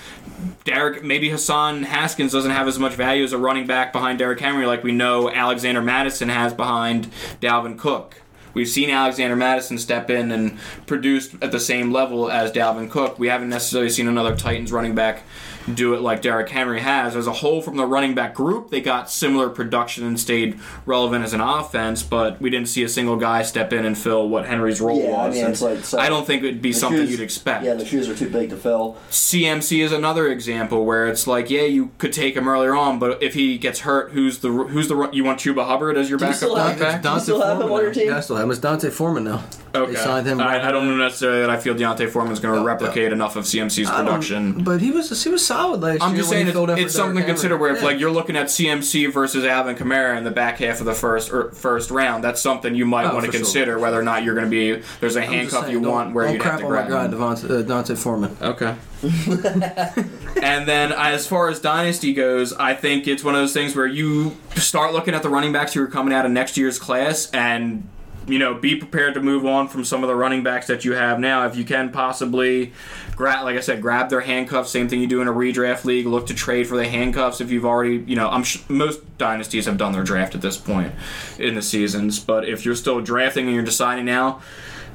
Derrick, 0.65 1.05
maybe 1.05 1.31
Hassan 1.31 1.85
Haskins 1.85 2.33
doesn't 2.33 2.51
have 2.51 2.67
as 2.67 2.79
much 2.79 2.95
value 2.95 3.25
as 3.25 3.33
a 3.33 3.39
running 3.39 3.67
back 3.67 3.93
behind 3.93 4.19
Derrick 4.19 4.41
Henry 4.41 4.67
like 4.67 4.83
we 4.83 4.93
know 4.93 5.31
Alexander 5.31 5.83
Mattison 5.83 6.29
has 6.29 6.55
behind 6.55 7.11
Dalvin 7.41 7.79
Cook. 7.79 8.23
We've 8.53 8.69
seen 8.69 8.91
Alexander 8.91 9.37
Mattison 9.37 9.79
step 9.79 10.11
in 10.11 10.33
and 10.33 10.59
produce 10.87 11.35
at 11.41 11.53
the 11.53 11.61
same 11.61 11.93
level 11.93 12.31
as 12.31 12.51
Dalvin 12.51 12.91
Cook. 12.91 13.19
We 13.19 13.29
haven't 13.29 13.49
necessarily 13.49 13.91
seen 13.91 14.09
another 14.09 14.35
Titans 14.35 14.73
running 14.73 14.95
back 14.95 15.23
do 15.73 15.95
it 15.95 16.01
like 16.01 16.23
Derrick 16.23 16.49
Henry 16.49 16.81
has. 16.81 17.15
As 17.17 17.27
a 17.27 17.33
whole, 17.33 17.61
from 17.63 17.77
the 17.77 17.87
running 17.87 18.15
back 18.15 18.35
group, 18.35 18.71
they 18.71 18.81
got 18.81 19.11
similar 19.11 19.49
production 19.49 20.05
and 20.07 20.19
stayed 20.19 20.59
relevant 20.87 21.25
as 21.25 21.33
an 21.33 21.41
offense, 21.41 22.03
but 22.03 22.41
we 22.41 22.51
didn't 22.51 22.69
see 22.69 22.83
a 22.83 22.89
single 22.89 23.17
guy 23.17 23.43
step 23.43 23.73
in 23.73 23.85
and 23.85 23.97
fill 23.97 24.29
what 24.29 24.47
Henry's 24.47 24.81
role 24.81 25.01
Yeah, 25.03 25.11
I 25.17 25.27
was. 25.29 25.37
mean, 25.37 25.47
it's 25.47 25.63
like- 25.63 25.85
so- 25.85 25.99
I 25.99 26.09
don't 26.09 26.27
think 26.27 26.43
it 26.43 26.47
would 26.47 26.63
be 26.63 26.73
something 26.73 27.01
shoes- 27.03 27.11
you'd 27.13 27.21
expect. 27.21 27.65
Yeah, 27.65 27.75
the 27.75 27.85
shoes 27.85 28.09
are 28.09 28.15
too 28.15 28.29
big 28.31 28.51
to 28.51 28.57
fill. 28.57 28.97
CMC 29.11 29.83
is 29.83 29.93
another 29.93 30.29
example 30.29 30.85
where 30.85 31.07
it's 31.07 31.27
like, 31.27 31.51
yeah, 31.51 31.63
you 31.63 31.91
could 31.99 32.13
take 32.13 32.35
him 32.37 32.49
earlier 32.49 32.75
on, 32.75 32.99
but 32.99 33.23
if 33.23 33.35
he 33.35 33.59
gets 33.59 33.81
hurt, 33.81 34.11
who's 34.13 34.39
the 34.39 34.49
who's 34.51 34.89
the 34.89 35.09
you 35.13 35.25
want 35.25 35.39
Chuba 35.39 35.67
Hubbard 35.67 35.97
as 35.97 36.09
your 36.09 36.19
Do 36.19 36.25
backup 36.25 36.37
still 36.37 36.55
have- 36.57 36.65
running 36.67 36.79
back? 36.81 37.03
Do 37.03 37.09
you 37.11 37.21
still 37.21 37.41
have 37.43 37.53
him 37.61 37.69
Foreman 37.69 37.77
on 37.79 37.83
your 37.85 37.93
team? 37.95 38.09
Yeah, 38.09 38.17
I 38.17 38.21
still 38.21 38.37
have 38.37 38.45
him. 38.47 38.51
It's 38.51 38.61
D'Onta 38.61 38.91
Foreman 38.91 39.25
now. 39.25 39.43
Okay, 39.75 39.93
They 39.93 39.99
signed 39.99 40.27
him. 40.27 40.41
I, 40.41 40.45
right 40.57 40.65
I 40.65 40.73
don't 40.73 40.89
know 40.89 40.97
necessarily 40.97 41.41
that 41.43 41.51
I 41.51 41.57
feel 41.57 41.75
D'Onta 41.75 42.09
Foreman's 42.11 42.41
going 42.41 42.55
to 42.55 42.61
No, 42.61 42.67
replicate 42.67 43.13
enough 43.13 43.37
of 43.37 43.45
CMC's 43.47 43.89
production. 43.91 44.65
but 44.65 44.81
he 44.81 44.91
was 44.91 45.23
he 45.23 45.29
was 45.31 45.45
solid 45.51 45.81
last 45.81 46.03
I'm 46.03 46.11
year. 46.13 46.19
just 46.19 46.31
saying 46.31 46.49
it's, 46.49 46.95
something 46.95 47.17
to 47.19 47.25
consider 47.25 47.57
where 47.57 47.73
if 47.73 47.79
Yeah. 47.81 47.85
like 47.85 48.01
you're 48.01 48.11
looking 48.11 48.37
at 48.37 48.47
CMC 48.47 49.13
versus 49.13 49.45
Alvin 49.45 49.77
Kamara 49.77 50.17
in 50.17 50.25
the 50.25 50.31
back 50.31 50.59
half 50.59 50.81
of 50.81 50.87
the 50.87 50.95
first 50.95 51.33
or 51.33 51.51
first 51.53 51.91
round, 51.91 52.23
that's 52.25 52.41
something 52.41 52.75
you 52.75 52.87
might 52.87 53.07
Oh, 53.07 53.15
want 53.15 53.27
to 53.27 53.33
for 53.33 53.33
sure. 53.39 53.41
consider 53.45 53.79
whether 53.79 53.99
or 53.99 54.03
not 54.03 54.23
you're 54.25 54.35
going 54.35 54.47
to 54.47 54.51
be 54.51 54.83
there's 55.01 55.17
a 55.17 55.23
I'm 55.23 55.29
handcuff 55.33 55.63
saying, 55.67 55.73
you 55.73 55.81
want 55.81 56.15
where 56.15 56.27
crap 56.39 56.53
have 56.53 56.61
to 56.61 56.67
on 56.67 56.73
my 56.73 56.87
grab 56.87 57.11
guy. 57.11 57.17
Devontae, 57.17 57.51
uh, 57.51 57.63
D'Onta 57.63 57.97
Foreman. 57.99 58.37
Okay. 58.41 58.75
and 60.43 60.69
then 60.69 60.93
as 60.93 61.27
far 61.27 61.49
as 61.49 61.61
dynasty 61.61 62.13
goes, 62.13 62.53
I 62.53 62.75
think 62.75 63.07
it's 63.09 63.25
one 63.25 63.35
of 63.35 63.41
those 63.41 63.53
things 63.53 63.75
where 63.75 63.87
you 63.87 64.37
start 64.57 64.93
looking 64.93 65.15
at 65.15 65.23
the 65.23 65.29
running 65.31 65.53
backs 65.53 65.73
who 65.75 65.83
are 65.83 65.87
coming 65.87 66.13
out 66.15 66.25
of 66.27 66.33
next 66.33 66.57
year's 66.57 66.79
class 66.79 67.31
and 67.33 67.89
you 68.31 68.39
know, 68.39 68.55
be 68.55 68.77
prepared 68.77 69.15
to 69.15 69.21
move 69.21 69.45
on 69.45 69.69
from 69.69 69.85
some 69.85 70.03
of 70.03 70.09
the 70.09 70.15
running 70.15 70.43
backs 70.43 70.67
that 70.69 70.85
you 70.85 70.93
have 70.93 71.19
now. 71.19 71.47
If 71.47 71.57
you 71.57 71.65
can 71.65 71.91
possibly, 71.91 72.73
grab, 73.17 73.45
like 73.45 73.57
I 73.57 73.61
said, 73.61 73.83
grab 73.83 74.11
their 74.11 74.21
handcuffs. 74.21 74.71
Same 74.71 74.89
thing 74.89 75.01
you 75.01 75.07
do 75.07 75.21
in 75.21 75.29
a 75.29 75.33
redraft 75.33 75.85
league. 75.85 76.07
Look 76.07 76.27
to 76.29 76.35
trade 76.35 76.67
for 76.67 76.77
the 76.77 76.89
handcuffs 76.89 77.41
if 77.41 77.51
you've 77.51 77.65
already, 77.65 78.05
you 78.07 78.17
know, 78.17 78.29
I'm 78.29 78.45
sh- 78.45 78.63
most 78.69 79.19
dynasties 79.19 79.67
have 79.67 79.77
done 79.77 79.93
their 79.93 80.05
draft 80.05 80.35
at 80.35 80.43
this 80.43 80.57
point 80.57 80.93
in 81.39 81.55
the 81.55 81.63
seasons. 81.63 82.19
But 82.21 82.49
if 82.49 82.65
you're 82.65 82.75
still 82.75 83.01
drafting 83.01 83.47
and 83.47 83.55
you're 83.55 83.65
deciding 83.65 84.05
now, 84.05 84.41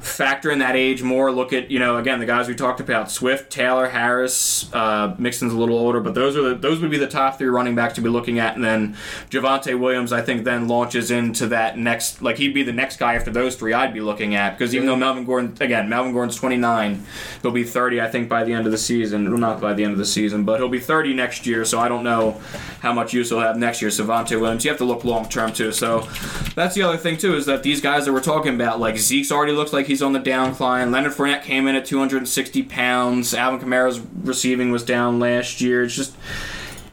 factor 0.06 0.50
in 0.50 0.60
that 0.60 0.76
age 0.76 1.02
more. 1.02 1.30
Look 1.32 1.52
at 1.52 1.70
you 1.70 1.78
know 1.78 1.98
again 1.98 2.20
the 2.20 2.26
guys 2.26 2.48
we 2.48 2.54
talked 2.54 2.80
about: 2.80 3.10
Swift, 3.10 3.50
Taylor, 3.50 3.88
Harris. 3.88 4.72
Uh, 4.72 5.14
Mixon's 5.18 5.52
a 5.52 5.56
little 5.56 5.78
older, 5.78 6.00
but 6.00 6.14
those 6.14 6.36
are 6.36 6.42
the, 6.42 6.54
those 6.54 6.80
would 6.80 6.90
be 6.90 6.98
the 6.98 7.06
top 7.06 7.38
three 7.38 7.48
running 7.48 7.74
backs 7.74 7.94
to 7.94 8.00
be 8.00 8.08
looking 8.08 8.38
at. 8.38 8.54
And 8.54 8.64
then 8.64 8.96
Javonte 9.30 9.78
Williams, 9.78 10.12
I 10.12 10.22
think, 10.22 10.44
then 10.44 10.68
launches 10.68 11.10
into 11.10 11.48
that 11.48 11.76
next 11.78 12.22
like 12.22 12.38
he'd 12.38 12.54
be 12.54 12.62
the 12.62 12.72
next 12.72 12.98
guy 12.98 13.14
after 13.14 13.30
those 13.30 13.56
three 13.56 13.72
I'd 13.72 13.94
be 13.94 14.00
looking 14.00 14.34
at 14.34 14.56
because 14.56 14.74
even 14.74 14.86
though 14.86 14.96
Melvin 14.96 15.24
Gordon 15.24 15.56
again 15.60 15.88
Melvin 15.88 16.12
Gordon's 16.12 16.36
29, 16.36 17.04
he'll 17.42 17.50
be 17.50 17.64
30 17.64 18.00
I 18.00 18.08
think 18.08 18.28
by 18.28 18.44
the 18.44 18.52
end 18.52 18.66
of 18.66 18.72
the 18.72 18.78
season. 18.78 19.28
Well, 19.28 19.38
not 19.38 19.60
by 19.60 19.74
the 19.74 19.84
end 19.84 19.92
of 19.92 19.98
the 19.98 20.06
season, 20.06 20.44
but 20.44 20.60
he'll 20.60 20.68
be 20.68 20.80
30 20.80 21.14
next 21.14 21.46
year. 21.46 21.64
So 21.64 21.78
I 21.78 21.88
don't 21.88 22.04
know 22.04 22.40
how 22.80 22.92
much 22.92 23.12
use 23.12 23.30
he'll 23.30 23.40
have 23.40 23.56
next 23.56 23.82
year. 23.82 23.90
Savante 23.90 24.36
Williams, 24.36 24.64
you 24.64 24.70
have 24.70 24.78
to 24.78 24.84
look 24.84 25.04
long 25.04 25.28
term 25.28 25.52
too. 25.52 25.72
So 25.72 26.08
that's 26.54 26.74
the 26.74 26.82
other 26.82 26.96
thing 26.96 27.16
too 27.16 27.34
is 27.34 27.46
that 27.46 27.62
these 27.62 27.80
guys 27.80 28.06
that 28.06 28.12
we're 28.12 28.20
talking 28.20 28.54
about, 28.54 28.80
like 28.80 28.96
Zeke's 28.96 29.32
already 29.32 29.52
looks 29.52 29.72
like 29.72 29.86
he's 29.86 29.95
on 30.02 30.12
the 30.12 30.20
downcline. 30.20 30.90
Leonard 30.92 31.12
Fournette 31.12 31.42
came 31.42 31.66
in 31.66 31.74
at 31.74 31.86
260 31.86 32.62
pounds. 32.64 33.34
Alvin 33.34 33.60
Kamara's 33.60 34.00
receiving 34.22 34.70
was 34.70 34.82
down 34.82 35.18
last 35.18 35.60
year. 35.60 35.84
It's 35.84 35.94
just 35.94 36.14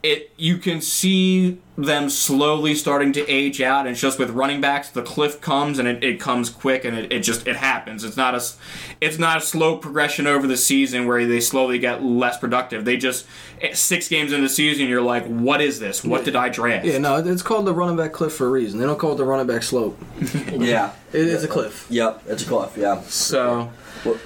it 0.04 0.32
you 0.38 0.58
can 0.58 0.82
see 0.82 1.58
them 1.78 2.10
slowly 2.10 2.76
starting 2.76 3.12
to 3.14 3.28
age 3.28 3.62
out 3.62 3.82
and 3.88 3.90
it's 3.94 4.02
just 4.02 4.20
with 4.20 4.30
running 4.30 4.60
backs 4.62 4.90
the 4.90 5.02
cliff 5.02 5.40
comes 5.42 5.80
and 5.80 5.88
it, 5.88 6.04
it 6.04 6.20
comes 6.20 6.50
quick 6.50 6.84
and 6.86 6.96
it, 6.98 7.12
it 7.12 7.20
just 7.22 7.48
it 7.48 7.56
happens 7.56 8.04
it's 8.04 8.18
not 8.18 8.34
a 8.34 8.38
s- 8.38 8.58
it's 9.02 9.18
not 9.18 9.38
a 9.38 9.42
slow 9.42 9.78
progression 9.78 10.28
over 10.28 10.46
the 10.46 10.58
season 10.58 11.08
where 11.08 11.26
they 11.26 11.40
slowly 11.40 11.80
get 11.80 12.04
less 12.04 12.38
productive 12.38 12.86
they 12.86 12.96
just 12.98 13.26
eh, 13.62 13.74
six 13.74 14.08
games 14.10 14.32
into 14.34 14.44
the 14.44 14.54
season 14.54 14.88
you're 14.88 15.02
like 15.02 15.26
what 15.26 15.62
is 15.62 15.80
this 15.80 16.04
what 16.04 16.24
did 16.26 16.36
i 16.36 16.48
draft 16.50 16.86
Yeah, 16.86 16.98
no, 17.00 17.16
it's 17.18 17.42
called 17.42 17.66
the 17.66 17.74
running 17.74 17.96
back 17.98 18.12
cliff 18.14 18.34
for 18.34 18.46
a 18.48 18.52
reason. 18.52 18.80
They 18.80 18.86
don't 18.86 19.00
call 19.00 19.14
it 19.14 19.18
the 19.18 19.26
running 19.26 19.48
back 19.48 19.64
slope. 19.64 19.98
Yeah. 20.52 20.92
It 21.14 21.22
is 21.28 21.44
a 21.44 21.48
cliff. 21.48 21.88
Yep, 21.90 22.24
it's 22.28 22.44
a 22.44 22.48
cliff. 22.48 22.74
Yeah. 22.78 23.02
So, 23.04 23.72
Well- 24.06 24.20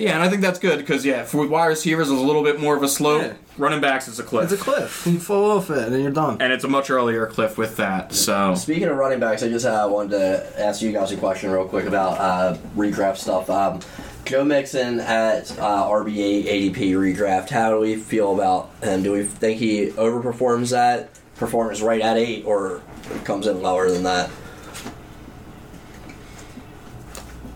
yeah, 0.00 0.14
and 0.14 0.22
I 0.22 0.28
think 0.28 0.42
that's 0.42 0.58
good 0.58 0.78
because 0.78 1.04
yeah, 1.04 1.24
for 1.24 1.46
wide 1.46 1.66
receivers, 1.66 2.10
it's 2.10 2.18
a 2.20 2.24
little 2.24 2.42
bit 2.42 2.58
more 2.58 2.76
of 2.76 2.82
a 2.82 2.88
slope. 2.88 3.22
Yeah. 3.22 3.32
Running 3.58 3.80
backs, 3.82 4.08
it's 4.08 4.18
a 4.18 4.22
cliff, 4.22 4.50
It's 4.50 4.60
a 4.60 4.64
cliff. 4.64 5.06
You 5.06 5.18
fall 5.20 5.50
off 5.58 5.68
it 5.68 5.92
and 5.92 6.02
you're 6.02 6.10
done. 6.10 6.38
and 6.40 6.50
it's 6.52 6.64
a 6.64 6.68
much 6.68 6.88
earlier 6.88 7.26
cliff 7.26 7.58
with 7.58 7.76
that. 7.76 8.14
So, 8.14 8.54
Speaking 8.54 8.88
of 8.88 8.96
running 8.96 9.20
backs, 9.20 9.42
I 9.42 9.48
just 9.48 9.66
uh, 9.66 9.86
wanted 9.90 10.10
to 10.12 10.60
ask 10.64 10.80
you 10.80 10.92
guys 10.92 11.12
a 11.12 11.16
question 11.18 11.50
real 11.50 11.68
quick 11.68 11.84
about 11.84 12.18
uh, 12.18 12.56
redraft 12.74 13.18
stuff. 13.18 13.50
Um, 13.50 13.80
Joe 14.24 14.44
Mixon 14.44 15.00
at 15.00 15.50
uh, 15.58 15.84
RB8 15.88 16.44
ADP 16.46 16.74
redraft. 16.92 17.50
How 17.50 17.70
do 17.70 17.80
we 17.80 17.96
feel 17.96 18.32
about 18.34 18.70
him? 18.82 19.02
Do 19.02 19.12
we 19.12 19.24
think 19.24 19.58
he 19.58 19.88
overperforms 19.88 20.70
that, 20.70 21.10
performance 21.36 21.80
right 21.82 22.00
at 22.00 22.16
eight, 22.16 22.44
or 22.46 22.80
comes 23.24 23.46
in 23.46 23.60
lower 23.60 23.90
than 23.90 24.04
that? 24.04 24.30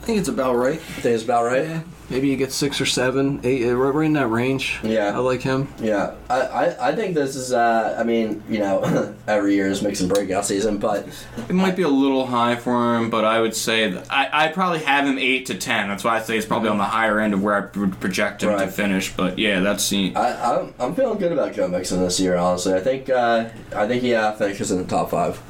I 0.05 0.07
think 0.07 0.19
it's 0.19 0.29
about 0.29 0.57
right. 0.57 0.75
I 0.75 1.01
think 1.01 1.15
it's 1.15 1.25
about 1.25 1.47
right. 1.47 1.67
Yeah. 1.67 1.81
Maybe 2.11 2.29
you 2.29 2.37
get 2.37 2.53
six 2.53 2.79
or 2.79 2.85
seven, 2.85 3.41
eight, 3.43 3.67
uh, 3.67 3.75
right, 3.75 3.95
right 3.95 4.05
in 4.05 4.13
that 4.13 4.27
range. 4.27 4.79
Yeah. 4.83 5.15
I 5.15 5.17
like 5.17 5.41
him. 5.41 5.67
Yeah, 5.81 6.17
I, 6.29 6.41
I, 6.41 6.89
I 6.91 6.95
think 6.95 7.15
this 7.15 7.35
is. 7.35 7.55
Uh, 7.55 7.97
I 7.99 8.05
mean, 8.05 8.43
you 8.47 8.59
know, 8.59 9.15
every 9.27 9.55
year 9.55 9.69
is 9.69 9.81
Mixon 9.81 10.09
breakout 10.09 10.45
season, 10.45 10.77
but 10.77 11.09
It 11.49 11.55
might 11.55 11.75
be 11.75 11.85
a 11.85 11.89
little 11.89 12.27
high 12.27 12.55
for 12.57 12.99
him, 12.99 13.09
but 13.09 13.25
I 13.25 13.41
would 13.41 13.57
say 13.57 13.93
that 13.93 14.13
I 14.13 14.29
I 14.31 14.49
probably 14.49 14.81
have 14.81 15.07
him 15.07 15.19
eight 15.19 15.47
to 15.47 15.55
ten. 15.55 15.89
That's 15.89 16.05
why 16.05 16.17
I 16.19 16.21
say 16.21 16.37
it's 16.37 16.45
probably 16.45 16.69
on 16.69 16.77
the 16.77 16.85
higher 16.85 17.19
end 17.19 17.33
of 17.33 17.43
where 17.43 17.55
I 17.75 17.79
would 17.79 17.99
project 17.99 18.43
him 18.43 18.59
to 18.59 18.69
finish. 18.69 19.11
But 19.11 19.39
yeah, 19.39 19.61
that's 19.61 19.89
the 19.89 20.15
I, 20.15 20.59
I'm, 20.59 20.75
I'm 20.79 20.95
feeling 20.95 21.19
good 21.19 21.33
about 21.33 21.55
Joe 21.55 21.67
Mixon 21.67 22.01
this 22.03 22.21
year. 22.21 22.37
Honestly, 22.37 22.75
I 22.75 22.81
think 22.81 23.09
uh, 23.09 23.49
I 23.75 23.89
think 23.89 24.03
he 24.03 24.15
uh, 24.15 24.33
finishes 24.33 24.71
in 24.71 24.77
the 24.77 24.85
top 24.85 25.09
five. 25.09 25.41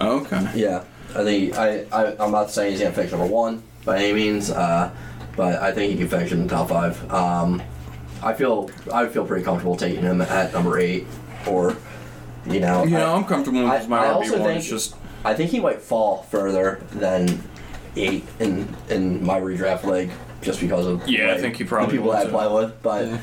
okay. 0.00 0.52
Yeah, 0.54 0.84
I 1.16 1.24
think 1.24 1.58
I, 1.58 1.86
I 1.90 2.14
I'm 2.24 2.30
not 2.30 2.52
saying 2.52 2.70
he's 2.70 2.80
gonna 2.80 2.94
finish 2.94 3.10
number 3.10 3.26
one 3.26 3.64
by 3.84 3.98
any 3.98 4.12
means, 4.12 4.50
uh, 4.50 4.90
but 5.36 5.60
I 5.62 5.72
think 5.72 5.92
he 5.92 5.98
can 5.98 6.08
finish 6.08 6.32
in 6.32 6.42
the 6.46 6.48
top 6.48 6.68
five. 6.68 7.10
Um, 7.12 7.62
I 8.22 8.32
feel 8.32 8.70
I 8.92 9.06
feel 9.06 9.26
pretty 9.26 9.44
comfortable 9.44 9.76
taking 9.76 10.02
him 10.02 10.20
at 10.22 10.52
number 10.52 10.78
eight, 10.78 11.06
or 11.46 11.76
you 12.46 12.60
know, 12.60 12.84
You 12.84 12.96
I, 12.98 13.14
I'm 13.14 13.24
comfortable 13.24 13.66
I- 13.66 13.78
with 13.78 13.88
my 13.88 13.98
I 13.98 14.08
RB 14.08 14.14
also 14.14 14.38
one. 14.38 14.46
think- 14.48 14.58
It's 14.60 14.68
just 14.68 14.94
I 15.24 15.34
think 15.34 15.50
he 15.50 15.60
might 15.60 15.80
fall 15.80 16.22
further 16.30 16.80
than 16.92 17.42
eight 17.96 18.24
in 18.40 18.74
in 18.88 19.24
my 19.24 19.40
redraft 19.40 19.84
league 19.84 20.10
just 20.42 20.60
because 20.60 20.86
of 20.86 21.06
Yeah, 21.08 21.32
I 21.32 21.38
think 21.38 21.56
he 21.56 21.64
probably 21.64 21.96
the 21.96 22.02
people 22.02 22.12
that 22.12 22.26
I 22.26 22.30
play 22.30 22.48
with. 22.48 22.82
But 22.82 23.06
Yeah. 23.06 23.18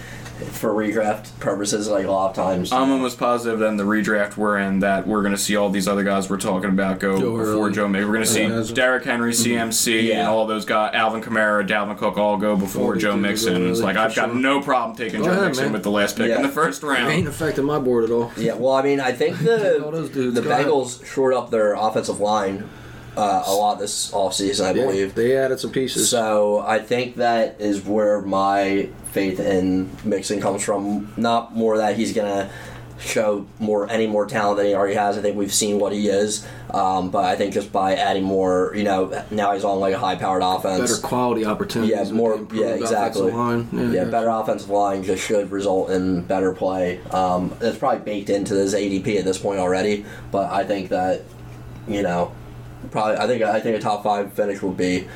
For 0.46 0.74
redraft 0.74 1.40
purposes, 1.40 1.88
like 1.88 2.06
a 2.06 2.12
lot 2.12 2.30
of 2.32 2.36
times, 2.36 2.72
I'm 2.72 2.92
almost 2.92 3.18
positive 3.18 3.60
that 3.60 3.68
in 3.68 3.78
the 3.78 3.84
redraft 3.84 4.38
we're 4.38 4.58
in 4.60 4.80
that 4.80 5.08
we're 5.08 5.22
going 5.22 5.34
to 5.34 5.38
see 5.42 5.56
all 5.56 5.70
these 5.70 5.88
other 5.88 6.04
guys 6.04 6.30
we're 6.30 6.38
talking 6.38 6.70
about 6.70 7.00
go 7.00 7.20
Go 7.20 7.38
before 7.38 7.44
early. 7.66 7.74
Joe 7.74 7.88
Mixon. 7.88 8.08
We're 8.08 8.14
going 8.16 8.26
to 8.26 8.32
see 8.32 8.42
Yeah. 8.44 8.50
Mm-hmm. 8.50 8.74
Derrick 8.74 9.04
Henry, 9.06 9.32
CMC, 9.32 10.04
Yeah. 10.10 10.20
and 10.22 10.28
all 10.30 10.46
those 10.48 10.66
guys, 10.66 10.92
Alvin 10.94 11.22
Kamara, 11.22 11.68
Dalvin 11.68 11.98
Cook, 11.98 12.18
all 12.18 12.38
go 12.38 12.56
before 12.56 12.96
Joe 12.96 13.12
dudes 13.14 13.22
Mixon. 13.22 13.54
go 13.64 13.70
It's 13.72 13.80
like 13.82 13.98
I've 13.98 14.16
got 14.16 14.30
sure. 14.30 14.36
no 14.40 14.62
problem 14.62 14.96
taking 14.98 15.20
Go 15.20 15.26
Joe 15.28 15.32
ahead, 15.32 15.46
Mixon 15.46 15.64
man. 15.66 15.74
with 15.74 15.84
the 15.84 15.92
last 15.92 16.18
pick 16.18 16.30
Yeah. 16.30 16.38
in 16.38 16.42
the 16.44 16.50
first 16.50 16.84
round. 16.84 16.98
It 17.08 17.12
ain't 17.12 17.26
round. 17.26 17.28
affecting 17.28 17.66
my 17.66 17.80
board 17.80 18.04
at 18.06 18.12
all. 18.12 18.32
yeah. 18.38 18.54
Well, 18.54 18.74
I 18.74 18.82
mean, 18.84 19.00
I 19.00 19.12
think 19.12 19.38
the 19.44 20.10
dudes, 20.14 20.36
the 20.36 20.42
go 20.42 20.50
ahead. 20.52 20.66
Bengals 20.68 21.06
shored 21.06 21.34
up 21.34 21.50
their 21.52 21.74
offensive 21.74 22.20
line 22.20 22.68
uh, 23.18 23.44
a 23.46 23.54
lot 23.54 23.78
this 23.78 24.10
offseason, 24.12 24.64
I 24.64 24.68
Yeah, 24.72 24.86
believe. 24.86 25.16
they 25.16 25.36
added 25.36 25.60
some 25.60 25.72
pieces. 25.72 26.10
So 26.10 26.60
I 26.66 26.80
think 26.80 27.18
that 27.18 27.58
is 27.60 27.86
where 27.86 28.22
my 28.22 28.88
faith 29.12 29.40
in 29.40 29.90
Mixon 30.04 30.42
comes 30.42 30.64
from. 30.64 31.12
Not 31.18 31.56
more 31.56 31.78
that 31.78 31.96
he's 31.96 32.14
gonna 32.14 32.50
show 33.00 33.48
more 33.60 33.90
any 33.90 34.06
more 34.06 34.28
talent 34.28 34.58
than 34.58 34.68
he 34.68 34.76
already 34.76 34.94
has. 34.94 35.18
I 35.18 35.22
think 35.22 35.36
we've 35.36 35.54
seen 35.54 35.80
what 35.80 35.92
he 35.92 36.08
is, 36.08 36.46
um, 36.72 37.10
but 37.10 37.26
I 37.26 37.36
think 37.36 37.52
just 37.52 37.72
by 37.72 37.96
adding 37.96 38.24
more, 38.24 38.74
you 38.76 38.84
know, 38.84 39.24
now 39.32 39.54
he's 39.54 39.64
on 39.64 39.80
like 39.80 39.96
a 39.96 39.98
high-powered 39.98 40.44
offense. 40.44 40.82
better 40.92 41.02
quality 41.08 41.44
opportunities. 41.44 41.96
Yeah, 41.96 42.14
more- 42.14 42.40
yeah, 42.54 42.68
exactly. 42.68 43.32
Line. 43.32 43.68
Yeah, 43.72 43.82
Yeah, 43.92 44.04
better 44.06 44.30
offensive 44.30 44.70
line 44.70 45.04
just 45.04 45.24
should 45.26 45.52
result 45.52 45.90
in 45.90 46.22
better 46.22 46.54
play. 46.54 47.00
Um, 47.10 47.56
it's 47.60 47.78
probably 47.80 48.02
baked 48.02 48.30
into 48.30 48.54
his 48.54 48.76
ADP 48.76 49.18
at 49.18 49.26
this 49.26 49.40
point 49.40 49.60
already, 49.60 50.06
but 50.32 50.52
I 50.52 50.64
think 50.64 50.90
that, 50.90 51.24
you 51.88 52.04
know, 52.04 52.32
probably 52.92 53.18
I 53.18 53.26
think 53.26 53.42
I 53.42 53.60
think 53.60 53.78
a 53.78 53.80
top 53.80 54.04
five 54.04 54.32
finish 54.34 54.62
would 54.62 54.78
be. 54.78 55.08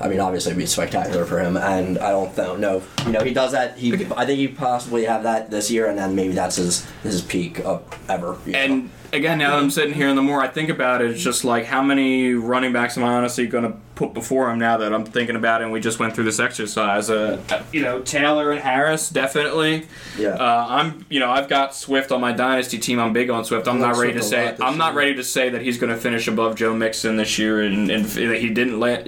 I 0.00 0.08
mean, 0.08 0.20
obviously, 0.20 0.50
it'd 0.50 0.58
be 0.58 0.66
spectacular 0.66 1.24
for 1.24 1.38
him, 1.40 1.56
and 1.56 1.98
I 1.98 2.10
don't 2.10 2.34
th- 2.34 2.58
know. 2.58 2.82
You 3.06 3.12
know, 3.12 3.20
he 3.24 3.32
does 3.32 3.52
that. 3.52 3.78
He, 3.78 3.92
I 4.14 4.26
think 4.26 4.38
he 4.38 4.48
possibly 4.48 5.04
have 5.04 5.22
that 5.22 5.50
this 5.50 5.70
year, 5.70 5.86
and 5.86 5.96
then 5.98 6.14
maybe 6.14 6.34
that's 6.34 6.56
his 6.56 6.84
his 7.02 7.22
peak 7.22 7.60
of 7.60 7.82
ever. 8.08 8.36
you 8.44 8.52
know. 8.52 8.58
And 8.58 8.90
again, 9.14 9.38
now 9.38 9.50
that 9.52 9.58
I'm 9.62 9.70
sitting 9.70 9.94
here, 9.94 10.08
and 10.08 10.18
the 10.18 10.22
more 10.22 10.42
I 10.42 10.48
think 10.48 10.68
about 10.68 11.00
it, 11.00 11.10
it's 11.12 11.22
just 11.22 11.44
like 11.44 11.64
how 11.64 11.80
many 11.82 12.34
running 12.34 12.72
backs 12.74 12.98
am 12.98 13.04
I 13.04 13.14
honestly 13.14 13.46
going 13.46 13.64
to 13.64 13.78
put 13.94 14.12
before 14.12 14.50
him 14.50 14.58
now 14.58 14.76
that 14.76 14.92
I'm 14.92 15.06
thinking 15.06 15.34
about 15.36 15.62
it? 15.62 15.64
And 15.64 15.72
we 15.72 15.80
just 15.80 15.98
went 15.98 16.14
through 16.14 16.24
this 16.24 16.40
exercise. 16.40 17.08
Uh, 17.08 17.40
you 17.72 17.80
know, 17.80 18.02
Taylor 18.02 18.50
and 18.50 18.60
Harris 18.60 19.08
definitely. 19.08 19.86
yeah, 20.18 20.30
Uh, 20.34 20.66
I'm, 20.68 21.06
you 21.08 21.20
know, 21.20 21.30
I've 21.30 21.48
got 21.48 21.74
Swift 21.74 22.12
on 22.12 22.20
my 22.20 22.32
dynasty 22.32 22.76
team. 22.78 22.98
I'm 23.00 23.14
big 23.14 23.30
on 23.30 23.46
Swift. 23.46 23.66
I'm 23.66 23.78
not 23.80 23.96
ready 23.96 24.12
to 24.12 24.22
say. 24.22 24.54
I'm 24.60 24.76
not 24.76 24.94
ready 24.94 25.14
to 25.14 25.24
say 25.24 25.48
that 25.48 25.62
he's 25.62 25.78
going 25.78 25.90
to 25.94 25.98
finish 25.98 26.28
above 26.28 26.56
Joe 26.56 26.74
Mixon 26.74 27.16
this 27.16 27.38
year, 27.38 27.62
and, 27.62 27.90
and 27.90 28.04
that 28.04 28.40
he 28.40 28.50
didn't. 28.50 28.78
La- 28.78 28.98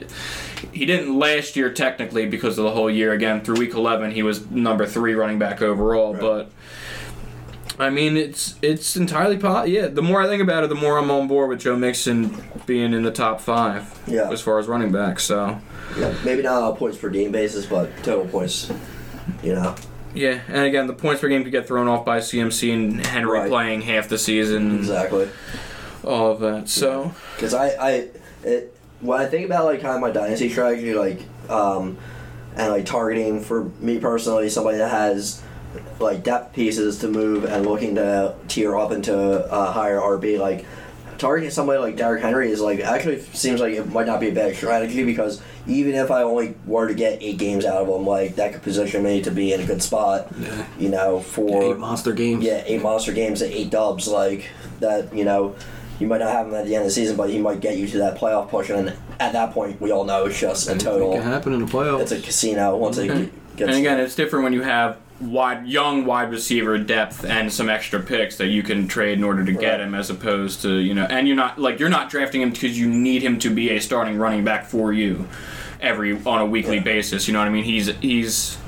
he 0.73 0.87
didn't 0.87 1.19
last 1.19 1.57
year 1.57 1.73
technically 1.73 2.27
because 2.27 2.59
of 2.59 2.65
the 2.65 2.71
whole 2.73 2.91
year. 2.91 3.13
Again, 3.13 3.43
through 3.43 3.57
week 3.59 3.75
11, 3.75 4.13
he 4.13 4.23
was 4.23 4.51
number 4.51 4.87
three 4.87 5.15
running 5.15 5.39
back 5.39 5.63
overall. 5.63 6.13
Right. 6.15 6.21
But 6.21 6.51
I 7.79 7.91
mean, 7.91 8.17
it's 8.17 8.57
it's 8.61 8.97
entirely 8.97 9.39
po- 9.39 9.63
Yeah, 9.65 9.87
the 9.87 10.03
more 10.03 10.21
I 10.21 10.27
think 10.27 10.43
about 10.43 10.65
it, 10.65 10.69
the 10.69 10.75
more 10.75 10.99
I'm 10.99 11.11
on 11.11 11.29
board 11.29 11.49
with 11.51 11.61
Joe 11.61 11.77
Mixon 11.77 12.37
being 12.67 12.93
in 12.93 13.03
the 13.03 13.13
top 13.13 13.41
five 13.41 13.97
Yeah. 14.07 14.31
as 14.31 14.41
far 14.41 14.59
as 14.59 14.67
running 14.67 14.91
back. 14.91 15.21
So 15.21 15.61
yeah, 15.97 16.13
maybe 16.25 16.43
not 16.43 16.63
on 16.63 16.77
points 16.77 16.99
per 16.99 17.09
game 17.09 17.31
basis, 17.31 17.67
but 17.67 17.91
total 18.03 18.27
points. 18.27 18.71
You 19.43 19.55
know, 19.55 19.75
yeah, 20.15 20.41
and 20.49 20.65
again, 20.65 20.87
the 20.89 20.93
points 20.95 21.21
per 21.21 21.29
game 21.29 21.45
could 21.45 21.53
get 21.53 21.69
thrown 21.69 21.87
off 21.87 22.05
by 22.05 22.19
CMC 22.19 22.73
and 22.73 23.07
Henry 23.07 23.39
Right. 23.41 23.49
playing 23.49 23.83
half 23.83 24.09
the 24.09 24.19
season. 24.19 24.79
exactly. 24.79 25.29
all 26.05 26.33
of 26.33 26.41
that. 26.41 26.69
So 26.69 27.13
Because 27.37 27.53
I, 27.55 27.69
I, 27.71 27.91
it, 28.43 28.75
when 29.01 29.21
I 29.21 29.27
think 29.27 29.47
about 29.47 29.65
like 29.65 29.81
kind 29.81 29.95
of 29.95 30.01
my 30.01 30.11
dynasty 30.11 30.49
strategy, 30.49 30.95
like, 30.95 31.21
um, 31.49 31.97
and 32.57 32.73
like 32.73 32.87
targeting 32.87 33.41
for 33.41 33.65
me 33.81 33.99
personally, 33.99 34.49
somebody 34.49 34.79
that 34.79 34.91
has 34.91 35.43
like 36.01 36.25
depth 36.25 36.55
pieces 36.55 36.99
to 37.01 37.09
move 37.09 37.45
and 37.45 37.67
looking 37.67 37.95
to 37.97 38.35
tier 38.49 38.77
up 38.77 38.91
into 38.91 39.17
a 39.17 39.71
higher 39.73 39.99
RB, 40.01 40.39
like 40.39 40.65
targeting 41.19 41.51
somebody 41.51 41.79
like 41.81 41.97
Derrick 41.97 42.23
Henry 42.23 42.51
is 42.51 42.61
like 42.61 42.81
actually 42.81 43.21
seems 43.21 43.61
like 43.61 43.75
it 43.75 43.87
might 43.93 44.07
not 44.07 44.21
be 44.21 44.29
a 44.29 44.33
bad 44.33 44.55
strategy 44.57 45.05
because 45.05 45.41
even 45.67 45.95
if 45.95 46.11
I 46.11 46.23
only 46.23 46.55
were 46.67 46.89
to 46.89 46.95
get 46.95 47.23
eight 47.23 47.39
games 47.39 47.65
out 47.65 47.83
of 47.83 47.89
him, 47.89 48.07
like 48.07 48.37
that 48.37 48.53
could 48.55 48.63
position 48.63 49.03
me 49.05 49.21
to 49.23 49.31
be 49.31 49.53
in 49.53 49.61
a 49.61 49.67
good 49.67 49.83
spot, 49.83 50.29
Yeah. 50.41 50.67
you 50.79 50.89
know, 50.89 51.21
for 51.21 51.63
Eight 51.75 51.79
monster 51.79 52.13
games. 52.13 52.43
yeah, 52.45 52.63
eight 52.67 52.83
monster 52.83 53.13
games 53.13 53.43
at 53.43 53.51
eight 53.53 53.71
dubs, 53.71 54.09
like 54.09 54.49
that. 54.81 55.15
You 55.15 55.25
know, 55.25 55.55
you 55.99 56.07
might 56.07 56.19
not 56.19 56.31
have 56.31 56.47
him 56.47 56.55
at 56.55 56.67
the 56.67 56.75
end 56.75 56.83
of 56.83 56.89
the 56.89 56.95
season, 56.95 57.17
but 57.17 57.31
he 57.31 57.39
might 57.39 57.61
get 57.61 57.77
you 57.77 57.87
to 57.89 57.99
that 57.99 58.17
playoff 58.19 58.49
push, 58.49 58.71
and 58.71 58.95
at 59.19 59.33
that 59.33 59.53
point, 59.53 59.81
we 59.81 59.91
all 59.91 60.05
know 60.05 60.27
it's 60.27 60.39
just 60.39 60.69
a 60.69 60.77
total. 60.77 61.13
It 61.13 61.17
can 61.17 61.25
happen 61.25 61.53
in 61.53 61.61
the 61.61 61.67
playoffs. 61.67 62.03
It's 62.03 62.13
a 62.13 62.21
casino 62.21 62.77
once 62.77 62.99
it 62.99 63.11
and 63.11 63.31
gets. 63.57 63.69
And 63.69 63.79
again, 63.79 63.99
it's 63.99 64.15
different 64.15 64.45
when 64.45 64.53
you 64.53 64.63
have 64.63 64.99
wide, 65.21 65.67
young 65.67 66.05
wide 66.05 66.31
receiver 66.31 66.79
depth 66.79 67.25
and 67.25 67.53
some 67.53 67.69
extra 67.69 68.01
picks 68.01 68.37
that 68.37 68.47
you 68.47 68.63
can 68.63 68.87
trade 68.87 69.19
in 69.19 69.25
order 69.25 69.45
to 69.45 69.53
get 69.53 69.79
Right. 69.79 69.81
him, 69.81 69.95
as 69.95 70.11
opposed 70.11 70.63
to 70.63 70.77
you 70.77 70.95
know, 70.95 71.05
and 71.05 71.27
you're 71.27 71.37
not 71.37 71.59
like 71.59 71.79
you're 71.81 71.89
not 71.89 72.11
drafting 72.11 72.43
him 72.43 72.51
because 72.51 72.79
you 72.79 72.89
need 72.89 73.23
him 73.23 73.39
to 73.41 73.51
be 73.51 73.71
a 73.71 73.81
starting 73.81 74.17
running 74.19 74.45
back 74.45 74.67
for 74.67 74.93
you 74.93 75.27
every 75.81 76.13
on 76.25 76.41
a 76.41 76.47
weekly 76.47 76.77
Yeah. 76.77 76.83
basis. 76.83 77.27
You 77.27 77.33
know 77.33 77.41
what 77.41 77.49
I 77.49 77.51
mean? 77.51 77.65
He's 77.65 77.89
he's. 78.01 78.59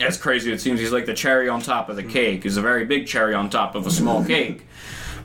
As 0.00 0.16
crazy 0.16 0.50
as 0.50 0.60
it 0.60 0.62
seems, 0.62 0.80
he's 0.80 0.92
like 0.92 1.04
the 1.04 1.12
cherry 1.12 1.46
on 1.50 1.60
top 1.60 1.90
of 1.90 1.96
the 1.96 2.02
mm-hmm. 2.02 2.10
cake. 2.10 2.42
He's 2.44 2.56
a 2.56 2.62
very 2.62 2.86
big 2.86 3.06
cherry 3.06 3.34
on 3.34 3.50
top 3.50 3.74
of 3.74 3.86
a 3.86 3.90
small 3.90 4.24
cake, 4.34 4.66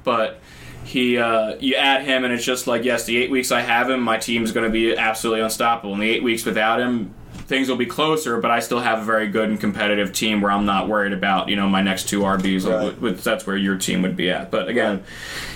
but 0.03 0.41
he 0.85 1.17
uh, 1.17 1.55
you 1.59 1.75
add 1.75 2.03
him 2.03 2.23
and 2.23 2.31
it's 2.33 2.45
just 2.45 2.67
like 2.67 2.83
yes 2.83 3.05
the 3.05 3.17
eight 3.17 3.29
weeks 3.31 3.51
i 3.51 3.59
have 3.61 3.89
him 3.89 3.99
my 4.01 4.17
team's 4.17 4.51
going 4.51 4.65
to 4.65 4.71
be 4.71 4.95
absolutely 4.95 5.41
unstoppable 5.41 5.93
in 5.93 5.99
the 5.99 6.09
eight 6.09 6.23
weeks 6.23 6.45
without 6.45 6.79
him 6.79 7.13
things 7.33 7.67
will 7.67 7.75
be 7.75 7.85
closer 7.87 8.39
but 8.39 8.51
i 8.51 8.59
still 8.59 8.79
have 8.79 8.99
a 8.99 9.03
very 9.03 9.27
good 9.27 9.49
and 9.49 9.59
competitive 9.59 10.13
team 10.13 10.41
where 10.41 10.51
i'm 10.51 10.65
not 10.65 10.87
worried 10.87 11.11
about 11.11 11.49
you 11.49 11.55
know 11.55 11.67
my 11.67 11.81
next 11.81 12.07
two 12.07 12.21
rbs 12.21 12.65
Right. 12.69 12.99
which 13.01 13.23
that's 13.23 13.45
where 13.47 13.57
your 13.57 13.77
team 13.77 14.01
would 14.03 14.15
be 14.15 14.29
at 14.29 14.51
but 14.51 14.67
again 14.69 15.03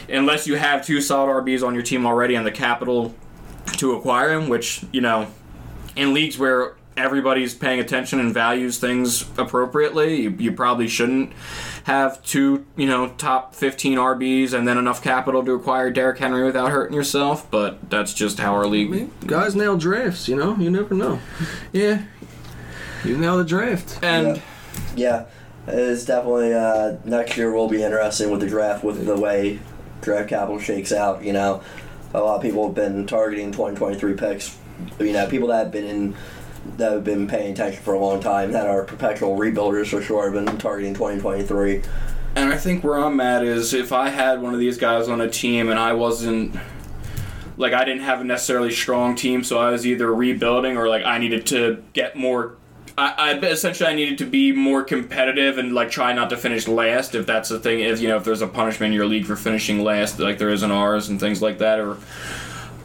unless 0.10 0.48
you 0.48 0.56
have 0.56 0.86
two 0.86 1.00
solid 1.00 1.30
rbs 1.46 1.66
on 1.66 1.74
your 1.76 1.84
team 1.84 2.06
already 2.06 2.34
and 2.36 2.46
the 2.46 2.52
capital 2.52 3.14
to 3.74 3.94
acquire 3.94 4.32
him 4.34 4.50
which 4.50 4.84
you 4.92 5.02
know 5.02 5.28
in 5.96 6.14
leagues 6.14 6.38
where 6.40 6.74
everybody's 7.00 7.54
paying 7.56 7.80
attention 7.80 8.20
and 8.20 8.34
values 8.34 8.78
things 8.78 9.22
appropriately, 9.38 10.22
you, 10.22 10.30
you 10.38 10.52
probably 10.52 10.88
shouldn't 10.88 11.34
have 11.86 12.22
two, 12.24 12.66
you 12.76 12.86
know, 12.86 13.10
top 13.18 13.56
15 13.56 13.98
RBs 13.98 14.54
and 14.54 14.68
then 14.68 14.78
enough 14.78 15.02
capital 15.02 15.44
to 15.46 15.54
acquire 15.54 15.90
Derrick 15.90 16.20
Henry 16.20 16.44
without 16.44 16.72
hurting 16.72 16.96
yourself. 16.96 17.50
But 17.50 17.90
that's 17.90 18.14
just 18.14 18.40
how 18.40 18.54
our 18.54 18.66
I 18.66 18.68
league. 18.68 18.90
mean, 18.92 19.12
guys 19.26 19.56
nail 19.56 19.78
drafts, 19.78 20.28
you 20.28 20.36
know? 20.36 20.56
You 20.58 20.70
never 20.70 20.94
know. 20.94 21.20
Yeah, 21.74 22.04
You 23.04 23.18
nail 23.18 23.38
the 23.38 23.44
draft. 23.46 24.00
and 24.04 24.42
yeah, 24.96 25.26
it's 25.68 26.06
definitely 26.06 26.54
uh, 26.54 26.98
next 27.06 27.38
year 27.38 27.52
will 27.54 27.70
be 27.70 27.84
interesting 27.84 28.30
with 28.32 28.42
the 28.42 28.48
draft 28.48 28.84
with 28.84 29.06
the 29.06 29.16
way 29.18 29.60
draft 30.02 30.30
capital 30.30 30.60
shakes 30.60 30.92
out. 30.92 31.24
You 31.24 31.34
know, 31.34 31.62
a 32.14 32.20
lot 32.20 32.36
of 32.38 32.42
people 32.42 32.66
have 32.68 32.76
been 32.76 33.06
targeting 33.08 33.52
2023 33.52 34.14
picks. 34.16 34.58
You 35.00 35.12
know, 35.14 35.28
people 35.28 35.50
that 35.50 35.64
have 35.66 35.72
been 35.72 35.86
in 35.86 36.16
that 36.78 36.92
have 36.92 37.04
been 37.04 37.28
paying 37.28 37.54
attention 37.54 37.82
for 37.82 37.94
a 37.94 38.00
long 38.00 38.20
time 38.22 38.52
that 38.52 38.68
are 38.68 38.84
perpetual 38.84 39.38
rebuilders 39.38 39.88
for 39.88 40.02
sure 40.02 40.32
have 40.32 40.34
been 40.34 40.58
targeting 40.58 40.94
2023. 40.94 41.82
and 42.36 42.54
I 42.54 42.58
think 42.58 42.84
where 42.84 42.98
I'm 42.98 43.20
at 43.20 43.44
is 43.44 43.74
if 43.74 43.92
I 43.92 44.10
had 44.10 44.42
one 44.42 44.54
of 44.54 44.60
these 44.60 44.78
guys 44.78 45.08
on 45.08 45.22
a 45.22 45.30
team 45.30 45.70
and 45.70 45.80
I 45.80 45.94
wasn't. 45.94 46.56
Like 47.58 47.74
I 47.74 47.84
didn't 47.84 48.04
have 48.04 48.22
a 48.22 48.24
necessarily 48.24 48.72
strong 48.72 49.16
team, 49.18 49.44
so 49.44 49.58
I 49.58 49.72
was 49.72 49.86
either 49.86 50.16
rebuilding 50.16 50.78
or 50.78 50.88
like 50.88 51.04
I 51.04 51.18
needed 51.18 51.46
to 51.48 51.84
get 51.92 52.16
more 52.16 52.56
I, 53.00 53.32
I 53.32 53.40
essentially 53.40 53.90
I 53.90 53.94
needed 53.94 54.18
to 54.18 54.26
be 54.26 54.52
more 54.52 54.84
competitive 54.84 55.58
and 55.58 55.74
like 55.74 55.90
try 55.90 56.12
not 56.12 56.30
to 56.32 56.38
finish 56.38 56.68
last 56.68 57.16
if 57.16 57.26
that's 57.26 57.50
the 57.50 57.60
thing. 57.60 57.80
If 57.80 58.02
you 58.02 58.10
know 58.10 58.18
if 58.18 58.26
there's 58.26 58.42
a 58.42 58.48
punishment 58.48 58.92
in 58.92 58.96
your 58.96 59.06
league 59.06 59.26
for 59.26 59.36
finishing 59.36 59.84
last, 59.84 60.20
like 60.20 60.38
there 60.38 60.50
is 60.50 60.64
in 60.64 60.72
ours 60.72 61.08
and 61.08 61.20
things 61.20 61.42
like 61.42 61.60
that, 61.60 61.80
or 61.80 61.98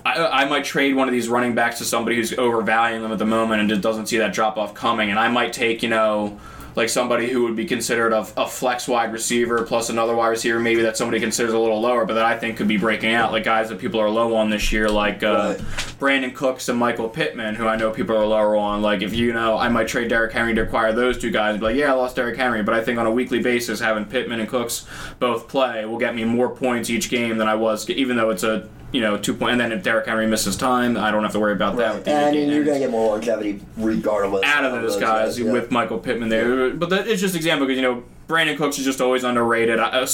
I, 0.04 0.42
I 0.42 0.44
might 0.44 0.64
trade 0.64 0.94
one 0.94 1.08
of 1.08 1.12
these 1.12 1.28
running 1.28 1.54
backs 1.54 1.78
to 1.78 1.84
somebody 1.84 2.16
who's 2.16 2.32
overvaluing 2.32 3.02
them 3.02 3.12
at 3.12 3.18
the 3.18 3.26
moment 3.26 3.60
and 3.60 3.70
just 3.70 3.80
doesn't 3.80 4.06
see 4.06 4.18
that 4.18 4.34
drop 4.34 4.56
off 4.56 4.74
coming, 4.74 5.10
and 5.10 5.18
I 5.18 5.28
might 5.28 5.52
take 5.52 5.82
you 5.82 5.88
know 5.88 6.38
like 6.76 6.88
somebody 6.88 7.30
who 7.30 7.44
would 7.44 7.54
be 7.54 7.64
considered 7.64 8.12
a, 8.12 8.26
a 8.36 8.46
flex 8.46 8.88
wide 8.88 9.12
receiver 9.12 9.62
plus 9.62 9.90
another 9.90 10.14
wide 10.14 10.28
receiver 10.28 10.58
maybe 10.58 10.82
that 10.82 10.96
somebody 10.96 11.20
considers 11.20 11.52
a 11.52 11.58
little 11.58 11.80
lower, 11.80 12.04
but 12.04 12.14
that 12.14 12.24
I 12.24 12.36
think 12.36 12.56
could 12.56 12.68
be 12.68 12.76
breaking 12.76 13.12
out, 13.12 13.32
like 13.32 13.44
guys 13.44 13.68
that 13.68 13.78
people 13.78 14.00
are 14.00 14.10
low 14.10 14.34
on 14.34 14.50
this 14.50 14.72
year, 14.72 14.88
like 14.88 15.22
uh, 15.22 15.54
Brandin 16.00 16.34
Cooks 16.34 16.68
and 16.68 16.78
Michael 16.78 17.08
Pittman, 17.08 17.54
who 17.54 17.66
I 17.66 17.76
know 17.76 17.90
people 17.90 18.16
are 18.16 18.26
lower 18.26 18.56
on. 18.56 18.82
Like 18.82 19.02
if 19.02 19.14
you 19.14 19.32
know, 19.32 19.56
I 19.56 19.68
might 19.68 19.88
trade 19.88 20.08
Derrick 20.08 20.32
Henry 20.32 20.54
to 20.54 20.62
acquire 20.62 20.92
those 20.92 21.18
two 21.18 21.30
guys. 21.30 21.58
But 21.58 21.66
like, 21.66 21.76
yeah, 21.76 21.92
I 21.92 21.94
lost 21.94 22.16
Derrick 22.16 22.36
Henry, 22.36 22.62
but 22.62 22.74
I 22.74 22.82
think 22.82 22.98
on 22.98 23.06
a 23.06 23.12
weekly 23.12 23.40
basis, 23.40 23.80
having 23.80 24.04
Pittman 24.04 24.40
and 24.40 24.48
Cooks 24.48 24.86
both 25.18 25.48
play 25.48 25.84
will 25.84 25.98
get 25.98 26.14
me 26.14 26.24
more 26.24 26.54
points 26.54 26.90
each 26.90 27.08
game 27.08 27.38
than 27.38 27.46
I 27.46 27.54
was, 27.54 27.88
even 27.88 28.16
though 28.16 28.30
it's 28.30 28.42
a 28.42 28.68
you 28.94 29.00
know 29.00 29.18
two 29.18 29.34
point. 29.34 29.52
And 29.52 29.60
then 29.60 29.72
if 29.72 29.82
Derrick 29.82 30.06
Henry 30.06 30.26
misses 30.26 30.56
time, 30.56 30.96
I 30.96 31.10
don't 31.10 31.24
have 31.24 31.32
to 31.32 31.40
worry 31.40 31.52
about 31.52 31.76
that. 31.76 31.96
With 31.96 32.04
the 32.04 32.12
and 32.12 32.36
you're 32.36 32.64
going 32.64 32.76
to 32.76 32.86
get 32.86 32.90
more 32.90 33.08
longevity 33.08 33.60
regardless. 33.76 34.44
out 34.44 34.64
of 34.64 34.72
those 34.72 34.96
guys 34.96 35.38
yeah. 35.38 35.50
with 35.50 35.72
Michael 35.72 35.98
Pittman 35.98 36.28
there. 36.28 36.70
But 36.70 36.90
that, 36.90 37.08
it's 37.08 37.20
just 37.20 37.34
example 37.34 37.66
because 37.66 37.76
you 37.76 37.82
know 37.82 38.04
Brandin 38.28 38.56
Cooks 38.56 38.78
is 38.78 38.84
just 38.84 39.00
always 39.00 39.24
underrated. 39.24 39.80
I- 39.80 39.88
uh, 39.88 40.06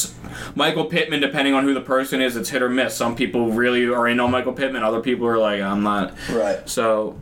Michael 0.54 0.86
Pittman, 0.86 1.20
depending 1.20 1.52
on 1.52 1.64
who 1.64 1.74
the 1.74 1.82
person 1.82 2.22
is, 2.22 2.36
it's 2.36 2.48
hit 2.48 2.62
or 2.62 2.70
miss. 2.70 2.96
Some 2.96 3.14
people 3.14 3.52
really 3.52 3.86
are 3.86 4.08
in 4.08 4.18
on 4.18 4.30
Michael 4.30 4.54
Pittman. 4.54 4.82
Other 4.82 5.00
people 5.00 5.26
are 5.26 5.38
like, 5.38 5.60
I'm 5.60 5.82
not. 5.82 6.14
Right. 6.30 6.66
So 6.68 7.20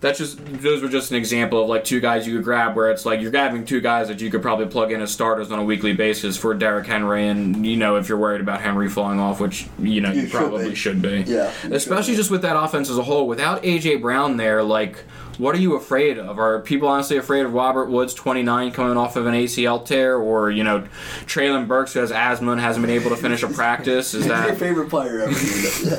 that's 0.00 0.18
just 0.18 0.38
those 0.62 0.82
were 0.82 0.88
just 0.88 1.10
an 1.10 1.16
example 1.18 1.62
of 1.62 1.68
like 1.68 1.84
two 1.84 2.00
guys 2.00 2.26
you 2.26 2.34
could 2.36 2.44
grab 2.44 2.74
where 2.74 2.90
it's 2.90 3.04
like 3.04 3.20
you're 3.20 3.30
grabbing 3.30 3.64
two 3.66 3.80
guys 3.80 4.08
that 4.08 4.20
you 4.20 4.30
could 4.30 4.40
probably 4.42 4.66
plug 4.66 4.92
in 4.92 5.00
as 5.02 5.10
starters 5.10 5.50
on 5.52 5.58
a 5.58 5.64
weekly 5.64 5.92
basis 5.92 6.36
for 6.38 6.54
Derrick 6.54 6.86
Henry 6.86 7.28
and 7.28 7.66
you 7.66 7.76
know 7.76 7.96
if 7.96 8.08
you're 8.08 8.16
worried 8.18 8.40
about 8.40 8.60
Henry 8.62 8.88
falling 8.88 9.20
off 9.20 9.40
which 9.40 9.66
you 9.78 10.00
know 10.00 10.10
you, 10.10 10.22
You 10.22 10.28
should 10.28 10.36
probably 10.36 10.68
be. 10.70 10.74
should 10.74 11.02
be 11.02 11.24
Yeah, 11.26 11.52
especially 11.70 12.14
be. 12.14 12.16
just 12.16 12.30
with 12.30 12.42
that 12.42 12.56
offense 12.56 12.88
as 12.88 12.96
a 12.98 13.02
whole 13.02 13.26
without 13.26 13.62
AJ 13.62 14.00
Brown 14.00 14.36
there 14.38 14.62
like 14.62 15.04
what 15.40 15.54
are 15.54 15.58
you 15.58 15.74
afraid 15.74 16.18
of 16.18 16.38
are 16.38 16.60
people 16.60 16.86
honestly 16.86 17.16
afraid 17.16 17.44
of 17.44 17.54
Robert 17.54 17.88
Woods 17.88 18.12
29 18.14 18.72
coming 18.72 18.96
off 18.96 19.16
of 19.16 19.26
an 19.26 19.34
ACL 19.34 19.84
tear 19.84 20.16
or 20.16 20.50
you 20.50 20.62
know 20.62 20.86
Treylon 21.26 21.66
Burks 21.66 21.94
who 21.94 22.00
has 22.00 22.12
asthma 22.12 22.52
and 22.52 22.60
hasn't 22.60 22.84
been 22.84 22.94
able 22.94 23.10
to 23.10 23.16
finish 23.16 23.42
a 23.42 23.48
practice 23.60 24.14
is 24.14 24.26
that 24.28 24.46
Your 24.48 24.56
favorite 24.56 24.90
player 24.90 25.20
ever. 25.20 25.34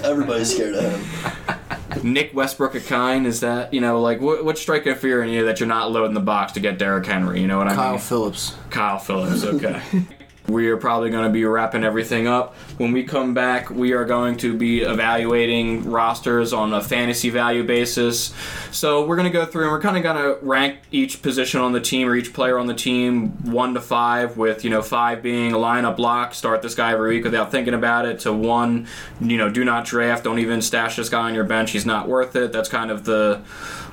Everybody's 0.05 0.53
scared 0.53 0.75
of 0.75 0.91
him. 0.93 2.03
Nick 2.03 2.33
Westbrook 2.33 2.75
a 2.75 2.79
kind? 2.79 3.27
Is 3.27 3.41
that 3.41 3.73
you 3.73 3.81
know 3.81 3.99
like 3.99 4.21
what, 4.21 4.45
what's 4.45 4.61
striking 4.61 4.93
a 4.93 4.95
fear 4.95 5.23
in 5.23 5.29
you 5.29 5.45
that 5.45 5.59
you're 5.59 5.67
not 5.67 5.91
loading 5.91 6.13
the 6.13 6.21
box 6.21 6.53
to 6.53 6.59
get 6.59 6.77
Derrick 6.77 7.05
Henry? 7.05 7.41
You 7.41 7.47
know 7.47 7.57
what 7.57 7.67
I 7.67 7.75
Kyle 7.75 7.91
mean? 7.91 7.99
Kyle 7.99 8.07
Phillips. 8.07 8.55
Kyle 8.69 8.99
Phillips. 8.99 9.43
Okay. 9.43 9.81
we 10.51 10.67
are 10.67 10.77
probably 10.77 11.09
going 11.09 11.23
to 11.23 11.29
be 11.29 11.45
wrapping 11.45 11.83
everything 11.83 12.27
up. 12.27 12.55
When 12.77 12.91
we 12.91 13.03
come 13.03 13.33
back, 13.33 13.69
we 13.69 13.93
are 13.93 14.05
going 14.05 14.37
to 14.37 14.57
be 14.57 14.81
evaluating 14.81 15.89
rosters 15.89 16.53
on 16.53 16.73
a 16.73 16.81
fantasy 16.81 17.29
value 17.29 17.63
basis. 17.63 18.33
So 18.71 19.05
we're 19.05 19.15
going 19.15 19.31
to 19.31 19.33
go 19.33 19.45
through 19.45 19.63
and 19.63 19.71
we're 19.71 19.81
kind 19.81 19.97
of 19.97 20.03
going 20.03 20.17
to 20.17 20.45
rank 20.45 20.79
each 20.91 21.21
position 21.21 21.61
on 21.61 21.71
the 21.71 21.81
team 21.81 22.07
or 22.07 22.15
each 22.15 22.33
player 22.33 22.57
on 22.57 22.67
the 22.67 22.73
team 22.73 23.29
one 23.51 23.73
to 23.73 23.81
five, 23.81 24.37
with 24.37 24.63
you 24.63 24.69
know 24.69 24.81
five 24.81 25.21
being 25.21 25.53
a 25.53 25.57
lineup 25.57 25.97
lock, 25.97 26.33
start 26.33 26.61
this 26.61 26.75
guy 26.75 26.91
every 26.91 27.15
week 27.15 27.23
without 27.23 27.51
thinking 27.51 27.73
about 27.73 28.05
it, 28.05 28.19
to 28.19 28.33
one, 28.33 28.87
you 29.19 29.37
know, 29.37 29.49
do 29.49 29.63
not 29.63 29.85
draft, 29.85 30.23
don't 30.23 30.39
even 30.39 30.61
stash 30.61 30.95
this 30.95 31.09
guy 31.09 31.21
on 31.21 31.33
your 31.33 31.43
bench. 31.43 31.71
He's 31.71 31.85
not 31.85 32.07
worth 32.07 32.35
it. 32.35 32.51
That's 32.51 32.69
kind 32.69 32.91
of 32.91 33.05
the 33.05 33.41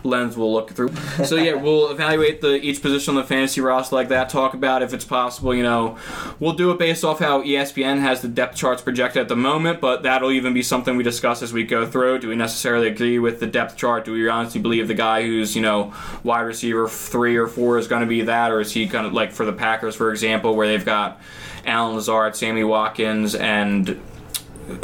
lens 0.04 0.36
we'll 0.36 0.52
look 0.52 0.70
through. 0.70 0.94
So 1.24 1.36
yeah, 1.36 1.54
we'll 1.54 1.90
evaluate 1.90 2.40
the 2.40 2.60
each 2.60 2.80
position 2.82 3.16
on 3.16 3.22
the 3.22 3.26
fantasy 3.26 3.60
roster 3.60 3.94
like 3.96 4.08
that. 4.08 4.28
Talk 4.28 4.54
about 4.54 4.82
if 4.82 4.92
it's 4.92 5.04
possible. 5.04 5.54
You 5.54 5.62
know, 5.62 5.98
we'll 6.38 6.54
do 6.54 6.70
it 6.70 6.78
based 6.78 7.04
off 7.04 7.18
how 7.18 7.42
ESPN 7.42 8.00
has 8.00 8.22
the 8.22 8.28
depth 8.28 8.56
charts 8.56 8.82
projected 8.82 9.22
at 9.22 9.28
the 9.28 9.36
moment, 9.36 9.80
but 9.80 10.02
that'll 10.02 10.30
even 10.30 10.54
be 10.54 10.62
something 10.62 10.96
we 10.96 11.02
discuss 11.02 11.42
as 11.42 11.52
we 11.52 11.64
go 11.64 11.86
through. 11.86 12.20
Do 12.20 12.28
we 12.28 12.36
necessarily 12.36 12.88
agree 12.88 13.18
with 13.18 13.40
the 13.40 13.46
depth 13.46 13.76
chart? 13.76 14.04
Do 14.04 14.12
we 14.12 14.28
honestly 14.28 14.60
believe 14.60 14.88
the 14.88 14.94
guy 14.94 15.22
who's 15.22 15.56
you 15.56 15.62
know 15.62 15.92
wide 16.22 16.42
receiver 16.42 16.88
three 16.88 17.36
or 17.36 17.46
four 17.46 17.78
is 17.78 17.88
going 17.88 18.02
to 18.02 18.08
be 18.08 18.22
that, 18.22 18.50
or 18.50 18.60
is 18.60 18.72
he 18.72 18.86
kind 18.88 19.06
of 19.06 19.12
like 19.12 19.32
for 19.32 19.44
the 19.44 19.52
Packers, 19.52 19.96
for 19.96 20.10
example, 20.10 20.54
where 20.54 20.66
they've 20.66 20.84
got 20.84 21.20
Allen 21.64 21.96
Lazard, 21.96 22.36
Sammy 22.36 22.64
Watkins, 22.64 23.34
and 23.34 24.00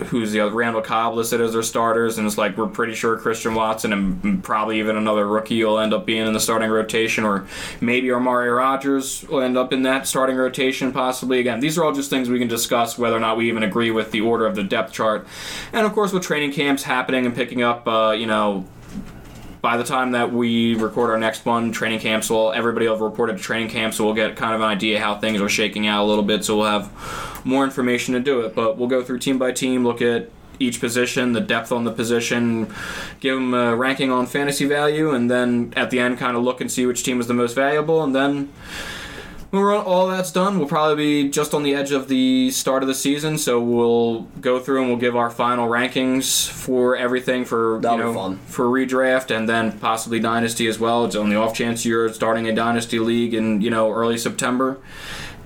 who's 0.07 0.33
the 0.33 0.41
other 0.41 0.53
Randall 0.53 0.83
Cobb 0.83 1.15
listed 1.15 1.41
as 1.41 1.53
their 1.53 1.63
starters, 1.63 2.19
and 2.19 2.27
it's 2.27 2.39
like 2.39 2.57
we're 2.57 2.67
pretty 2.67 2.95
sure 2.95 3.17
Christian 3.19 3.55
Watson 3.55 3.93
and 3.93 4.43
probably 4.43 4.79
even 4.79 4.97
another 4.97 5.27
rookie 5.27 5.63
will 5.63 5.79
end 5.79 5.93
up 5.93 6.07
being 6.07 6.27
in 6.27 6.33
the 6.33 6.41
starting 6.41 6.71
rotation, 6.71 7.25
or 7.25 7.47
maybe 7.81 8.11
Amari 8.11 8.51
Rodgers 8.51 9.27
will 9.29 9.41
end 9.41 9.59
up 9.59 9.73
in 9.73 9.83
that 9.83 10.07
starting 10.07 10.37
rotation 10.37 10.93
possibly. 10.93 11.41
Again, 11.41 11.61
these 11.61 11.77
are 11.79 11.85
all 11.85 11.93
just 11.93 12.11
things 12.11 12.29
we 12.29 12.39
can 12.39 12.49
discuss 12.49 12.97
whether 12.99 13.17
or 13.17 13.21
not 13.21 13.37
we 13.37 13.49
even 13.49 13.63
agree 13.63 13.91
with 13.91 14.11
the 14.11 14.21
order 14.21 14.47
of 14.47 14.55
the 14.57 14.65
depth 14.65 14.93
chart, 14.93 15.27
and 15.73 15.87
of 15.87 15.93
course 15.93 16.13
with 16.13 16.23
training 16.23 16.53
camps 16.53 16.85
happening 16.85 17.27
and 17.27 17.35
picking 17.35 17.63
up, 17.63 17.87
uh, 17.87 18.15
you 18.17 18.27
know 18.27 18.67
by 19.65 19.79
the 19.79 19.83
time 19.83 20.13
that 20.13 20.31
we 20.31 20.75
record 20.75 21.09
our 21.09 21.17
next 21.17 21.47
one, 21.47 21.73
training 21.73 21.99
camps 21.99 22.29
will 22.29 22.53
everybody 22.53 22.87
will 22.87 22.97
have 22.97 23.01
reported 23.01 23.39
to 23.39 23.43
training 23.43 23.71
camp, 23.71 23.95
so 23.95 24.05
we'll 24.05 24.13
get 24.13 24.37
kind 24.37 24.55
of 24.55 24.61
an 24.61 24.67
idea 24.67 25.01
how 25.01 25.19
things 25.19 25.41
are 25.41 25.49
shaking 25.49 25.87
out 25.87 26.05
a 26.05 26.07
little 26.07 26.23
bit. 26.23 26.45
So 26.45 26.59
we'll 26.59 26.67
have 26.67 27.41
more 27.47 27.65
information 27.65 28.13
to 28.13 28.21
do 28.21 28.43
it. 28.43 28.55
But 28.55 28.77
we'll 28.77 28.91
go 28.91 29.03
through 29.03 29.21
team 29.21 29.39
by 29.39 29.53
team, 29.53 29.83
look 29.83 30.03
at 30.03 30.29
each 30.59 30.81
position, 30.81 31.33
the 31.33 31.41
depth 31.41 31.73
on 31.73 31.85
the 31.85 31.93
position, 31.93 32.75
give 33.21 33.37
them 33.37 33.55
a 33.55 33.75
ranking 33.75 34.11
on 34.11 34.27
fantasy 34.27 34.67
value, 34.67 35.13
and 35.13 35.31
then 35.31 35.73
at 35.77 35.89
the 35.91 35.99
end, 35.99 36.19
kind 36.19 36.37
of 36.37 36.43
look 36.43 36.61
and 36.61 36.71
see 36.71 36.85
which 36.85 37.03
team 37.03 37.19
is 37.19 37.27
the 37.27 37.33
most 37.33 37.55
valuable, 37.55 38.05
and 38.05 38.15
then. 38.15 38.53
When 39.55 39.63
we're 39.63 39.77
all 39.77 40.09
that's 40.09 40.33
done, 40.33 40.59
we'll 40.59 40.67
probably 40.67 41.23
be 41.23 41.31
just 41.31 41.55
on 41.55 41.63
the 41.63 41.77
edge 41.77 41.93
of 41.93 42.09
the 42.09 42.51
start 42.51 42.83
of 42.83 42.89
the 42.89 42.95
season, 42.95 43.39
so 43.39 43.61
we'll 43.61 44.23
go 44.41 44.59
through 44.59 44.81
and 44.81 44.89
we'll 44.89 44.99
give 44.99 45.15
our 45.15 45.31
final 45.31 45.69
rankings 45.69 46.51
for 46.51 46.97
everything 46.97 47.45
for 47.45 47.79
That'll 47.81 47.99
you 47.99 48.05
know 48.07 48.15
fun. 48.15 48.39
for 48.47 48.65
redraft 48.65 49.31
and 49.31 49.49
then 49.49 49.79
possibly 49.79 50.19
dynasty 50.19 50.67
as 50.67 50.81
well. 50.81 51.05
It's 51.05 51.15
on 51.15 51.31
the 51.31 51.37
off 51.37 51.55
chance 51.55 51.87
you're 51.87 52.13
starting 52.13 52.49
a 52.49 52.53
dynasty 52.53 52.99
league 52.99 53.33
in 53.33 53.61
you 53.61 53.71
know 53.71 53.93
early 53.93 54.19
September, 54.19 54.79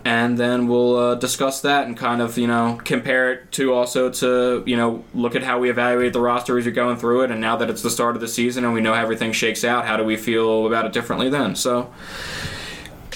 and 0.06 0.38
then 0.38 0.68
we'll 0.68 0.96
uh, 0.96 1.14
discuss 1.16 1.60
that 1.60 1.86
and 1.86 1.94
kind 1.94 2.22
of 2.22 2.38
you 2.38 2.46
know 2.46 2.80
compare 2.84 3.30
it 3.34 3.52
to 3.52 3.74
also 3.74 4.08
to 4.08 4.62
you 4.64 4.78
know 4.78 5.04
look 5.12 5.34
at 5.36 5.42
how 5.42 5.58
we 5.58 5.68
evaluate 5.68 6.14
the 6.14 6.20
roster 6.22 6.56
as 6.56 6.64
you're 6.64 6.72
going 6.72 6.96
through 6.96 7.24
it. 7.24 7.30
And 7.30 7.42
now 7.42 7.56
that 7.56 7.68
it's 7.68 7.82
the 7.82 7.90
start 7.90 8.14
of 8.14 8.22
the 8.22 8.28
season 8.28 8.64
and 8.64 8.72
we 8.72 8.80
know 8.80 8.94
how 8.94 9.02
everything 9.02 9.32
shakes 9.32 9.64
out, 9.64 9.84
how 9.84 9.98
do 9.98 10.04
we 10.04 10.16
feel 10.16 10.66
about 10.66 10.86
it 10.86 10.94
differently 10.94 11.28
then? 11.28 11.54
So, 11.54 11.92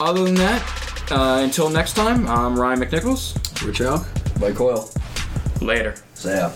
other 0.01 0.25
than 0.25 0.35
that, 0.37 0.63
uh, 1.11 1.41
until 1.43 1.69
next 1.71 1.95
time, 1.95 2.27
I'm 2.29 2.59
Ryan 2.59 2.81
McNichols. 2.81 3.37
Rich 3.67 3.81
Elk. 3.81 4.07
Mike 4.41 4.57
Coyle. 4.57 4.91
Later. 5.61 5.95
So 6.15 6.31
yeah. 6.31 6.53